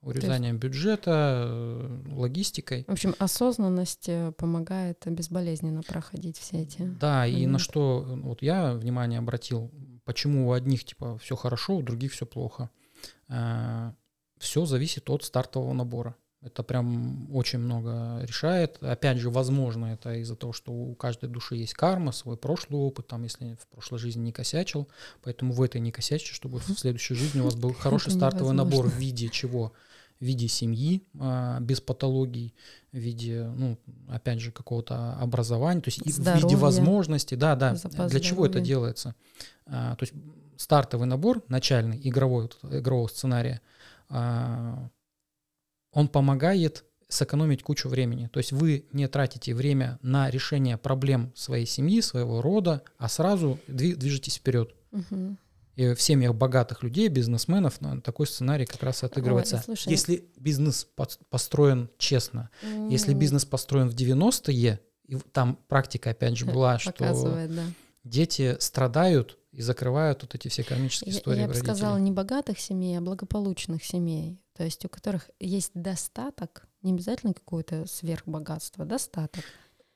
урезанием 0.02 0.56
есть... 0.56 0.64
бюджета, 0.64 1.88
логистикой. 2.10 2.84
В 2.86 2.92
общем, 2.92 3.14
осознанность 3.18 4.10
помогает 4.36 5.02
безболезненно 5.06 5.82
проходить 5.82 6.36
все 6.36 6.58
эти. 6.58 6.82
Да, 7.00 7.20
моменты. 7.20 7.40
и 7.40 7.46
на 7.46 7.58
что 7.58 8.04
вот 8.06 8.42
я 8.42 8.74
внимание 8.74 9.18
обратил, 9.18 9.70
почему 10.04 10.48
у 10.48 10.52
одних 10.52 10.84
типа 10.84 11.18
все 11.18 11.36
хорошо, 11.36 11.76
у 11.76 11.82
других 11.82 12.12
все 12.12 12.26
плохо. 12.26 12.70
Все 14.38 14.66
зависит 14.66 15.08
от 15.10 15.24
стартового 15.24 15.72
набора. 15.72 16.16
Это 16.44 16.62
прям 16.62 17.34
очень 17.34 17.58
много 17.58 18.20
решает. 18.22 18.76
Опять 18.82 19.16
же, 19.16 19.30
возможно, 19.30 19.86
это 19.86 20.14
из-за 20.16 20.36
того, 20.36 20.52
что 20.52 20.72
у 20.72 20.94
каждой 20.94 21.30
души 21.30 21.56
есть 21.56 21.72
карма, 21.72 22.12
свой 22.12 22.36
прошлый 22.36 22.78
опыт, 22.78 23.06
там, 23.06 23.22
если 23.22 23.54
в 23.54 23.66
прошлой 23.68 23.98
жизни 23.98 24.24
не 24.24 24.32
косячил, 24.32 24.86
поэтому 25.22 25.54
в 25.54 25.62
этой 25.62 25.80
не 25.80 25.90
косячьте, 25.90 26.34
чтобы 26.34 26.58
в 26.58 26.66
следующей 26.78 27.14
жизни 27.14 27.40
у 27.40 27.44
вас 27.44 27.54
был 27.54 27.72
хороший 27.78 28.12
стартовый 28.12 28.54
набор 28.54 28.86
в 28.86 28.98
виде 28.98 29.28
чего? 29.30 29.72
в 30.20 30.24
виде 30.24 30.46
семьи 30.46 31.02
а, 31.18 31.58
без 31.60 31.80
патологий, 31.80 32.54
в 32.92 32.96
виде, 32.96 33.50
ну, 33.56 33.76
опять 34.08 34.40
же, 34.40 34.52
какого-то 34.52 35.14
образования, 35.14 35.80
то 35.80 35.88
есть 35.88 36.06
Здоровье, 36.06 36.46
в 36.46 36.50
виде 36.50 36.56
возможностей, 36.56 37.36
да, 37.36 37.56
да. 37.56 37.76
Для 38.08 38.20
чего 38.20 38.46
это 38.46 38.60
делается? 38.60 39.16
А, 39.66 39.96
то 39.96 40.02
есть 40.02 40.14
стартовый 40.56 41.06
набор, 41.06 41.42
начальный 41.48 42.00
игровой, 42.02 42.50
игрового 42.62 43.08
сценария, 43.08 43.60
а, 44.08 44.88
он 45.92 46.08
помогает 46.08 46.84
сэкономить 47.08 47.62
кучу 47.62 47.88
времени. 47.88 48.28
То 48.32 48.38
есть 48.38 48.52
вы 48.52 48.86
не 48.92 49.06
тратите 49.08 49.54
время 49.54 49.98
на 50.02 50.30
решение 50.30 50.76
проблем 50.76 51.32
своей 51.34 51.66
семьи, 51.66 52.00
своего 52.00 52.42
рода, 52.42 52.82
а 52.98 53.08
сразу 53.08 53.60
движетесь 53.68 54.36
вперед. 54.36 54.74
Угу. 54.92 55.36
И 55.76 55.94
в 55.94 56.00
семьях 56.00 56.34
богатых 56.34 56.82
людей, 56.82 57.08
бизнесменов, 57.08 57.80
ну, 57.80 58.00
такой 58.00 58.26
сценарий 58.26 58.64
как 58.64 58.82
раз 58.82 59.02
отыгрывается. 59.02 59.64
Ой, 59.66 59.76
если 59.86 60.24
бизнес 60.36 60.86
построен 61.30 61.90
честно, 61.98 62.50
mm. 62.62 62.92
если 62.92 63.12
бизнес 63.12 63.44
построен 63.44 63.88
в 63.88 63.94
90-е, 63.94 64.80
и 65.08 65.16
там 65.32 65.58
практика, 65.66 66.10
опять 66.10 66.36
же, 66.36 66.46
была, 66.46 66.78
что 66.78 66.92
да. 67.48 67.64
дети 68.04 68.56
страдают 68.60 69.36
и 69.54 69.62
закрывают 69.62 70.22
вот 70.22 70.34
эти 70.34 70.48
все 70.48 70.64
кармические 70.64 71.12
я, 71.12 71.18
истории. 71.18 71.40
Я 71.40 71.48
бы 71.48 71.54
сказала, 71.54 71.96
не 71.96 72.10
богатых 72.10 72.58
семей, 72.58 72.98
а 72.98 73.00
благополучных 73.00 73.84
семей. 73.84 74.40
То 74.56 74.64
есть 74.64 74.84
у 74.84 74.88
которых 74.88 75.30
есть 75.40 75.72
достаток, 75.74 76.66
не 76.82 76.92
обязательно 76.92 77.34
какое-то 77.34 77.86
сверхбогатство, 77.86 78.84
достаток. 78.84 79.44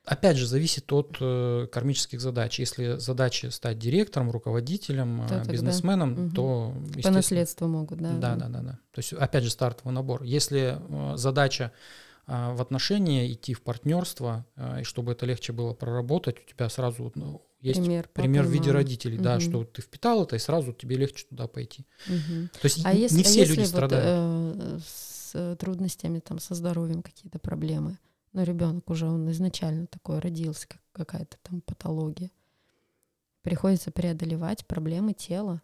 Опять 0.04 0.38
же, 0.38 0.46
зависит 0.46 0.90
от 0.92 1.18
э, 1.20 1.66
кармических 1.70 2.20
задач. 2.20 2.58
Если 2.58 2.96
задачи 2.96 3.46
стать 3.46 3.78
директором, 3.78 4.30
руководителем, 4.30 5.22
э, 5.22 5.28
то 5.28 5.50
бизнесменом, 5.50 6.12
угу. 6.12 6.34
то... 6.34 6.74
По 7.02 7.10
наследству 7.10 7.66
могут, 7.66 8.00
да? 8.00 8.12
Да, 8.12 8.36
да, 8.36 8.48
да, 8.48 8.60
да. 8.60 8.78
То 8.92 8.98
есть, 9.00 9.12
опять 9.12 9.44
же, 9.44 9.50
стартовый 9.50 9.92
набор. 9.92 10.22
Если 10.22 10.78
э, 10.78 11.16
задача 11.16 11.64
э, 11.64 12.07
в 12.28 12.60
отношения 12.60 13.32
идти 13.32 13.54
в 13.54 13.62
партнерство, 13.62 14.46
э, 14.56 14.82
и 14.82 14.84
чтобы 14.84 15.12
это 15.12 15.26
легче 15.26 15.52
было 15.52 15.74
проработать, 15.74 16.38
у 16.40 16.48
тебя 16.48 16.68
сразу 16.68 17.10
ну, 17.14 17.42
есть 17.60 17.80
пример, 17.80 18.08
пример 18.12 18.44
в 18.44 18.50
виде 18.50 18.70
родителей, 18.70 19.16
угу. 19.16 19.24
да, 19.24 19.40
что 19.40 19.64
ты 19.64 19.82
впитал 19.82 20.22
это, 20.22 20.36
и 20.36 20.38
сразу 20.38 20.72
тебе 20.72 20.96
легче 20.96 21.26
туда 21.28 21.46
пойти. 21.48 21.86
Угу. 22.06 22.48
То 22.52 22.64
есть 22.64 22.84
а 22.84 22.92
не 22.92 23.00
если, 23.00 23.22
все 23.22 23.42
а 23.42 23.46
люди 23.46 23.60
если 23.60 23.72
страдают. 23.72 24.56
Вот, 24.56 24.64
э, 24.64 24.78
с 24.84 25.56
трудностями, 25.56 26.20
там, 26.20 26.38
со 26.38 26.54
здоровьем 26.54 27.02
какие-то 27.02 27.38
проблемы 27.38 27.98
но 28.32 28.42
ребенок 28.42 28.88
уже 28.90 29.06
он 29.06 29.30
изначально 29.30 29.86
такой 29.86 30.18
родился, 30.20 30.68
как 30.68 30.80
какая-то 30.92 31.36
там 31.42 31.60
патология. 31.60 32.30
Приходится 33.42 33.90
преодолевать 33.90 34.66
проблемы 34.66 35.12
тела. 35.12 35.62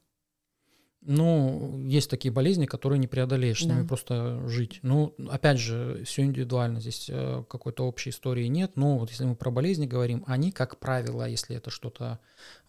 Ну, 1.07 1.79
есть 1.87 2.09
такие 2.09 2.33
болезни, 2.33 2.65
которые 2.65 2.99
не 2.99 3.07
преодолеешь, 3.07 3.63
с 3.63 3.67
да. 3.67 3.75
ними 3.75 3.87
просто 3.87 4.49
жить. 4.49 4.81
Ну, 4.83 5.15
опять 5.31 5.59
же, 5.59 6.03
все 6.05 6.23
индивидуально, 6.23 6.81
здесь 6.81 7.11
э, 7.11 7.45
какой-то 7.49 7.87
общей 7.87 8.11
истории 8.11 8.47
нет. 8.47 8.73
Но 8.77 8.99
вот 8.99 9.11
если 9.11 9.25
мы 9.25 9.37
про 9.37 9.51
болезни 9.51 9.87
говорим, 9.87 10.25
они, 10.27 10.51
как 10.51 10.79
правило, 10.79 11.29
если 11.29 11.57
это 11.57 11.71
что-то 11.71 12.21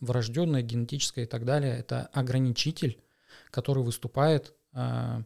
врожденное, 0.02 0.62
генетическое 0.62 1.24
и 1.24 1.28
так 1.28 1.46
далее, 1.46 1.78
это 1.78 2.10
ограничитель, 2.12 3.02
который 3.52 3.84
выступает 3.84 4.54
э, 4.74 5.24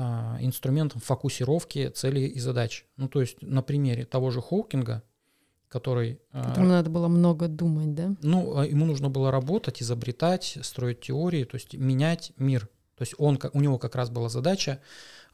а, 0.00 0.38
инструментом 0.40 1.00
фокусировки 1.00 1.88
целей 1.88 2.28
и 2.28 2.38
задач. 2.38 2.86
Ну, 2.96 3.08
то 3.08 3.20
есть 3.20 3.42
на 3.42 3.62
примере 3.62 4.04
того 4.04 4.30
же 4.30 4.40
Хоукинга, 4.40 5.02
который... 5.68 6.20
А, 6.32 6.48
Которому 6.48 6.70
надо 6.70 6.90
было 6.90 7.08
много 7.08 7.48
думать, 7.48 7.94
да? 7.94 8.14
Ну, 8.22 8.58
а, 8.58 8.66
ему 8.66 8.86
нужно 8.86 9.10
было 9.10 9.30
работать, 9.30 9.82
изобретать, 9.82 10.58
строить 10.62 11.00
теории, 11.00 11.44
то 11.44 11.56
есть 11.56 11.74
менять 11.74 12.32
мир. 12.36 12.68
То 12.96 13.02
есть 13.02 13.14
он, 13.18 13.38
у 13.52 13.60
него 13.60 13.78
как 13.78 13.94
раз 13.94 14.10
была 14.10 14.28
задача 14.28 14.80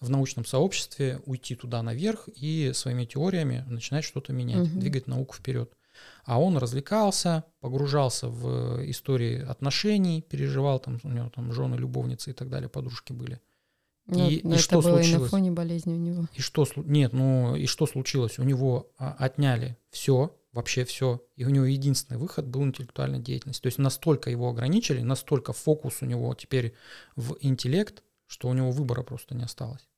в 0.01 0.11
научном 0.11 0.45
сообществе 0.45 1.21
уйти 1.25 1.55
туда 1.55 1.83
наверх 1.83 2.29
и 2.29 2.73
своими 2.75 3.07
теориями 3.07 3.65
начинать 3.69 4.05
что-то 4.05 4.33
менять, 4.33 4.69
угу. 4.69 4.81
двигать 4.81 5.07
науку 5.07 5.35
вперед. 5.35 5.73
А 6.25 6.41
он 6.41 6.59
развлекался, 6.59 7.45
погружался 7.61 8.29
в 8.29 8.83
истории 8.91 9.43
отношений, 9.43 10.23
переживал, 10.23 10.79
там 10.79 10.99
у 11.03 11.09
него 11.09 11.31
там 11.31 11.53
жены, 11.53 11.77
любовницы 11.77 12.31
и 12.31 12.33
так 12.35 12.51
далее, 12.51 12.69
подружки 12.69 13.13
были. 13.13 13.41
Ну, 14.07 14.29
и, 14.29 14.41
но 14.43 14.57
и 14.57 14.59
что 14.59 14.81
было 14.81 14.97
случилось? 14.97 15.09
И 15.09 15.23
на 15.23 15.29
фоне 15.29 15.51
болезни 15.51 15.95
у 15.95 15.99
него. 15.99 16.27
И 16.35 16.41
что 16.41 16.67
нет, 16.77 17.13
ну 17.13 17.57
и 17.57 17.67
что 17.67 17.87
случилось? 17.87 18.39
У 18.39 18.43
него 18.43 18.91
а, 18.99 19.17
отняли 19.19 19.79
все, 19.91 20.37
вообще 20.53 20.85
все, 20.85 21.23
и 21.37 21.45
у 21.45 21.49
него 21.49 21.65
единственный 21.65 22.19
выход 22.19 22.47
был 22.47 22.65
интеллектуальная 22.65 23.19
деятельность. 23.19 23.63
То 23.63 23.67
есть 23.67 23.79
настолько 23.79 24.31
его 24.31 24.49
ограничили, 24.51 25.01
настолько 25.01 25.53
фокус 25.53 26.03
у 26.03 26.07
него 26.07 26.35
теперь 26.35 26.75
в 27.17 27.37
интеллект, 27.41 28.03
что 28.27 28.49
у 28.49 28.53
него 28.53 28.71
выбора 28.71 29.03
просто 29.03 29.35
не 29.35 29.45
осталось. 29.45 29.89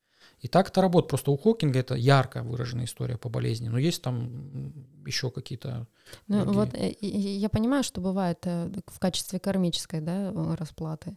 И 0.41 0.49
так 0.49 0.69
это 0.69 0.83
работает. 0.83 1.11
Просто 1.11 1.31
у 1.31 1.37
Хокинга 1.37 1.79
это 1.79 1.95
ярко 1.95 2.43
выраженная 2.43 2.85
история 2.85 3.17
по 3.17 3.29
болезни. 3.29 3.69
Но 3.69 3.79
есть 3.79 4.03
там 4.03 4.73
еще 5.07 5.31
какие-то. 5.31 5.87
Ну, 6.29 6.45
вот 6.53 6.75
э, 6.75 6.95
я 7.01 7.49
понимаю, 7.49 7.83
что 7.83 8.01
бывает 8.01 8.39
э, 8.45 8.71
в 8.87 8.99
качестве 8.99 9.39
кармической 9.41 10.01
да, 10.01 10.33
расплаты 10.57 11.17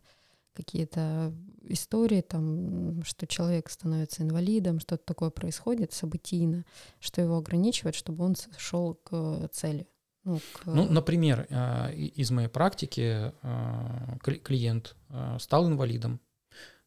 какие-то 0.60 1.34
истории, 1.64 2.22
там, 2.22 3.02
что 3.04 3.26
человек 3.28 3.70
становится 3.70 4.24
инвалидом, 4.24 4.80
что-то 4.80 5.04
такое 5.06 5.30
происходит 5.30 5.94
событийно, 5.94 6.66
что 7.00 7.22
его 7.22 7.38
ограничивает, 7.38 7.96
чтобы 7.96 8.26
он 8.26 8.36
шел 8.58 8.96
к 8.96 9.48
цели. 9.54 9.88
Ну, 10.26 10.40
к... 10.54 10.66
ну, 10.66 10.86
например, 10.86 11.48
а, 11.50 11.90
из 11.92 12.30
моей 12.32 12.50
практики 12.50 13.32
а, 13.42 14.18
клиент 14.20 14.96
а, 15.10 15.40
стал 15.40 15.68
инвалидом. 15.68 16.20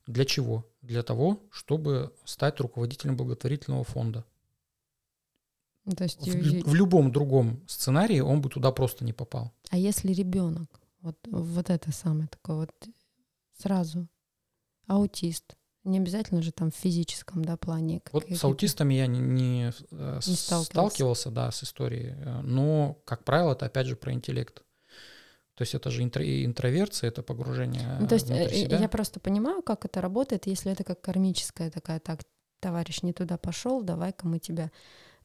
Для 0.07 0.25
чего? 0.25 0.67
Для 0.83 1.03
того, 1.03 1.41
чтобы 1.51 2.13
стать 2.25 2.61
руководителем 2.61 3.17
благотворительного 3.17 3.85
фонда. 3.85 4.25
То 5.97 6.05
есть 6.05 6.21
в, 6.21 6.71
в 6.71 6.75
любом 6.75 7.11
другом 7.11 7.63
сценарии 7.67 8.21
он 8.21 8.41
бы 8.43 8.51
туда 8.51 8.71
просто 8.71 9.05
не 9.05 9.13
попал. 9.13 9.53
А 9.71 9.79
если 9.79 10.13
ребенок, 10.13 10.69
вот, 11.01 11.17
вот 11.27 11.71
это 11.71 11.91
самое 11.93 12.29
такое 12.29 12.57
вот 12.57 12.71
сразу. 13.59 14.09
Аутист. 14.87 15.57
Не 15.85 15.99
обязательно 15.99 16.43
же 16.43 16.53
там 16.53 16.71
в 16.71 16.77
физическом 16.77 17.45
да, 17.45 17.57
плане. 17.57 18.03
Вот 18.13 18.31
с 18.31 18.45
аутистами 18.45 18.95
я 18.95 19.09
не, 19.09 19.19
не, 19.19 19.73
э, 19.91 20.21
не 20.27 20.35
сталкивался. 20.35 20.65
сталкивался, 20.65 21.31
да, 21.31 21.51
с 21.51 21.65
историей. 21.65 22.15
Э, 22.17 22.41
но, 22.43 23.01
как 23.05 23.25
правило, 23.25 23.53
это 23.53 23.67
опять 23.67 23.89
же 23.89 23.97
про 23.97 24.13
интеллект. 24.13 24.63
То 25.55 25.63
есть 25.63 25.75
это 25.75 25.91
же 25.91 26.03
интро, 26.03 26.25
интроверция, 26.45 27.09
это 27.09 27.23
погружение. 27.23 27.97
Ну, 28.01 28.07
то 28.07 28.15
есть 28.15 28.31
э, 28.31 28.49
себя. 28.49 28.79
я 28.79 28.89
просто 28.89 29.19
понимаю, 29.19 29.61
как 29.63 29.85
это 29.85 30.01
работает, 30.01 30.47
если 30.47 30.71
это 30.71 30.85
как 30.85 31.01
кармическая 31.01 31.71
такая, 31.71 31.99
так, 31.99 32.21
товарищ 32.61 33.03
не 33.03 33.13
туда 33.13 33.37
пошел, 33.37 33.83
давай-ка 33.83 34.27
мы 34.27 34.39
тебя 34.39 34.71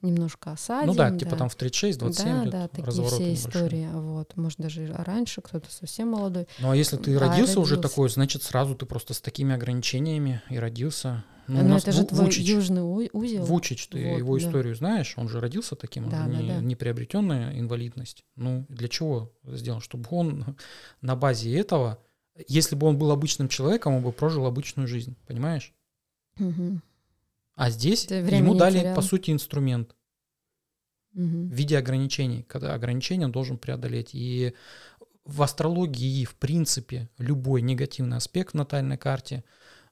немножко 0.01 0.51
осадим. 0.51 0.87
Ну 0.87 0.93
да, 0.93 1.09
да. 1.09 1.17
типа 1.17 1.35
там 1.35 1.49
в 1.49 1.55
36, 1.55 1.99
27 1.99 2.27
да, 2.27 2.43
лет 2.43 2.51
Да, 2.51 2.67
такие 2.67 2.91
все 2.91 3.33
истории. 3.33 3.89
Вот, 3.91 4.35
может, 4.35 4.59
даже 4.59 4.87
раньше 4.93 5.41
кто-то 5.41 5.71
совсем 5.71 6.09
молодой. 6.09 6.47
Ну 6.59 6.71
а 6.71 6.75
если 6.75 6.97
ты 6.97 7.15
а, 7.15 7.19
родился, 7.19 7.31
родился 7.31 7.59
уже 7.59 7.77
такой, 7.77 8.09
значит, 8.09 8.43
сразу 8.43 8.75
ты 8.75 8.85
просто 8.85 9.13
с 9.13 9.21
такими 9.21 9.53
ограничениями 9.53 10.41
и 10.49 10.57
родился. 10.57 11.23
Ну, 11.47 11.63
Но 11.63 11.77
это 11.77 11.93
же 11.93 12.03
твой 12.03 12.25
Вучич, 12.25 12.45
южный 12.45 12.81
узел. 12.81 13.45
Вучич, 13.45 13.87
ты 13.87 14.11
вот, 14.11 14.17
его 14.17 14.37
да. 14.37 14.45
историю 14.45 14.75
знаешь, 14.75 15.13
он 15.15 15.29
же 15.29 15.39
родился 15.39 15.75
таким, 15.75 16.09
да, 16.09 16.25
да, 16.25 16.27
не, 16.27 16.47
да. 16.47 16.59
не 16.59 16.75
приобретенная 16.75 17.57
инвалидность. 17.57 18.25
Ну, 18.35 18.65
для 18.67 18.89
чего 18.89 19.31
сделан? 19.45 19.79
Чтобы 19.79 20.07
он 20.11 20.57
на 21.01 21.15
базе 21.15 21.57
этого, 21.57 22.03
если 22.47 22.75
бы 22.75 22.87
он 22.87 22.97
был 22.97 23.11
обычным 23.11 23.47
человеком, 23.47 23.95
он 23.95 24.03
бы 24.03 24.11
прожил 24.11 24.45
обычную 24.45 24.87
жизнь, 24.87 25.15
понимаешь? 25.25 25.73
Угу. 26.37 26.81
А 27.57 27.69
здесь 27.71 28.05
ему 28.09 28.55
дали, 28.55 28.79
терял. 28.79 28.95
по 28.95 29.01
сути, 29.01 29.31
инструмент 29.31 29.95
Мгм. 31.13 31.49
в 31.49 31.53
виде 31.53 31.77
ограничений, 31.77 32.43
когда 32.43 32.73
ограничения 32.75 33.25
он 33.25 33.31
должен 33.31 33.57
преодолеть. 33.57 34.11
И 34.13 34.53
в 35.25 35.41
астрологии, 35.41 36.23
в 36.23 36.35
принципе, 36.35 37.09
любой 37.17 37.61
негативный 37.61 38.17
аспект 38.17 38.51
в 38.53 38.57
натальной 38.57 38.97
карте, 38.97 39.43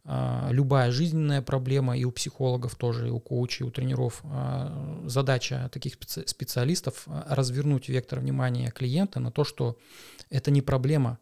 а, 0.08 0.50
любая 0.52 0.92
жизненная 0.92 1.42
проблема, 1.42 1.98
и 1.98 2.04
у 2.06 2.12
психологов 2.12 2.76
тоже, 2.76 3.08
и 3.08 3.10
у 3.10 3.20
коучей, 3.20 3.66
и 3.66 3.68
у 3.68 3.72
тренеров, 3.72 4.22
а, 4.26 5.02
задача 5.08 5.68
таких 5.74 5.96
специ- 5.98 6.28
специалистов 6.28 7.06
а, 7.08 7.26
развернуть 7.36 7.90
вектор 7.90 8.20
внимания 8.20 8.70
клиента 8.70 9.20
на 9.20 9.32
то, 9.32 9.44
что 9.44 9.80
это 10.30 10.52
не 10.52 10.62
проблема, 10.62 11.18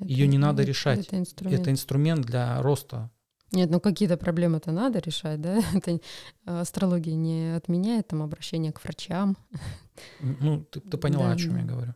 Её 0.00 0.26
не 0.26 0.36
надо 0.36 0.60
это- 0.62 0.68
решать. 0.68 1.06
Это 1.06 1.16
инструмент. 1.18 1.60
это 1.62 1.70
инструмент 1.70 2.26
для 2.26 2.60
роста. 2.60 3.10
Нет, 3.52 3.70
ну 3.70 3.80
какие-то 3.80 4.16
проблемы-то 4.16 4.72
надо 4.72 4.98
решать, 4.98 5.40
да? 5.40 5.60
Это 5.74 5.92
э, 5.92 6.00
астрология 6.44 7.14
не 7.14 7.56
отменяет 7.56 8.08
там 8.08 8.22
обращение 8.22 8.72
к 8.72 8.82
врачам. 8.84 9.36
Ну, 10.20 10.64
ты, 10.64 10.80
ты 10.80 10.96
поняла, 10.96 11.28
Да, 11.28 11.32
о 11.32 11.36
чем 11.36 11.54
да. 11.54 11.60
я 11.60 11.64
говорю. 11.64 11.94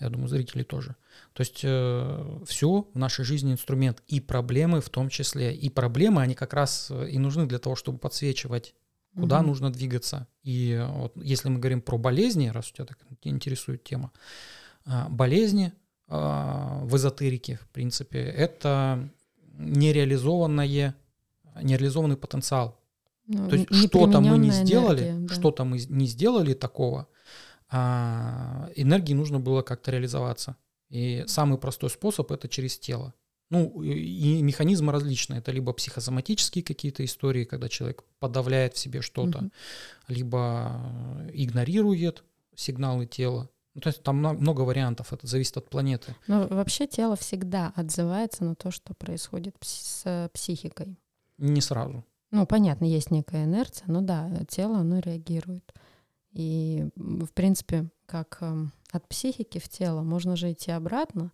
Я 0.00 0.10
думаю, 0.10 0.28
зрители 0.28 0.64
тоже. 0.64 0.96
То 1.32 1.40
есть 1.40 1.58
все 1.58 2.88
в 2.92 2.98
нашей 2.98 3.24
жизни 3.24 3.52
инструмент, 3.52 4.02
и 4.08 4.20
проблемы 4.20 4.80
в 4.80 4.90
том 4.90 5.08
числе. 5.08 5.54
И 5.54 5.70
проблемы, 5.70 6.20
они 6.20 6.34
как 6.34 6.52
раз 6.52 6.88
э, 6.90 7.08
и 7.10 7.18
нужны 7.18 7.46
для 7.46 7.58
того, 7.58 7.76
чтобы 7.76 7.98
подсвечивать, 7.98 8.74
куда 9.14 9.38
Мгм. 9.38 9.46
нужно 9.46 9.72
двигаться. 9.72 10.26
И 10.42 10.72
э, 10.72 10.86
вот 10.86 11.12
если 11.16 11.48
мы 11.48 11.60
говорим 11.60 11.80
про 11.80 11.96
болезни, 11.96 12.48
раз 12.48 12.70
у 12.70 12.74
тебя 12.74 12.84
так 12.86 12.98
интересует 13.22 13.84
тема, 13.84 14.10
а, 14.84 15.08
болезни 15.08 15.72
а, 16.08 16.80
в 16.84 16.96
эзотерике, 16.96 17.56
в 17.62 17.68
принципе, 17.68 18.18
это 18.18 19.08
нереализованное, 19.58 20.94
нереализованный 21.62 22.16
потенциал. 22.16 22.80
Ну, 23.26 23.48
То 23.48 23.56
есть 23.56 23.74
что-то 23.74 24.20
мы 24.20 24.38
не 24.38 24.50
сделали, 24.50 25.02
энергия, 25.02 25.28
да. 25.28 25.34
что-то 25.34 25.64
мы 25.64 25.78
не 25.88 26.06
сделали 26.06 26.52
такого, 26.54 27.08
а 27.70 28.70
энергии 28.76 29.14
нужно 29.14 29.40
было 29.40 29.62
как-то 29.62 29.90
реализоваться. 29.90 30.56
И 30.90 31.24
самый 31.26 31.58
простой 31.58 31.90
способ 31.90 32.30
это 32.30 32.48
через 32.48 32.78
тело. 32.78 33.14
Ну, 33.50 33.82
и 33.82 34.42
механизмы 34.42 34.92
различные. 34.92 35.38
Это 35.38 35.52
либо 35.52 35.72
психосоматические 35.72 36.64
какие-то 36.64 37.04
истории, 37.04 37.44
когда 37.44 37.68
человек 37.68 38.02
подавляет 38.18 38.74
в 38.74 38.78
себе 38.78 39.00
что-то, 39.00 39.38
Мгм. 39.38 39.52
либо 40.08 40.80
э, 41.26 41.30
игнорирует 41.34 42.24
сигналы 42.54 43.06
тела. 43.06 43.48
Ну, 43.74 43.80
то 43.80 43.88
есть 43.88 44.02
там 44.02 44.18
мно- 44.18 44.34
много 44.34 44.60
вариантов, 44.62 45.12
это 45.12 45.26
зависит 45.26 45.56
от 45.56 45.68
планеты. 45.68 46.14
Но 46.28 46.46
вообще 46.46 46.86
тело 46.86 47.16
всегда 47.16 47.72
отзывается 47.74 48.44
на 48.44 48.54
то, 48.54 48.70
что 48.70 48.94
происходит 48.94 49.56
с 49.60 50.02
э, 50.04 50.28
психикой. 50.32 50.96
Не 51.38 51.60
сразу. 51.60 52.04
Ну, 52.30 52.46
понятно, 52.46 52.84
есть 52.84 53.10
некая 53.10 53.44
инерция, 53.44 53.86
но 53.88 54.00
да, 54.00 54.30
тело, 54.48 54.78
оно 54.78 55.00
реагирует. 55.00 55.72
И, 56.32 56.88
в 56.96 57.32
принципе, 57.32 57.88
как 58.06 58.38
эм, 58.40 58.72
от 58.90 59.06
психики 59.08 59.58
в 59.58 59.68
тело, 59.68 60.02
можно 60.02 60.36
же 60.36 60.52
идти 60.52 60.72
обратно 60.72 61.32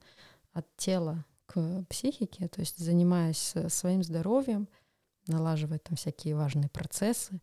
от 0.53 0.66
тела 0.76 1.24
к 1.47 1.84
психике, 1.88 2.49
то 2.49 2.61
есть 2.61 2.78
занимаясь 2.78 3.53
э, 3.55 3.68
своим 3.70 4.03
здоровьем, 4.03 4.68
налаживая 5.26 5.78
там 5.78 5.97
всякие 5.97 6.36
важные 6.36 6.68
процессы, 6.68 7.41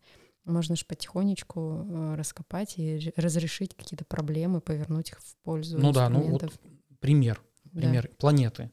можно 0.48 0.76
же 0.76 0.84
потихонечку 0.84 1.86
э, 1.88 2.14
раскопать 2.16 2.78
и 2.78 2.96
ре- 2.98 3.12
разрешить 3.16 3.74
какие-то 3.76 4.04
проблемы, 4.04 4.60
повернуть 4.60 5.10
их 5.10 5.20
в 5.20 5.36
пользу 5.44 5.78
Ну 5.78 5.92
да, 5.92 6.08
ну 6.08 6.20
вот 6.22 6.42
инструментов. 6.44 6.60
пример. 7.00 7.42
Да. 7.64 7.80
Пример 7.80 8.10
планеты. 8.18 8.70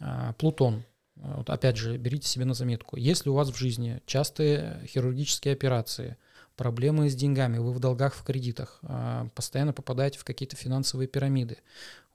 А, 0.00 0.32
Плутон. 0.34 0.82
А, 1.16 1.36
Вот 1.38 1.50
опять 1.50 1.76
же, 1.76 1.96
берите 1.96 2.26
себе 2.26 2.44
на 2.44 2.54
заметку. 2.54 2.96
Если 2.96 3.30
у 3.30 3.34
вас 3.34 3.50
в 3.50 3.56
жизни 3.56 4.00
частые 4.06 4.84
хирургические 4.86 5.54
операции, 5.54 6.16
проблемы 6.56 7.08
с 7.08 7.14
деньгами, 7.14 7.58
вы 7.58 7.72
в 7.72 7.78
долгах, 7.80 8.14
в 8.14 8.24
кредитах, 8.24 8.78
а, 8.82 9.28
постоянно 9.34 9.72
попадаете 9.72 10.18
в 10.18 10.24
какие-то 10.24 10.56
финансовые 10.56 11.06
пирамиды, 11.08 11.58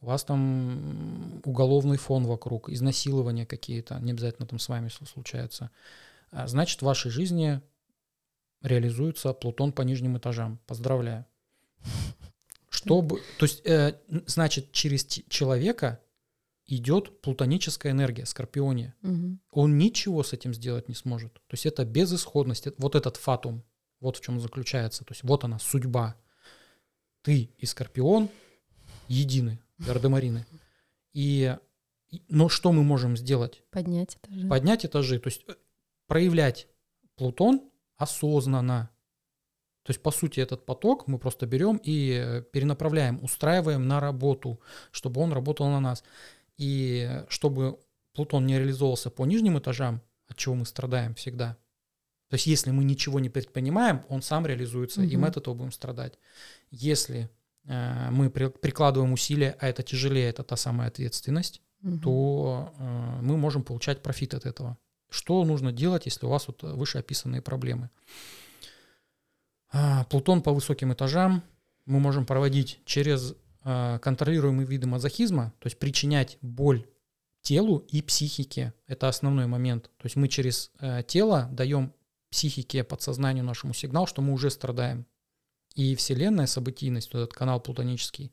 у 0.02 0.06
вас 0.08 0.24
там 0.24 1.42
уголовный 1.44 1.98
фон 1.98 2.26
вокруг, 2.26 2.70
изнасилования 2.70 3.46
какие-то, 3.48 3.98
не 4.00 4.12
обязательно 4.12 4.46
там 4.48 4.60
с 4.60 4.70
вами 4.70 4.90
сл- 4.90 5.08
случается, 5.12 5.72
а, 6.32 6.48
значит, 6.48 6.82
в 6.82 6.86
вашей 6.86 7.10
жизни 7.10 7.62
реализуется 8.62 9.34
Плутон 9.34 9.72
по 9.72 9.82
нижним 9.82 10.18
этажам. 10.18 10.60
Поздравляю. 10.66 11.26
Чтобы, 12.70 13.22
то 13.38 13.46
есть, 13.46 13.66
э, 13.66 14.00
значит, 14.28 14.72
через 14.72 15.06
человека 15.06 16.02
идет 16.66 17.22
плутоническая 17.22 17.92
энергия, 17.92 18.26
скорпиония. 18.26 18.94
Мгм. 19.02 19.40
Он 19.52 19.78
ничего 19.78 20.22
с 20.22 20.34
этим 20.34 20.54
сделать 20.54 20.90
не 20.90 20.96
сможет. 20.96 21.34
То 21.34 21.54
есть 21.54 21.66
это 21.66 21.86
безысходность, 21.86 22.68
вот 22.78 22.96
этот 22.96 23.18
фатум, 23.18 23.64
вот 24.00 24.18
в 24.18 24.22
чем 24.22 24.40
заключается. 24.40 25.06
То 25.06 25.14
есть 25.14 25.24
вот 25.24 25.44
она, 25.44 25.60
судьба. 25.60 26.16
Ты 27.22 27.50
и 27.58 27.66
скорпион 27.66 28.30
едины, 29.08 29.60
гардемарины. 29.80 30.46
И, 31.14 31.56
и- 32.10 32.22
но 32.28 32.50
что 32.50 32.72
мы 32.72 32.84
можем 32.84 33.16
сделать? 33.18 33.64
Поднять 33.72 34.18
этажи. 34.18 34.48
Поднять 34.48 34.86
этажи, 34.86 35.20
то 35.20 35.28
есть 35.30 35.44
э, 35.48 35.56
проявлять 36.08 36.68
Плутон 37.16 37.62
осознанно. 37.98 38.90
То 39.84 39.92
есть, 39.92 40.02
по 40.02 40.12
сути, 40.12 40.42
этот 40.42 40.66
поток 40.66 41.08
мы 41.08 41.18
просто 41.18 41.46
берем 41.46 41.78
и 41.78 42.12
э, 42.12 42.42
перенаправляем, 42.42 43.24
устраиваем 43.24 43.88
на 43.88 44.00
работу, 44.00 44.60
чтобы 44.92 45.22
он 45.22 45.32
работал 45.34 45.70
на 45.70 45.80
нас. 45.80 46.04
И 46.58 47.24
чтобы 47.30 47.80
Плутон 48.14 48.46
не 48.46 48.58
реализовывался 48.58 49.10
по 49.10 49.26
нижним 49.26 49.58
этажам, 49.60 50.02
от 50.28 50.38
чего 50.38 50.56
мы 50.56 50.66
страдаем 50.66 51.14
всегда. 51.16 51.56
То 52.30 52.34
есть, 52.34 52.48
если 52.48 52.72
мы 52.72 52.84
ничего 52.84 53.20
не 53.22 53.30
предпринимаем, 53.30 54.04
он 54.10 54.22
сам 54.22 54.46
реализуется, 54.46 55.02
и 55.02 55.16
мы 55.16 55.28
от 55.30 55.38
этого 55.38 55.54
будем 55.54 55.72
страдать. 55.72 56.20
Если 56.70 57.30
э, 57.66 58.10
мы 58.12 58.30
при- 58.30 58.50
прикладываем 58.50 59.14
усилия, 59.14 59.56
а 59.60 59.68
это 59.70 59.84
тяжелее, 59.84 60.30
это 60.30 60.44
та 60.44 60.58
самая 60.58 60.90
ответственность, 60.90 61.62
Мгм. 61.82 62.00
то 62.02 62.74
э, 62.80 63.20
мы 63.22 63.38
можем 63.38 63.64
получать 63.64 64.02
профит 64.04 64.34
от 64.34 64.46
этого. 64.46 64.78
Что 65.10 65.44
нужно 65.46 65.72
делать, 65.72 66.06
если 66.06 66.26
у 66.26 66.30
вас 66.30 66.48
вот 66.48 66.64
вышеописанные 66.64 67.42
проблемы? 67.42 67.90
А, 69.72 70.06
Плутон 70.06 70.42
по 70.42 70.52
высоким 70.52 70.94
этажам 70.94 71.44
мы 71.86 72.00
можем 72.00 72.26
проводить 72.26 72.80
через 72.86 73.36
э, 73.64 74.00
контролируемые 74.02 74.68
виды 74.68 74.88
мазохизма, 74.88 75.54
то 75.60 75.68
есть 75.68 75.80
причинять 75.80 76.38
боль 76.42 76.86
телу 77.42 77.80
и 77.90 78.02
психике. 78.02 78.74
Это 78.88 79.08
основной 79.08 79.48
момент. 79.48 79.86
То 79.98 80.06
есть 80.06 80.18
мы 80.18 80.28
через 80.28 80.72
э, 80.80 81.04
тело 81.08 81.48
даем 81.52 81.94
психике, 82.30 82.84
подсознанию 82.84 83.46
нашему 83.46 83.74
сигнал, 83.74 84.06
что 84.06 84.22
мы 84.22 84.34
уже 84.34 84.50
страдаем. 84.50 85.06
И 85.76 85.96
Вселенная, 85.96 86.48
событийность, 86.48 87.14
вот 87.14 87.22
этот 87.22 87.34
канал 87.34 87.62
плутонический, 87.62 88.32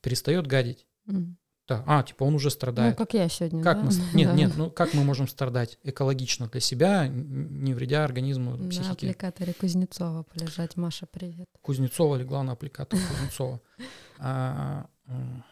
перестает 0.00 0.46
гадить. 0.46 0.86
Мгм. 1.06 1.36
Да, 1.70 1.84
а, 1.86 2.02
типа 2.02 2.24
он 2.24 2.34
уже 2.34 2.46
Ну, 2.46 2.50
страдает. 2.50 2.96
как 2.98 3.14
я 3.14 3.28
сегодня, 3.28 3.62
Как 3.62 3.78
да? 3.78 3.84
мы... 3.84 3.92
Нет, 4.14 4.34
нет, 4.34 4.52
ну 4.56 4.70
как 4.70 4.92
мы 4.92 5.04
можем 5.04 5.28
страдать 5.28 5.78
экологично 5.84 6.48
для 6.48 6.60
себя, 6.60 7.06
не 7.06 7.72
вредя 7.74 8.04
организму, 8.04 8.56
На 8.56 8.68
психике? 8.68 8.90
аппликаторе 8.90 9.52
Кузнецова 9.54 10.24
полежать. 10.24 10.76
Маша, 10.76 11.06
привет. 11.06 11.48
Кузнецова 11.62 12.16
легла 12.16 12.42
на 12.42 12.52
аппликатор 12.52 12.98
Кузнецова. 12.98 13.60
А, 14.18 14.86
м, 15.06 15.44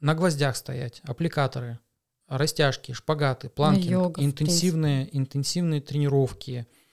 на 0.00 0.14
гвоздях 0.14 0.56
стоять, 0.56 1.00
аппликаторы, 1.04 1.78
растяжки, 2.28 2.92
шпагаты, 2.92 3.48
в 3.48 3.60
интенсивные, 4.18 5.16
интенсивные 5.16 5.80
тренировки, 5.80 6.66
а, 6.68 6.85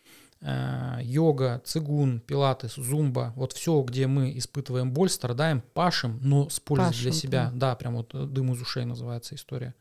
йога, 1.02 1.62
цигун, 1.64 2.20
пилатес, 2.20 2.76
зумба, 2.76 3.32
вот 3.36 3.54
все, 3.54 3.82
где 3.82 4.08
мы 4.08 4.38
испытываем 4.38 4.92
боль, 4.92 5.10
страдаем, 5.10 5.64
пашем, 5.74 6.20
но 6.22 6.50
с 6.50 6.60
пользой 6.60 6.92
для 6.92 7.12
Пашем, 7.12 7.14
себя. 7.14 7.52
да. 7.54 7.70
Да, 7.70 7.76
прям 7.76 7.96
вот 7.96 8.14
э, 8.14 8.26
дым 8.26 8.52
из 8.52 8.62
ушей 8.62 8.84
называется 8.84 9.36
история. 9.36 9.74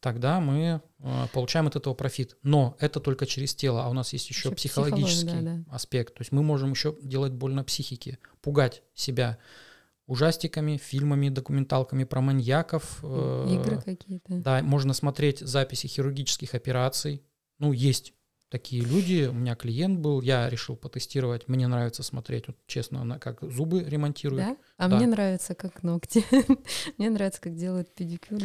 Тогда 0.00 0.40
мы 0.40 0.82
э, 0.98 1.26
получаем 1.32 1.66
от 1.68 1.76
этого 1.76 1.94
профит. 1.94 2.36
Но 2.42 2.76
это 2.78 3.00
только 3.00 3.24
через 3.24 3.54
тело, 3.54 3.84
а 3.84 3.88
у 3.88 3.94
нас 3.94 4.12
есть 4.12 4.28
еще 4.28 4.50
психология, 4.52 4.96
психологический 5.06 5.42
да, 5.42 5.56
да. 5.56 5.64
аспект. 5.74 6.12
То 6.14 6.20
есть 6.20 6.32
мы 6.32 6.42
можем 6.42 6.72
еще 6.72 6.94
делать 7.00 7.32
больно 7.32 7.64
психике, 7.64 8.18
пугать 8.42 8.82
себя 8.94 9.38
ужастиками, 10.06 10.76
фильмами, 10.76 11.30
документалками 11.30 12.04
про 12.04 12.20
маньяков. 12.20 12.98
э, 13.02 13.46
Игры 13.54 13.80
какие-то. 13.80 14.34
Да, 14.40 14.62
можно 14.62 14.92
смотреть 14.92 15.40
записи 15.40 15.86
хирургических 15.86 16.54
операций. 16.54 17.22
Ну, 17.58 17.72
есть 17.72 18.12
такие 18.48 18.82
люди. 18.82 19.26
У 19.28 19.32
меня 19.32 19.54
клиент 19.54 19.98
был, 19.98 20.20
я 20.20 20.48
решил 20.48 20.76
потестировать. 20.76 21.48
Мне 21.48 21.66
нравится 21.66 22.02
смотреть, 22.02 22.46
вот, 22.46 22.56
честно, 22.66 23.04
на, 23.04 23.18
как 23.18 23.42
зубы 23.42 23.82
ремонтируют. 23.82 24.44
Да? 24.44 24.56
А 24.76 24.88
Да. 24.88 24.96
мне 24.96 25.06
нравится, 25.06 25.54
как 25.54 25.82
ногти. 25.82 26.24
мне 26.98 27.10
нравится, 27.10 27.40
как 27.40 27.56
делают 27.56 27.94
педикюр. 27.94 28.38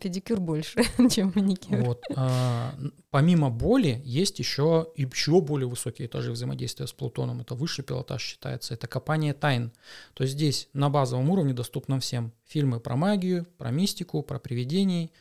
Педикюр 0.00 0.40
больше, 0.40 0.82
чем 1.10 1.32
маникюр. 1.34 1.78
Вот. 1.78 2.04
а, 2.14 2.74
помимо 3.10 3.50
боли 3.50 4.00
есть 4.04 4.38
еще 4.38 4.88
еще 4.96 5.40
более 5.40 5.68
высокие 5.68 6.06
этажи 6.06 6.30
взаимодействия 6.32 6.86
с 6.86 6.92
Плутоном. 6.92 7.40
Это 7.40 7.54
высший 7.54 7.84
пилотаж 7.84 8.22
считается. 8.22 8.74
Это 8.74 8.86
копание 8.86 9.34
тайн. 9.34 9.72
То 10.14 10.22
есть 10.22 10.34
здесь 10.34 10.68
на 10.72 10.90
базовом 10.90 11.30
уровне 11.30 11.54
доступно 11.54 11.98
всем. 12.00 12.32
Фильмы 12.46 12.78
про 12.80 12.96
магию, 12.96 13.46
про 13.58 13.70
мистику, 13.70 14.22
про 14.22 14.38
привидений. 14.38 15.12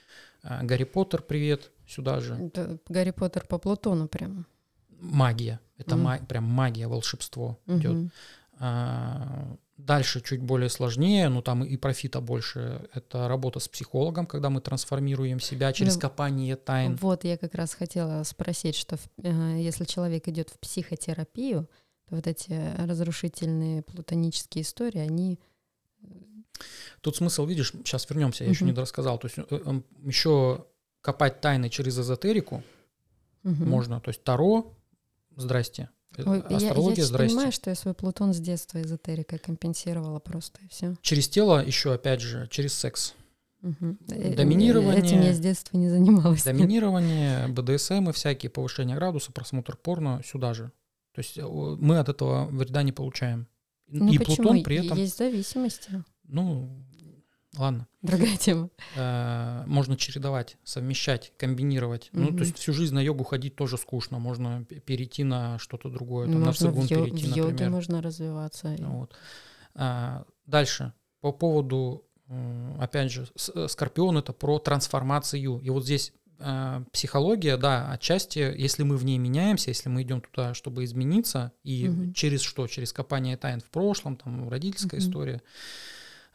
А, 0.48 0.64
Гарри 0.64 0.84
Поттер, 0.84 1.24
привет, 1.24 1.72
сюда 1.88 2.20
же. 2.20 2.36
Это 2.36 2.78
Гарри 2.88 3.12
Поттер 3.12 3.46
по 3.48 3.58
Плутону 3.58 4.08
прям. 4.08 4.46
магия. 4.90 5.60
Это 5.78 5.96
Мгм. 5.96 6.04
ма- 6.06 6.20
прям 6.30 6.44
магия, 6.44 6.88
волшебство 6.88 7.60
Мгм. 7.66 7.80
идет. 7.80 8.12
А, 8.60 9.58
Дальше 9.78 10.22
чуть 10.22 10.42
более 10.42 10.70
сложнее, 10.70 11.28
но 11.28 11.42
там 11.42 11.62
и 11.62 11.76
профита 11.76 12.22
больше. 12.22 12.88
Это 12.94 13.28
работа 13.28 13.60
с 13.60 13.68
психологом, 13.68 14.26
когда 14.26 14.50
мы 14.50 14.62
трансформируем 14.62 15.42
себя 15.42 15.74
через 15.74 15.96
Ну, 15.96 16.02
копание 16.02 16.56
тайн. 16.56 16.96
Вот 17.02 17.26
я 17.26 17.38
как 17.38 17.56
раз 17.56 17.74
хотела 17.74 18.24
спросить, 18.24 18.76
что 18.76 18.98
э, 19.22 19.58
если 19.60 19.84
человек 19.84 20.30
идет 20.30 20.50
в 20.50 20.60
психотерапию, 20.60 21.68
то 22.08 22.16
вот 22.16 22.26
эти 22.26 22.54
разрушительные 22.78 23.82
плутонические 23.82 24.62
истории, 24.62 25.00
они 25.02 25.40
Тут 27.02 27.16
смысл, 27.16 27.46
видишь, 27.46 27.72
сейчас 27.72 28.10
вернемся, 28.10 28.44
я 28.44 28.50
еще 28.50 28.66
Мгм. 28.66 28.74
не 28.74 28.80
рассказал. 28.80 29.18
То 29.20 29.28
есть 29.28 29.38
еще 30.04 30.66
копать 31.02 31.42
тайны 31.42 31.70
через 31.70 32.00
эзотерику 32.00 32.64
Мгм. 33.44 33.70
можно. 33.70 34.00
То 34.02 34.10
есть 34.10 34.24
Таро, 34.24 34.74
здрасте. 35.36 35.90
э, 36.18 36.24
Ой, 36.26 36.44
я- 36.50 36.58
я, 36.58 36.68
Астрология, 36.70 36.96
сейчас 36.96 37.08
здрасте. 37.10 37.36
понимаю, 37.36 37.52
что 37.52 37.70
я 37.70 37.76
свой 37.76 37.94
Плутон 37.94 38.34
с 38.34 38.40
детства 38.40 38.82
эзотерикой 38.82 39.38
компенсировала 39.38 40.20
просто 40.20 40.62
и 40.64 40.68
все. 40.70 40.96
Через 41.02 41.28
тело 41.30 41.64
еще, 41.64 41.94
опять 41.94 42.22
же, 42.22 42.48
через 42.50 42.74
секс. 42.74 43.14
Доминирование. 43.62 44.36
Доминирование. 44.36 45.00
Этим 45.04 45.22
я 45.22 45.34
с 45.34 45.40
детства 45.40 45.76
не 45.78 45.90
занималась. 45.90 46.44
Доминирование, 46.44 47.48
БДСМ 47.48 48.10
и 48.10 48.14
всякие 48.14 48.50
повышения 48.50 48.96
градуса, 48.96 49.32
просмотр 49.32 49.76
порно 49.76 50.22
сюда 50.26 50.54
же. 50.54 50.72
То 51.14 51.20
есть 51.22 51.38
э, 51.38 51.46
мы 51.46 51.98
от 52.00 52.10
этого 52.10 52.46
вреда 52.46 52.84
не 52.84 52.92
получаем. 52.92 53.48
Ну 53.88 54.12
и 54.12 54.18
почему? 54.18 54.36
Плутон 54.36 54.64
при 54.64 54.86
этом, 54.86 54.98
Есть 54.98 55.18
зависимости. 55.18 56.04
Ну, 56.28 56.84
ладно, 57.58 57.88
Другая 58.02 58.38
тема. 58.38 58.70
Э, 58.96 59.64
можно 59.66 59.98
чередовать, 59.98 60.58
совмещать, 60.64 61.34
комбинировать. 61.38 62.10
Ну, 62.12 62.26
Мгм. 62.28 62.38
то 62.38 62.44
есть 62.44 62.58
всю 62.58 62.74
жизнь 62.74 62.94
на 62.94 63.00
йогу 63.02 63.24
ходить 63.24 63.56
тоже 63.56 63.78
скучно. 63.78 64.20
Можно 64.20 64.64
перейти 64.66 65.24
на 65.24 65.58
что-то 65.60 65.90
другое, 65.90 66.28
там, 66.28 66.40
на 66.40 66.46
можно 66.48 66.70
в, 66.70 66.74
цигун 66.74 66.86
йо- 66.86 67.06
перейти, 67.06 67.26
в 67.28 67.36
йоге 67.36 67.52
например. 67.52 67.72
можно 67.72 68.02
развиваться. 68.02 68.76
Вот. 68.80 69.16
А, 69.74 70.26
дальше. 70.46 70.94
По 71.22 71.32
поводу, 71.32 72.06
опять 72.80 73.12
же, 73.12 73.28
э, 73.56 73.68
Скорпион 73.68 74.18
это 74.18 74.34
про 74.34 74.60
трансформацию. 74.60 75.60
И 75.62 75.70
вот 75.70 75.84
здесь 75.86 76.14
психология, 76.92 77.56
да, 77.56 77.90
отчасти, 77.94 78.40
если 78.40 78.84
мы 78.84 78.98
в 78.98 79.06
ней 79.06 79.18
меняемся, 79.18 79.70
если 79.70 79.88
мы 79.88 80.02
идем 80.02 80.20
туда, 80.20 80.54
чтобы 80.54 80.84
измениться, 80.84 81.54
и 81.64 81.88
Мгм. 81.88 82.14
через 82.14 82.42
что? 82.42 82.68
Через 82.68 82.92
копание 82.92 83.38
тайн 83.38 83.62
в 83.62 83.70
прошлом, 83.72 84.18
там 84.18 84.50
родительская 84.50 85.00
Мгм. 85.00 85.10
история, 85.10 85.42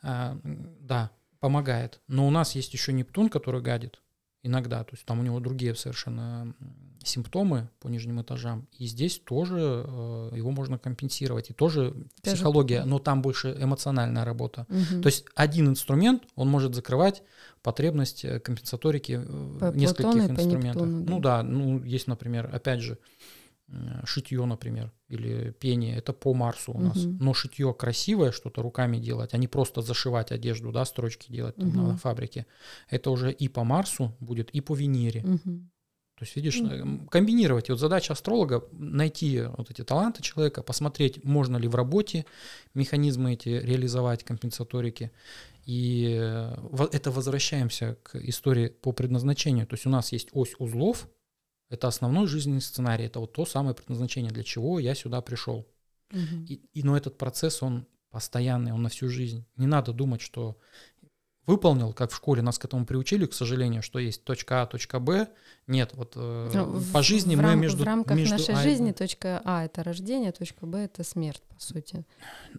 да, 0.03 1.11
помогает. 1.41 2.01
Но 2.09 2.27
у 2.27 2.31
нас 2.31 2.55
есть 2.55 2.73
еще 2.73 2.93
Нептун, 2.93 3.29
который 3.29 3.61
гадит 3.61 4.01
иногда, 4.43 4.85
то 4.85 4.95
есть 4.95 5.05
там 5.05 5.21
у 5.21 5.23
него 5.23 5.41
другие 5.41 5.75
совершенно 5.75 6.55
симптомы 7.03 7.69
по 7.81 7.89
нижним 7.89 8.21
этажам, 8.21 8.67
и 8.77 8.87
здесь 8.87 9.19
тоже 9.19 9.59
э, 9.59 10.33
его 10.37 10.51
можно 10.51 10.79
компенсировать, 10.79 11.51
и 11.51 11.55
тоже 11.55 11.93
Тоже 11.93 12.37
психология, 12.37 12.85
но 12.85 12.99
там 12.99 13.23
больше 13.23 13.57
эмоциональная 13.59 14.25
работа. 14.25 14.67
Мгм. 14.69 15.03
То 15.03 15.07
есть 15.07 15.25
один 15.35 15.69
инструмент, 15.69 16.25
он 16.35 16.49
может 16.49 16.75
закрывать 16.75 17.23
потребность 17.63 18.25
э, 18.25 18.39
компенсаторики 18.39 19.21
э, 19.23 19.59
По 19.59 19.75
нескольких 19.75 20.11
Плутону 20.13 20.25
и 20.25 20.29
по 20.29 20.41
инструментах. 20.41 20.87
Нептуну, 20.87 21.05
да. 21.05 21.11
Ну 21.11 21.21
да, 21.21 21.43
ну 21.43 21.83
есть, 21.85 22.07
например, 22.07 22.51
опять 22.53 22.81
же, 22.81 22.99
шитье, 24.05 24.45
например, 24.45 24.93
или 25.09 25.53
пение, 25.61 25.97
это 25.97 26.13
по 26.13 26.35
Марсу 26.35 26.73
у 26.73 26.81
нас. 26.81 26.97
Мгм. 27.05 27.19
Но 27.21 27.35
шитье 27.35 27.75
красивое, 27.75 28.33
что-то 28.33 28.63
руками 28.63 28.99
делать, 28.99 29.35
а 29.35 29.39
не 29.39 29.49
просто 29.49 29.83
зашивать 29.83 30.33
одежду, 30.33 30.73
да, 30.73 30.85
строчки 30.85 31.33
делать 31.33 31.57
там 31.57 31.73
на 31.75 31.83
Мгм. 31.83 31.97
фабрике. 31.99 32.47
Это 32.89 33.11
уже 33.11 33.33
и 33.33 33.49
по 33.49 33.65
Марсу 33.65 34.13
будет, 34.21 34.51
и 34.51 34.61
по 34.61 34.75
Венере. 34.75 35.23
Мгм. 35.23 35.71
То 36.19 36.25
есть, 36.25 36.37
видишь, 36.37 36.61
э, 36.61 36.81
м, 36.81 37.09
комбинировать. 37.09 37.69
И 37.71 37.73
вот 37.73 37.81
задача 37.81 38.13
астролога 38.13 38.63
найти 38.73 39.43
вот 39.57 39.71
эти 39.71 39.83
таланты 39.83 40.23
человека, 40.23 40.63
посмотреть, 40.63 41.25
можно 41.25 41.57
ли 41.57 41.67
в 41.67 41.75
работе 41.75 42.27
механизмы 42.75 43.33
эти 43.33 43.49
реализовать, 43.49 44.23
компенсаторики. 44.23 45.11
И 45.65 46.19
э, 46.21 46.89
это 46.93 47.11
возвращаемся 47.11 47.97
к 48.03 48.17
истории 48.17 48.69
по 48.69 48.93
предназначению. 48.93 49.67
То 49.67 49.75
есть 49.75 49.87
у 49.87 49.91
нас 49.91 50.13
есть 50.13 50.29
ось 50.33 50.55
узлов, 50.59 51.09
это 51.71 51.89
основной 51.89 52.27
жизненный 52.27 52.61
сценарий, 52.61 53.05
это 53.07 53.21
вот 53.21 53.33
то 53.33 53.47
самое 53.47 53.75
предназначение, 53.75 54.31
для 54.31 54.45
чего 54.45 54.79
я 54.79 54.95
сюда 54.95 55.21
пришел. 55.23 55.67
Мгм. 56.11 56.45
И, 56.49 56.61
и- 56.75 56.83
но 56.83 56.97
этот 56.97 57.17
процесс, 57.17 57.63
он 57.63 57.87
постоянный, 58.11 58.73
он 58.73 58.83
на 58.83 58.89
всю 58.89 59.09
жизнь. 59.09 59.45
Не 59.57 59.67
надо 59.69 59.93
думать, 59.93 60.21
что 60.21 60.57
выполнил, 61.47 61.93
как 61.93 62.11
в 62.11 62.17
школе 62.17 62.43
нас 62.43 62.59
к 62.59 62.65
этому 62.65 62.85
приучили, 62.87 63.27
к 63.27 63.33
сожалению, 63.33 63.83
что 63.83 63.99
есть 63.99 64.25
точка 64.25 64.63
А, 64.63 64.67
точка 64.67 65.01
Б. 65.01 65.29
Нет, 65.67 65.93
вот 65.95 66.13
э, 66.17 66.51
Ну, 66.55 66.81
по 66.93 67.03
жизни 67.03 67.35
в 67.35 67.39
мы 67.39 67.45
рам- 67.45 67.61
между... 67.61 67.79
В 67.83 67.87
рамках 67.87 68.17
между 68.17 68.35
нашей 68.37 68.55
А 68.55 68.63
жизни 68.63 68.93
точка 68.93 69.41
А— 69.45 69.65
это 69.67 69.83
рождение, 69.83 70.33
точка 70.33 70.67
Б— 70.67 70.79
это 70.85 71.03
смерть, 71.05 71.43
по 71.49 71.61
сути. 71.61 72.05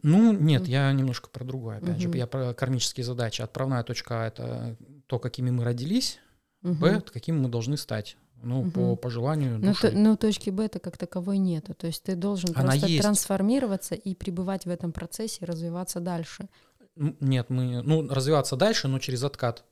Ну, 0.03 0.33
нет, 0.33 0.67
я 0.67 0.91
немножко 0.93 1.29
про 1.29 1.43
другое, 1.45 1.77
опять 1.77 1.97
Мгм. 2.03 2.11
же. 2.13 2.17
Я 2.17 2.27
про 2.27 2.53
кармические 2.53 3.03
задачи. 3.05 3.41
Отправная 3.41 3.83
точка 3.83 4.23
А— 4.23 4.27
это 4.27 4.77
то, 5.07 5.19
какими 5.19 5.51
мы 5.51 5.63
родились, 5.63 6.19
Мгм. 6.61 6.79
Б— 6.79 7.01
какими 7.13 7.37
мы 7.37 7.49
должны 7.49 7.75
стать. 7.77 8.17
Ну, 8.43 8.61
Мгм. 8.61 8.71
по 8.71 8.95
пожеланию 8.95 9.59
Ну, 9.59 9.67
души. 9.67 9.91
то- 9.91 9.97
ну, 9.97 10.17
точки 10.17 10.49
Б 10.49 10.65
это 10.65 10.79
как 10.79 10.97
таковой 10.97 11.37
нету. 11.37 11.73
То 11.73 11.87
есть 11.87 12.03
ты 12.03 12.15
должен 12.15 12.49
Она 12.55 12.71
просто 12.71 12.87
есть. 12.87 13.01
трансформироваться 13.03 13.95
и 13.95 14.15
пребывать 14.15 14.65
в 14.65 14.69
этом 14.69 14.91
процессе, 14.91 15.45
развиваться 15.45 15.99
дальше. 15.99 16.47
Нет, 16.95 17.49
мы, 17.49 17.81
ну, 17.83 18.07
развиваться 18.09 18.55
дальше, 18.55 18.87
но 18.87 18.99
через 18.99 19.23
откат. 19.23 19.63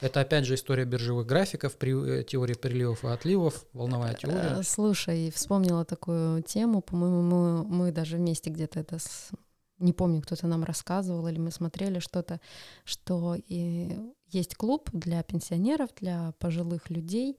Это 0.00 0.20
опять 0.20 0.44
же 0.44 0.54
история 0.54 0.84
биржевых 0.84 1.26
графиков, 1.26 1.76
при, 1.76 2.20
э, 2.20 2.24
теория 2.24 2.54
приливов 2.54 3.04
и 3.04 3.08
отливов, 3.08 3.64
волновая 3.72 4.14
теория. 4.14 4.58
Э, 4.58 4.62
Слушай, 4.62 5.30
вспомнила 5.34 5.84
такую 5.84 6.42
тему, 6.42 6.82
по-моему, 6.82 7.22
мы, 7.22 7.64
мы 7.64 7.92
даже 7.92 8.16
вместе 8.16 8.50
где-то 8.50 8.80
это, 8.80 8.98
с- 8.98 9.30
не 9.78 9.92
помню, 9.92 10.20
кто-то 10.22 10.46
нам 10.46 10.64
рассказывал 10.64 11.26
или 11.28 11.38
мы 11.38 11.50
смотрели 11.50 11.98
что-то, 12.00 12.40
что 12.84 13.36
и 13.48 13.96
есть 14.28 14.54
клуб 14.56 14.90
для 14.92 15.22
пенсионеров, 15.22 15.90
для 16.00 16.32
пожилых 16.38 16.90
людей, 16.90 17.38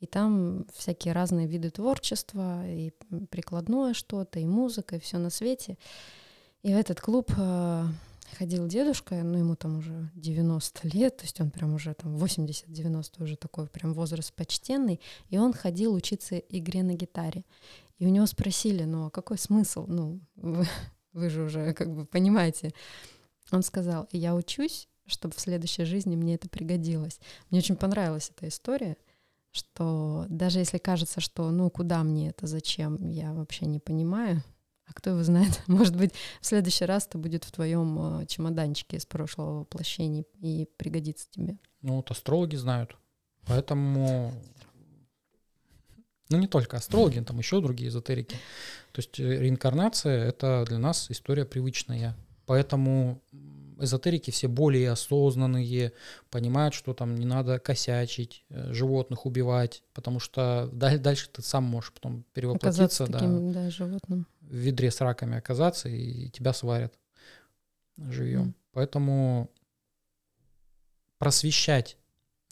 и 0.00 0.06
там 0.06 0.66
всякие 0.74 1.14
разные 1.14 1.46
виды 1.46 1.70
творчества, 1.70 2.66
и 2.68 2.92
прикладное 3.30 3.94
что-то, 3.94 4.38
и 4.38 4.44
музыка, 4.44 4.96
и 4.96 5.00
все 5.00 5.18
на 5.18 5.30
свете. 5.30 5.78
И 6.62 6.74
в 6.74 6.76
этот 6.76 7.00
клуб 7.00 7.30
э, 7.36 7.84
ходил 8.36 8.66
дедушка, 8.66 9.22
ну 9.22 9.38
ему 9.38 9.56
там 9.56 9.78
уже 9.78 10.10
90 10.14 10.88
лет, 10.88 11.16
то 11.16 11.24
есть 11.24 11.40
он 11.40 11.50
прям 11.50 11.74
уже 11.74 11.94
там 11.94 12.16
80-90 12.16 13.22
уже 13.22 13.36
такой 13.36 13.66
прям 13.68 13.94
возраст 13.94 14.34
почтенный, 14.34 15.00
и 15.28 15.38
он 15.38 15.52
ходил 15.52 15.94
учиться 15.94 16.36
игре 16.36 16.82
на 16.82 16.94
гитаре. 16.94 17.44
И 17.98 18.06
у 18.06 18.10
него 18.10 18.26
спросили, 18.26 18.84
ну 18.84 19.06
а 19.06 19.10
какой 19.10 19.38
смысл? 19.38 19.86
Ну, 19.86 20.20
вы, 20.34 20.66
вы 21.12 21.30
же 21.30 21.44
уже 21.44 21.72
как 21.72 21.94
бы 21.94 22.04
понимаете. 22.04 22.72
Он 23.50 23.62
сказал, 23.62 24.08
я 24.12 24.34
учусь, 24.34 24.88
чтобы 25.06 25.34
в 25.34 25.40
следующей 25.40 25.84
жизни 25.84 26.16
мне 26.16 26.34
это 26.34 26.48
пригодилось. 26.48 27.20
Мне 27.50 27.60
очень 27.60 27.76
понравилась 27.76 28.30
эта 28.36 28.48
история, 28.48 28.96
что 29.56 30.26
даже 30.28 30.58
если 30.58 30.78
кажется, 30.78 31.20
что 31.20 31.50
ну 31.50 31.70
куда 31.70 32.02
мне 32.02 32.28
это, 32.28 32.46
зачем, 32.46 33.08
я 33.08 33.32
вообще 33.32 33.66
не 33.66 33.80
понимаю, 33.80 34.42
а 34.86 34.92
кто 34.92 35.10
его 35.10 35.22
знает, 35.22 35.60
может 35.66 35.96
быть, 35.96 36.12
в 36.40 36.46
следующий 36.46 36.84
раз 36.84 37.06
это 37.06 37.18
будет 37.18 37.44
в 37.44 37.50
твоем 37.50 38.20
э, 38.20 38.26
чемоданчике 38.26 38.98
из 38.98 39.06
прошлого 39.06 39.60
воплощения 39.60 40.24
и 40.40 40.68
пригодится 40.76 41.28
тебе. 41.30 41.58
Ну, 41.82 41.96
вот 41.96 42.10
астрологи 42.10 42.56
знают. 42.56 42.96
Поэтому... 43.46 44.32
Ну, 46.28 46.38
не 46.38 46.48
только 46.48 46.76
астрологи, 46.76 47.20
там 47.20 47.38
еще 47.38 47.60
другие 47.60 47.88
эзотерики. 47.88 48.34
То 48.92 48.98
есть 49.00 49.18
э, 49.20 49.40
реинкарнация— 49.40 50.24
это 50.28 50.64
для 50.66 50.78
нас 50.78 51.10
история 51.10 51.44
привычная. 51.44 52.16
Поэтому 52.46 53.22
эзотерики 53.78 54.30
все 54.30 54.48
более 54.48 54.90
осознанные, 54.90 55.92
понимают, 56.30 56.74
что 56.74 56.94
там 56.94 57.14
не 57.14 57.26
надо 57.26 57.58
косячить, 57.58 58.44
э, 58.48 58.72
животных 58.72 59.26
убивать, 59.26 59.82
потому 59.92 60.18
что 60.20 60.68
даль- 60.72 60.98
дальше 60.98 61.28
ты 61.30 61.42
сам 61.42 61.64
можешь 61.64 61.92
потом 61.92 62.24
перевоплотиться, 62.32 62.68
Оказаться 62.84 63.06
да, 63.06 63.12
таким 63.18 63.52
да, 63.52 63.70
животным. 63.70 64.26
в 64.40 64.54
ведре 64.54 64.90
с 64.90 65.00
раками 65.00 65.36
оказаться, 65.36 65.88
и 65.88 66.28
тебя 66.30 66.52
сварят 66.52 66.94
живьем. 67.96 68.40
Мгм. 68.42 68.54
Поэтому 68.72 69.50
просвещать 71.18 71.96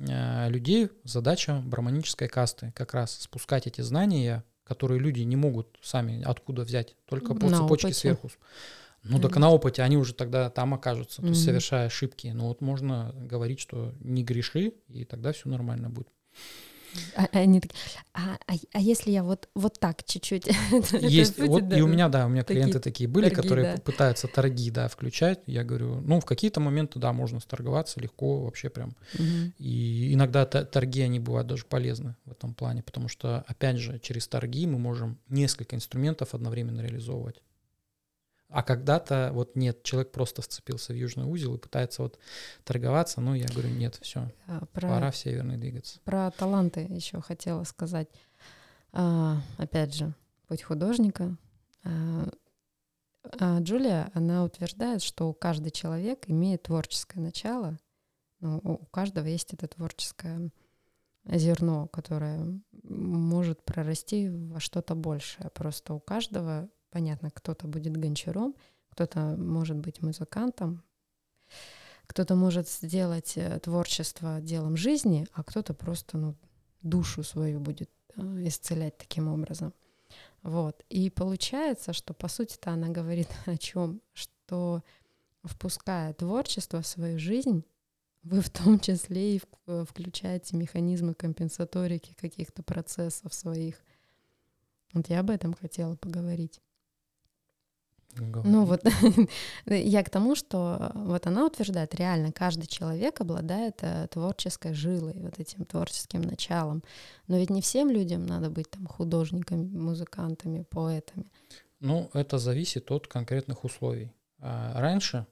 э, 0.01 0.49
людей 0.51 0.91
задача 1.05 1.62
браманической 1.64 2.29
касты, 2.29 2.72
как 2.75 2.95
раз 2.95 3.12
спускать 3.20 3.66
эти 3.66 3.81
знания, 3.81 4.45
которые 4.64 4.99
люди 4.99 5.20
не 5.20 5.37
могут 5.37 5.79
сами 5.83 6.22
откуда 6.22 6.62
взять, 6.62 6.97
только 7.07 7.35
по 7.35 7.47
На 7.49 7.59
цепочке 7.59 7.87
опыте. 7.89 8.01
сверху. 8.01 8.31
Ну 9.05 9.18
так 9.18 9.32
Конечно. 9.32 9.40
на 9.40 9.50
опыте 9.50 9.82
они 9.82 9.96
уже 9.98 10.14
тогда 10.14 10.48
там 10.48 10.72
окажутся, 10.74 11.20
то 11.20 11.28
есть 11.28 11.44
совершая 11.44 11.86
ошибки. 11.86 12.28
Но 12.28 12.48
вот 12.48 12.62
можно 12.62 13.14
говорить, 13.14 13.61
что 13.61 13.92
не 14.00 14.24
греши, 14.24 14.74
и 14.88 15.05
тогда 15.05 15.32
все 15.32 15.48
нормально 15.48 15.90
будет. 15.90 16.09
А, 17.16 17.26
они 17.32 17.61
такие, 17.61 17.76
а, 18.12 18.38
а, 18.46 18.55
а 18.72 18.80
если 18.80 19.11
я 19.11 19.22
вот, 19.22 19.48
вот 19.55 19.78
так 19.78 20.05
чуть-чуть? 20.05 20.46
Есть, 21.00 21.38
вот 21.38 21.72
и 21.72 21.82
у 21.82 21.86
меня, 21.86 22.09
да, 22.09 22.26
у 22.26 22.28
меня 22.28 22.44
клиенты 22.44 22.80
такие 22.80 23.09
были, 23.09 23.30
которые 23.30 23.78
пытаются 23.78 24.28
торги, 24.28 24.70
да, 24.70 24.88
включать. 24.88 25.40
Я 25.46 25.64
говорю, 25.64 26.00
ну, 26.00 26.20
в 26.20 26.24
какие-то 26.24 26.61
моменты, 26.61 26.98
да, 26.98 27.12
можно 27.12 27.40
сторговаться 27.40 28.00
легко, 28.00 28.42
вообще 28.42 28.70
прям. 28.70 28.96
И 29.59 30.14
иногда 30.14 30.46
торги, 30.46 31.02
они 31.02 31.20
бывают 31.20 31.48
даже 31.48 31.64
полезны 31.64 32.16
в 32.24 32.32
этом 32.32 32.55
плане, 32.55 32.82
потому 32.82 33.09
что, 33.09 33.44
опять 33.46 33.78
же, 33.78 33.98
через 33.98 34.28
торги 34.28 34.66
мы 34.66 34.78
можем 34.78 35.18
несколько 35.28 35.76
инструментов 35.76 36.34
одновременно 36.34 36.80
реализовывать. 36.80 37.42
А 38.55 38.62
когда-то 38.62 39.30
вот 39.32 39.57
нет, 39.57 39.82
человек 39.82 40.12
просто 40.12 40.40
вцепился 40.40 40.92
в 40.92 40.96
южный 40.96 41.24
узел 41.24 41.57
и 41.57 41.59
пытается 41.59 42.02
вот 42.02 42.20
торговаться, 42.62 43.20
но 43.20 43.34
я 43.34 43.48
говорю, 43.48 43.70
нет, 43.70 43.98
все, 44.00 44.30
а, 44.46 44.64
про, 44.66 44.88
пора 44.88 45.11
в 45.11 45.16
северный 45.16 45.57
двигаться. 45.57 45.98
Про 46.05 46.30
таланты 46.30 46.82
еще 46.88 47.20
хотела 47.20 47.64
сказать. 47.64 48.07
А, 48.92 49.38
опять 49.59 49.92
же, 49.92 50.14
путь 50.46 50.62
художника. 50.62 51.36
А, 51.82 52.28
а 53.40 53.59
Джулия, 53.59 54.12
она 54.14 54.44
утверждает, 54.44 55.02
что 55.02 55.32
каждый 55.32 55.72
человек 55.72 56.30
имеет 56.30 56.62
творческое 56.62 57.18
начало, 57.18 57.76
ну, 58.38 58.61
у 58.62 58.86
каждого 58.86 59.26
есть 59.26 59.52
это 59.52 59.66
творческое 59.66 60.52
зерно, 61.24 61.88
которое 61.88 62.61
может 62.84 63.64
прорасти 63.64 64.28
во 64.28 64.61
что-то 64.61 64.94
большее. 64.94 65.50
Просто 65.50 65.94
у 65.94 65.98
каждого 65.98 66.68
Понятно, 66.95 67.32
кто-то 67.32 67.66
будет 67.66 67.97
гончаром, 67.97 68.55
кто-то 68.90 69.34
может 69.36 69.76
быть 69.76 70.01
музыкантом, 70.01 70.84
кто-то 72.07 72.36
может 72.36 72.68
сделать 72.68 73.32
э, 73.36 73.59
творчество 73.59 74.40
делом 74.40 74.76
жизни, 74.76 75.26
а 75.32 75.42
кто-то 75.42 75.74
просто 75.74 76.18
ну, 76.18 76.36
душу 76.82 77.24
свою 77.24 77.59
будет 77.59 77.90
э, 78.14 78.22
исцелять 78.47 78.97
таким 78.97 79.26
образом. 79.26 79.74
Вот. 80.42 80.84
И 80.88 81.11
получается, 81.11 81.92
что 81.92 82.14
по 82.14 82.28
сути-то 82.28 82.70
она 82.70 82.90
говорит 82.90 83.28
о 83.47 83.57
чем? 83.57 84.01
Что 84.12 84.84
впуская 85.42 86.14
творчество 86.14 86.80
в 86.80 86.86
свою 86.86 87.18
жизнь, 87.18 87.64
вы 88.22 88.40
в 88.40 88.51
том 88.51 88.78
числе 88.78 89.34
и 89.34 89.42
э, 89.66 89.84
включаете 89.84 90.57
механизмы 90.57 91.14
компенсаторики 91.14 92.14
каких-то 92.14 92.62
процессов 92.62 93.34
своих. 93.34 93.82
Вот 94.92 95.09
я 95.09 95.18
об 95.18 95.30
этом 95.30 95.55
хотела 95.55 95.97
поговорить. 95.97 96.61
Ну 98.17 98.65
вот 98.65 98.83
я 99.67 100.03
к 100.03 100.11
тому, 100.11 100.35
что 100.35 100.93
вот 100.95 101.27
она 101.27 101.47
утверждает, 101.47 101.95
реально 101.95 102.33
каждый 102.33 102.67
человек 102.67 103.21
обладает 103.21 103.79
э, 103.83 104.07
творческой 104.09 104.75
жилой, 104.75 105.15
вот 105.19 105.39
этим 105.39 105.65
творческим 105.65 106.23
началом. 106.23 106.83
Но 107.27 107.39
ведь 107.39 107.51
не 107.51 107.61
всем 107.61 107.91
людям 107.91 108.27
надо 108.27 108.51
быть 108.51 108.71
там 108.71 108.87
художниками, 108.87 109.65
музыкантами, 109.65 110.65
поэтами. 110.71 111.27
Ну, 111.81 112.11
это 112.15 112.39
зависит 112.39 112.91
от 112.91 113.07
конкретных 113.07 113.65
условий. 113.65 114.12
А 114.39 114.81
раньше, 114.81 115.27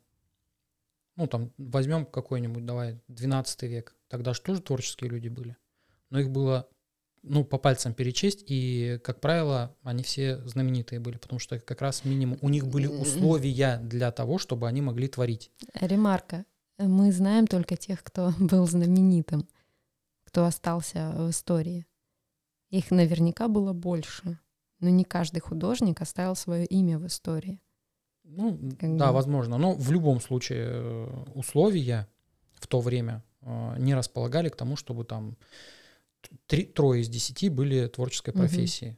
ну 1.17 1.27
там 1.27 1.53
возьмем 1.59 2.07
какой-нибудь, 2.07 2.65
давай, 2.65 3.01
12 3.09 3.63
век, 3.63 3.95
тогда 4.09 4.35
же 4.35 4.41
тоже 4.41 4.61
творческие 4.61 5.11
люди 5.11 5.29
были. 5.29 5.57
Но 6.11 6.21
их 6.21 6.31
было 6.31 6.69
ну, 7.23 7.45
по 7.45 7.59
пальцам 7.59 7.95
перечесть, 7.95 8.45
и, 8.47 8.99
как 9.05 9.21
правило, 9.21 9.75
они 9.83 10.03
все 10.03 10.39
знаменитые 10.47 11.01
были, 11.01 11.17
потому 11.19 11.39
что 11.39 11.59
как 11.61 11.81
раз 11.81 12.05
минимум 12.05 12.39
у 12.43 12.49
них 12.49 12.67
были 12.67 12.87
условия 12.87 13.79
для 13.79 14.11
того, 14.11 14.39
чтобы 14.39 14.67
они 14.67 14.81
могли 14.83 15.09
творить. 15.09 15.51
Ремарка. 15.81 16.45
Мы 16.79 17.13
знаем 17.13 17.47
только 17.47 17.77
тех, 17.77 18.03
кто 18.03 18.33
был 18.39 18.67
знаменитым, 18.67 19.49
кто 20.25 20.45
остался 20.45 21.13
в 21.17 21.31
истории. 21.31 21.87
Их 22.71 22.91
наверняка 22.91 23.49
было 23.49 23.73
больше, 23.73 24.39
но 24.81 24.89
не 24.89 25.05
каждый 25.05 25.41
художник 25.41 26.01
оставил 26.01 26.35
свое 26.35 26.65
имя 26.67 26.99
в 26.99 27.07
истории. 27.07 27.61
Ну, 28.25 28.59
как 28.81 28.97
да, 28.97 29.09
бы... 29.09 29.15
возможно. 29.15 29.59
Но 29.59 29.75
в 29.75 29.93
любом 29.93 30.21
случае 30.21 30.69
э, 30.71 31.25
условия 31.35 32.09
в 32.55 32.67
то 32.67 32.81
время 32.81 33.23
э, 33.43 33.75
не 33.79 33.95
располагали 33.95 34.49
к 34.49 34.57
тому, 34.57 34.77
чтобы 34.77 35.05
там 35.05 35.37
три, 36.47 36.65
трое 36.65 37.03
из 37.03 37.09
десяти 37.09 37.49
были 37.49 37.87
творческой 37.87 38.33
профессии. 38.33 38.91
Угу. 38.91 38.97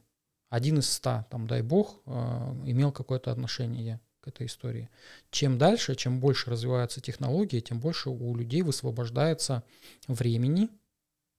Один 0.49 0.79
из 0.79 0.89
ста, 0.89 1.25
там, 1.29 1.47
дай 1.47 1.61
бог, 1.61 2.01
э, 2.05 2.11
имел 2.65 2.91
какое-то 2.91 3.31
отношение 3.31 3.99
к 4.21 4.27
этой 4.27 4.47
истории. 4.47 4.89
Чем 5.31 5.57
дальше, 5.57 5.95
чем 5.95 6.19
больше 6.19 6.49
развиваются 6.49 7.01
технологии, 7.01 7.59
тем 7.59 7.79
больше 7.79 8.09
у 8.09 8.35
людей 8.35 8.61
высвобождается 8.61 9.63
времени 10.07 10.69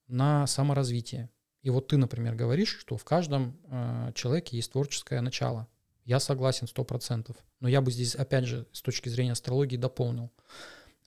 на 0.08 0.46
саморазвитие. 0.46 1.30
И 1.62 1.70
вот 1.70 1.88
ты, 1.88 1.96
например, 1.96 2.36
говоришь, 2.36 2.78
что 2.78 2.96
в 2.96 3.04
каждом 3.04 3.56
э, 3.64 4.12
человеке 4.14 4.56
есть 4.56 4.72
творческое 4.72 5.20
начало. 5.20 5.66
Я 6.04 6.20
согласен 6.20 6.68
сто 6.68 6.84
процентов. 6.84 7.36
Но 7.58 7.68
я 7.68 7.80
бы 7.80 7.90
здесь, 7.90 8.14
опять 8.14 8.44
же, 8.44 8.66
с 8.70 8.82
точки 8.82 9.08
зрения 9.08 9.32
астрологии 9.32 9.76
дополнил. 9.76 10.30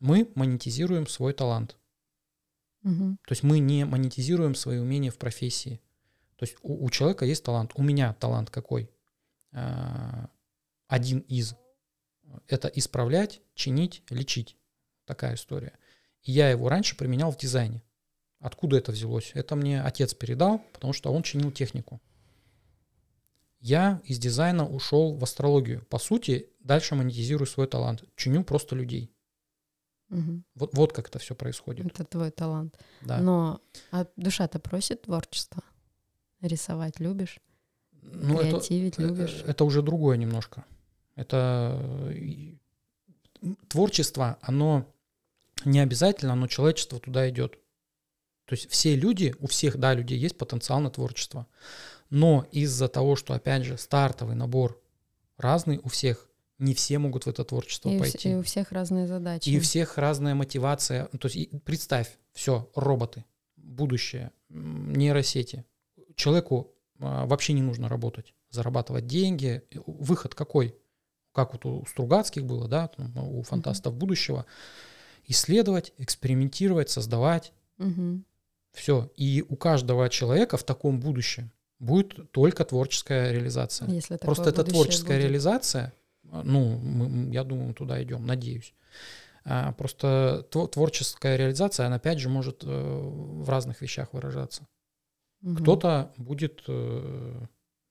Мы 0.01 0.29
монетизируем 0.35 1.07
свой 1.07 1.31
талант. 1.33 1.77
Угу. 2.83 3.17
То 3.25 3.31
есть 3.31 3.43
мы 3.43 3.59
не 3.59 3.85
монетизируем 3.85 4.55
свои 4.55 4.79
умения 4.79 5.11
в 5.11 5.17
профессии. 5.17 5.81
То 6.37 6.45
есть 6.45 6.57
у, 6.61 6.85
у 6.85 6.89
человека 6.89 7.25
есть 7.25 7.43
талант. 7.43 7.71
У 7.75 7.83
меня 7.83 8.13
талант 8.13 8.49
какой? 8.49 8.89
А, 9.51 10.29
один 10.87 11.19
из. 11.19 11.55
Это 12.47 12.67
исправлять, 12.69 13.41
чинить, 13.55 14.03
лечить. 14.09 14.55
Такая 15.05 15.35
история. 15.35 15.77
Я 16.21 16.49
его 16.49 16.69
раньше 16.69 16.95
применял 16.95 17.31
в 17.31 17.37
дизайне. 17.37 17.83
Откуда 18.39 18.77
это 18.77 18.91
взялось? 18.91 19.31
Это 19.33 19.55
мне 19.55 19.81
отец 19.81 20.13
передал, 20.13 20.59
потому 20.73 20.93
что 20.93 21.11
он 21.11 21.23
чинил 21.23 21.51
технику. 21.51 22.01
Я 23.59 24.01
из 24.05 24.17
дизайна 24.19 24.65
ушел 24.65 25.15
в 25.15 25.23
астрологию. 25.23 25.85
По 25.89 25.99
сути, 25.99 26.49
дальше 26.59 26.95
монетизирую 26.95 27.47
свой 27.47 27.67
талант. 27.67 28.03
Чиню 28.15 28.43
просто 28.45 28.75
людей. 28.75 29.13
Угу. 30.09 30.43
Вот, 30.55 30.73
вот 30.73 30.93
как 30.93 31.07
это 31.07 31.19
все 31.19 31.35
происходит. 31.35 31.85
Это 31.85 32.03
твой 32.03 32.31
талант. 32.31 32.77
Да. 33.01 33.19
Но 33.19 33.61
а 33.91 34.05
душа-то 34.15 34.59
просит 34.59 35.03
творчество. 35.03 35.63
Рисовать 36.41 36.99
любишь? 36.99 37.39
Ну, 38.01 38.37
Креативить 38.37 38.93
это, 38.93 39.03
любишь? 39.03 39.43
Это 39.45 39.65
уже 39.65 39.81
другое 39.81 40.17
немножко. 40.17 40.65
Это 41.15 42.15
творчество, 43.67 44.37
оно 44.41 44.85
не 45.65 45.79
обязательно, 45.79 46.35
но 46.35 46.47
человечество 46.47 46.99
туда 46.99 47.29
идет. 47.29 47.59
То 48.45 48.55
есть 48.55 48.69
все 48.69 48.95
люди, 48.95 49.35
у 49.39 49.47
всех, 49.47 49.77
да, 49.77 49.93
людей 49.93 50.17
есть 50.17 50.37
потенциал 50.37 50.79
на 50.79 50.89
творчество. 50.89 51.45
Но 52.09 52.47
из-за 52.51 52.87
того, 52.87 53.15
что, 53.15 53.33
опять 53.33 53.63
же, 53.63 53.77
стартовый 53.77 54.35
набор 54.35 54.81
разный 55.37 55.79
у 55.83 55.89
всех, 55.89 56.28
не 56.59 56.73
все 56.73 56.99
могут 56.99 57.25
в 57.25 57.29
это 57.29 57.43
творчество 57.43 57.89
и 57.89 57.97
пойти. 57.97 58.31
И 58.31 58.35
у 58.35 58.43
всех 58.43 58.71
разные 58.71 59.07
задачи. 59.07 59.49
И 59.49 59.57
у 59.57 59.61
всех 59.61 59.97
разная 59.97 60.35
мотивация. 60.35 61.05
То 61.05 61.27
есть 61.27 61.63
представь, 61.63 62.17
все, 62.33 62.69
роботы, 62.75 63.25
будущее, 63.55 64.31
нейросети. 64.49 65.65
Человеку 66.15 66.73
а, 66.99 67.25
вообще 67.25 67.53
не 67.53 67.61
нужно 67.61 67.87
работать, 67.87 68.33
зарабатывать 68.49 69.07
деньги. 69.07 69.63
Выход 69.85 70.35
какой? 70.35 70.75
Как 71.31 71.53
вот 71.53 71.65
у 71.65 71.85
Стругацких 71.85 72.43
было, 72.43 72.67
да, 72.67 72.91
у 73.15 73.41
фантастов 73.43 73.93
угу. 73.93 74.01
будущего. 74.01 74.45
Исследовать, 75.27 75.93
экспериментировать, 75.97 76.89
создавать. 76.89 77.53
Угу. 77.77 78.23
Все. 78.73 79.11
И 79.15 79.45
у 79.47 79.55
каждого 79.55 80.09
человека 80.09 80.57
в 80.57 80.63
таком 80.63 80.99
будущем 80.99 81.51
будет 81.79 82.31
только 82.31 82.65
творческая 82.65 83.31
реализация. 83.31 83.89
Если 83.89 84.17
Просто 84.17 84.49
эта 84.49 84.65
творческая 84.65 85.15
будет. 85.15 85.23
реализация 85.23 85.93
ну, 86.31 86.77
мы, 86.77 87.33
я 87.33 87.43
думаю, 87.43 87.73
туда 87.73 88.01
идем, 88.01 88.25
надеюсь. 88.25 88.73
А, 89.45 89.71
просто 89.73 90.45
творческая 90.51 91.37
реализация, 91.37 91.87
она 91.87 91.95
опять 91.95 92.19
же 92.19 92.29
может 92.29 92.63
э, 92.63 92.67
в 92.67 93.49
разных 93.49 93.81
вещах 93.81 94.13
выражаться. 94.13 94.67
Угу. 95.41 95.55
Кто-то 95.55 96.13
будет, 96.17 96.63
э, 96.67 97.41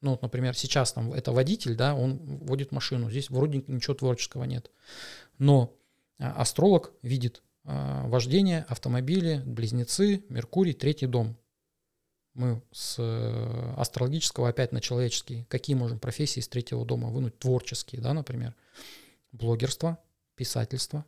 ну, 0.01 0.11
вот, 0.11 0.23
например, 0.23 0.55
сейчас 0.55 0.93
там 0.93 1.13
это 1.13 1.33
водитель, 1.33 1.75
да, 1.75 1.95
он 1.95 2.19
водит 2.19 2.73
машину, 2.73 3.11
здесь 3.11 3.31
вроде 3.31 3.65
ничего 3.67 3.95
творческого 3.95 4.45
нет. 4.45 4.71
Но 5.39 5.75
а, 6.19 6.43
астролог 6.43 6.93
видит 7.03 7.43
а, 7.65 8.07
вождение, 8.07 8.65
автомобили, 8.69 9.43
близнецы, 9.45 10.25
Меркурий, 10.29 10.75
третий 10.75 11.07
дом 11.07 11.37
мы 12.39 12.63
с 12.73 12.97
э, 12.99 13.75
астрологического 13.77 14.49
опять 14.49 14.73
на 14.73 14.81
человеческий, 14.81 15.45
какие 15.49 15.75
можем 15.77 15.99
профессии 15.99 16.41
из 16.41 16.49
третьего 16.49 16.85
дома 16.87 17.09
вынуть, 17.09 17.39
творческие, 17.39 18.01
да, 18.01 18.15
например, 18.15 18.55
блогерство, 19.33 19.99
писательство, 20.37 21.05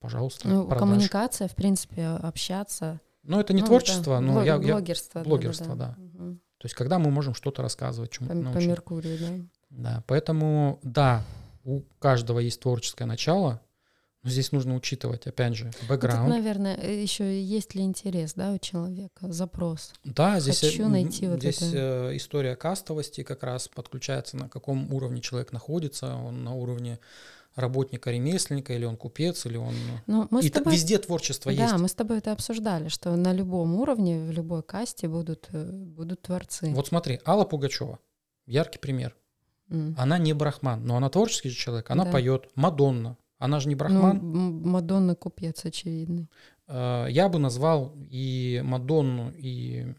пожалуйста. 0.00 0.48
Ну, 0.48 0.66
коммуникация, 0.66 1.48
в 1.48 1.54
принципе, 1.54 2.06
общаться. 2.06 3.00
Ну, 3.22 3.38
это 3.38 3.52
не 3.52 3.60
ну, 3.62 3.68
творчество, 3.68 4.16
да. 4.16 4.20
но 4.20 4.32
Блог, 4.34 4.44
я, 4.44 4.58
блогерство. 4.58 5.22
блогерство, 5.22 5.76
да. 5.76 5.96
да, 5.96 5.96
да. 5.98 6.24
Угу. 6.24 6.34
То 6.58 6.64
есть, 6.64 6.74
когда 6.74 6.98
мы 6.98 7.10
можем 7.10 7.34
что-то 7.34 7.62
рассказывать, 7.62 8.10
чему-то 8.10 8.34
по, 8.34 8.40
научить. 8.40 8.64
По 8.64 8.68
Меркурию, 8.68 9.18
да. 9.18 9.48
Да, 9.70 10.04
поэтому, 10.06 10.80
да, 10.82 11.24
у 11.64 11.82
каждого 12.00 12.40
есть 12.40 12.60
творческое 12.60 13.04
начало, 13.04 13.60
здесь 14.30 14.52
нужно 14.52 14.74
учитывать, 14.74 15.26
опять 15.26 15.54
же, 15.54 15.64
Ну, 15.66 15.70
тут, 15.72 15.88
бэкграунд. 15.88 16.28
наверное, 16.28 16.76
еще 16.76 17.42
есть 17.42 17.74
ли 17.74 17.82
интерес, 17.82 18.34
да, 18.34 18.52
у 18.52 18.58
человека, 18.58 19.32
запрос. 19.32 19.92
Да, 20.04 20.40
здесь, 20.40 20.62
э, 20.64 20.68
Хочу 20.70 20.88
найти 20.88 21.26
вот 21.28 21.38
здесь 21.40 21.62
это. 21.62 22.10
э, 22.12 22.16
история 22.16 22.56
кастовости 22.56 23.22
как 23.22 23.42
раз 23.42 23.68
подключается, 23.68 24.36
на 24.36 24.48
каком 24.48 24.92
уровне 24.92 25.20
человек 25.20 25.52
находится. 25.52 26.14
Он 26.16 26.44
на 26.44 26.54
уровне 26.54 26.98
работника, 27.54 28.10
ремесленника, 28.12 28.72
или 28.72 28.84
он 28.84 28.96
купец, 28.96 29.44
или 29.46 29.56
он... 29.56 29.74
Ну, 30.06 30.28
мы 30.30 30.40
И 30.42 30.48
с 30.48 30.52
тобой 30.52 30.74
везде 30.74 30.98
творчество 30.98 31.52
да, 31.52 31.62
есть. 31.64 31.74
мы 31.78 31.88
с 31.88 31.94
тобой 31.94 32.18
это 32.18 32.30
обсуждали, 32.32 32.88
что 32.88 33.16
на 33.16 33.32
любом 33.32 33.74
уровне, 33.74 34.20
в 34.20 34.30
любой 34.30 34.62
касте 34.62 35.08
будут, 35.08 35.48
э, 35.52 35.64
будут 35.72 36.22
творцы. 36.22 36.70
Вот 36.72 36.86
смотри, 36.86 37.20
Алла 37.26 37.44
Пугачева, 37.44 37.98
яркий 38.46 38.78
пример. 38.78 39.16
М. 39.70 39.94
Она 39.98 40.18
не 40.18 40.32
брахман, 40.34 40.86
но 40.86 40.96
она 40.96 41.10
творческий 41.10 41.50
человек, 41.50 41.90
она 41.90 42.04
Да. 42.04 42.12
поет. 42.12 42.48
Мадонна, 42.54 43.16
она 43.38 43.60
же 43.60 43.68
не 43.68 43.74
Ну, 43.74 43.78
брахман. 43.78 44.16
М- 44.18 44.68
Мадонна 44.68 45.14
купец 45.14 45.64
очевидный. 45.64 46.28
Э, 46.66 47.06
Я 47.08 47.28
бы 47.28 47.38
назвал 47.38 47.94
и 48.10 48.60
Мадонну, 48.64 49.32
и 49.36 49.94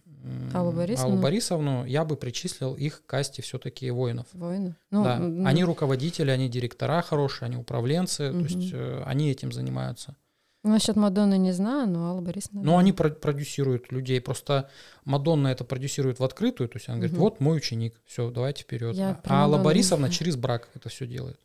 Аллу 0.53 0.71
Борисовну? 0.71 1.13
Аллу 1.13 1.21
Борисовну, 1.21 1.85
я 1.85 2.03
бы 2.05 2.15
причислил 2.17 2.75
их 2.75 3.01
к 3.01 3.05
касте 3.05 3.41
все-таки 3.41 3.89
воинов. 3.89 4.27
Воины. 4.33 4.75
Ну, 4.91 5.03
да. 5.03 5.15
м, 5.17 5.47
Они 5.47 5.63
руководители, 5.63 6.29
они 6.29 6.49
директора 6.49 7.01
хорошие, 7.01 7.47
они 7.47 7.55
управленцы, 7.57 8.29
то 8.29 8.35
Мгм. 8.37 8.43
есть 8.45 8.73
э, 8.73 9.01
они 9.05 9.31
этим 9.31 9.51
занимаются. 9.51 10.15
Насчет 10.61 10.97
Мадонны 10.97 11.37
не 11.37 11.53
знаю, 11.53 11.89
но 11.89 12.09
Алла 12.09 12.19
Борисовна. 12.19 12.61
Но 12.61 12.73
да. 12.73 12.79
они 12.79 12.91
про- 12.91 13.09
продюсируют 13.11 13.93
людей. 13.93 14.19
Просто 14.19 14.69
Мадонна 15.05 15.47
это 15.47 15.63
продюсирует 15.63 16.19
в 16.19 16.23
открытую, 16.25 16.67
то 16.67 16.75
есть 16.75 16.89
она 16.89 16.97
говорит, 16.97 17.13
Мгм. 17.13 17.21
вот 17.21 17.39
мой 17.39 17.55
ученик, 17.57 17.93
все, 18.05 18.29
давайте 18.29 18.63
вперед. 18.63 18.93
Я 18.97 19.21
А 19.23 19.43
Алла 19.43 19.51
Мадонну 19.51 19.63
Борисовна 19.63 20.09
через 20.09 20.35
брак 20.35 20.67
это 20.75 20.89
все 20.89 21.07
делает. 21.07 21.39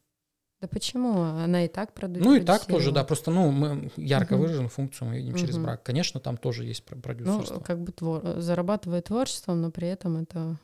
Да 0.65 0.69
почему? 0.69 1.21
Она 1.21 1.67
и 1.67 1.69
так 1.69 1.93
проду- 1.93 2.21
Ну 2.25 2.35
и 2.37 2.41
так 2.41 2.65
тоже, 2.65 2.91
да, 2.91 3.05
просто 3.05 3.31
ну 3.31 3.51
мы 3.51 3.91
ярко 3.99 4.33
Мгм. 4.35 4.41
выраженную 4.43 4.71
функцию 4.71 5.09
мы 5.11 5.17
видим 5.19 5.35
через 5.37 5.57
Мгм. 5.57 5.65
брак. 5.65 5.83
Конечно, 5.83 6.21
там 6.21 6.39
тоже 6.39 6.65
есть 6.65 6.85
Ну, 6.91 7.03
продюсерство. 7.03 7.61
как 7.61 7.83
бы 7.83 7.93
твор... 7.93 8.41
зарабатывает 8.41 9.05
творчеством, 9.05 9.61
но 9.61 9.71
при 9.71 9.89
этом 9.89 10.17
это 10.17 10.59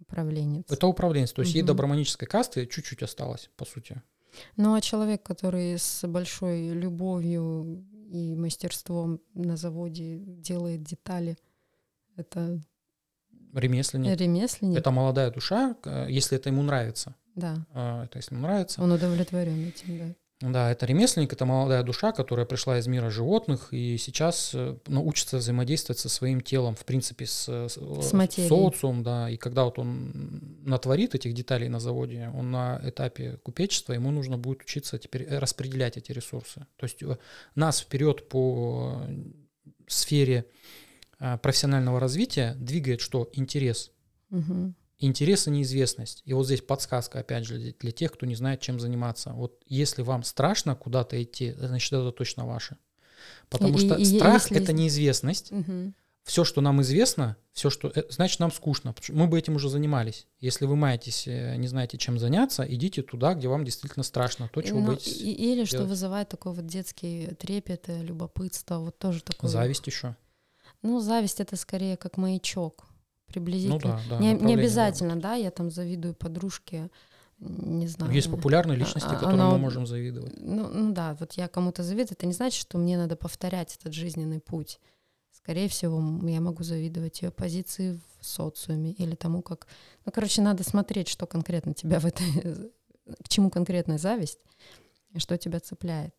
управленец. 0.00 0.64
Это 0.70 0.86
управленец, 0.86 1.30
то 1.34 1.42
есть 1.42 1.54
ей 1.54 1.60
Мгм. 1.60 1.66
до 1.66 1.74
браманической 1.74 2.26
касты 2.26 2.64
чуть-чуть 2.66 3.02
осталось, 3.02 3.50
по 3.58 3.66
сути. 3.66 4.00
Ну 4.56 4.72
а 4.74 4.80
человек, 4.80 5.22
который 5.22 5.78
с 5.78 6.08
большой 6.08 6.70
любовью 6.70 7.84
и 8.10 8.34
мастерством 8.34 9.20
на 9.34 9.58
заводе 9.58 10.16
делает 10.16 10.82
детали, 10.82 11.36
это 12.16 12.60
Ремесленник. 13.52 14.18
ремесленник. 14.18 14.78
Это 14.78 14.90
молодая 14.90 15.30
душа, 15.30 15.76
э, 15.84 16.06
если 16.08 16.38
это 16.38 16.48
ему 16.48 16.62
нравится. 16.62 17.14
Да, 17.34 17.66
э, 17.74 18.04
Это 18.04 18.18
если 18.18 18.34
ему 18.34 18.42
нравится. 18.46 18.82
он 18.82 18.92
удовлетворен 18.92 19.68
этим, 19.68 19.98
да. 19.98 20.14
Да, 20.40 20.70
это 20.70 20.84
ремесленник, 20.84 21.32
это 21.32 21.46
молодая 21.46 21.82
душа, 21.84 22.12
которая 22.12 22.44
пришла 22.44 22.78
из 22.78 22.86
мира 22.86 23.08
животных 23.08 23.68
и 23.72 23.96
сейчас 23.96 24.50
э, 24.52 24.76
научится 24.88 25.38
взаимодействовать 25.38 25.98
со 26.00 26.08
своим 26.08 26.40
телом, 26.40 26.74
в 26.74 26.84
принципе, 26.84 27.24
с, 27.24 27.46
э, 27.48 27.68
с, 27.68 27.78
С 28.08 28.12
материей. 28.12 28.48
социумом, 28.48 29.02
да. 29.04 29.30
И 29.30 29.36
когда 29.36 29.64
вот 29.64 29.78
он 29.78 30.60
натворит 30.64 31.14
этих 31.14 31.32
деталей 31.34 31.68
на 31.68 31.78
заводе, 31.80 32.30
он 32.34 32.50
на 32.50 32.80
этапе 32.84 33.38
купечества, 33.42 33.94
ему 33.94 34.10
нужно 34.10 34.36
будет 34.36 34.62
учиться 34.62 34.98
теперь 34.98 35.22
э, 35.22 35.38
распределять 35.38 35.96
эти 35.96 36.12
ресурсы. 36.12 36.66
То 36.76 36.84
есть 36.84 37.00
нас 37.54 37.80
вперед 37.80 38.28
по 38.28 39.00
сфере 39.86 40.46
профессионального 41.42 42.00
развития 42.00 42.54
двигает 42.58 43.00
что? 43.00 43.30
Интерес. 43.32 43.92
Мгм. 44.30 44.74
Интерес 44.98 45.46
и 45.48 45.50
неизвестность. 45.50 46.22
И 46.24 46.32
вот 46.32 46.46
здесь 46.46 46.60
подсказка, 46.60 47.18
опять 47.20 47.44
же, 47.44 47.74
для, 47.80 47.90
тех, 47.92 48.12
кто 48.12 48.26
не 48.26 48.34
знает, 48.36 48.60
чем 48.60 48.78
заниматься. 48.78 49.30
Вот 49.30 49.60
если 49.66 50.02
вам 50.02 50.22
страшно 50.22 50.76
куда-то 50.76 51.20
идти, 51.22 51.52
значит, 51.58 51.92
это 51.92 52.12
точно 52.12 52.46
ваше. 52.46 52.76
Потому 53.50 53.76
И- 53.76 53.86
что 53.86 53.94
и- 53.96 54.04
страх 54.04 54.42
если- 54.50 54.62
это 54.62 54.72
неизвестность. 54.72 55.50
Мгм. 55.50 55.94
Все, 56.22 56.44
что 56.44 56.62
нам 56.62 56.80
известно, 56.80 57.36
все, 57.52 57.68
что 57.68 57.92
э, 57.94 58.04
значит, 58.08 58.40
нам 58.40 58.50
скучно. 58.50 58.94
что 58.98 59.12
Мы 59.12 59.26
бы 59.26 59.38
этим 59.38 59.56
уже 59.56 59.68
занимались. 59.68 60.26
Если 60.40 60.64
вы 60.64 60.74
маетесь, 60.74 61.24
э, 61.26 61.56
не 61.56 61.68
знаете, 61.68 61.98
чем 61.98 62.18
заняться, 62.18 62.64
идите 62.66 63.02
туда, 63.02 63.34
где 63.34 63.48
вам 63.48 63.64
действительно 63.64 64.04
страшно. 64.04 64.48
То, 64.48 64.62
чего 64.62 64.80
Ну, 64.80 64.92
и- 64.94 65.32
или 65.52 65.64
что 65.64 65.78
делать. 65.78 65.90
вызывает 65.90 66.28
такой 66.30 66.54
вот 66.54 66.66
детский 66.66 67.28
трепет, 67.38 67.88
э, 67.88 68.02
любопытство, 68.02 68.78
вот 68.78 68.98
тоже 68.98 69.22
такое. 69.22 69.50
Зависть 69.50 69.86
еще. 69.86 70.16
Ну, 70.82 71.00
зависть 71.00 71.40
это 71.40 71.56
скорее 71.56 71.96
как 71.98 72.16
маячок, 72.16 72.84
приблизительно. 73.34 73.74
Ну 73.74 73.80
да, 73.80 74.00
да. 74.10 74.18
не, 74.18 74.32
не 74.32 74.54
да. 74.54 74.60
обязательно, 74.60 75.16
да, 75.16 75.34
я 75.34 75.50
там 75.50 75.70
завидую 75.70 76.14
подружке, 76.14 76.90
не 77.38 77.88
знаю. 77.88 78.12
Есть 78.12 78.30
популярные 78.30 78.78
личности, 78.78 79.08
а- 79.08 79.14
которым 79.14 79.34
она 79.34 79.50
мы 79.50 79.58
можем 79.58 79.86
завидовать. 79.86 80.32
Ну, 80.40 80.68
ну 80.68 80.92
да, 80.92 81.14
вот 81.20 81.32
я 81.34 81.48
кому-то 81.48 81.82
завидую, 81.82 82.12
это 82.12 82.26
не 82.26 82.32
значит, 82.32 82.60
что 82.60 82.78
мне 82.78 82.96
надо 82.96 83.16
повторять 83.16 83.76
этот 83.76 83.92
жизненный 83.92 84.40
путь. 84.40 84.80
Скорее 85.32 85.68
всего, 85.68 86.00
я 86.28 86.40
могу 86.40 86.62
завидовать 86.62 87.22
ее 87.22 87.30
позиции 87.30 88.00
в 88.20 88.24
социуме 88.24 88.92
или 88.92 89.14
тому, 89.14 89.42
как... 89.42 89.66
Ну, 90.06 90.12
короче, 90.12 90.42
надо 90.42 90.62
смотреть, 90.64 91.08
что 91.08 91.26
конкретно 91.26 91.74
тебя 91.74 91.98
в 91.98 92.06
этой... 92.06 92.24
К 93.24 93.28
чему 93.28 93.50
конкретная 93.50 93.98
зависть, 93.98 94.38
и 95.12 95.18
что 95.18 95.36
тебя 95.36 95.60
цепляет. 95.60 96.16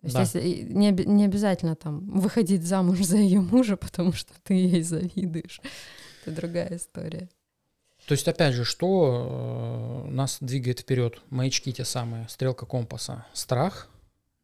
То 0.00 0.06
есть 0.06 0.14
Да. 0.14 0.20
если- 0.22 0.72
не, 0.72 0.90
не 0.90 1.24
обязательно 1.26 1.76
там 1.76 2.08
выходить 2.18 2.66
замуж 2.66 3.02
за 3.04 3.18
ее 3.18 3.40
мужа, 3.40 3.76
потому 3.86 4.12
что 4.12 4.32
ты 4.42 4.54
ей 4.54 4.82
завидуешь. 4.82 5.60
Это 6.22 6.34
другая 6.36 6.76
история. 6.76 7.28
То 8.06 8.12
есть, 8.12 8.26
опять 8.28 8.54
же, 8.54 8.64
что 8.64 10.04
э, 10.06 10.10
нас 10.10 10.38
двигает 10.40 10.80
вперед? 10.80 11.20
Маячки 11.30 11.72
те 11.72 11.84
самые, 11.84 12.28
стрелка 12.28 12.66
компаса. 12.66 13.26
Страх, 13.32 13.88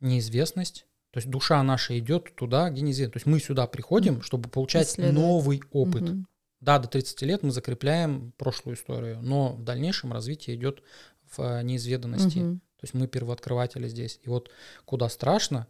неизвестность. 0.01 0.87
То 1.11 1.18
есть 1.18 1.31
душа 1.31 1.62
наша 1.62 1.99
идет 1.99 2.35
туда, 2.35 2.68
где 2.68 2.83
неизвестно. 2.83 3.12
То 3.12 3.16
есть 3.16 3.27
мы 3.27 3.41
сюда 3.41 3.66
приходим, 3.66 4.20
чтобы 4.20 4.51
получать 4.51 4.89
Исследовать. 4.89 5.16
новый 5.16 5.62
опыт. 5.72 6.03
Мгм. 6.03 6.29
Да, 6.61 6.79
до 6.79 6.89
30 6.89 7.22
лет 7.22 7.43
мы 7.43 7.51
закрепляем 7.51 8.33
прошлую 8.37 8.77
историю, 8.77 9.20
но 9.22 9.55
в 9.55 9.62
дальнейшем 9.62 10.12
развитие 10.12 10.57
идет 10.57 10.83
в 11.31 11.41
э, 11.41 11.62
неизведанности. 11.62 12.39
Мгм. 12.39 12.59
То 12.59 12.85
есть 12.85 12.93
мы 12.93 13.07
первооткрыватели 13.07 13.89
здесь. 13.89 14.20
И 14.22 14.29
вот 14.29 14.51
куда 14.85 15.09
страшно, 15.09 15.66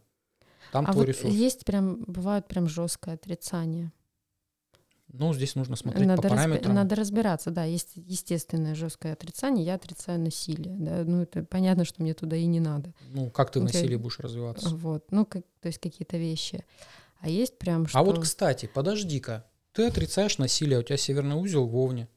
там 0.71 0.85
А 0.87 0.91
твой 0.91 1.05
вот 1.05 1.15
ресурс. 1.15 1.33
есть 1.33 1.63
прям, 1.65 2.03
бывают 2.03 2.47
прям 2.47 2.67
жесткое 2.67 3.15
отрицание. 3.15 3.91
Ну, 5.13 5.33
здесь 5.33 5.55
нужно 5.55 5.75
смотреть 5.75 6.05
Надо, 6.05 6.21
по 6.21 6.27
параметрам. 6.29 6.73
надо 6.75 6.95
разбираться, 6.95 7.49
да, 7.49 7.63
есть 7.63 7.91
естественное 7.95 8.75
жесткое 8.75 9.13
отрицание, 9.13 9.65
я 9.65 9.75
отрицаю 9.75 10.19
насилие, 10.19 10.75
да, 10.77 11.03
ну 11.05 11.21
это 11.21 11.43
понятно, 11.43 11.85
что 11.85 12.01
мне 12.03 12.13
туда 12.13 12.35
и 12.35 12.45
не 12.45 12.59
надо, 12.59 12.93
Ну, 13.11 13.29
как 13.31 13.51
ты 13.51 13.59
в 13.59 13.63
Окей. 13.63 13.81
насилии 13.81 13.95
будешь 13.95 14.19
развиваться? 14.19 14.69
вот, 14.69 15.05
ну 15.11 15.25
как, 15.25 15.43
то 15.61 15.67
есть 15.67 15.79
какие-то 15.79 16.17
вещи, 16.17 16.65
а 17.19 17.29
есть 17.29 17.57
прям 17.57 17.87
что, 17.87 17.99
А 17.99 18.03
вот, 18.03 18.19
кстати, 18.19 18.69
подожди-ка. 18.71 19.45
Ты 19.71 19.85
отрицаешь 19.85 20.37
насилие, 20.39 20.79
у 20.79 20.83
тебя 20.83 20.97
северный 20.97 21.35
узел 21.35 21.67
в 21.67 21.75
Овне. 21.77 22.09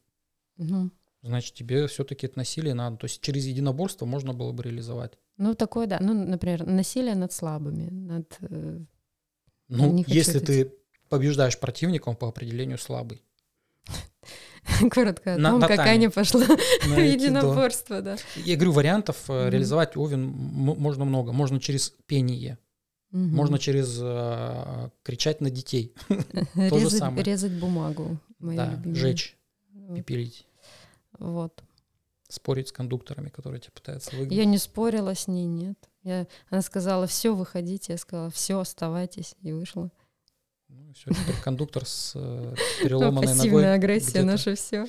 Мгм. 0.56 0.92
Значит, 1.22 1.54
тебе 1.54 1.86
все-таки 1.86 2.26
это 2.26 2.38
насилие 2.38 2.72
надо. 2.72 2.96
То 2.96 3.04
есть 3.04 3.20
через 3.20 3.44
единоборство 3.44 4.06
можно 4.06 4.32
было 4.32 4.52
бы 4.52 4.62
реализовать. 4.62 5.18
ну 5.36 5.54
такое, 5.54 5.86
да, 5.86 5.98
ну 6.00 6.14
например 6.14 6.66
насилие 6.66 7.14
над 7.14 7.32
слабыми, 7.32 7.88
над, 7.90 8.36
э, 8.40 8.80
Ну, 9.68 9.92
Не 9.92 10.04
если 10.08 10.38
ты 10.38 10.74
побеждаешь 11.10 11.58
противника, 11.58 12.08
он 12.08 12.16
по 12.16 12.28
определению 12.28 12.78
слабый. 12.78 13.22
коротко 14.90 15.34
о 15.34 15.36
том, 15.36 15.58
на 15.58 15.68
как. 15.68 15.80
Аня 15.80 16.10
пошла 16.10 16.40
в 16.84 16.98
единоборство, 16.98 18.00
да. 18.00 18.16
Я 18.36 18.56
говорю, 18.56 18.72
вариантов 18.72 19.28
Мгм. 19.28 19.48
реализовать 19.48 19.96
Овен 19.96 20.26
можно 20.28 21.04
много. 21.04 21.32
Можно 21.32 21.60
через 21.60 21.90
пение, 22.06 22.58
Мгм. 23.10 23.34
можно 23.36 23.58
через 23.58 23.98
э, 24.00 24.90
кричать 25.02 25.40
на 25.40 25.50
детей, 25.50 25.94
то 26.08 26.78
же 26.78 26.84
резать, 26.84 26.98
самое. 26.98 27.24
резать 27.24 27.52
бумагу, 27.52 28.18
да, 28.38 28.70
любимая. 28.72 28.94
жечь, 28.94 29.36
пепелить, 29.94 30.46
Вот. 31.18 31.62
спорить 32.28 32.68
с 32.68 32.72
кондукторами, 32.72 33.28
которые 33.30 33.60
тебя 33.60 33.72
пытаются 33.74 34.14
выгнать. 34.14 34.32
Я 34.32 34.44
не 34.44 34.58
спорила 34.58 35.14
с 35.14 35.26
ней, 35.26 35.46
нет. 35.46 35.76
Я, 36.02 36.26
она 36.48 36.62
сказала, 36.62 37.06
все, 37.06 37.34
выходите. 37.34 37.92
Я 37.94 37.98
сказала, 37.98 38.30
все, 38.30 38.58
оставайтесь. 38.60 39.34
И 39.42 39.52
вышла. 39.52 39.90
Ну, 40.90 40.94
все, 40.94 41.10
теперь 41.12 41.36
кондуктор 41.44 41.86
с 41.86 42.14
э, 42.16 42.18
Ну, 42.18 42.54
переломанной 42.82 43.28
пассивная 43.28 43.44
ногой 43.46 43.74
агрессия 43.74 44.10
где-то 44.10 44.26
наше 44.26 44.54
все. 44.56 44.86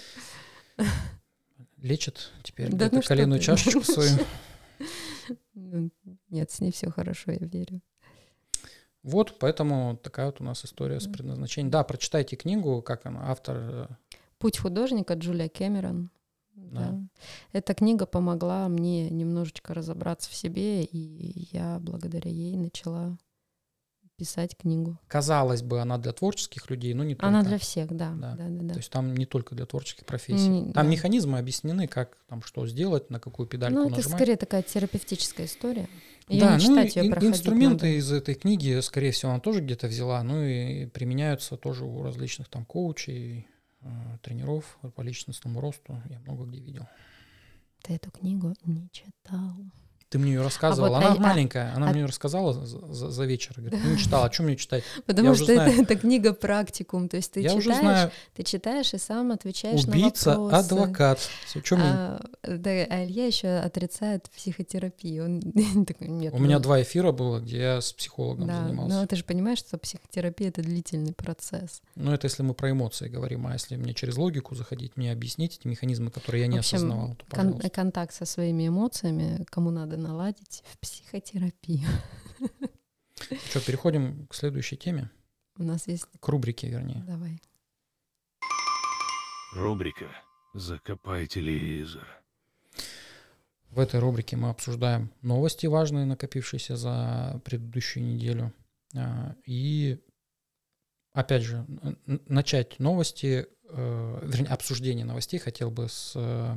лечит 1.77 2.31
теперь 2.41 2.69
Да 2.71 2.87
где-то 2.87 2.95
ну 2.95 3.01
коленную 3.03 3.39
чашечку 3.39 3.83
свою. 3.83 4.09
Нет, 6.29 6.49
с 6.49 6.59
ней 6.59 6.71
все 6.71 6.89
хорошо, 6.89 7.33
я 7.33 7.37
верю. 7.45 7.81
Вот, 9.03 9.37
поэтому 9.37 9.95
такая 9.97 10.25
вот 10.27 10.41
у 10.41 10.43
нас 10.43 10.65
история 10.65 10.99
с 10.99 11.05
предназначением. 11.05 11.69
Да, 11.69 11.83
прочитайте 11.83 12.35
книгу, 12.35 12.81
как 12.81 13.05
она, 13.05 13.29
автор. 13.29 13.57
э, 13.59 13.87
Путь 14.39 14.57
художника 14.57 15.13
Джулия 15.13 15.49
Кэмерон. 15.49 16.09
Да. 16.55 16.89
Да. 16.89 16.99
Эта 17.53 17.75
книга 17.75 18.07
помогла 18.07 18.67
мне 18.69 19.07
немножечко 19.11 19.75
разобраться 19.75 20.31
в 20.31 20.33
себе, 20.33 20.83
и 20.83 21.47
я 21.51 21.77
благодаря 21.79 22.31
ей 22.31 22.57
начала 22.57 23.17
писать 24.21 24.55
книгу. 24.55 24.99
Казалось 25.07 25.63
бы, 25.63 25.81
она 25.81 25.97
для 25.97 26.11
творческих 26.11 26.69
людей, 26.69 26.93
но 26.93 27.03
не 27.03 27.15
только. 27.15 27.27
Она 27.27 27.41
для 27.41 27.57
всех, 27.57 27.87
да. 27.89 28.11
Да. 28.13 28.35
да, 28.35 28.47
да, 28.49 28.61
да. 28.65 28.73
То 28.73 28.77
есть 28.79 28.91
там 28.91 29.15
не 29.15 29.25
только 29.25 29.55
для 29.55 29.65
творческих 29.65 30.05
профессий. 30.05 30.47
М, 30.47 30.73
Там 30.73 30.85
да. 30.85 30.91
механизмы 30.91 31.39
объяснены, 31.39 31.87
как 31.87 32.17
там 32.29 32.43
что 32.43 32.67
сделать, 32.67 33.09
на 33.09 33.19
какую 33.19 33.47
педальку 33.47 33.79
Ну, 33.79 33.87
это 33.87 33.95
нажимать. 33.97 34.15
скорее 34.17 34.35
такая 34.37 34.61
терапевтическая 34.61 35.47
история. 35.47 35.89
Её 36.27 36.41
да, 36.41 36.57
не 36.57 36.67
ну 36.67 36.75
читать, 36.75 36.95
её 36.97 37.05
ин- 37.07 37.27
инструменты 37.29 37.85
надо. 37.87 37.97
из 37.97 38.11
этой 38.11 38.35
книги, 38.35 38.79
скорее 38.81 39.09
всего, 39.11 39.31
она 39.31 39.39
тоже 39.39 39.61
где-то 39.61 39.87
взяла, 39.87 40.21
ну 40.21 40.43
и 40.43 40.85
применяются 40.85 41.57
тоже 41.57 41.83
у 41.83 42.03
различных 42.03 42.47
там 42.47 42.63
коучей, 42.63 43.47
э, 43.81 43.87
тренеров 44.21 44.77
по 44.95 45.01
личностному 45.01 45.59
росту. 45.59 45.99
Я 46.09 46.19
много 46.19 46.45
где 46.45 46.59
видел. 46.59 46.85
Ты 47.81 47.95
эту 47.95 48.11
книгу 48.11 48.53
не 48.65 48.87
читал. 48.91 49.55
Ты 50.11 50.19
мне 50.19 50.33
ее 50.33 50.41
рассказывала. 50.41 50.89
вот, 50.89 50.97
она 50.97 51.13
а- 51.13 51.15
а- 51.15 51.19
маленькая, 51.19 51.73
она 51.73 51.87
а- 51.87 51.91
мне 51.91 52.01
ее 52.01 52.05
рассказала 52.05 52.51
за, 52.53 53.09
за- 53.11 53.23
вечер. 53.23 53.53
Говорит, 53.55 53.79
ну 53.81 53.95
читала, 53.95 54.25
а 54.25 54.31
что 54.31 54.43
мне 54.43 54.57
читать? 54.57 54.83
Потому 55.05 55.31
уже 55.31 55.45
что 55.45 55.53
это, 55.53 55.81
это 55.83 55.95
книга 55.95 56.33
практикум. 56.33 57.07
То 57.07 57.15
есть 57.15 57.31
ты 57.31 57.39
Я 57.39 57.53
уже 57.53 57.69
читаешь, 57.69 57.79
знаю, 57.79 58.11
ты 58.35 58.43
читаешь 58.43 58.93
и 58.93 58.97
сам 58.97 59.31
отвечаешь 59.31 59.85
убийца, 59.85 60.31
на 60.33 60.39
вопросы. 60.41 60.65
адвокат. 60.65 61.29
Мне... 61.71 61.81
А, 61.81 62.21
да, 62.43 62.71
а 62.71 63.05
Илья 63.05 63.25
еще 63.25 63.47
отрицает 63.47 64.29
психотерапию. 64.35 65.23
Он 65.23 65.85
такой, 65.85 66.09
нет. 66.09 66.33
У 66.33 66.39
меня 66.39 66.57
ну, 66.57 66.63
два 66.63 66.81
эфира 66.81 67.13
было, 67.13 67.39
где 67.39 67.59
я 67.61 67.79
с 67.79 67.93
психологом 67.93 68.47
да, 68.47 68.63
занимался. 68.63 68.97
но 68.97 69.07
ты 69.07 69.15
же 69.15 69.23
понимаешь, 69.23 69.59
что 69.59 69.77
психотерапия 69.77 70.49
это 70.49 70.61
длительный 70.61 71.13
процесс. 71.13 71.81
Ну, 71.95 72.11
это 72.11 72.27
если 72.27 72.43
мы 72.43 72.53
про 72.53 72.71
эмоции 72.71 73.07
говорим, 73.07 73.47
а 73.47 73.53
если 73.53 73.77
мне 73.77 73.93
через 73.93 74.17
логику 74.17 74.55
заходить, 74.55 74.97
мне 74.97 75.13
объяснить 75.13 75.57
эти 75.57 75.67
механизмы, 75.69 76.11
которые 76.11 76.41
я 76.41 76.47
не 76.47 76.57
В 76.57 76.59
общем, 76.59 76.77
осознавал, 76.79 77.15
то, 77.15 77.25
Кон- 77.33 77.59
контакт 77.69 78.13
со 78.13 78.25
своими 78.25 78.67
эмоциями, 78.67 79.45
кому 79.49 79.71
надо 79.71 80.00
наладить 80.01 80.63
в 80.65 80.77
психотерапию. 80.79 81.87
Что, 83.49 83.61
переходим 83.61 84.27
к 84.27 84.33
следующей 84.35 84.77
теме, 84.77 85.09
У 85.57 85.63
нас 85.63 85.87
есть. 85.87 86.05
к 86.19 86.27
рубрике, 86.27 86.69
вернее. 86.69 87.03
Давай. 87.07 87.41
Рубрика 89.53 90.09
«Закопай 90.53 91.27
телевизор». 91.27 92.07
В 93.69 93.79
этой 93.79 93.99
рубрике 93.99 94.35
мы 94.35 94.49
обсуждаем 94.49 95.11
новости 95.21 95.65
важные, 95.65 96.05
накопившиеся 96.05 96.75
за 96.75 97.41
предыдущую 97.45 98.05
неделю. 98.05 98.53
А, 98.95 99.35
И, 99.45 99.99
опять 101.13 101.43
же, 101.43 101.65
начать 102.05 102.79
новости, 102.79 103.47
э, 103.69 104.19
вернее, 104.23 104.49
обсуждение 104.49 105.05
новостей 105.05 105.39
хотел 105.39 105.71
бы 105.71 105.87
с 105.87 106.13
э, 106.15 106.55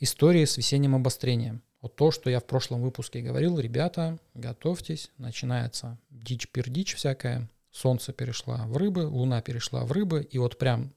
истории 0.00 0.44
с 0.44 0.58
весенним 0.58 0.94
обострением. 0.94 1.62
Вот 1.80 1.96
то, 1.96 2.10
что 2.10 2.28
я 2.28 2.40
в 2.40 2.44
прошлом 2.44 2.82
выпуске 2.82 3.22
говорил, 3.22 3.58
ребята, 3.58 4.18
готовьтесь, 4.34 5.10
начинается 5.16 5.98
дичь-пердичь 6.10 6.94
всякая, 6.94 7.48
солнце 7.70 8.12
перешла 8.12 8.66
в 8.66 8.76
рыбы, 8.76 9.06
луна 9.06 9.40
перешла 9.40 9.84
в 9.84 9.92
рыбы, 9.92 10.22
и 10.30 10.38
вот 10.38 10.58
прям 10.58 10.92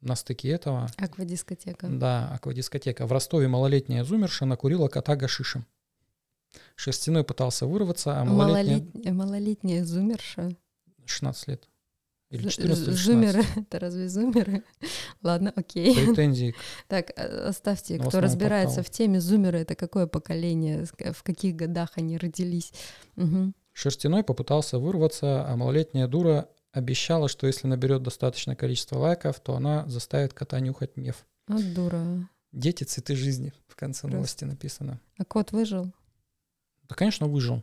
на 0.00 0.16
стыке 0.16 0.50
этого 0.50 0.88
Аквадискотека. 0.96 1.88
да, 1.88 2.28
аквадискотека. 2.34 3.06
В 3.06 3.12
Ростове 3.12 3.48
малолетняя 3.48 4.04
зумерша 4.04 4.44
накурила 4.44 4.88
кота 4.88 5.16
гашишем. 5.16 5.66
Шерстяной 6.76 7.24
пытался 7.24 7.66
вырваться, 7.66 8.20
а 8.20 8.24
малолетняя... 8.24 8.78
Малолетняя, 8.78 9.12
малолетняя 9.12 9.84
зумерша. 9.84 10.56
16 11.04 11.48
лет. 11.48 11.68
Или 12.34 12.48
З- 12.48 12.50
14 12.52 12.86
или 12.88 12.94
з- 12.94 12.98
16. 12.98 13.06
Зумеры. 13.06 13.44
Это 13.56 13.78
разве 13.78 14.08
зумеры? 14.08 14.62
Ладно, 15.22 15.52
окей. 15.56 15.94
Претензии 15.94 16.54
Так, 16.88 17.10
э, 17.16 17.48
оставьте, 17.48 17.98
кто 17.98 18.20
разбирается 18.20 18.76
порталу. 18.76 18.92
в 18.94 18.98
теме 18.98 19.20
зумеры, 19.20 19.58
это 19.60 19.74
какое 19.74 20.06
поколение, 20.06 20.84
в 21.12 21.22
каких 21.22 21.54
годах 21.56 21.92
они 21.96 22.18
родились. 22.18 22.72
Мгм. 23.16 23.54
Шерстяной 23.72 24.22
попытался 24.24 24.78
вырваться, 24.78 25.46
а 25.48 25.56
малолетняя 25.56 26.06
дура 26.08 26.48
обещала, 26.72 27.28
что 27.28 27.46
если 27.46 27.68
наберет 27.68 28.02
достаточное 28.02 28.56
количество 28.56 28.98
лайков, 28.98 29.38
то 29.40 29.54
она 29.54 29.86
заставит 29.88 30.32
кота 30.32 30.60
нюхать 30.60 30.96
меф. 30.96 31.24
Вот 31.48 31.74
дура. 31.74 32.28
Дети— 32.52 32.84
цветы 32.84 33.14
жизни. 33.16 33.52
В 33.68 33.76
конце 33.76 34.02
Просто. 34.02 34.16
новости 34.16 34.44
написано. 34.44 35.00
А 35.18 35.24
кот 35.24 35.52
выжил? 35.52 35.92
Да, 36.88 36.94
конечно, 36.94 37.26
выжил. 37.26 37.62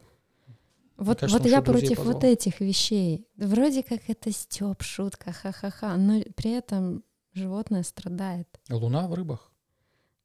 Вот, 1.01 1.19
кажется, 1.19 1.41
вот 1.43 1.49
я 1.49 1.61
против 1.63 1.97
вот 1.97 2.13
позвал. 2.13 2.23
этих 2.31 2.59
вещей. 2.59 3.27
Вроде 3.37 3.81
как 3.81 4.01
это 4.07 4.31
стёб, 4.31 4.83
шутка, 4.83 5.31
ха-ха-ха, 5.31 5.97
но 5.97 6.21
при 6.35 6.51
этом 6.51 7.03
животное 7.33 7.81
страдает. 7.83 8.47
Луна 8.69 9.07
в 9.07 9.13
рыбах. 9.15 9.51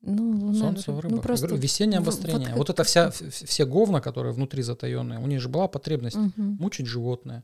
Ну, 0.03 0.31
луна... 0.39 0.59
Солнце 0.59 0.93
в 0.93 0.97
ну, 0.97 1.01
рыбах. 1.01 1.17
Я 1.19 1.23
просто... 1.23 1.47
говорю, 1.47 1.63
весеннее 1.63 2.01
вот 2.01 2.09
обострение. 2.09 2.49
как- 2.49 2.57
Вот, 2.59 2.69
это 2.71 2.85
вся, 2.85 3.11
все 3.11 3.65
говна, 3.65 4.01
которые 4.03 4.35
внутри 4.35 4.63
затаенные, 4.63 5.19
у 5.19 5.27
них 5.27 5.41
же 5.41 5.49
была 5.49 5.67
потребность 5.67 6.17
Мгм. 6.17 6.59
мучить 6.61 6.87
животное. 6.87 7.43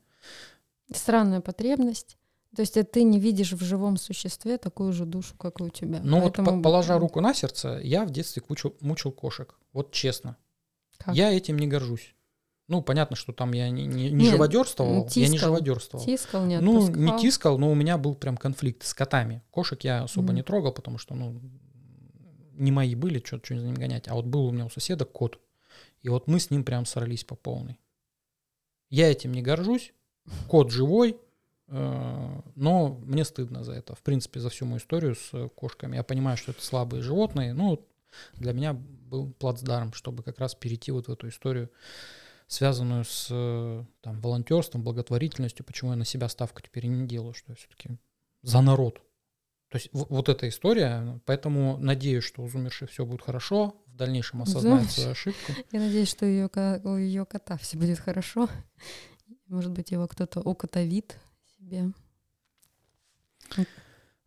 Странная 0.95 1.41
потребность. 1.41 2.19
То 2.55 2.61
есть 2.61 2.77
это 2.77 2.91
ты 2.93 3.03
не 3.03 3.19
видишь 3.19 3.53
в 3.55 3.65
живом 3.65 3.97
существе 3.97 4.59
такую 4.59 4.93
же 4.93 5.07
душу, 5.07 5.35
как 5.39 5.61
и 5.61 5.65
у 5.65 5.71
тебя. 5.71 6.01
Ну 6.05 6.21
Поэтому- 6.21 6.51
вот, 6.51 6.57
по- 6.59 6.63
положа 6.65 6.99
руку 6.99 7.21
на 7.23 7.33
сердце, 7.33 7.81
я 7.83 8.05
в 8.05 8.11
детстве 8.11 8.43
кучу, 8.43 8.75
мучил 8.81 9.11
кошек. 9.11 9.59
Вот 9.73 9.91
честно. 9.91 10.37
Как? 10.99 11.15
Я 11.17 11.33
этим 11.33 11.59
не 11.59 11.67
горжусь. 11.67 12.15
Ну, 12.73 12.81
понятно, 12.81 13.17
что 13.17 13.35
там 13.35 13.53
я 13.53 13.69
не, 13.69 13.85
не, 13.85 14.09
не 14.09 14.25
Нет, 14.25 14.31
живодерствовал, 14.31 15.07
я 15.15 15.29
не 15.29 15.35
тискал. 15.35 15.51
живодерствовал. 15.51 16.07
Тискал, 16.07 16.47
не 16.47 16.59
Ну, 16.59 16.89
не 16.89 17.19
тискал, 17.19 17.59
но 17.59 17.71
у 17.71 17.75
меня 17.75 17.99
был 17.99 18.15
прям 18.15 18.39
конфликт 18.39 18.83
с 18.85 18.95
котами. 18.95 19.43
Кошек 19.51 19.85
я 19.85 20.05
особо 20.05 20.29
Мгм. 20.29 20.37
не 20.37 20.43
трогал, 20.43 20.73
потому 20.73 20.97
что, 20.97 21.15
ну, 21.15 21.39
не 22.55 22.73
мои 22.73 22.95
были, 22.95 23.23
что 23.23 23.39
за 23.47 23.57
ним 23.57 23.75
гонять. 23.75 24.09
А 24.09 24.15
вот 24.15 24.25
был 24.25 24.47
у 24.47 24.53
меня 24.53 24.65
у 24.65 24.71
соседа 24.71 25.05
кот. 25.05 25.39
И 26.01 26.09
вот 26.09 26.29
мы 26.29 26.41
с 26.41 26.51
ним 26.51 26.65
прям 26.65 26.87
сорались 26.87 27.25
по 27.25 27.35
полной. 27.35 27.79
Я 28.89 29.11
этим 29.13 29.33
не 29.35 29.43
горжусь. 29.43 29.93
Кот 30.49 30.71
живой, 30.71 31.19
э, 31.69 32.41
но 32.55 32.89
мне 33.05 33.27
стыдно 33.27 33.65
за 33.65 33.73
это. 33.73 33.95
В 33.95 34.01
принципе, 34.03 34.41
за 34.41 34.49
всю 34.49 34.65
мою 34.65 34.79
историю 34.79 35.15
с 35.15 35.49
кошками. 35.57 35.97
Я 35.97 36.05
понимаю, 36.05 36.39
что 36.39 36.53
это 36.53 36.65
слабые 36.65 37.03
животные. 37.03 37.53
Ну, 37.53 37.69
вот 37.69 37.87
для 38.33 38.55
меня 38.55 38.73
был 38.73 39.31
плацдарм, 39.33 39.93
чтобы 39.93 40.23
как 40.23 40.39
раз 40.39 40.55
перейти 40.55 40.91
вот 40.91 41.09
в 41.09 41.13
эту 41.13 41.29
историю, 41.29 41.69
связанную 42.53 43.05
с 43.05 43.29
э, 43.31 43.85
там, 44.03 44.21
волонтерством, 44.21 44.83
благотворительностью. 44.83 45.65
Почему 45.65 45.93
я 45.93 45.97
на 45.97 46.05
себя 46.05 46.29
ставку 46.29 46.61
теперь 46.61 46.87
не 46.87 47.07
делаю, 47.07 47.33
что 47.35 47.53
я 47.53 47.57
все-таки 47.57 47.99
за 48.43 48.61
народ. 48.61 49.01
То 49.71 49.79
есть 49.79 49.89
вот 49.93 50.29
эта 50.29 50.47
история, 50.51 51.19
поэтому 51.25 51.79
надеюсь, 51.79 52.25
что 52.25 52.43
у 52.43 52.49
Зумерши 52.49 52.87
все 52.87 53.07
будет 53.07 53.23
хорошо, 53.23 53.83
в 53.87 53.97
дальнейшем 53.97 54.43
осознает 54.43 54.83
Зумерши. 54.83 54.95
свою 54.95 55.11
ошибку. 55.13 55.53
Я 55.73 55.81
надеюсь, 55.81 56.11
что 56.11 56.27
ее, 56.27 56.51
у 56.85 56.97
ее 56.97 57.25
кота 57.25 57.57
все 57.57 57.79
будет 57.79 57.99
хорошо. 57.99 58.51
Может 59.47 59.73
быть, 59.73 59.91
его 59.91 60.07
кто-то 60.07 60.41
укотовит 60.41 61.19
себе. 61.57 61.93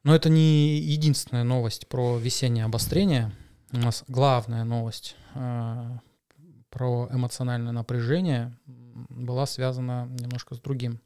Но 0.04 0.16
это 0.16 0.30
не 0.30 0.80
единственная 0.80 1.44
новость 1.44 1.88
про 1.88 2.18
весеннее 2.18 2.66
обострение. 2.66 3.32
У 3.72 3.78
нас 3.78 4.04
главная 4.08 4.64
новость 4.64 5.16
э, 5.36 6.00
про 6.76 7.08
эмоциональное 7.10 7.72
напряжение 7.72 8.54
была 8.66 9.46
связана 9.46 10.10
немножко 10.20 10.56
с 10.56 10.60
другим. 10.60 11.00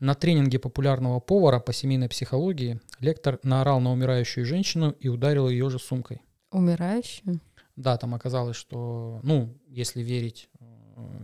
На 0.00 0.14
тренинге 0.14 0.58
популярного 0.58 1.20
повара 1.20 1.60
по 1.60 1.74
семейной 1.74 2.08
психологии 2.08 2.80
лектор 2.98 3.38
наорал 3.42 3.80
на 3.80 3.92
умирающую 3.92 4.46
женщину 4.46 4.92
и 4.92 5.08
ударил 5.08 5.50
ее 5.50 5.68
же 5.68 5.78
сумкой. 5.78 6.22
Умирающую? 6.50 7.38
Да, 7.76 7.98
там 7.98 8.14
оказалось, 8.14 8.56
что, 8.56 9.20
ну, 9.22 9.54
если 9.66 10.00
верить 10.00 10.48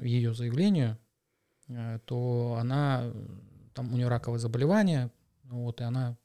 ее 0.03 0.34
заявлению, 0.34 0.99
э, 1.68 2.01
то 2.05 2.59
она, 2.61 3.01
э, 3.05 3.26
там 3.72 3.94
у 3.94 3.96
нее 3.96 4.09
раковое 4.09 4.38
заболевание, 4.38 5.11
вот, 5.44 5.80
и 5.80 5.84
она 5.84 6.18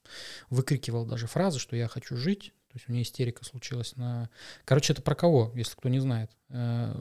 выкрикивала 0.50 1.06
даже 1.06 1.26
фразы, 1.26 1.58
что 1.58 1.74
я 1.74 1.88
хочу 1.88 2.16
жить, 2.16 2.52
то 2.74 2.78
есть 2.78 2.88
у 2.88 2.92
нее 2.92 3.04
истерика 3.04 3.44
случилась 3.44 3.94
на... 3.94 4.28
Короче, 4.64 4.94
это 4.94 5.00
про 5.00 5.14
кого, 5.14 5.52
если 5.54 5.76
кто 5.76 5.88
не 5.88 6.00
знает? 6.00 6.32
Э, 6.48 6.92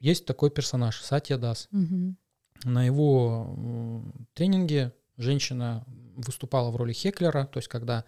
Есть 0.00 0.26
такой 0.26 0.50
персонаж, 0.50 1.00
Сатья 1.00 1.38
Дас. 1.38 1.68
Мгм. 1.70 2.16
На 2.64 2.84
его 2.84 4.02
тренинге 4.32 4.92
женщина 5.16 5.84
выступала 6.16 6.72
в 6.72 6.76
роли 6.76 6.92
хеклера, 6.92 7.46
то 7.46 7.58
есть 7.58 7.68
когда 7.68 8.04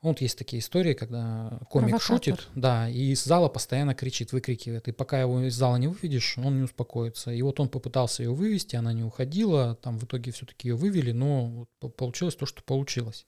вот 0.00 0.20
есть 0.20 0.38
такие 0.38 0.60
истории, 0.60 0.94
когда 0.94 1.58
комик 1.70 1.88
Провокатор. 1.88 2.00
шутит, 2.00 2.48
да, 2.54 2.88
и 2.88 3.10
из 3.10 3.24
зала 3.24 3.48
постоянно 3.48 3.96
кричит, 3.96 4.30
выкрикивает, 4.30 4.86
и 4.86 4.92
пока 4.92 5.20
его 5.20 5.40
из 5.40 5.56
зала 5.56 5.74
не 5.76 5.88
выведешь, 5.88 6.38
он 6.38 6.58
не 6.58 6.62
успокоится. 6.62 7.32
И 7.32 7.42
вот 7.42 7.58
он 7.58 7.68
попытался 7.68 8.22
ее 8.22 8.32
вывести, 8.32 8.76
она 8.76 8.92
не 8.92 9.02
уходила, 9.02 9.74
там 9.74 9.98
в 9.98 10.04
итоге 10.04 10.30
все-таки 10.30 10.68
ее 10.68 10.76
вывели, 10.76 11.10
но 11.10 11.46
вот 11.48 11.68
по- 11.80 11.88
получилось 11.88 12.36
то, 12.36 12.46
что 12.46 12.62
получилось. 12.62 13.26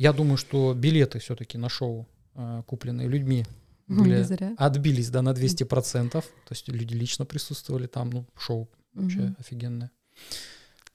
Я 0.00 0.14
думаю, 0.14 0.38
что 0.38 0.72
билеты 0.72 1.18
все-таки 1.18 1.58
на 1.58 1.68
шоу, 1.68 2.08
э, 2.34 2.62
купленные 2.66 3.06
людьми, 3.06 3.44
были, 3.86 4.24
отбились, 4.56 5.10
да, 5.10 5.20
на 5.20 5.34
200%, 5.34 6.10
то 6.12 6.22
есть 6.48 6.68
люди 6.68 6.94
лично 6.94 7.26
присутствовали 7.26 7.86
там, 7.86 8.08
ну, 8.08 8.24
шоу 8.34 8.70
вообще 8.94 9.18
Мгм. 9.20 9.36
офигенное. 9.38 9.90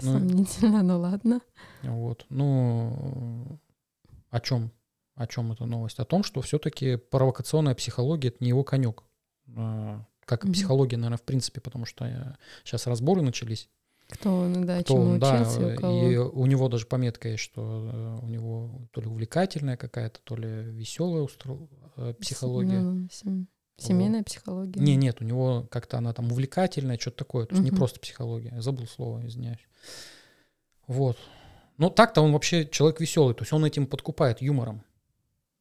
Ну, 0.01 0.11
Сомнительно, 0.11 0.81
ну 0.81 0.99
ладно. 0.99 1.41
вот. 1.83 2.25
Ну, 2.29 3.59
о 4.31 4.39
чем? 4.39 4.71
О 5.13 5.27
чем 5.27 5.51
эта 5.51 5.65
новость? 5.67 5.99
О 5.99 6.05
том, 6.05 6.23
что 6.23 6.41
все-таки 6.41 6.95
провокационная 6.95 7.75
психология 7.75 8.29
это 8.29 8.37
не 8.39 8.49
его 8.49 8.63
конек. 8.63 9.03
А, 9.55 10.03
как 10.25 10.45
и 10.45 10.51
психология, 10.51 10.97
наверное, 10.97 11.19
в 11.19 11.23
принципе, 11.23 11.61
потому 11.61 11.85
что 11.85 12.35
сейчас 12.63 12.87
разборы 12.87 13.21
начались. 13.21 13.69
Кто 14.09 14.35
он, 14.37 14.65
да, 14.65 14.81
кто 14.83 14.93
чему 14.93 15.03
он, 15.13 15.19
да, 15.19 15.41
учился, 15.41 15.67
у 15.73 15.75
кого. 15.75 16.09
и 16.09 16.15
у 16.17 16.45
него 16.45 16.67
даже 16.69 16.85
пометка 16.85 17.29
есть, 17.29 17.43
что 17.43 17.61
э, 17.91 18.19
у 18.23 18.27
него 18.27 18.87
то 18.91 19.01
ли 19.01 19.07
увлекательная 19.07 19.77
какая-то, 19.77 20.19
то 20.23 20.35
ли 20.35 20.47
веселая 20.47 21.23
устро- 21.23 21.67
э, 21.97 22.13
психология. 22.19 22.79
Ну, 22.79 23.07
сем- 23.11 23.47
Семейная 23.77 24.23
психология. 24.23 24.79
Не, 24.79 24.95
нет, 24.95 25.17
у 25.21 25.25
него 25.25 25.67
как-то 25.69 25.97
она 25.97 26.13
там 26.13 26.31
увлекательная, 26.31 26.97
что-то 26.97 27.17
такое. 27.17 27.45
То 27.45 27.55
есть 27.55 27.63
не 27.65 27.71
Мгм. 27.71 27.77
просто 27.79 27.99
психология. 27.99 28.51
Я 28.55 28.61
забыл 28.61 28.85
слово, 28.87 29.25
извиняюсь. 29.27 29.59
Вот. 30.87 31.17
Но 31.77 31.89
так-то 31.89 32.21
он 32.21 32.31
вообще 32.31 32.65
человек 32.67 33.01
веселый, 33.01 33.33
то 33.35 33.41
есть 33.41 33.51
он 33.51 33.65
этим 33.65 33.85
подкупает 33.87 34.41
юмором. 34.41 34.83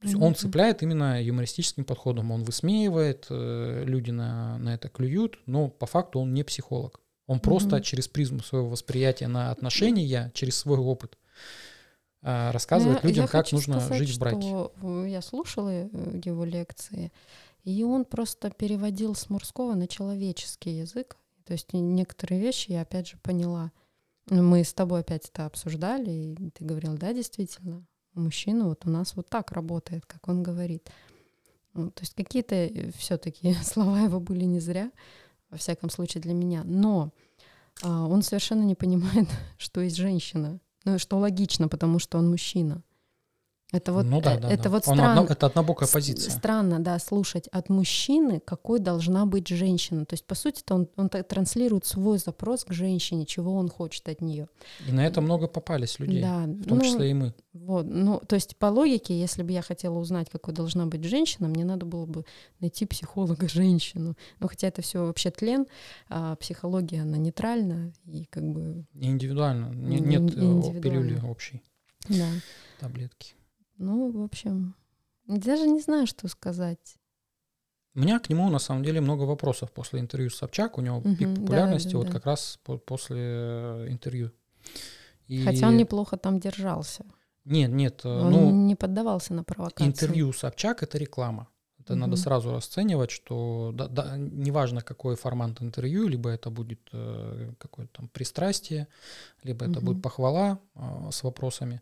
То 0.01 0.09
есть 0.09 0.20
он 0.20 0.34
цепляет 0.34 0.82
именно 0.82 1.20
юмористическим 1.20 1.84
подходом. 1.84 2.30
Он 2.30 2.45
высмеивает, 2.45 3.26
э, 3.30 3.84
люди 3.86 4.11
на, 4.11 4.59
на 4.59 4.74
это 4.74 4.88
клюют, 4.90 5.38
но 5.47 5.68
по 5.68 5.86
факту 5.86 6.20
он 6.20 6.34
не 6.34 6.45
психолог. 6.45 7.01
Он 7.27 7.41
просто 7.41 7.77
Мгм. 7.77 7.83
через 7.83 8.07
призму 8.09 8.41
своего 8.41 8.68
восприятия 8.68 9.29
на 9.29 9.51
отношения, 9.51 10.31
через 10.35 10.57
свой 10.57 10.79
опыт 10.79 11.16
а, 12.27 12.53
рассказывает 12.53 13.03
я- 13.03 13.09
людям, 13.09 13.25
я 13.25 13.29
как 13.29 13.53
нужно 13.53 13.81
сказать, 13.81 13.99
жить 14.07 14.16
в 14.16 14.18
браке. 14.20 14.41
что, 14.41 14.72
э, 14.83 15.07
Я 15.09 15.20
слушала 15.20 15.68
э, 15.70 16.20
его 16.25 16.45
лекции, 16.45 17.12
и 17.64 17.83
он 17.85 18.05
просто 18.07 18.51
переводил 18.51 19.14
с 19.14 19.29
мужского 19.29 19.75
на 19.75 19.87
человеческий 19.87 20.79
язык. 20.79 21.16
То 21.45 21.53
есть 21.53 21.72
некоторые 21.75 22.41
вещи 22.41 22.70
я 22.72 22.81
опять 22.83 23.09
же 23.09 23.18
поняла. 23.18 23.72
Ну, 24.31 24.43
Мы 24.43 24.64
с 24.64 24.72
тобой 24.72 25.01
опять 25.01 25.29
это 25.29 25.45
обсуждали, 25.45 26.11
и 26.11 26.51
ты 26.51 26.64
говорил, 26.64 26.97
да, 26.97 27.12
действительно, 27.12 27.85
мужчина 28.14 28.68
вот 28.68 28.87
у 28.87 28.91
нас 28.91 29.14
вот 29.16 29.29
так 29.29 29.53
работает, 29.53 30.07
как 30.07 30.27
он 30.29 30.43
говорит. 30.43 30.89
Ну, 31.75 31.91
То 31.91 32.03
есть 32.03 32.14
какие-то 32.14 32.70
все-таки 32.97 33.53
слова 33.62 34.01
его 34.01 34.18
были 34.20 34.45
не 34.45 34.61
зря, 34.61 34.91
во 35.55 35.59
всяком 35.59 35.89
случае 35.89 36.21
для 36.21 36.35
меня. 36.35 36.65
Но 36.65 37.13
а, 37.83 38.07
он 38.09 38.23
совершенно 38.23 38.65
не 38.65 38.75
понимает, 38.75 39.29
что 39.57 39.81
есть 39.81 39.97
женщина. 39.97 40.59
Ну, 40.85 40.99
что 40.99 41.17
логично, 41.17 41.69
потому 41.69 42.01
что 42.01 42.19
он 42.19 42.29
мужчина. 42.29 42.83
Это 43.75 43.93
вот, 43.93 44.05
ну 44.07 44.20
да, 44.20 44.35
э, 44.37 44.41
да, 44.41 44.49
это 44.51 44.62
да. 44.64 44.70
вот 44.70 44.87
Он 44.89 44.95
странно. 44.95 45.20
одно- 45.20 45.33
это 45.33 45.47
однобокая 45.47 45.89
позиция. 45.89 46.31
Странно, 46.31 46.79
да, 46.81 46.99
слушать 46.99 47.49
от 47.49 47.68
мужчины, 47.68 48.41
какой 48.41 48.79
должна 48.79 49.27
быть 49.27 49.49
женщина. 49.49 50.05
То 50.07 50.14
есть, 50.14 50.25
по 50.27 50.35
сути, 50.35 50.62
он, 50.70 50.89
он 50.97 51.09
транслирует 51.09 51.85
свой 51.87 52.18
запрос 52.18 52.64
к 52.64 52.72
женщине, 52.72 53.27
чего 53.27 53.55
он 53.55 53.68
хочет 53.68 54.09
от 54.09 54.20
нее. 54.20 54.47
И 54.89 54.93
на 54.93 55.05
это 55.05 55.20
много 55.20 55.49
попались 55.49 55.99
людей, 55.99 56.22
Да, 56.22 56.45
в 56.47 56.64
том 56.68 56.79
ну, 56.79 56.85
числе 56.85 57.11
и 57.11 57.14
мы. 57.14 57.35
Вот, 57.53 57.87
ну, 57.87 58.20
то 58.27 58.35
есть 58.37 58.57
по 58.57 58.66
логике, 58.66 59.18
если 59.18 59.43
бы 59.43 59.53
я 59.53 59.62
хотела 59.62 59.99
узнать, 59.99 60.31
какой 60.31 60.55
должна 60.55 60.87
быть 60.87 61.05
женщина, 61.05 61.49
мне 61.49 61.64
надо 61.64 61.85
было 61.87 62.07
бы 62.07 62.25
найти 62.61 62.87
психолога 62.87 63.49
женщину. 63.49 64.16
Ну, 64.41 64.49
хотя 64.49 64.68
это 64.68 64.83
все 64.83 65.05
вообще 65.05 65.31
тлен, 65.31 65.66
а 66.09 66.37
психология 66.37 67.03
она 67.03 67.16
нейтральна 67.16 67.93
и 68.07 68.25
как 68.31 68.45
бы 68.45 68.85
Индивидуально. 68.95 69.72
Не- 69.75 69.99
Ин- 69.99 70.09
Нет 70.09 70.20
э, 70.37 70.41
индивидуально. 70.45 70.81
пилюли 70.81 71.20
общей, 71.27 71.62
да. 72.09 72.27
таблетки. 72.81 73.35
Ну, 73.79 74.11
в 74.11 74.22
общем, 74.22 74.75
даже 75.27 75.66
не 75.66 75.81
знаю, 75.81 76.07
что 76.07 76.29
сказать. 76.29 76.97
У 77.95 78.01
меня 78.01 78.18
к 78.18 78.29
нему 78.29 78.51
на 78.51 78.59
самом 78.59 78.83
деле 78.83 79.01
много 79.01 79.22
вопросов 79.22 79.70
после 79.72 80.01
интервью 80.01 80.31
с 80.31 80.37
Собчак. 80.37 80.79
У 80.79 80.81
него 80.81 80.99
Мгм, 80.99 81.16
пик 81.16 81.29
да, 81.29 81.41
популярности 81.41 81.93
да, 81.93 81.99
вот 81.99 82.07
да. 82.09 82.12
как 82.12 82.27
раз 82.27 82.59
по- 82.64 82.79
после 82.79 83.16
э, 83.20 83.87
интервью. 83.89 84.33
И- 85.29 85.45
Хотя 85.45 85.68
он 85.68 85.77
неплохо 85.77 86.16
там 86.16 86.41
держался. 86.41 87.05
Нет, 87.45 87.70
нет, 87.70 88.01
э, 88.05 88.09
Он 88.09 88.31
ну, 88.31 88.51
не 88.66 88.75
поддавался 88.75 89.33
на 89.35 89.45
провокации. 89.45 89.87
интервью 89.87 90.33
Собчак— 90.33 90.83
это 90.83 90.99
реклама. 90.99 91.49
Это 91.79 91.95
надо 91.95 92.12
Мгм. 92.12 92.16
сразу 92.16 92.51
расценивать, 92.51 93.11
что 93.11 93.70
да, 93.75 93.89
да, 93.89 94.16
неважно, 94.16 94.81
какой 94.81 95.16
формат 95.16 95.61
интервью, 95.62 96.09
либо 96.09 96.31
это 96.31 96.49
будет 96.51 96.81
э, 96.93 97.53
какое-то 97.59 97.93
там 97.93 98.09
пристрастие, 98.09 98.89
либо 99.43 99.66
это 99.66 99.77
Мгм. 99.81 99.85
будет 99.85 100.03
похвала 100.03 100.59
э, 100.75 101.11
с 101.12 101.22
вопросами. 101.22 101.81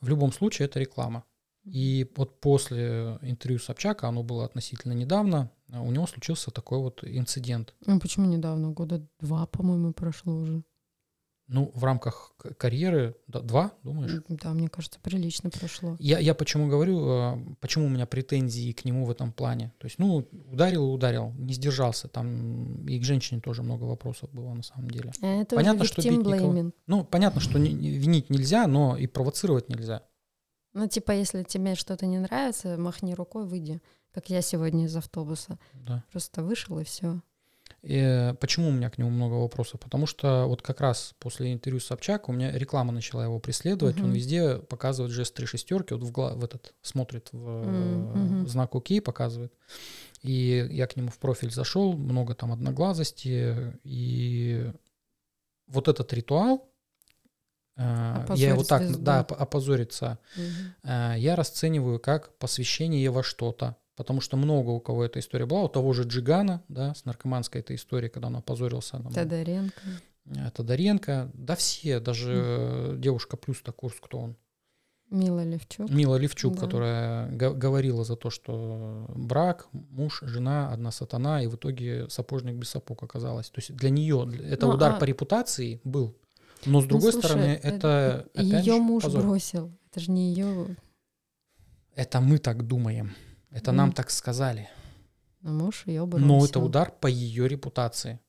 В 0.00 0.08
любом 0.08 0.32
случае 0.32 0.66
это 0.66 0.78
реклама. 0.78 1.24
И 1.64 2.10
вот 2.16 2.40
после 2.40 3.18
интервью 3.22 3.58
Собчака, 3.58 4.08
оно 4.08 4.22
было 4.22 4.44
относительно 4.44 4.92
недавно, 4.92 5.50
у 5.68 5.90
него 5.92 6.06
случился 6.06 6.50
такой 6.50 6.78
вот 6.78 7.04
инцидент. 7.04 7.74
Ну, 7.86 8.00
почему 8.00 8.26
недавно? 8.26 8.70
Года 8.70 9.06
два, 9.20 9.46
по-моему, 9.46 9.92
прошло 9.92 10.34
уже. 10.34 10.62
Ну, 11.52 11.72
в 11.74 11.82
рамках 11.82 12.32
карьеры, 12.58 13.16
да, 13.26 13.40
два, 13.40 13.72
думаешь? 13.82 14.22
Да, 14.28 14.52
мне 14.52 14.68
кажется, 14.68 15.00
прилично 15.02 15.50
прошло. 15.50 15.96
Я, 15.98 16.20
я 16.20 16.32
почему 16.32 16.68
говорю, 16.68 17.08
э, 17.10 17.38
почему 17.60 17.86
у 17.86 17.88
меня 17.88 18.06
претензии 18.06 18.70
к 18.70 18.84
нему 18.84 19.04
в 19.04 19.10
этом 19.10 19.32
плане. 19.32 19.72
То 19.78 19.86
есть, 19.88 19.98
ну, 19.98 20.28
ударил 20.52 20.88
и 20.88 20.94
ударил, 20.94 21.32
не 21.36 21.52
сдержался. 21.52 22.06
Там 22.06 22.86
и 22.86 23.00
к 23.00 23.02
женщине 23.02 23.40
тоже 23.40 23.64
много 23.64 23.82
вопросов 23.82 24.30
было 24.32 24.54
на 24.54 24.62
самом 24.62 24.90
деле. 24.90 25.10
Это 25.20 25.56
Понятно, 25.56 25.84
что 25.84 26.00
бить 26.02 26.24
никого-. 26.24 26.72
Ну, 26.86 27.04
понятно, 27.04 27.40
что 27.40 27.58
не- 27.58 27.72
не- 27.72 27.90
винить 27.98 28.30
нельзя, 28.30 28.68
но 28.68 28.96
и 28.96 29.08
провоцировать 29.08 29.68
нельзя. 29.68 30.04
Ну, 30.72 30.86
типа, 30.86 31.12
если 31.12 31.42
тебе 31.42 31.74
что-то 31.74 32.06
не 32.06 32.18
нравится, 32.18 32.76
махни 32.78 33.14
рукой, 33.14 33.44
выйди. 33.46 33.80
Как 34.12 34.30
я 34.30 34.40
сегодня 34.42 34.84
из 34.86 34.96
автобуса. 34.96 35.58
Да. 35.74 36.04
Просто 36.10 36.42
вышел 36.42 36.78
и 36.78 36.84
все. 36.84 37.20
И, 37.82 37.96
э, 37.96 38.34
почему 38.34 38.68
у 38.68 38.72
меня 38.72 38.90
к 38.90 38.98
нему 38.98 39.10
много 39.10 39.34
вопросов? 39.34 39.80
Потому 39.80 40.06
что 40.06 40.44
вот 40.46 40.60
как 40.62 40.80
раз 40.80 41.14
после 41.18 41.52
интервью 41.52 41.80
с 41.80 41.86
Собчак 41.86 42.28
у 42.28 42.32
меня 42.32 42.52
реклама 42.52 42.92
начала 42.92 43.24
его 43.24 43.38
преследовать. 43.38 43.96
Он 43.98 44.06
Мгм. 44.06 44.12
везде 44.12 44.56
показывает 44.58 45.12
жест 45.12 45.34
три 45.34 45.46
шестерки, 45.46 45.94
вот 45.94 46.02
в, 46.02 46.10
гла- 46.12 46.34
в 46.34 46.44
этот 46.44 46.74
смотрит 46.82 47.28
в 47.32 47.38
Мгм. 47.38 48.46
знак 48.48 48.74
ОК, 48.74 48.88
показывает. 49.04 49.52
И 50.22 50.68
я 50.70 50.86
к 50.86 50.96
нему 50.96 51.08
в 51.08 51.18
профиль 51.18 51.50
зашел, 51.52 51.94
много 51.94 52.34
там 52.34 52.52
одноглазости. 52.52 53.78
И 53.84 54.70
вот 55.68 55.88
этот 55.88 56.12
ритуал, 56.12 56.69
я 57.80 58.48
его 58.50 58.60
Опозорить 58.62 58.68
так, 58.68 58.82
звезду. 58.82 59.02
да, 59.02 59.20
оп- 59.22 59.32
опозориться, 59.32 60.18
э, 60.82 61.14
я 61.18 61.36
расцениваю 61.36 61.98
как 61.98 62.36
посвящение 62.38 63.10
во 63.10 63.22
что-то. 63.22 63.76
Потому 63.96 64.22
что 64.22 64.38
много 64.38 64.70
у 64.70 64.80
кого 64.80 65.04
эта 65.04 65.18
история 65.18 65.44
была. 65.44 65.62
У 65.64 65.68
того 65.68 65.92
же 65.92 66.04
Джигана, 66.04 66.62
да, 66.68 66.94
с 66.94 67.04
наркоманской 67.04 67.60
этой 67.60 67.76
историей, 67.76 68.08
когда 68.10 68.28
он 68.28 68.36
опозорился. 68.36 68.92
там, 68.92 69.12
Тодоренко. 69.12 69.80
э, 70.26 70.50
Тодоренко. 70.54 71.30
Да 71.34 71.54
все, 71.54 72.00
даже 72.00 72.32
э, 72.34 72.94
девушка 72.98 73.36
плюс 73.36 73.60
то 73.60 73.72
курс, 73.72 73.96
кто 74.00 74.18
он. 74.18 74.36
Мила 75.10 75.42
Левчук. 75.44 75.90
Мила 75.90 76.16
Левчук, 76.16 76.54
Да. 76.54 76.60
которая 76.60 77.30
го- 77.32 77.52
говорила 77.52 78.04
за 78.04 78.14
то, 78.16 78.30
что 78.30 79.06
брак, 79.08 79.66
муж, 79.72 80.20
жена, 80.24 80.72
одна 80.72 80.92
сатана, 80.92 81.42
и 81.42 81.48
в 81.48 81.56
итоге 81.56 82.08
сапожник 82.08 82.54
без 82.54 82.70
сапог 82.70 83.02
оказалась. 83.02 83.50
То 83.50 83.58
есть 83.58 83.74
для 83.74 83.90
нее 83.90 84.30
это 84.48 84.66
Ну, 84.66 84.74
удар 84.74 84.92
а- 84.94 84.98
по 84.98 85.04
репутации 85.04 85.80
был. 85.84 86.16
Но 86.66 86.80
с 86.80 86.84
Ну, 86.84 86.88
другой 86.88 87.12
слушай, 87.12 87.24
стороны, 87.26 87.44
э, 87.62 87.68
это 87.68 88.26
опять 88.34 88.66
Ее 88.66 88.74
же 88.74 88.80
муж 88.80 89.02
позор. 89.04 89.22
бросил. 89.22 89.72
Это 89.90 90.00
же 90.00 90.10
не 90.10 90.30
ее 90.30 90.76
Это 91.94 92.20
мы 92.20 92.38
так 92.38 92.66
думаем. 92.66 93.14
Это 93.50 93.72
нам 93.72 93.88
Мгм. 93.88 93.94
так 93.96 94.10
сказали. 94.10 94.68
муж 95.42 95.84
ее 95.86 96.04
бросил. 96.06 96.26
Но 96.26 96.44
это 96.44 96.60
удар 96.60 96.92
по 97.00 97.06
ее 97.06 97.48
репутации. 97.48 98.20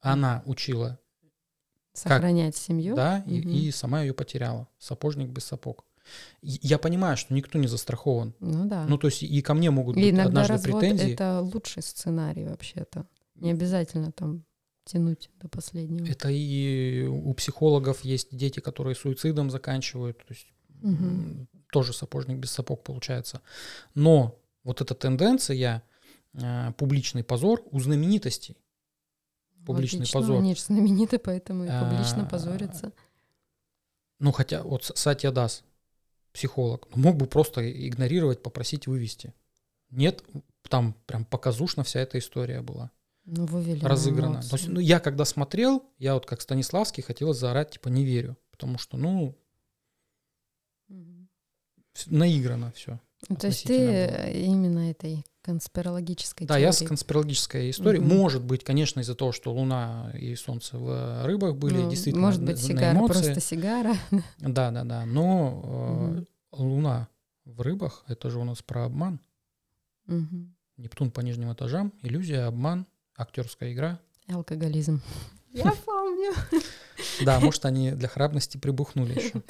Она 0.00 0.42
учила, 0.46 0.98
Сохранять 1.94 2.54
семью. 2.56 2.94
да, 2.94 3.24
и, 3.26 3.40
Мгм. 3.40 3.50
и 3.50 3.70
сама 3.72 4.02
ее 4.02 4.12
потеряла. 4.14 4.68
Сапожник 4.78 5.30
без 5.30 5.44
сапог. 5.44 5.84
И 6.42 6.58
Я 6.62 6.78
понимаю, 6.78 7.16
что 7.16 7.34
никто 7.34 7.58
не 7.58 7.66
застрахован. 7.66 8.34
Ну 8.40 8.66
да. 8.66 8.84
Ну, 8.86 8.96
то 8.98 9.08
есть 9.08 9.22
и 9.22 9.42
ко 9.42 9.54
мне 9.54 9.70
могут 9.70 9.96
И 9.96 10.00
быть 10.00 10.10
иногда 10.10 10.28
однажды 10.42 10.52
развод 10.54 10.80
претензии. 10.80 11.12
это 11.14 11.40
лучший 11.40 11.82
сценарий 11.82 12.44
вообще-то. 12.44 13.06
Не 13.34 13.50
обязательно 13.50 14.12
там 14.12 14.44
тянуть 14.88 15.30
до 15.40 15.48
последнего. 15.48 16.06
Это 16.06 16.28
и 16.30 17.06
у 17.06 17.32
психологов 17.34 18.04
есть 18.04 18.36
дети, 18.36 18.60
которые 18.60 18.94
суицидом 18.94 19.50
заканчивают. 19.50 20.18
То 20.18 20.34
есть 20.34 20.46
м, 20.82 21.48
тоже 21.70 21.92
сапожник 21.92 22.38
без 22.38 22.50
сапог 22.50 22.82
получается. 22.82 23.40
Но 23.94 24.40
вот 24.64 24.80
эта 24.80 24.94
тенденция, 24.94 25.82
э, 26.34 26.72
публичный 26.76 27.22
позор 27.22 27.62
у 27.70 27.80
знаменитостей. 27.80 28.56
Публичный 29.66 30.00
Логично, 30.00 30.20
позор. 30.20 30.38
Они 30.38 30.54
же 30.54 30.62
знамениты, 30.62 31.18
поэтому 31.18 31.64
и 31.64 31.68
публично 31.68 32.22
А, 32.22 32.26
позорятся. 32.26 32.92
Ну, 34.18 34.32
хотя 34.32 34.62
вот 34.62 34.90
Сатья 34.94 35.30
Дас, 35.30 35.64
психолог, 36.32 36.88
ну, 36.94 37.02
мог 37.02 37.16
бы 37.16 37.26
просто 37.26 37.60
игнорировать, 37.88 38.42
попросить 38.42 38.86
вывести. 38.86 39.34
Нет, 39.90 40.24
там 40.68 40.94
прям 41.06 41.24
показушно 41.24 41.84
вся 41.84 42.00
эта 42.00 42.18
история 42.18 42.62
была 42.62 42.90
Ну, 43.30 43.44
вывели 43.46 43.82
на 43.82 43.88
разыграна. 43.88 44.34
эмоции. 44.36 44.48
То 44.50 44.56
есть, 44.56 44.68
ну, 44.68 44.80
я 44.80 45.00
когда 45.00 45.24
смотрел, 45.26 45.82
я 45.98 46.14
вот 46.14 46.24
как 46.26 46.40
Станиславский 46.40 47.02
хотел 47.02 47.34
заорать, 47.34 47.72
типа, 47.72 47.88
не 47.88 48.04
верю. 48.04 48.36
Потому 48.50 48.78
что, 48.78 48.96
ну, 48.96 49.36
вс- 50.90 52.06
наиграно 52.06 52.72
все. 52.72 52.98
Ну, 53.28 53.36
То 53.36 53.48
есть 53.48 53.64
ты 53.64 53.78
было. 53.78 53.90
э, 53.90 54.40
именно 54.44 54.90
этой 54.90 55.24
конспирологической 55.42 56.46
Да, 56.46 56.56
я 56.56 56.72
с 56.72 56.82
конспирологической 56.86 57.70
историей. 57.70 58.02
Мгм. 58.02 58.16
Может 58.16 58.44
быть, 58.44 58.62
конечно, 58.64 59.00
из-за 59.00 59.14
того, 59.14 59.32
что 59.32 59.52
Луна 59.52 60.12
и 60.14 60.34
Солнце 60.36 60.78
в 60.78 61.24
рыбах 61.26 61.56
были, 61.56 61.78
Ну, 61.78 61.90
действительно, 61.90 62.26
Может 62.26 62.40
на- 62.40 62.46
быть, 62.46 62.56
на 62.56 62.62
сигара 62.62 62.92
эмоции. 62.92 63.12
просто 63.22 63.40
сигара. 63.40 63.94
Да, 64.38 64.70
да, 64.70 64.84
да. 64.84 65.04
Но 65.06 65.62
э, 65.64 66.10
Мгм. 66.12 66.26
Луна 66.52 67.08
в 67.44 67.60
рыбах, 67.60 68.04
это 68.08 68.30
же 68.30 68.38
у 68.38 68.44
нас 68.44 68.62
про 68.62 68.84
обман. 68.84 69.20
Мгм. 70.06 70.54
Нептун 70.76 71.10
по 71.10 71.20
нижним 71.20 71.52
этажам, 71.52 71.92
иллюзия, 72.02 72.42
обман, 72.46 72.86
актерская 73.18 73.72
игра. 73.72 74.00
Алкоголизм. 74.28 75.02
Я 75.52 75.72
помню. 75.84 76.32
Да, 77.24 77.40
может, 77.40 77.64
они 77.64 77.92
для 77.92 78.08
храбрости 78.08 78.58
прибухнули 78.58 79.14
еще. 79.14 79.42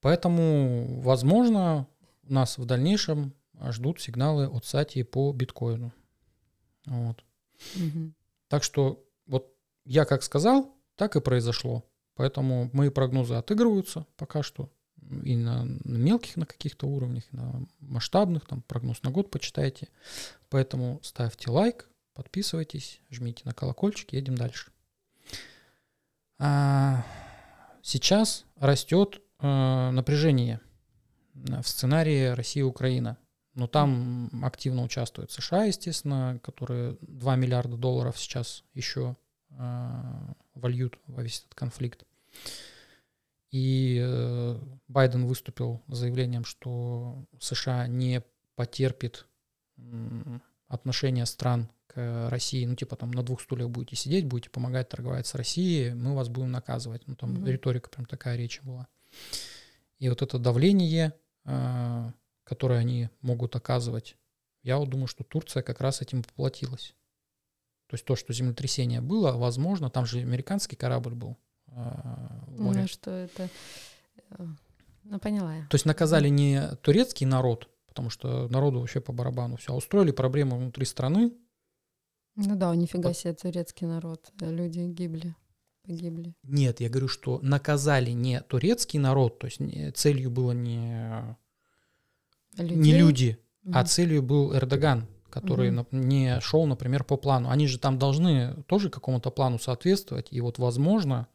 Поэтому, 0.00 1.00
возможно, 1.00 1.86
нас 2.22 2.58
в 2.58 2.64
дальнейшем 2.64 3.34
ждут 3.70 4.00
сигналы 4.00 4.46
от 4.48 4.64
Сати 4.64 5.02
по 5.02 5.32
биткоину. 5.32 5.92
Вот. 6.86 7.24
Мгм. 7.74 8.14
Так 8.48 8.62
что 8.62 9.04
вот 9.26 9.54
я 9.84 10.04
как 10.04 10.22
сказал, 10.22 10.74
так 10.96 11.16
и 11.16 11.20
произошло. 11.20 11.84
Поэтому 12.14 12.70
мои 12.72 12.88
прогнозы 12.88 13.34
отыгрываются 13.34 14.06
пока 14.16 14.42
что. 14.42 14.70
И 15.22 15.36
на, 15.36 15.64
на 15.64 15.96
мелких 15.96 16.36
на 16.36 16.46
каких-то 16.46 16.86
уровнях, 16.86 17.24
и 17.32 17.36
на 17.36 17.66
масштабных, 17.80 18.46
там 18.46 18.62
прогноз 18.62 19.02
на 19.02 19.10
год 19.10 19.30
почитайте. 19.30 19.88
Поэтому 20.48 21.00
ставьте 21.02 21.50
лайк, 21.50 21.88
подписывайтесь, 22.16 23.00
жмите 23.10 23.42
на 23.44 23.52
колокольчик, 23.52 24.12
едем 24.12 24.34
дальше. 24.36 24.72
А, 26.38 27.04
сейчас 27.82 28.44
растет 28.56 29.20
э, 29.38 29.90
напряжение 29.90 30.60
в 31.34 31.64
сценарии 31.64 32.28
Россия-Украина. 32.28 33.18
Но 33.54 33.66
там 33.66 34.30
активно 34.44 34.82
участвуют 34.82 35.32
США, 35.32 35.64
естественно, 35.64 36.38
которые 36.42 36.98
2 37.00 37.36
миллиарда 37.36 37.76
долларов 37.76 38.18
сейчас 38.18 38.64
еще 38.74 39.16
э, 39.50 40.34
вольют 40.54 40.98
во 41.06 41.22
весь 41.22 41.40
этот 41.40 41.54
конфликт. 41.54 42.04
И 43.50 43.98
э, 43.98 44.60
Байден 44.88 45.26
выступил 45.26 45.82
с 45.88 45.96
заявлением, 45.96 46.44
что 46.44 47.24
США 47.38 47.86
не 47.86 48.22
потерпит 48.56 49.26
м, 49.78 50.42
отношения 50.68 51.24
стран 51.24 51.70
России, 51.96 52.64
ну 52.64 52.74
типа 52.76 52.96
там 52.96 53.10
на 53.10 53.22
двух 53.22 53.40
стульях 53.40 53.70
будете 53.70 53.96
сидеть, 53.96 54.26
будете 54.26 54.50
помогать 54.50 54.88
торговать 54.88 55.26
с 55.26 55.34
Россией, 55.34 55.94
мы 55.94 56.14
вас 56.14 56.28
будем 56.28 56.50
наказывать. 56.50 57.02
Ну 57.06 57.14
там 57.16 57.32
Мгм. 57.32 57.46
риторика 57.46 57.88
прям 57.90 58.06
такая 58.06 58.36
речь 58.36 58.60
была. 58.62 58.86
И 59.98 60.08
вот 60.08 60.22
это 60.22 60.38
давление, 60.38 61.14
э, 61.44 62.12
которое 62.44 62.78
они 62.80 63.08
могут 63.22 63.56
оказывать, 63.56 64.16
я 64.62 64.78
вот 64.78 64.88
думаю, 64.90 65.06
что 65.06 65.24
Турция 65.24 65.62
как 65.62 65.80
раз 65.80 66.02
этим 66.02 66.22
поплатилась. 66.22 66.94
То 67.88 67.94
есть 67.94 68.04
то, 68.04 68.16
что 68.16 68.32
землетрясение 68.32 69.00
было, 69.00 69.32
возможно, 69.32 69.90
там 69.90 70.06
же 70.06 70.18
американский 70.18 70.76
корабль 70.76 71.14
был 71.14 71.36
э, 71.68 71.72
в 72.48 72.60
море. 72.60 72.80
Ну, 72.82 72.88
что 72.88 73.10
это... 73.10 73.48
э, 74.30 74.46
Ну, 75.04 75.18
поняла 75.20 75.54
я. 75.54 75.62
То 75.68 75.76
есть 75.76 75.86
наказали 75.86 76.28
не 76.28 76.74
турецкий 76.82 77.26
народ, 77.26 77.68
потому 77.86 78.10
что 78.10 78.48
народу 78.48 78.80
вообще 78.80 79.00
по 79.00 79.12
барабану 79.12 79.56
все, 79.56 79.72
а 79.72 79.76
устроили 79.76 80.10
проблему 80.10 80.58
внутри 80.58 80.84
страны. 80.84 81.32
Ну 82.36 82.54
да, 82.56 82.74
нифига 82.74 83.12
себе 83.12 83.32
турецкий 83.32 83.86
народ. 83.86 84.30
Люди 84.40 84.80
гибли, 84.80 85.34
погибли. 85.82 86.34
Нет, 86.42 86.80
я 86.80 86.88
говорю, 86.88 87.08
что 87.08 87.38
наказали 87.42 88.10
не 88.10 88.40
турецкий 88.40 88.98
народ, 88.98 89.38
то 89.38 89.46
есть 89.46 89.60
целью 89.96 90.30
было 90.30 90.52
не, 90.52 91.36
не 92.58 92.92
люди, 92.92 93.38
а 93.72 93.80
Мгм. 93.80 93.86
целью 93.86 94.22
был 94.22 94.54
Эрдоган, 94.54 95.06
который 95.30 95.70
нап- 95.70 95.88
не 95.90 96.40
шел, 96.40 96.66
например, 96.66 97.04
по 97.04 97.16
плану. 97.16 97.50
Они 97.50 97.66
же 97.66 97.78
там 97.78 97.98
должны 97.98 98.62
тоже 98.64 98.90
какому-то 98.90 99.30
плану 99.30 99.58
соответствовать, 99.58 100.28
и 100.30 100.40
вот, 100.40 100.58
возможно, 100.58 101.26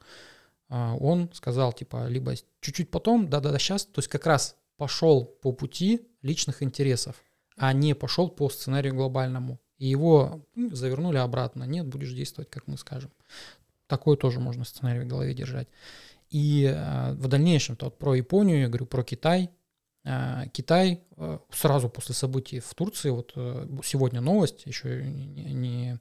а, 0.70 0.96
он 0.96 1.30
сказал, 1.34 1.74
типа, 1.74 2.08
либо 2.08 2.34
чуть-чуть 2.62 2.90
потом, 2.92 3.28
да-да-да, 3.30 3.60
сейчас, 3.60 3.86
то 3.86 4.00
есть 4.00 4.08
как 4.08 4.26
раз 4.26 4.56
пошел 4.78 5.26
по 5.26 5.52
пути 5.52 6.08
личных 6.22 6.64
интересов, 6.64 7.16
а 7.58 7.74
не 7.74 7.94
пошел 7.94 8.30
по 8.30 8.50
сценарию 8.50 8.96
глобальному. 8.96 9.60
И 9.82 9.88
его 9.88 10.46
м, 10.56 10.76
завернули 10.76 11.18
обратно. 11.18 11.64
Нет, 11.64 11.88
будешь 11.88 12.14
действовать, 12.14 12.52
как 12.52 12.68
мы 12.68 12.78
скажем. 12.78 13.10
Такой 13.88 14.16
тоже 14.16 14.40
можно 14.40 14.64
сценарий 14.64 15.00
в 15.00 15.08
голове 15.08 15.34
держать. 15.34 15.68
И 16.30 16.72
а, 16.72 17.14
в 17.16 17.28
дальнейшем, 17.28 17.76
то 17.76 17.86
вот 17.86 17.98
про 17.98 18.14
Японию, 18.14 18.60
я 18.60 18.68
говорю 18.68 18.86
про 18.86 19.04
Китай. 19.04 19.50
А, 20.06 20.46
Китай 20.54 21.02
э, 21.18 21.40
сразу 21.50 21.90
после 21.90 22.14
событий 22.14 22.60
в 22.60 22.72
Турции, 22.76 23.10
вот 23.10 23.34
э, 23.36 23.68
сегодня 23.84 24.22
новость, 24.22 24.68
еще 24.68 25.04
не, 25.04 25.52
не 25.52 26.00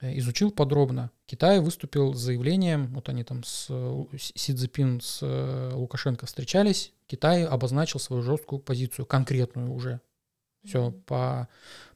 э, 0.00 0.18
изучил 0.18 0.50
подробно. 0.50 1.10
Китай 1.26 1.60
выступил 1.60 2.14
с 2.14 2.18
заявлением, 2.18 2.94
вот 2.94 3.10
они 3.10 3.24
там 3.24 3.44
с 3.44 3.66
э, 3.68 4.04
Си 4.16 4.54
Цзипин 4.54 5.02
с 5.02 5.18
э, 5.20 5.70
Лукашенко 5.74 6.24
встречались, 6.24 6.94
Китай 7.08 7.44
обозначил 7.44 8.00
свою 8.00 8.22
жесткую 8.22 8.60
позицию, 8.60 9.04
конкретную 9.04 9.70
уже. 9.70 10.00
Все 10.64 10.92
по 10.92 11.48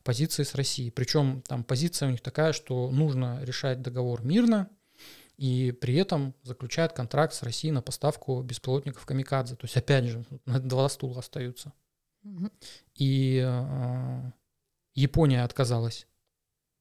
позиции 0.03 0.43
с 0.43 0.55
Россией. 0.55 0.91
Причем 0.91 1.43
там 1.43 1.65
позиция 1.65 2.09
у 2.09 2.11
них 2.13 2.21
такая, 2.21 2.53
что 2.53 2.91
нужно 2.91 3.43
решать 3.43 3.83
договор 3.83 4.23
мирно, 4.25 4.69
и 5.37 5.73
при 5.73 5.95
этом 5.95 6.35
заключает 6.43 6.93
контракт 6.93 7.33
с 7.33 7.43
Россией 7.43 7.73
на 7.73 7.81
поставку 7.81 8.43
беспилотников 8.43 9.07
Камикадзе. 9.07 9.57
То 9.57 9.65
есть, 9.65 9.77
опять 9.77 10.05
же, 10.05 10.25
два 10.47 10.89
стула 10.89 11.21
остаются. 11.21 11.73
И 12.95 13.43
э, 13.43 14.33
Япония 14.95 15.43
отказалась 15.45 16.07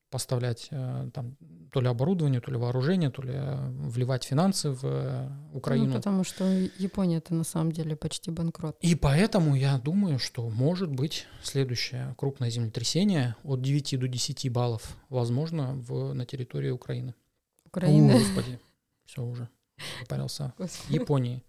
поставлять 0.10 0.68
э, 0.72 1.10
там 1.14 1.38
то 1.72 1.82
ли 1.82 1.88
оборудование, 1.88 2.42
то 2.42 2.52
ли 2.52 2.58
вооружение, 2.58 3.10
то 3.10 3.22
ли 3.22 3.34
э, 3.34 3.70
вливать 3.70 4.24
финансы 4.24 4.72
в 4.72 4.82
э, 4.84 5.30
Украину. 5.54 5.88
Ну, 5.88 5.94
потому 5.94 6.24
что 6.24 6.46
Япония 6.78 7.18
это 7.18 7.34
на 7.34 7.44
самом 7.44 7.72
деле 7.72 7.96
почти 7.96 8.32
банкрот. 8.32 8.78
И 8.82 8.96
поэтому 8.96 9.56
я 9.56 9.78
думаю, 9.78 10.20
что 10.20 10.50
может 10.50 10.90
быть 10.90 11.28
следующее 11.44 12.16
крупное 12.18 12.50
землетрясение 12.50 13.36
от 13.44 13.62
9 13.62 14.00
до 14.00 14.08
10 14.08 14.52
баллов, 14.52 14.98
возможно, 15.10 15.76
в, 15.76 16.14
на 16.14 16.26
территории 16.26 16.72
Украины. 16.72 17.14
Украина. 17.66 18.16
О, 18.16 18.18
господи, 18.18 18.60
все 19.06 19.24
уже. 19.24 19.48
Господи. 20.10 20.94
Японии. 20.94 21.44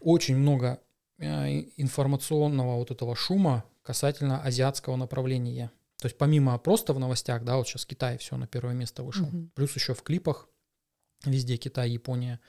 Очень 0.00 0.36
много 0.36 0.80
информационного 1.18 2.76
вот 2.76 2.90
этого 2.90 3.16
шума 3.16 3.64
касательно 3.82 4.42
азиатского 4.42 4.96
направления. 4.96 5.70
То 6.04 6.06
есть 6.08 6.18
помимо 6.18 6.58
просто 6.58 6.92
в 6.92 6.98
новостях, 6.98 7.44
да, 7.44 7.56
вот 7.56 7.66
сейчас 7.66 7.86
Китай 7.86 8.18
все 8.18 8.36
на 8.36 8.46
первое 8.46 8.74
место 8.74 9.02
вышел, 9.02 9.24
Мгм. 9.24 9.50
плюс 9.54 9.74
еще 9.74 9.94
в 9.94 10.02
клипах 10.02 10.50
везде 11.24 11.56
Китай, 11.56 11.88
Япония, 11.92 12.40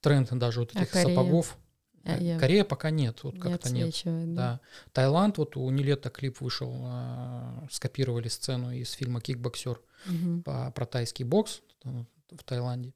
тренд 0.00 0.30
даже 0.38 0.60
вот 0.60 0.70
А 0.74 0.80
этих 0.80 0.92
Корея? 0.92 1.14
сапогов. 1.14 1.58
А 2.04 2.16
Э, 2.16 2.22
я- 2.24 2.38
Корея 2.38 2.64
пока 2.64 2.88
нет, 2.88 3.22
вот 3.22 3.34
Не 3.34 3.40
как-то 3.40 3.70
нет. 3.70 3.94
да. 4.06 4.24
Да. 4.34 4.60
Таиланд, 4.92 5.36
вот 5.36 5.58
у 5.58 5.68
Нилета 5.68 6.08
клип 6.08 6.40
вышел, 6.40 6.72
а, 6.86 7.66
скопировали 7.70 8.28
сцену 8.28 8.72
из 8.72 8.92
фильма 8.92 9.20
«Кикбоксер» 9.20 9.78
Мгм. 10.06 10.42
по, 10.42 10.70
про 10.70 10.86
тайский 10.86 11.26
бокс 11.26 11.60
в 11.84 12.42
Таиланде. 12.46 12.94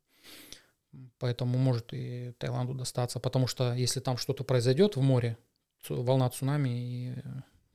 Поэтому 1.18 1.58
может 1.58 1.92
и 1.92 2.32
Таиланду 2.38 2.72
достаться, 2.72 3.20
потому 3.20 3.48
что 3.48 3.74
если 3.74 4.00
там 4.00 4.16
что-то 4.16 4.44
произойдет 4.44 4.96
в 4.96 5.02
море, 5.02 5.36
волна 5.90 6.30
цунами 6.30 6.70
и 6.70 7.14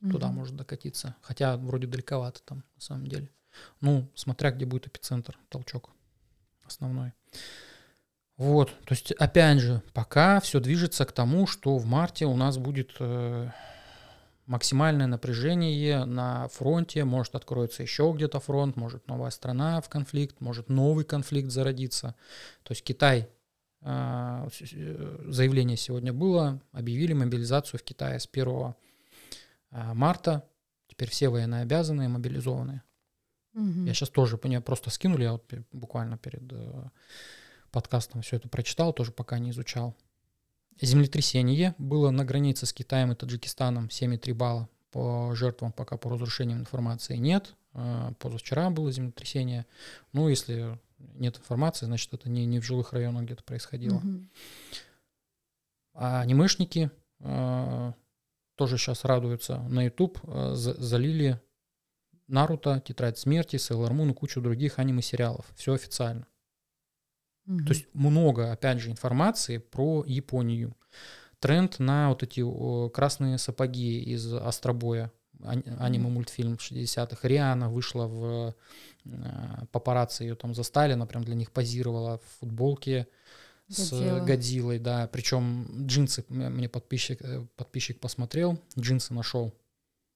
э, 0.02 0.10
туда 0.10 0.28
может 0.28 0.56
докатиться. 0.56 1.16
Хотя 1.22 1.56
вроде 1.56 1.86
далековато 1.86 2.42
там 2.44 2.64
на 2.74 2.80
самом 2.80 3.06
деле. 3.06 3.30
Ну, 3.80 4.10
смотря 4.14 4.50
где 4.50 4.64
будет 4.64 4.86
эпицентр, 4.86 5.38
толчок 5.48 5.90
основной. 6.64 7.12
Вот, 8.36 8.70
то 8.84 8.94
есть, 8.94 9.12
опять 9.12 9.60
же, 9.60 9.82
пока 9.92 10.40
все 10.40 10.58
движется 10.58 11.04
к 11.04 11.12
тому, 11.12 11.46
что 11.46 11.76
в 11.76 11.84
марте 11.84 12.24
у 12.24 12.34
нас 12.34 12.58
будет 12.58 12.96
э, 12.98 13.50
максимальное 14.46 15.06
напряжение 15.06 16.04
на 16.04 16.48
фронте, 16.48 17.04
может 17.04 17.34
откроется 17.34 17.82
еще 17.82 18.12
где-то 18.14 18.40
фронт, 18.40 18.76
может 18.76 19.06
новая 19.06 19.30
страна 19.30 19.80
в 19.80 19.88
конфликт, 19.88 20.40
может 20.40 20.68
новый 20.68 21.04
конфликт 21.04 21.50
зародиться. 21.50 22.14
То 22.62 22.72
есть 22.72 22.82
Китай, 22.82 23.28
э, 23.82 24.48
э, 24.60 25.24
заявление 25.28 25.76
сегодня 25.76 26.12
было, 26.12 26.60
объявили 26.72 27.12
мобилизацию 27.12 27.78
в 27.78 27.82
Китае 27.82 28.18
с 28.18 28.26
1 28.26 28.48
э, 28.48 28.74
марта, 29.72 30.48
теперь 30.86 31.10
все 31.10 31.28
военнообязанные 31.28 32.08
мобилизованные. 32.08 32.82
Мгм. 33.54 33.84
Я 33.84 33.94
сейчас 33.94 34.08
тоже, 34.08 34.38
мне 34.42 34.60
просто 34.60 34.90
скинули, 34.90 35.24
я 35.24 35.32
вот 35.32 35.44
буквально 35.72 36.16
перед 36.16 36.42
э, 36.52 36.84
подкастом 37.70 38.22
все 38.22 38.36
это 38.36 38.48
прочитал, 38.48 38.92
тоже 38.92 39.12
пока 39.12 39.38
не 39.38 39.50
изучал. 39.50 39.96
Землетрясение 40.80 41.74
было 41.78 42.10
на 42.10 42.24
границе 42.24 42.66
с 42.66 42.72
Китаем 42.72 43.12
и 43.12 43.14
Таджикистаном 43.14 43.86
7,3 43.86 44.34
балла. 44.34 44.68
По 44.90 45.34
жертвам 45.34 45.72
пока 45.72 45.96
по 45.96 46.10
разрушениям 46.10 46.60
информации 46.60 47.16
нет. 47.16 47.54
Э, 47.74 48.12
Позавчера 48.18 48.70
было 48.70 48.90
землетрясение. 48.90 49.66
Ну, 50.12 50.28
если 50.28 50.78
нет 50.98 51.38
информации, 51.38 51.86
значит, 51.86 52.12
это 52.14 52.28
не, 52.28 52.46
не 52.46 52.60
в 52.60 52.64
жилых 52.64 52.92
районах 52.92 53.24
где-то 53.24 53.42
происходило. 53.42 53.98
Мгм. 53.98 54.30
А 55.94 56.20
анимешники 56.20 56.90
э, 57.20 57.92
тоже 58.56 58.78
сейчас 58.78 59.04
радуются. 59.04 59.58
На 59.68 59.84
YouTube 59.84 60.18
э, 60.24 60.54
за- 60.54 60.74
залили 60.74 61.40
Наруто, 62.28 62.80
Тетрадь 62.80 63.18
смерти, 63.18 63.56
Sailor 63.56 63.90
Moon 63.90 64.10
и 64.10 64.14
кучу 64.14 64.40
других 64.40 64.78
аниме-сериалов. 64.78 65.46
Все 65.54 65.74
официально. 65.74 66.26
Мгм. 67.44 67.66
То 67.66 67.72
есть 67.72 67.86
много, 67.94 68.52
опять 68.52 68.78
же, 68.78 68.90
информации 68.90 69.58
про 69.58 70.04
Японию. 70.06 70.76
Тренд 71.40 71.78
на 71.80 72.08
вот 72.10 72.22
эти 72.22 72.42
красные 72.90 73.36
сапоги 73.38 74.00
из 74.00 74.32
Астробоя, 74.32 75.10
ани- 75.42 75.64
аниме-мультфильм 75.78 76.54
60-х. 76.56 77.26
Риана 77.26 77.68
вышла 77.68 78.06
в 78.06 78.54
э, 79.04 79.66
папарацци 79.72 80.22
ее 80.22 80.36
там 80.36 80.54
застали, 80.54 80.92
она 80.92 81.06
прям 81.06 81.24
для 81.24 81.34
них 81.34 81.50
позировала 81.50 82.18
в 82.18 82.24
футболке 82.38 83.08
с 83.72 83.90
Годзилла. 83.90 84.20
Годзиллой, 84.20 84.78
да. 84.78 85.08
Причем 85.12 85.66
джинсы 85.86 86.24
мне 86.28 86.68
подписчик, 86.68 87.20
э, 87.22 87.46
подписчик 87.56 88.00
посмотрел, 88.00 88.58
джинсы 88.78 89.12
нашел, 89.14 89.52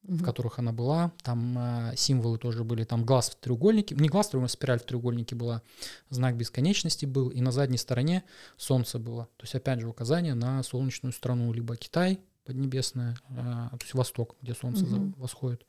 в 0.03 0.15
Мгм. 0.17 0.25
которых 0.25 0.59
она 0.61 0.73
была. 0.73 1.11
Там 1.23 1.59
э, 1.59 1.97
символы 1.97 2.39
тоже 2.39 2.63
были. 2.63 2.85
Там 2.85 3.05
глаз 3.05 3.31
в 3.31 3.35
треугольнике. 3.37 3.95
Не 3.97 4.09
глаз 4.09 4.29
в 4.29 4.31
треугольнике, 4.31 4.53
спираль 4.53 4.79
в 4.79 4.85
треугольнике 4.85 5.35
была. 5.35 5.63
Знак 6.11 6.37
бесконечности 6.37 7.07
был. 7.07 7.29
И 7.31 7.41
на 7.41 7.51
задней 7.51 7.79
стороне 7.79 8.23
солнце 8.57 8.99
было. 9.01 9.25
То 9.37 9.45
есть, 9.45 9.55
опять 9.57 9.81
же, 9.81 9.89
указание 9.89 10.35
на 10.35 10.63
солнечную 10.63 11.13
страну. 11.13 11.53
Либо 11.53 11.77
Китай, 11.77 12.21
поднебесная, 12.45 13.17
э, 13.31 13.35
то 13.35 13.79
есть 13.83 13.95
восток, 13.95 14.37
где 14.43 14.55
солнце 14.55 14.85
Мгм. 14.85 15.15
восходит. 15.19 15.67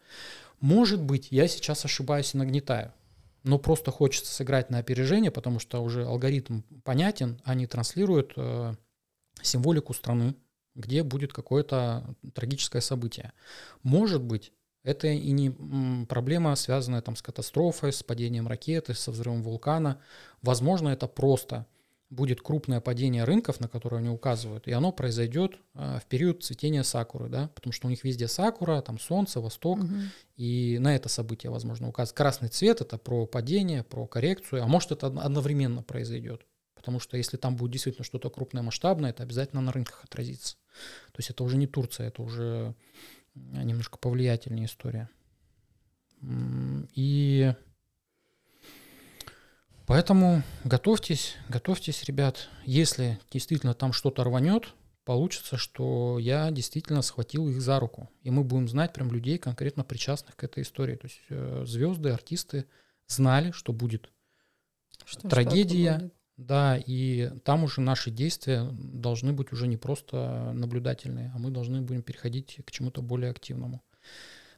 Может 0.60 1.02
быть, 1.02 1.30
я 1.32 1.48
сейчас 1.48 1.84
ошибаюсь 1.86 2.36
и 2.36 2.38
нагнетаю. 2.38 2.94
Но 3.48 3.58
просто 3.58 3.92
хочется 3.92 4.34
сыграть 4.34 4.70
на 4.70 4.80
опережение, 4.80 5.32
потому 5.32 5.60
что 5.60 5.82
уже 5.82 6.06
алгоритм 6.06 6.64
понятен. 6.84 7.40
Они 7.46 7.66
транслируют 7.66 8.34
э, 8.36 8.76
символику 9.42 9.94
страны, 9.94 10.36
где 10.76 11.02
будет 11.02 11.32
какое-то 11.32 12.14
трагическое 12.34 12.82
событие. 12.82 13.32
Может 13.84 14.22
быть, 14.22 14.52
это 14.84 15.08
и 15.08 15.32
не 15.32 16.06
проблема, 16.08 16.56
связанная 16.56 17.02
там 17.02 17.16
с 17.16 17.22
катастрофой, 17.22 17.94
с 17.94 18.04
падением 18.04 18.50
ракеты, 18.50 18.94
со 18.94 19.12
взрывом 19.12 19.44
вулкана. 19.44 20.02
Возможно, 20.42 20.90
это 20.90 21.08
просто 21.08 21.66
будет 22.10 22.42
крупное 22.42 22.80
падение 22.80 23.26
рынков, 23.26 23.60
на 23.60 23.68
которые 23.68 24.00
они 24.00 24.10
указывают, 24.10 24.68
и 24.68 24.72
оно 24.72 24.92
произойдет 24.94 25.60
а, 25.74 26.00
в 26.00 26.06
период 26.06 26.42
цветения 26.44 26.84
сакуры, 26.84 27.28
да, 27.28 27.50
потому 27.50 27.74
что 27.74 27.88
у 27.88 27.90
них 27.90 28.04
везде 28.06 28.28
сакура, 28.30 28.82
там 28.82 28.98
солнце, 28.98 29.42
восток, 29.42 29.80
Мгм. 29.80 30.04
и 30.38 30.78
на 30.80 30.96
это 30.96 31.10
событие, 31.10 31.52
возможно, 31.52 31.90
указывает. 31.90 32.18
Красный 32.18 32.48
цвет– 32.48 32.80
это 32.82 32.98
про 32.98 33.26
падение, 33.26 33.84
про 33.84 34.08
коррекцию, 34.08 34.64
а 34.64 34.68
может, 34.68 34.92
это 34.94 35.08
од- 35.08 35.18
одновременно 35.18 35.84
произойдет. 35.84 36.46
Потому 36.76 37.00
что 37.02 37.18
если 37.18 37.36
там 37.36 37.58
будет 37.58 37.72
действительно 37.72 38.06
что-то 38.06 38.30
крупное, 38.30 38.64
масштабное, 38.64 39.10
это 39.10 39.24
обязательно 39.24 39.62
на 39.62 39.74
рынках 39.74 40.06
отразится. 40.06 40.56
То 41.12 41.18
есть 41.18 41.30
это 41.30 41.44
уже 41.44 41.58
не 41.58 41.68
Турция, 41.68 42.08
это 42.08 42.22
уже 42.22 42.74
немножко 43.36 43.98
повлиятельнее 43.98 44.68
история. 44.68 45.10
И 46.94 47.54
поэтому 49.88 50.44
готовьтесь, 50.64 51.36
готовьтесь, 51.50 52.04
ребят. 52.04 52.50
Если 52.66 53.20
действительно 53.32 53.74
там 53.74 53.94
что-то 53.94 54.24
рванет, 54.24 54.74
получится, 55.06 55.58
что 55.58 56.20
я 56.20 56.52
действительно 56.52 57.02
схватил 57.02 57.48
их 57.48 57.62
за 57.62 57.80
руку. 57.80 58.10
И 58.24 58.30
мы 58.30 58.44
будем 58.44 58.68
знать 58.68 58.94
прям 58.94 59.10
людей, 59.12 59.38
конкретно 59.38 59.84
причастных 59.84 60.36
к 60.36 60.44
этой 60.44 60.64
истории. 60.64 60.96
То 60.98 61.08
есть 61.08 61.22
э, 61.30 61.64
звезды, 61.66 62.10
артисты 62.10 62.66
знали, 63.08 63.52
что 63.52 63.72
будет 63.74 64.12
Что- 65.06 65.30
Трагедия. 65.30 65.92
что-то 65.92 66.04
будет. 66.04 66.14
да, 66.36 66.78
и 66.78 67.32
там 67.46 67.64
уже 67.64 67.80
наши 67.80 68.12
действия 68.12 68.68
должны 68.74 69.32
быть 69.32 69.54
уже 69.54 69.66
не 69.68 69.78
просто 69.78 70.52
наблюдательные, 70.54 71.32
а 71.34 71.40
мы 71.40 71.50
должны 71.52 71.82
будем 71.82 72.04
переходить 72.04 72.60
к 72.66 72.72
чему-то 72.72 73.02
более 73.02 73.32
активному. 73.32 73.82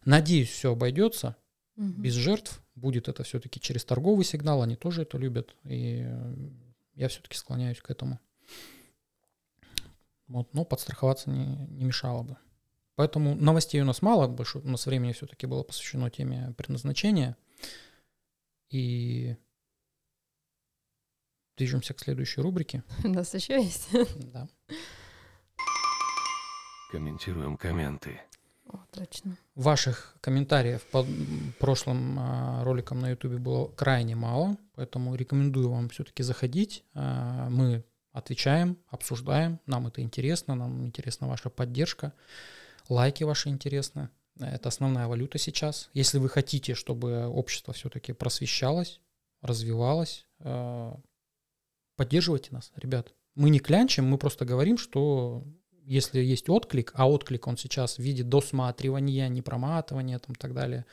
Надеюсь, 0.03 0.49
все 0.49 0.71
обойдется 0.71 1.35
Мгм. 1.79 2.01
без 2.01 2.13
жертв. 2.13 2.61
Будет 2.75 3.07
это 3.07 3.23
все-таки 3.23 3.59
через 3.61 3.85
торговый 3.85 4.25
сигнал, 4.25 4.61
они 4.61 4.75
тоже 4.75 5.03
это 5.03 5.17
любят. 5.17 5.55
И 5.63 6.01
э, 6.03 6.35
я 6.95 7.07
все-таки 7.07 7.37
склоняюсь 7.37 7.81
к 7.81 7.89
этому. 7.89 8.19
Вот, 10.27 10.53
но 10.53 10.65
подстраховаться 10.65 11.29
не, 11.29 11.55
не 11.67 11.85
мешало 11.85 12.23
бы. 12.23 12.37
Поэтому 12.95 13.33
новостей 13.33 13.79
у 13.79 13.85
нас 13.85 14.01
мало, 14.01 14.27
больше 14.27 14.57
у 14.57 14.67
нас 14.67 14.85
времени 14.85 15.13
все-таки 15.13 15.47
было 15.47 15.63
посвящено 15.63 16.09
теме 16.09 16.53
предназначения. 16.57 17.37
И 18.69 19.37
движемся 21.55 21.93
к 21.93 21.99
следующей 22.01 22.41
рубрике. 22.41 22.83
У 23.05 23.07
нас 23.07 23.33
еще 23.33 23.63
есть. 23.63 23.89
Да. 24.33 24.49
Комментируем 26.91 27.55
комменты. 27.57 28.21
Точно. 28.91 29.37
Ваших 29.55 30.17
комментариев 30.21 30.83
по 30.91 30.99
м, 30.99 31.53
прошлым 31.59 32.17
а, 32.19 32.63
роликам 32.63 32.99
на 32.99 33.09
YouTube 33.11 33.39
было 33.39 33.67
крайне 33.67 34.15
мало, 34.15 34.57
поэтому 34.75 35.15
рекомендую 35.15 35.69
вам 35.69 35.89
все-таки 35.89 36.23
заходить. 36.23 36.83
А, 36.93 37.49
Мы 37.49 37.83
отвечаем, 38.11 38.77
обсуждаем, 38.87 39.59
нам 39.65 39.87
это 39.87 40.01
интересно, 40.01 40.55
нам 40.55 40.85
интересна 40.85 41.27
ваша 41.27 41.49
поддержка, 41.49 42.13
лайки 42.89 43.23
ваши 43.23 43.49
интересны. 43.49 44.09
Это 44.39 44.69
основная 44.69 45.07
валюта 45.07 45.37
сейчас. 45.37 45.89
Если 45.93 46.17
вы 46.17 46.29
хотите, 46.29 46.73
чтобы 46.73 47.27
общество 47.27 47.73
все-таки 47.73 48.13
просвещалось, 48.13 49.01
развивалось, 49.41 50.25
а, 50.39 50.97
поддерживайте 51.95 52.49
нас, 52.51 52.71
ребят. 52.75 53.13
Мы 53.35 53.49
не 53.49 53.59
клянчим, 53.59 54.05
мы 54.05 54.17
просто 54.17 54.45
говорим, 54.45 54.77
что 54.77 55.43
если 55.89 56.19
есть 56.19 56.49
отклик, 56.49 56.91
а 56.95 57.09
отклик 57.09 57.47
он 57.47 57.57
сейчас 57.57 57.97
в 57.97 57.99
виде 57.99 58.23
досматривания, 58.23 59.27
непроматывания 59.29 60.19
там, 60.19 60.35
и 60.35 60.37
так 60.37 60.53
далее, 60.53 60.85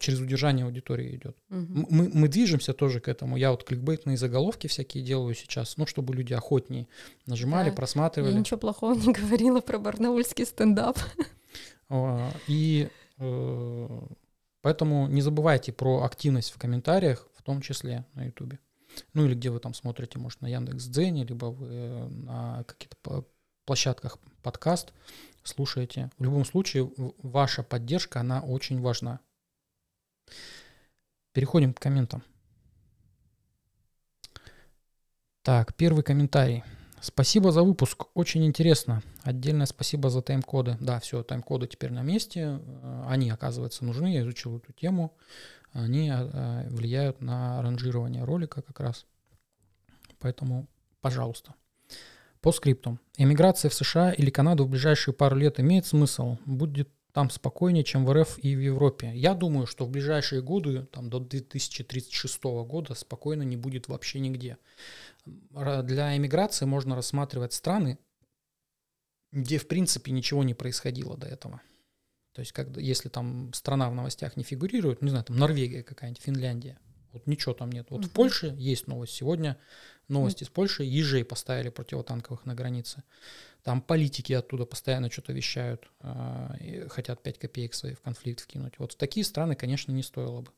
через 0.00 0.18
удержание 0.20 0.64
аудитории 0.66 1.14
идет. 1.16 1.36
М- 1.50 1.86
Мы, 1.90 2.10
мы 2.12 2.28
движемся 2.28 2.72
тоже 2.72 3.00
к 3.00 3.08
этому. 3.08 3.36
Я 3.36 3.50
вот 3.50 3.64
кликбейтные 3.64 4.16
заголовки 4.16 4.66
всякие 4.66 5.04
делаю 5.04 5.34
сейчас, 5.34 5.76
ну, 5.76 5.86
чтобы 5.86 6.14
люди 6.14 6.32
охотнее 6.34 6.86
нажимали, 7.26 7.70
Да. 7.70 7.76
просматривали. 7.76 8.32
Я 8.32 8.38
ничего 8.38 8.58
плохого 8.58 8.94
не 8.94 9.12
говорила 9.20 9.60
про 9.60 9.78
барнаульский 9.78 10.44
стендап. 10.46 10.98
И 12.48 12.88
э, 13.18 14.00
поэтому 14.62 15.08
не 15.08 15.22
забывайте 15.22 15.72
про 15.72 16.02
активность 16.04 16.50
в 16.52 16.58
комментариях, 16.58 17.28
в 17.34 17.42
том 17.42 17.60
числе 17.60 18.04
на 18.14 18.24
Ютубе. 18.26 18.58
Ну 19.14 19.24
или 19.26 19.34
где 19.34 19.50
вы 19.50 19.60
там 19.60 19.74
смотрите, 19.74 20.18
может, 20.18 20.40
на 20.40 20.46
Яндекс.Дзене, 20.48 21.24
либо 21.24 21.46
вы 21.46 21.66
э, 21.70 22.08
на 22.08 22.64
каких-то 22.64 22.96
по- 23.02 23.24
площадках 23.70 24.18
подкаст 24.42 24.92
слушаете. 25.44 26.10
В 26.18 26.24
любом 26.24 26.44
случае, 26.44 26.90
ваша 27.22 27.62
поддержка, 27.62 28.18
она 28.18 28.40
очень 28.40 28.80
важна. 28.80 29.20
Переходим 31.32 31.72
к 31.72 31.78
комментам. 31.78 32.24
Так, 35.42 35.76
первый 35.76 36.02
комментарий. 36.02 36.64
Спасибо 37.00 37.52
за 37.52 37.62
выпуск, 37.62 38.06
очень 38.14 38.44
интересно. 38.44 39.04
Отдельное 39.22 39.66
спасибо 39.66 40.10
за 40.10 40.20
тайм-коды. 40.20 40.76
Да, 40.80 40.98
все, 40.98 41.22
тайм-коды 41.22 41.68
теперь 41.68 41.92
на 41.92 42.02
месте. 42.02 42.58
Э, 42.60 43.04
Они, 43.06 43.30
оказывается, 43.30 43.84
нужны. 43.84 44.14
Я 44.14 44.22
изучил 44.22 44.56
эту 44.56 44.72
тему. 44.72 45.16
Они 45.70 46.10
э, 46.12 46.68
влияют 46.70 47.20
на 47.20 47.62
ранжирование 47.62 48.24
ролика 48.24 48.62
как 48.62 48.80
раз. 48.80 49.06
Поэтому, 50.18 50.66
пожалуйста. 51.00 51.54
По 52.40 52.52
скриптам. 52.52 52.98
Эмиграция 53.16 53.68
в 53.68 53.74
США 53.74 54.12
или 54.12 54.30
Канаду 54.30 54.64
в 54.64 54.70
ближайшие 54.70 55.14
пару 55.14 55.36
лет 55.36 55.60
имеет 55.60 55.84
смысл? 55.86 56.38
Будет 56.46 56.88
там 57.12 57.28
спокойнее, 57.28 57.84
чем 57.84 58.06
в 58.06 58.12
РФ 58.12 58.38
и 58.38 58.54
в 58.54 58.60
Европе. 58.60 59.12
Я 59.14 59.34
думаю, 59.34 59.66
что 59.66 59.84
в 59.84 59.90
ближайшие 59.90 60.42
годы, 60.42 60.86
там 60.86 61.10
до 61.10 61.18
2036 61.18 62.42
года, 62.44 62.94
спокойно 62.94 63.42
не 63.42 63.56
будет 63.56 63.88
вообще 63.88 64.20
нигде. 64.20 64.58
Для 65.26 66.16
эмиграции 66.16 66.64
можно 66.64 66.94
рассматривать 66.94 67.52
страны, 67.52 67.98
где 69.32 69.58
в 69.58 69.68
принципе 69.68 70.12
ничего 70.12 70.44
не 70.44 70.54
происходило 70.54 71.16
до 71.16 71.26
этого. 71.26 71.60
То 72.32 72.40
есть, 72.40 72.52
когда, 72.52 72.80
если 72.80 73.08
там 73.08 73.52
страна 73.52 73.90
в 73.90 73.94
новостях 73.94 74.36
не 74.36 74.44
фигурирует, 74.44 75.02
не 75.02 75.10
знаю, 75.10 75.24
там 75.24 75.36
Норвегия 75.36 75.82
какая-нибудь, 75.82 76.22
Финляндия, 76.22 76.78
вот 77.12 77.26
ничего 77.26 77.54
там 77.54 77.70
нет. 77.70 77.86
Вот 77.90 78.02
в 78.02 78.04
Мгм. 78.06 78.14
Польше 78.14 78.54
есть 78.58 78.86
новость. 78.86 79.12
Сегодня 79.14 79.56
новости 80.08 80.42
из 80.44 80.48
Польши, 80.48 80.82
ежей 80.84 81.24
поставили 81.24 81.68
противотанковых 81.68 82.44
на 82.46 82.54
границе. 82.54 83.02
Там 83.62 83.80
политики 83.82 84.32
оттуда 84.32 84.64
постоянно 84.64 85.10
что-то 85.10 85.32
вещают, 85.32 85.90
и 86.60 86.86
хотят 86.88 87.22
5 87.22 87.38
копеек 87.38 87.74
свои 87.74 87.94
в 87.94 88.00
конфликт 88.00 88.40
вкинуть. 88.40 88.78
Вот 88.78 88.92
в 88.92 88.96
такие 88.96 89.24
страны, 89.24 89.54
конечно, 89.54 89.92
не 89.92 90.02
стоило 90.02 90.40
бы. 90.40 90.50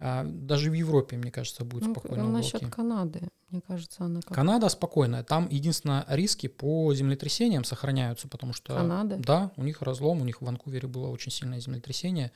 А 0.00 0.24
даже 0.24 0.70
в 0.70 0.74
Европе, 0.74 1.16
мне 1.16 1.30
кажется, 1.32 1.64
будет 1.64 1.84
Ну, 1.86 1.92
спокойно. 1.92 2.24
ну, 2.24 2.28
уголки. 2.30 2.52
насчет 2.52 2.70
Канады, 2.70 3.20
мне 3.50 3.60
кажется, 3.66 4.04
она 4.04 4.20
как 4.20 4.32
Канада 4.32 4.68
спокойная. 4.68 5.24
Там 5.24 5.48
единственное 5.50 6.04
риски 6.08 6.46
по 6.46 6.94
землетрясениям 6.94 7.64
сохраняются, 7.64 8.28
потому 8.28 8.52
что 8.52 8.74
Канада? 8.76 9.16
да, 9.16 9.50
у 9.56 9.62
них 9.64 9.82
разлом, 9.82 10.20
у 10.20 10.24
них 10.24 10.40
в 10.40 10.44
Ванкувере 10.44 10.86
было 10.86 11.08
очень 11.08 11.32
сильное 11.32 11.58
землетрясение. 11.58 12.30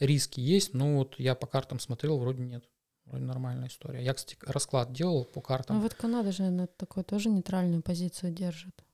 Риски 0.00 0.40
есть, 0.40 0.74
но 0.74 0.98
вот 0.98 1.14
я 1.18 1.34
по 1.34 1.46
картам 1.46 1.80
смотрел, 1.80 2.18
вроде 2.18 2.42
нет. 2.42 2.64
Вроде 3.04 3.24
нормальная 3.24 3.68
история. 3.68 4.04
Я, 4.04 4.12
кстати, 4.14 4.36
расклад 4.46 4.92
делал 4.92 5.24
по 5.24 5.40
картам. 5.40 5.76
Ну 5.76 5.82
вот 5.82 5.94
Канада 5.94 6.30
же 6.30 6.50
на 6.50 6.66
такой 6.66 7.04
тоже 7.04 7.30
нейтральную 7.30 7.82
позицию 7.82 8.32
держит. 8.32 8.84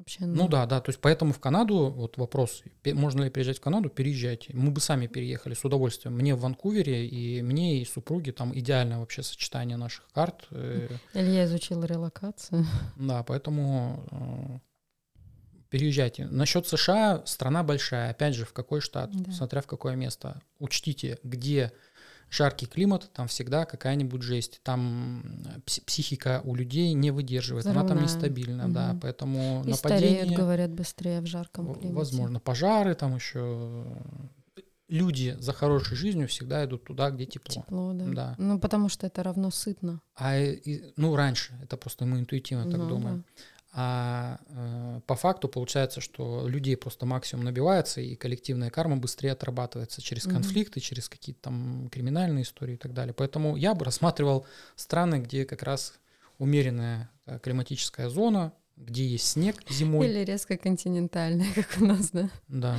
Вообще, 0.00 0.24
Ну 0.24 0.48
да, 0.48 0.64
да, 0.64 0.80
то 0.80 0.88
есть 0.88 0.98
поэтому 0.98 1.34
в 1.34 1.40
Канаду, 1.40 1.90
вот 1.90 2.16
вопрос, 2.16 2.62
можно 2.86 3.22
ли 3.22 3.28
переезжать 3.28 3.58
в 3.58 3.60
Канаду, 3.60 3.90
переезжайте. 3.90 4.54
Мы 4.54 4.70
бы 4.70 4.80
сами 4.80 5.08
переехали 5.08 5.52
с 5.52 5.62
удовольствием. 5.62 6.14
Мне 6.16 6.34
в 6.34 6.40
Ванкувере, 6.40 7.06
и 7.06 7.42
мне, 7.42 7.82
и 7.82 7.84
супруге 7.84 8.32
там 8.32 8.58
идеальное 8.58 8.98
вообще 8.98 9.22
сочетание 9.22 9.76
наших 9.76 10.08
карт. 10.14 10.46
э, 10.52 10.88
Илья 11.12 11.44
изучил 11.44 11.84
релокацию. 11.84 12.64
Да, 12.96 13.22
поэтому 13.24 14.06
э, 14.10 14.69
переезжайте. 15.70 16.26
Насчет 16.26 16.66
США 16.66 17.22
страна 17.24 17.62
большая. 17.62 18.10
Опять 18.10 18.34
же, 18.34 18.44
в 18.44 18.52
какой 18.52 18.80
штат, 18.80 19.10
Да. 19.12 19.32
смотря 19.32 19.62
в 19.62 19.66
какое 19.66 19.94
место. 19.94 20.42
Учтите, 20.58 21.18
где 21.22 21.72
жаркий 22.28 22.66
климат, 22.66 23.10
там 23.12 23.28
всегда 23.28 23.64
какая-нибудь 23.64 24.22
жесть. 24.22 24.60
Там 24.62 25.22
психика 25.86 26.42
у 26.44 26.54
людей 26.54 26.92
не 26.92 27.10
выдерживает, 27.10 27.64
Взрывная. 27.64 27.84
она 27.84 27.94
там 27.94 28.02
нестабильна, 28.02 28.64
угу. 28.66 28.72
да. 28.74 28.98
Поэтому 29.00 29.62
И 29.64 29.70
нападение... 29.70 30.16
стареют, 30.16 30.36
говорят, 30.36 30.70
быстрее 30.70 31.20
в 31.20 31.26
жарком 31.26 31.74
климате. 31.74 31.94
Возможно, 31.94 32.40
пожары 32.40 32.94
там 32.94 33.14
еще 33.16 33.86
люди 34.90 35.36
за 35.38 35.52
хорошей 35.52 35.96
жизнью 35.96 36.26
всегда 36.28 36.64
идут 36.64 36.84
туда, 36.84 37.10
где 37.10 37.24
тепло. 37.24 37.62
Тепло, 37.62 37.92
да. 37.94 38.04
да. 38.06 38.34
Ну, 38.38 38.58
потому 38.58 38.88
что 38.88 39.06
это 39.06 39.22
равно 39.22 39.50
сытно. 39.50 40.02
А, 40.16 40.36
и, 40.36 40.92
ну, 40.96 41.14
раньше, 41.16 41.54
это 41.62 41.76
просто 41.76 42.04
мы 42.06 42.18
интуитивно 42.18 42.64
ну, 42.64 42.70
так 42.72 42.88
думаем. 42.88 43.18
Да. 43.18 43.42
А 43.72 44.40
э, 44.48 45.00
по 45.06 45.14
факту 45.14 45.48
получается, 45.48 46.00
что 46.00 46.48
людей 46.48 46.76
просто 46.76 47.06
максимум 47.06 47.44
набивается, 47.44 48.00
и 48.00 48.16
коллективная 48.16 48.70
карма 48.70 48.96
быстрее 48.96 49.32
отрабатывается 49.32 50.02
через 50.02 50.26
mm-hmm. 50.26 50.32
конфликты, 50.32 50.80
через 50.80 51.08
какие-то 51.08 51.42
там 51.42 51.88
криминальные 51.90 52.42
истории 52.42 52.74
и 52.74 52.78
так 52.78 52.92
далее. 52.92 53.14
Поэтому 53.14 53.54
я 53.56 53.74
бы 53.74 53.84
рассматривал 53.84 54.44
страны, 54.74 55.20
где 55.20 55.44
как 55.44 55.62
раз 55.62 55.94
умеренная 56.38 57.10
э, 57.26 57.38
климатическая 57.38 58.08
зона, 58.08 58.52
где 58.76 59.06
есть 59.06 59.26
снег 59.26 59.56
зимой. 59.70 60.08
Или 60.08 60.24
резко 60.24 60.56
континентальная, 60.56 61.48
как 61.54 61.76
у 61.80 61.84
нас, 61.84 62.10
да? 62.10 62.28
Да. 62.48 62.78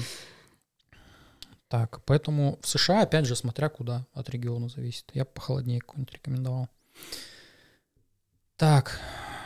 Так, 1.70 2.02
поэтому 2.04 2.60
в 2.62 2.68
США, 2.68 3.04
опять 3.04 3.26
же, 3.26 3.38
смотря 3.38 3.70
куда, 3.70 4.06
от 4.12 4.30
региона 4.30 4.68
зависит. 4.68 5.06
Я 5.14 5.24
похолоднее 5.24 5.80
какой-нибудь 5.80 6.14
рекомендовал. 6.14 6.68
Так, 8.58 9.00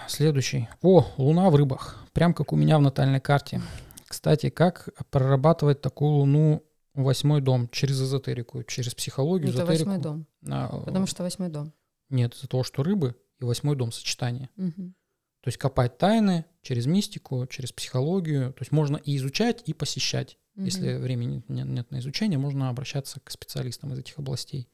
следующий. 0.08 0.68
О, 0.82 1.06
луна 1.18 1.50
в 1.50 1.56
рыбах. 1.56 2.04
Прям 2.14 2.34
как 2.34 2.54
у 2.54 2.56
меня 2.56 2.78
в 2.78 2.82
натальной 2.82 3.20
карте. 3.20 3.62
Кстати, 4.08 4.50
как 4.50 4.90
прорабатывать 5.10 5.82
такую 5.82 6.12
луну 6.12 6.64
восьмой 6.94 7.42
дом 7.42 7.68
через 7.70 8.02
эзотерику, 8.02 8.64
через 8.64 8.96
психологию, 8.96 9.50
Это 9.50 9.64
эзотерику? 9.64 9.90
восьмой 9.90 9.98
дом. 10.02 10.28
А, 10.50 10.80
Потому 10.80 11.08
что 11.08 11.24
восьмой 11.24 11.50
дом. 11.50 11.74
Нет, 12.10 12.34
из-за 12.36 12.48
того, 12.48 12.64
что 12.64 12.84
рыбы 12.84 13.16
и 13.40 13.44
восьмой 13.44 13.76
дом 13.76 13.92
сочетание. 13.92 14.50
Угу. 14.58 14.94
То 15.42 15.48
есть 15.48 15.58
копать 15.58 15.98
тайны 15.98 16.46
через 16.62 16.86
мистику, 16.86 17.46
через 17.48 17.72
психологию. 17.72 18.54
То 18.54 18.62
есть 18.62 18.72
можно 18.72 18.98
и 18.98 19.16
изучать, 19.18 19.64
и 19.66 19.74
посещать. 19.74 20.38
Угу. 20.56 20.66
Если 20.66 20.96
времени 20.96 21.44
нет, 21.48 21.68
нет 21.68 21.92
на 21.92 22.00
изучение, 22.00 22.40
можно 22.40 22.70
обращаться 22.70 23.20
к 23.20 23.30
специалистам 23.30 23.94
из 23.94 24.00
этих 24.00 24.18
областей. 24.18 24.70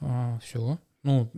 А, 0.00 0.38
все. 0.40 0.78
Ну, 1.02 1.30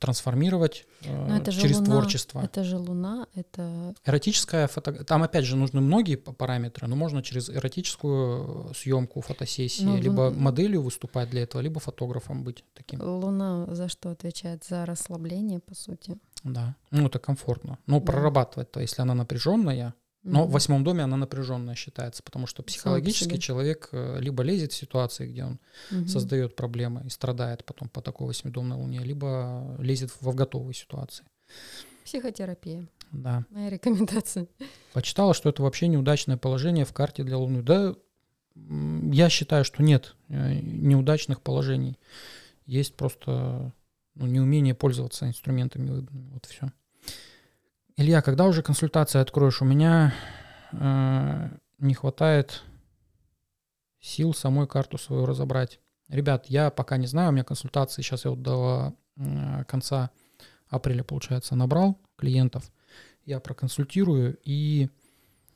трансформировать 0.00 0.84
э, 1.02 1.44
через 1.52 1.76
луна, 1.76 1.86
творчество. 1.86 2.40
Это 2.42 2.64
же 2.64 2.76
луна, 2.76 3.28
это... 3.34 3.94
Эротическая 4.04 4.66
фото... 4.66 5.04
Там, 5.04 5.22
опять 5.22 5.44
же, 5.44 5.54
нужны 5.56 5.80
многие 5.80 6.16
параметры, 6.16 6.88
но 6.88 6.96
можно 6.96 7.22
через 7.22 7.48
эротическую 7.48 8.74
съемку 8.74 9.20
фотосессии, 9.20 9.84
ну, 9.84 9.96
либо 9.96 10.22
луна... 10.22 10.36
моделью 10.36 10.82
выступать 10.82 11.30
для 11.30 11.42
этого, 11.42 11.62
либо 11.62 11.78
фотографом 11.78 12.42
быть 12.42 12.64
таким. 12.74 13.00
Луна 13.00 13.66
за 13.74 13.88
что 13.88 14.10
отвечает? 14.10 14.64
За 14.64 14.84
расслабление, 14.84 15.60
по 15.60 15.74
сути. 15.76 16.16
Да, 16.42 16.74
ну 16.90 17.06
это 17.06 17.20
комфортно. 17.20 17.78
Но 17.86 18.00
да. 18.00 18.06
прорабатывать-то, 18.06 18.80
если 18.80 19.02
она 19.02 19.14
напряженная, 19.14 19.94
но 20.26 20.42
mm-hmm. 20.42 20.48
в 20.48 20.50
восьмом 20.50 20.84
доме 20.84 21.04
она 21.04 21.16
напряженная 21.16 21.76
считается, 21.76 22.22
потому 22.22 22.48
что 22.48 22.64
психологически 22.64 23.36
человек 23.36 23.88
э, 23.92 24.18
либо 24.20 24.42
лезет 24.42 24.72
в 24.72 24.76
ситуации, 24.76 25.28
где 25.28 25.44
он 25.44 25.60
mm-hmm. 25.90 26.08
создает 26.08 26.56
проблемы 26.56 27.02
и 27.06 27.10
страдает 27.10 27.64
потом 27.64 27.88
по 27.88 28.02
такой 28.02 28.26
восьмидомной 28.26 28.76
луне, 28.76 28.98
либо 29.00 29.76
лезет 29.78 30.10
в 30.20 30.34
готовые 30.34 30.74
ситуации. 30.74 31.24
Психотерапия. 32.04 32.88
Да. 33.12 33.44
Моя 33.50 33.70
рекомендация. 33.70 34.48
Почитала, 34.92 35.32
что 35.32 35.48
это 35.48 35.62
вообще 35.62 35.86
неудачное 35.86 36.36
положение 36.36 36.84
в 36.84 36.92
карте 36.92 37.22
для 37.22 37.38
Луны. 37.38 37.62
Да, 37.62 37.94
я 38.56 39.28
считаю, 39.28 39.64
что 39.64 39.82
нет 39.82 40.16
э, 40.28 40.54
неудачных 40.54 41.40
положений. 41.40 41.98
Есть 42.64 42.96
просто 42.96 43.72
ну, 44.16 44.26
неумение 44.26 44.74
пользоваться 44.74 45.28
инструментами. 45.28 46.06
Вот 46.32 46.46
все. 46.46 46.72
Илья, 47.98 48.20
когда 48.20 48.44
уже 48.44 48.62
консультации 48.62 49.20
откроешь? 49.20 49.62
У 49.62 49.64
меня 49.64 50.12
э, 50.72 51.48
не 51.78 51.94
хватает 51.94 52.62
сил 54.00 54.34
самой 54.34 54.66
карту 54.66 54.98
свою 54.98 55.24
разобрать. 55.24 55.80
Ребят, 56.08 56.44
я 56.50 56.70
пока 56.70 56.98
не 56.98 57.06
знаю, 57.06 57.30
у 57.30 57.32
меня 57.32 57.42
консультации 57.42 58.02
сейчас 58.02 58.26
я 58.26 58.32
вот 58.32 58.42
до 58.42 58.94
э, 59.16 59.64
конца 59.64 60.10
апреля, 60.68 61.04
получается, 61.04 61.56
набрал 61.56 61.98
клиентов. 62.16 62.70
Я 63.24 63.40
проконсультирую 63.40 64.36
и 64.44 64.90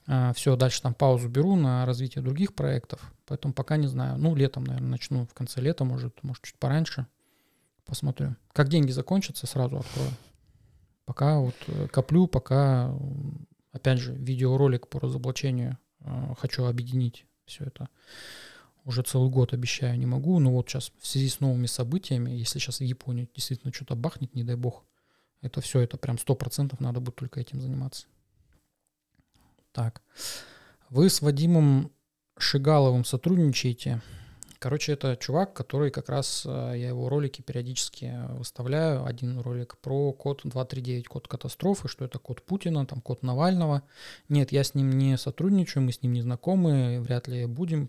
э, 0.06 0.32
все, 0.34 0.56
дальше 0.56 0.80
там 0.80 0.94
паузу 0.94 1.28
беру 1.28 1.56
на 1.56 1.84
развитие 1.84 2.24
других 2.24 2.54
проектов. 2.54 3.12
Поэтому 3.26 3.52
пока 3.52 3.76
не 3.76 3.86
знаю. 3.86 4.16
Ну, 4.16 4.34
летом, 4.34 4.64
наверное, 4.64 4.92
начну 4.92 5.26
в 5.26 5.34
конце 5.34 5.60
лета, 5.60 5.84
может, 5.84 6.22
может 6.22 6.42
чуть 6.42 6.58
пораньше. 6.58 7.06
Посмотрю. 7.84 8.34
Как 8.54 8.68
деньги 8.68 8.92
закончатся, 8.92 9.46
сразу 9.46 9.76
открою. 9.76 10.10
Пока 11.10 11.40
вот 11.40 11.56
э, 11.66 11.88
коплю, 11.88 12.28
пока, 12.28 12.96
опять 13.72 13.98
же, 13.98 14.14
видеоролик 14.14 14.86
по 14.86 15.00
разоблачению 15.00 15.76
э, 16.02 16.34
хочу 16.38 16.66
объединить 16.66 17.26
все 17.46 17.64
это. 17.64 17.88
Уже 18.84 19.02
целый 19.02 19.28
год 19.28 19.52
обещаю, 19.52 19.98
не 19.98 20.06
могу, 20.06 20.38
но 20.38 20.52
вот 20.52 20.68
сейчас 20.68 20.92
в 21.00 21.04
связи 21.04 21.28
с 21.28 21.40
новыми 21.40 21.66
событиями, 21.66 22.30
если 22.30 22.60
сейчас 22.60 22.78
в 22.78 22.84
Японии 22.84 23.28
действительно 23.34 23.72
что-то 23.72 23.96
бахнет, 23.96 24.36
не 24.36 24.44
дай 24.44 24.54
бог, 24.54 24.84
это 25.40 25.60
все, 25.60 25.80
это 25.80 25.96
прям 25.96 26.16
сто 26.16 26.36
процентов 26.36 26.78
надо 26.78 27.00
будет 27.00 27.16
только 27.16 27.40
этим 27.40 27.60
заниматься. 27.60 28.06
Так, 29.72 30.02
вы 30.90 31.10
с 31.10 31.22
Вадимом 31.22 31.90
Шигаловым 32.38 33.04
сотрудничаете? 33.04 34.00
Короче, 34.60 34.92
это 34.92 35.16
чувак, 35.16 35.54
который 35.54 35.90
как 35.90 36.10
раз, 36.10 36.44
э, 36.44 36.74
я 36.76 36.88
его 36.88 37.08
ролики 37.08 37.40
периодически 37.40 38.14
выставляю. 38.28 39.06
Один 39.06 39.40
ролик 39.40 39.78
про 39.78 40.12
код 40.12 40.42
239, 40.44 41.08
код 41.08 41.28
катастрофы, 41.28 41.88
что 41.88 42.04
это 42.04 42.18
код 42.18 42.42
Путина, 42.42 42.84
там 42.84 43.00
код 43.00 43.22
Навального. 43.22 43.82
Нет, 44.28 44.52
я 44.52 44.62
с 44.62 44.74
ним 44.74 44.90
не 44.90 45.16
сотрудничаю, 45.16 45.82
мы 45.82 45.92
с 45.92 46.02
ним 46.02 46.12
не 46.12 46.20
знакомы, 46.20 47.00
вряд 47.00 47.26
ли 47.26 47.46
будем. 47.46 47.88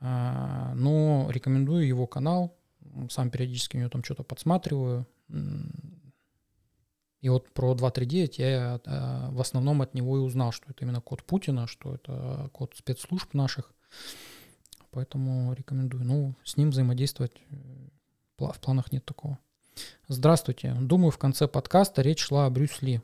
А, 0.00 0.74
но 0.74 1.28
рекомендую 1.30 1.86
его 1.86 2.08
канал, 2.08 2.58
сам 3.08 3.30
периодически 3.30 3.76
у 3.76 3.78
него 3.80 3.90
там 3.90 4.02
что-то 4.02 4.24
подсматриваю. 4.24 5.06
И 7.20 7.28
вот 7.28 7.48
про 7.52 7.76
239 7.76 8.38
я 8.40 8.80
э, 8.84 9.30
в 9.30 9.40
основном 9.40 9.82
от 9.82 9.94
него 9.94 10.16
и 10.16 10.20
узнал, 10.20 10.50
что 10.50 10.68
это 10.68 10.84
именно 10.84 11.00
код 11.00 11.22
Путина, 11.22 11.68
что 11.68 11.94
это 11.94 12.50
код 12.52 12.74
спецслужб 12.76 13.34
наших 13.34 13.72
поэтому 14.90 15.52
рекомендую. 15.52 16.04
Ну, 16.04 16.34
с 16.44 16.56
ним 16.56 16.70
взаимодействовать 16.70 17.32
э, 17.50 17.56
в 18.38 18.60
планах 18.60 18.92
нет 18.92 19.04
такого. 19.04 19.38
Здравствуйте. 20.08 20.74
Думаю, 20.80 21.10
в 21.10 21.18
конце 21.18 21.46
подкаста 21.48 22.02
речь 22.02 22.20
шла 22.20 22.46
о 22.46 22.50
Брюс 22.50 22.82
Ли. 22.82 23.00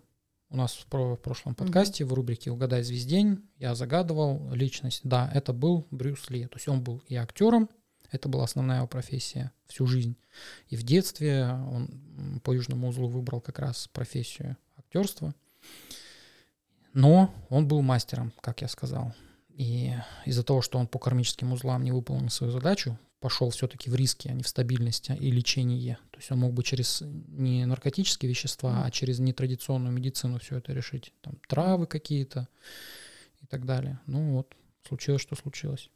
У 0.49 0.57
нас 0.57 0.75
в, 0.75 1.17
прошлом 1.17 1.55
подкасте 1.55 2.05
mm-hmm. 2.05 2.07
в 2.07 2.13
рубрике 2.15 2.51
«Угадай 2.51 2.83
звездень» 2.83 3.43
я 3.59 3.75
загадывал 3.75 4.53
личность. 4.53 5.01
Да, 5.03 5.31
это 5.35 5.53
был 5.53 5.87
Брюс 5.91 6.31
Ли. 6.31 6.47
То 6.47 6.57
есть 6.57 6.69
он 6.69 6.83
был 6.83 7.03
и 7.09 7.17
актером, 7.17 7.69
это 8.13 8.29
была 8.29 8.45
основная 8.45 8.79
его 8.79 8.87
профессия 8.87 9.53
всю 9.67 9.87
жизнь. 9.87 10.17
И 10.69 10.77
в 10.77 10.85
детстве 10.85 11.47
он 11.47 12.41
по 12.45 12.53
Южному 12.53 12.89
узлу 12.89 13.09
выбрал 13.09 13.41
как 13.41 13.59
раз 13.59 13.89
профессию 13.93 14.57
актерства. 14.77 15.35
Но 16.93 17.35
он 17.51 17.69
был 17.69 17.83
мастером, 17.83 18.33
как 18.41 18.63
я 18.63 18.69
сказал. 18.69 19.13
И 19.57 19.95
из-за 20.27 20.43
того, 20.43 20.61
что 20.61 20.78
он 20.78 20.87
по 20.87 20.99
кармическим 20.99 21.53
узлам 21.53 21.83
не 21.83 21.91
выполнил 21.91 22.28
свою 22.28 22.53
задачу, 22.53 22.99
пошел 23.20 23.49
все-таки 23.49 23.89
в 23.89 23.95
риски, 23.95 24.28
а 24.28 24.33
не 24.35 24.43
в 24.43 24.49
стабильность 24.49 25.09
и 25.09 25.31
лечение. 25.31 25.99
То 26.11 26.19
есть 26.19 26.31
он 26.31 26.41
мог 26.41 26.53
бы 26.53 26.62
через 26.62 27.03
не 27.03 27.65
наркотические 27.65 28.28
вещества, 28.28 28.85
а 28.85 28.91
через 28.91 29.19
нетрадиционную 29.19 29.95
медицину 29.95 30.39
все 30.39 30.59
это 30.59 30.74
решить. 30.74 31.15
Там 31.23 31.39
травы 31.49 31.87
какие-то 31.87 32.49
и 33.41 33.47
так 33.47 33.65
далее. 33.65 33.99
Ну 34.05 34.35
вот, 34.35 34.55
случилось, 34.87 35.23
что 35.23 35.37
случилось. 35.37 35.89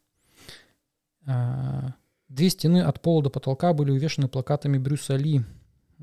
А, 1.27 1.93
две 2.28 2.49
стены 2.49 2.81
от 2.81 3.03
пола 3.03 3.24
до 3.24 3.28
потолка 3.31 3.74
были 3.74 3.91
увешаны 3.91 4.28
плакатами 4.28 4.78
Брюса 4.78 5.16
Ли, 5.16 5.43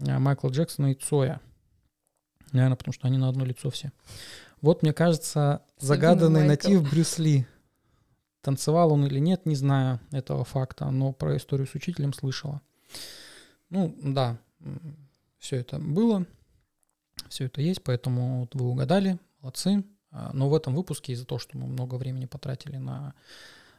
а, 0.07 0.19
Майкла 0.19 0.49
Джексона 0.49 0.91
и 0.91 0.93
Цоя. 0.93 1.41
Наверное, 2.51 2.77
потому 2.77 2.93
что 2.93 3.07
они 3.07 3.17
на 3.17 3.29
одно 3.29 3.45
лицо 3.45 3.71
все. 3.71 3.91
Вот, 4.61 4.81
мне 4.81 4.93
кажется, 4.93 5.63
загаданный 5.77 6.47
натив 6.47 6.89
Брюс 6.89 7.19
Ли. 7.19 7.45
Танцевал 8.41 8.93
он 8.93 9.05
или 9.05 9.19
нет, 9.19 9.45
не 9.45 9.55
знаю 9.55 9.99
этого 10.11 10.45
факта, 10.45 10.89
но 10.89 11.11
про 11.11 11.35
историю 11.38 11.67
с 11.67 11.75
учителем 11.75 12.13
слышала. 12.13 12.61
Ну, 13.69 13.93
да, 14.01 14.38
все 15.38 15.57
это 15.57 15.79
было, 15.79 16.25
все 17.29 17.45
это 17.45 17.61
есть, 17.61 17.84
поэтому 17.84 18.41
вот 18.41 18.55
вы 18.55 18.69
угадали, 18.69 19.19
молодцы. 19.41 19.84
А, 20.11 20.31
но 20.34 20.49
в 20.49 20.55
этом 20.55 20.73
выпуске 20.73 21.13
из-за 21.13 21.25
того, 21.25 21.39
что 21.39 21.57
мы 21.57 21.67
много 21.67 21.95
времени 21.95 22.25
потратили 22.25 22.77
на 22.77 23.13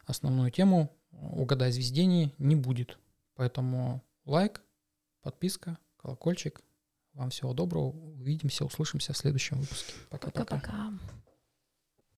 основную 0.05 0.51
тему, 0.51 0.95
угадай 1.13 1.73
звездение 1.73 2.33
не 2.39 2.55
будет. 2.55 2.99
Поэтому 3.35 4.05
лайк, 4.25 4.63
подписка, 5.23 5.79
колокольчик, 5.97 6.61
вам 7.19 7.31
всего 7.31 7.53
доброго. 7.53 7.89
Увидимся, 8.21 8.65
услышимся 8.65 9.13
в 9.13 9.17
следующем 9.17 9.59
выпуске. 9.59 9.93
Пока-пока. 10.11 10.93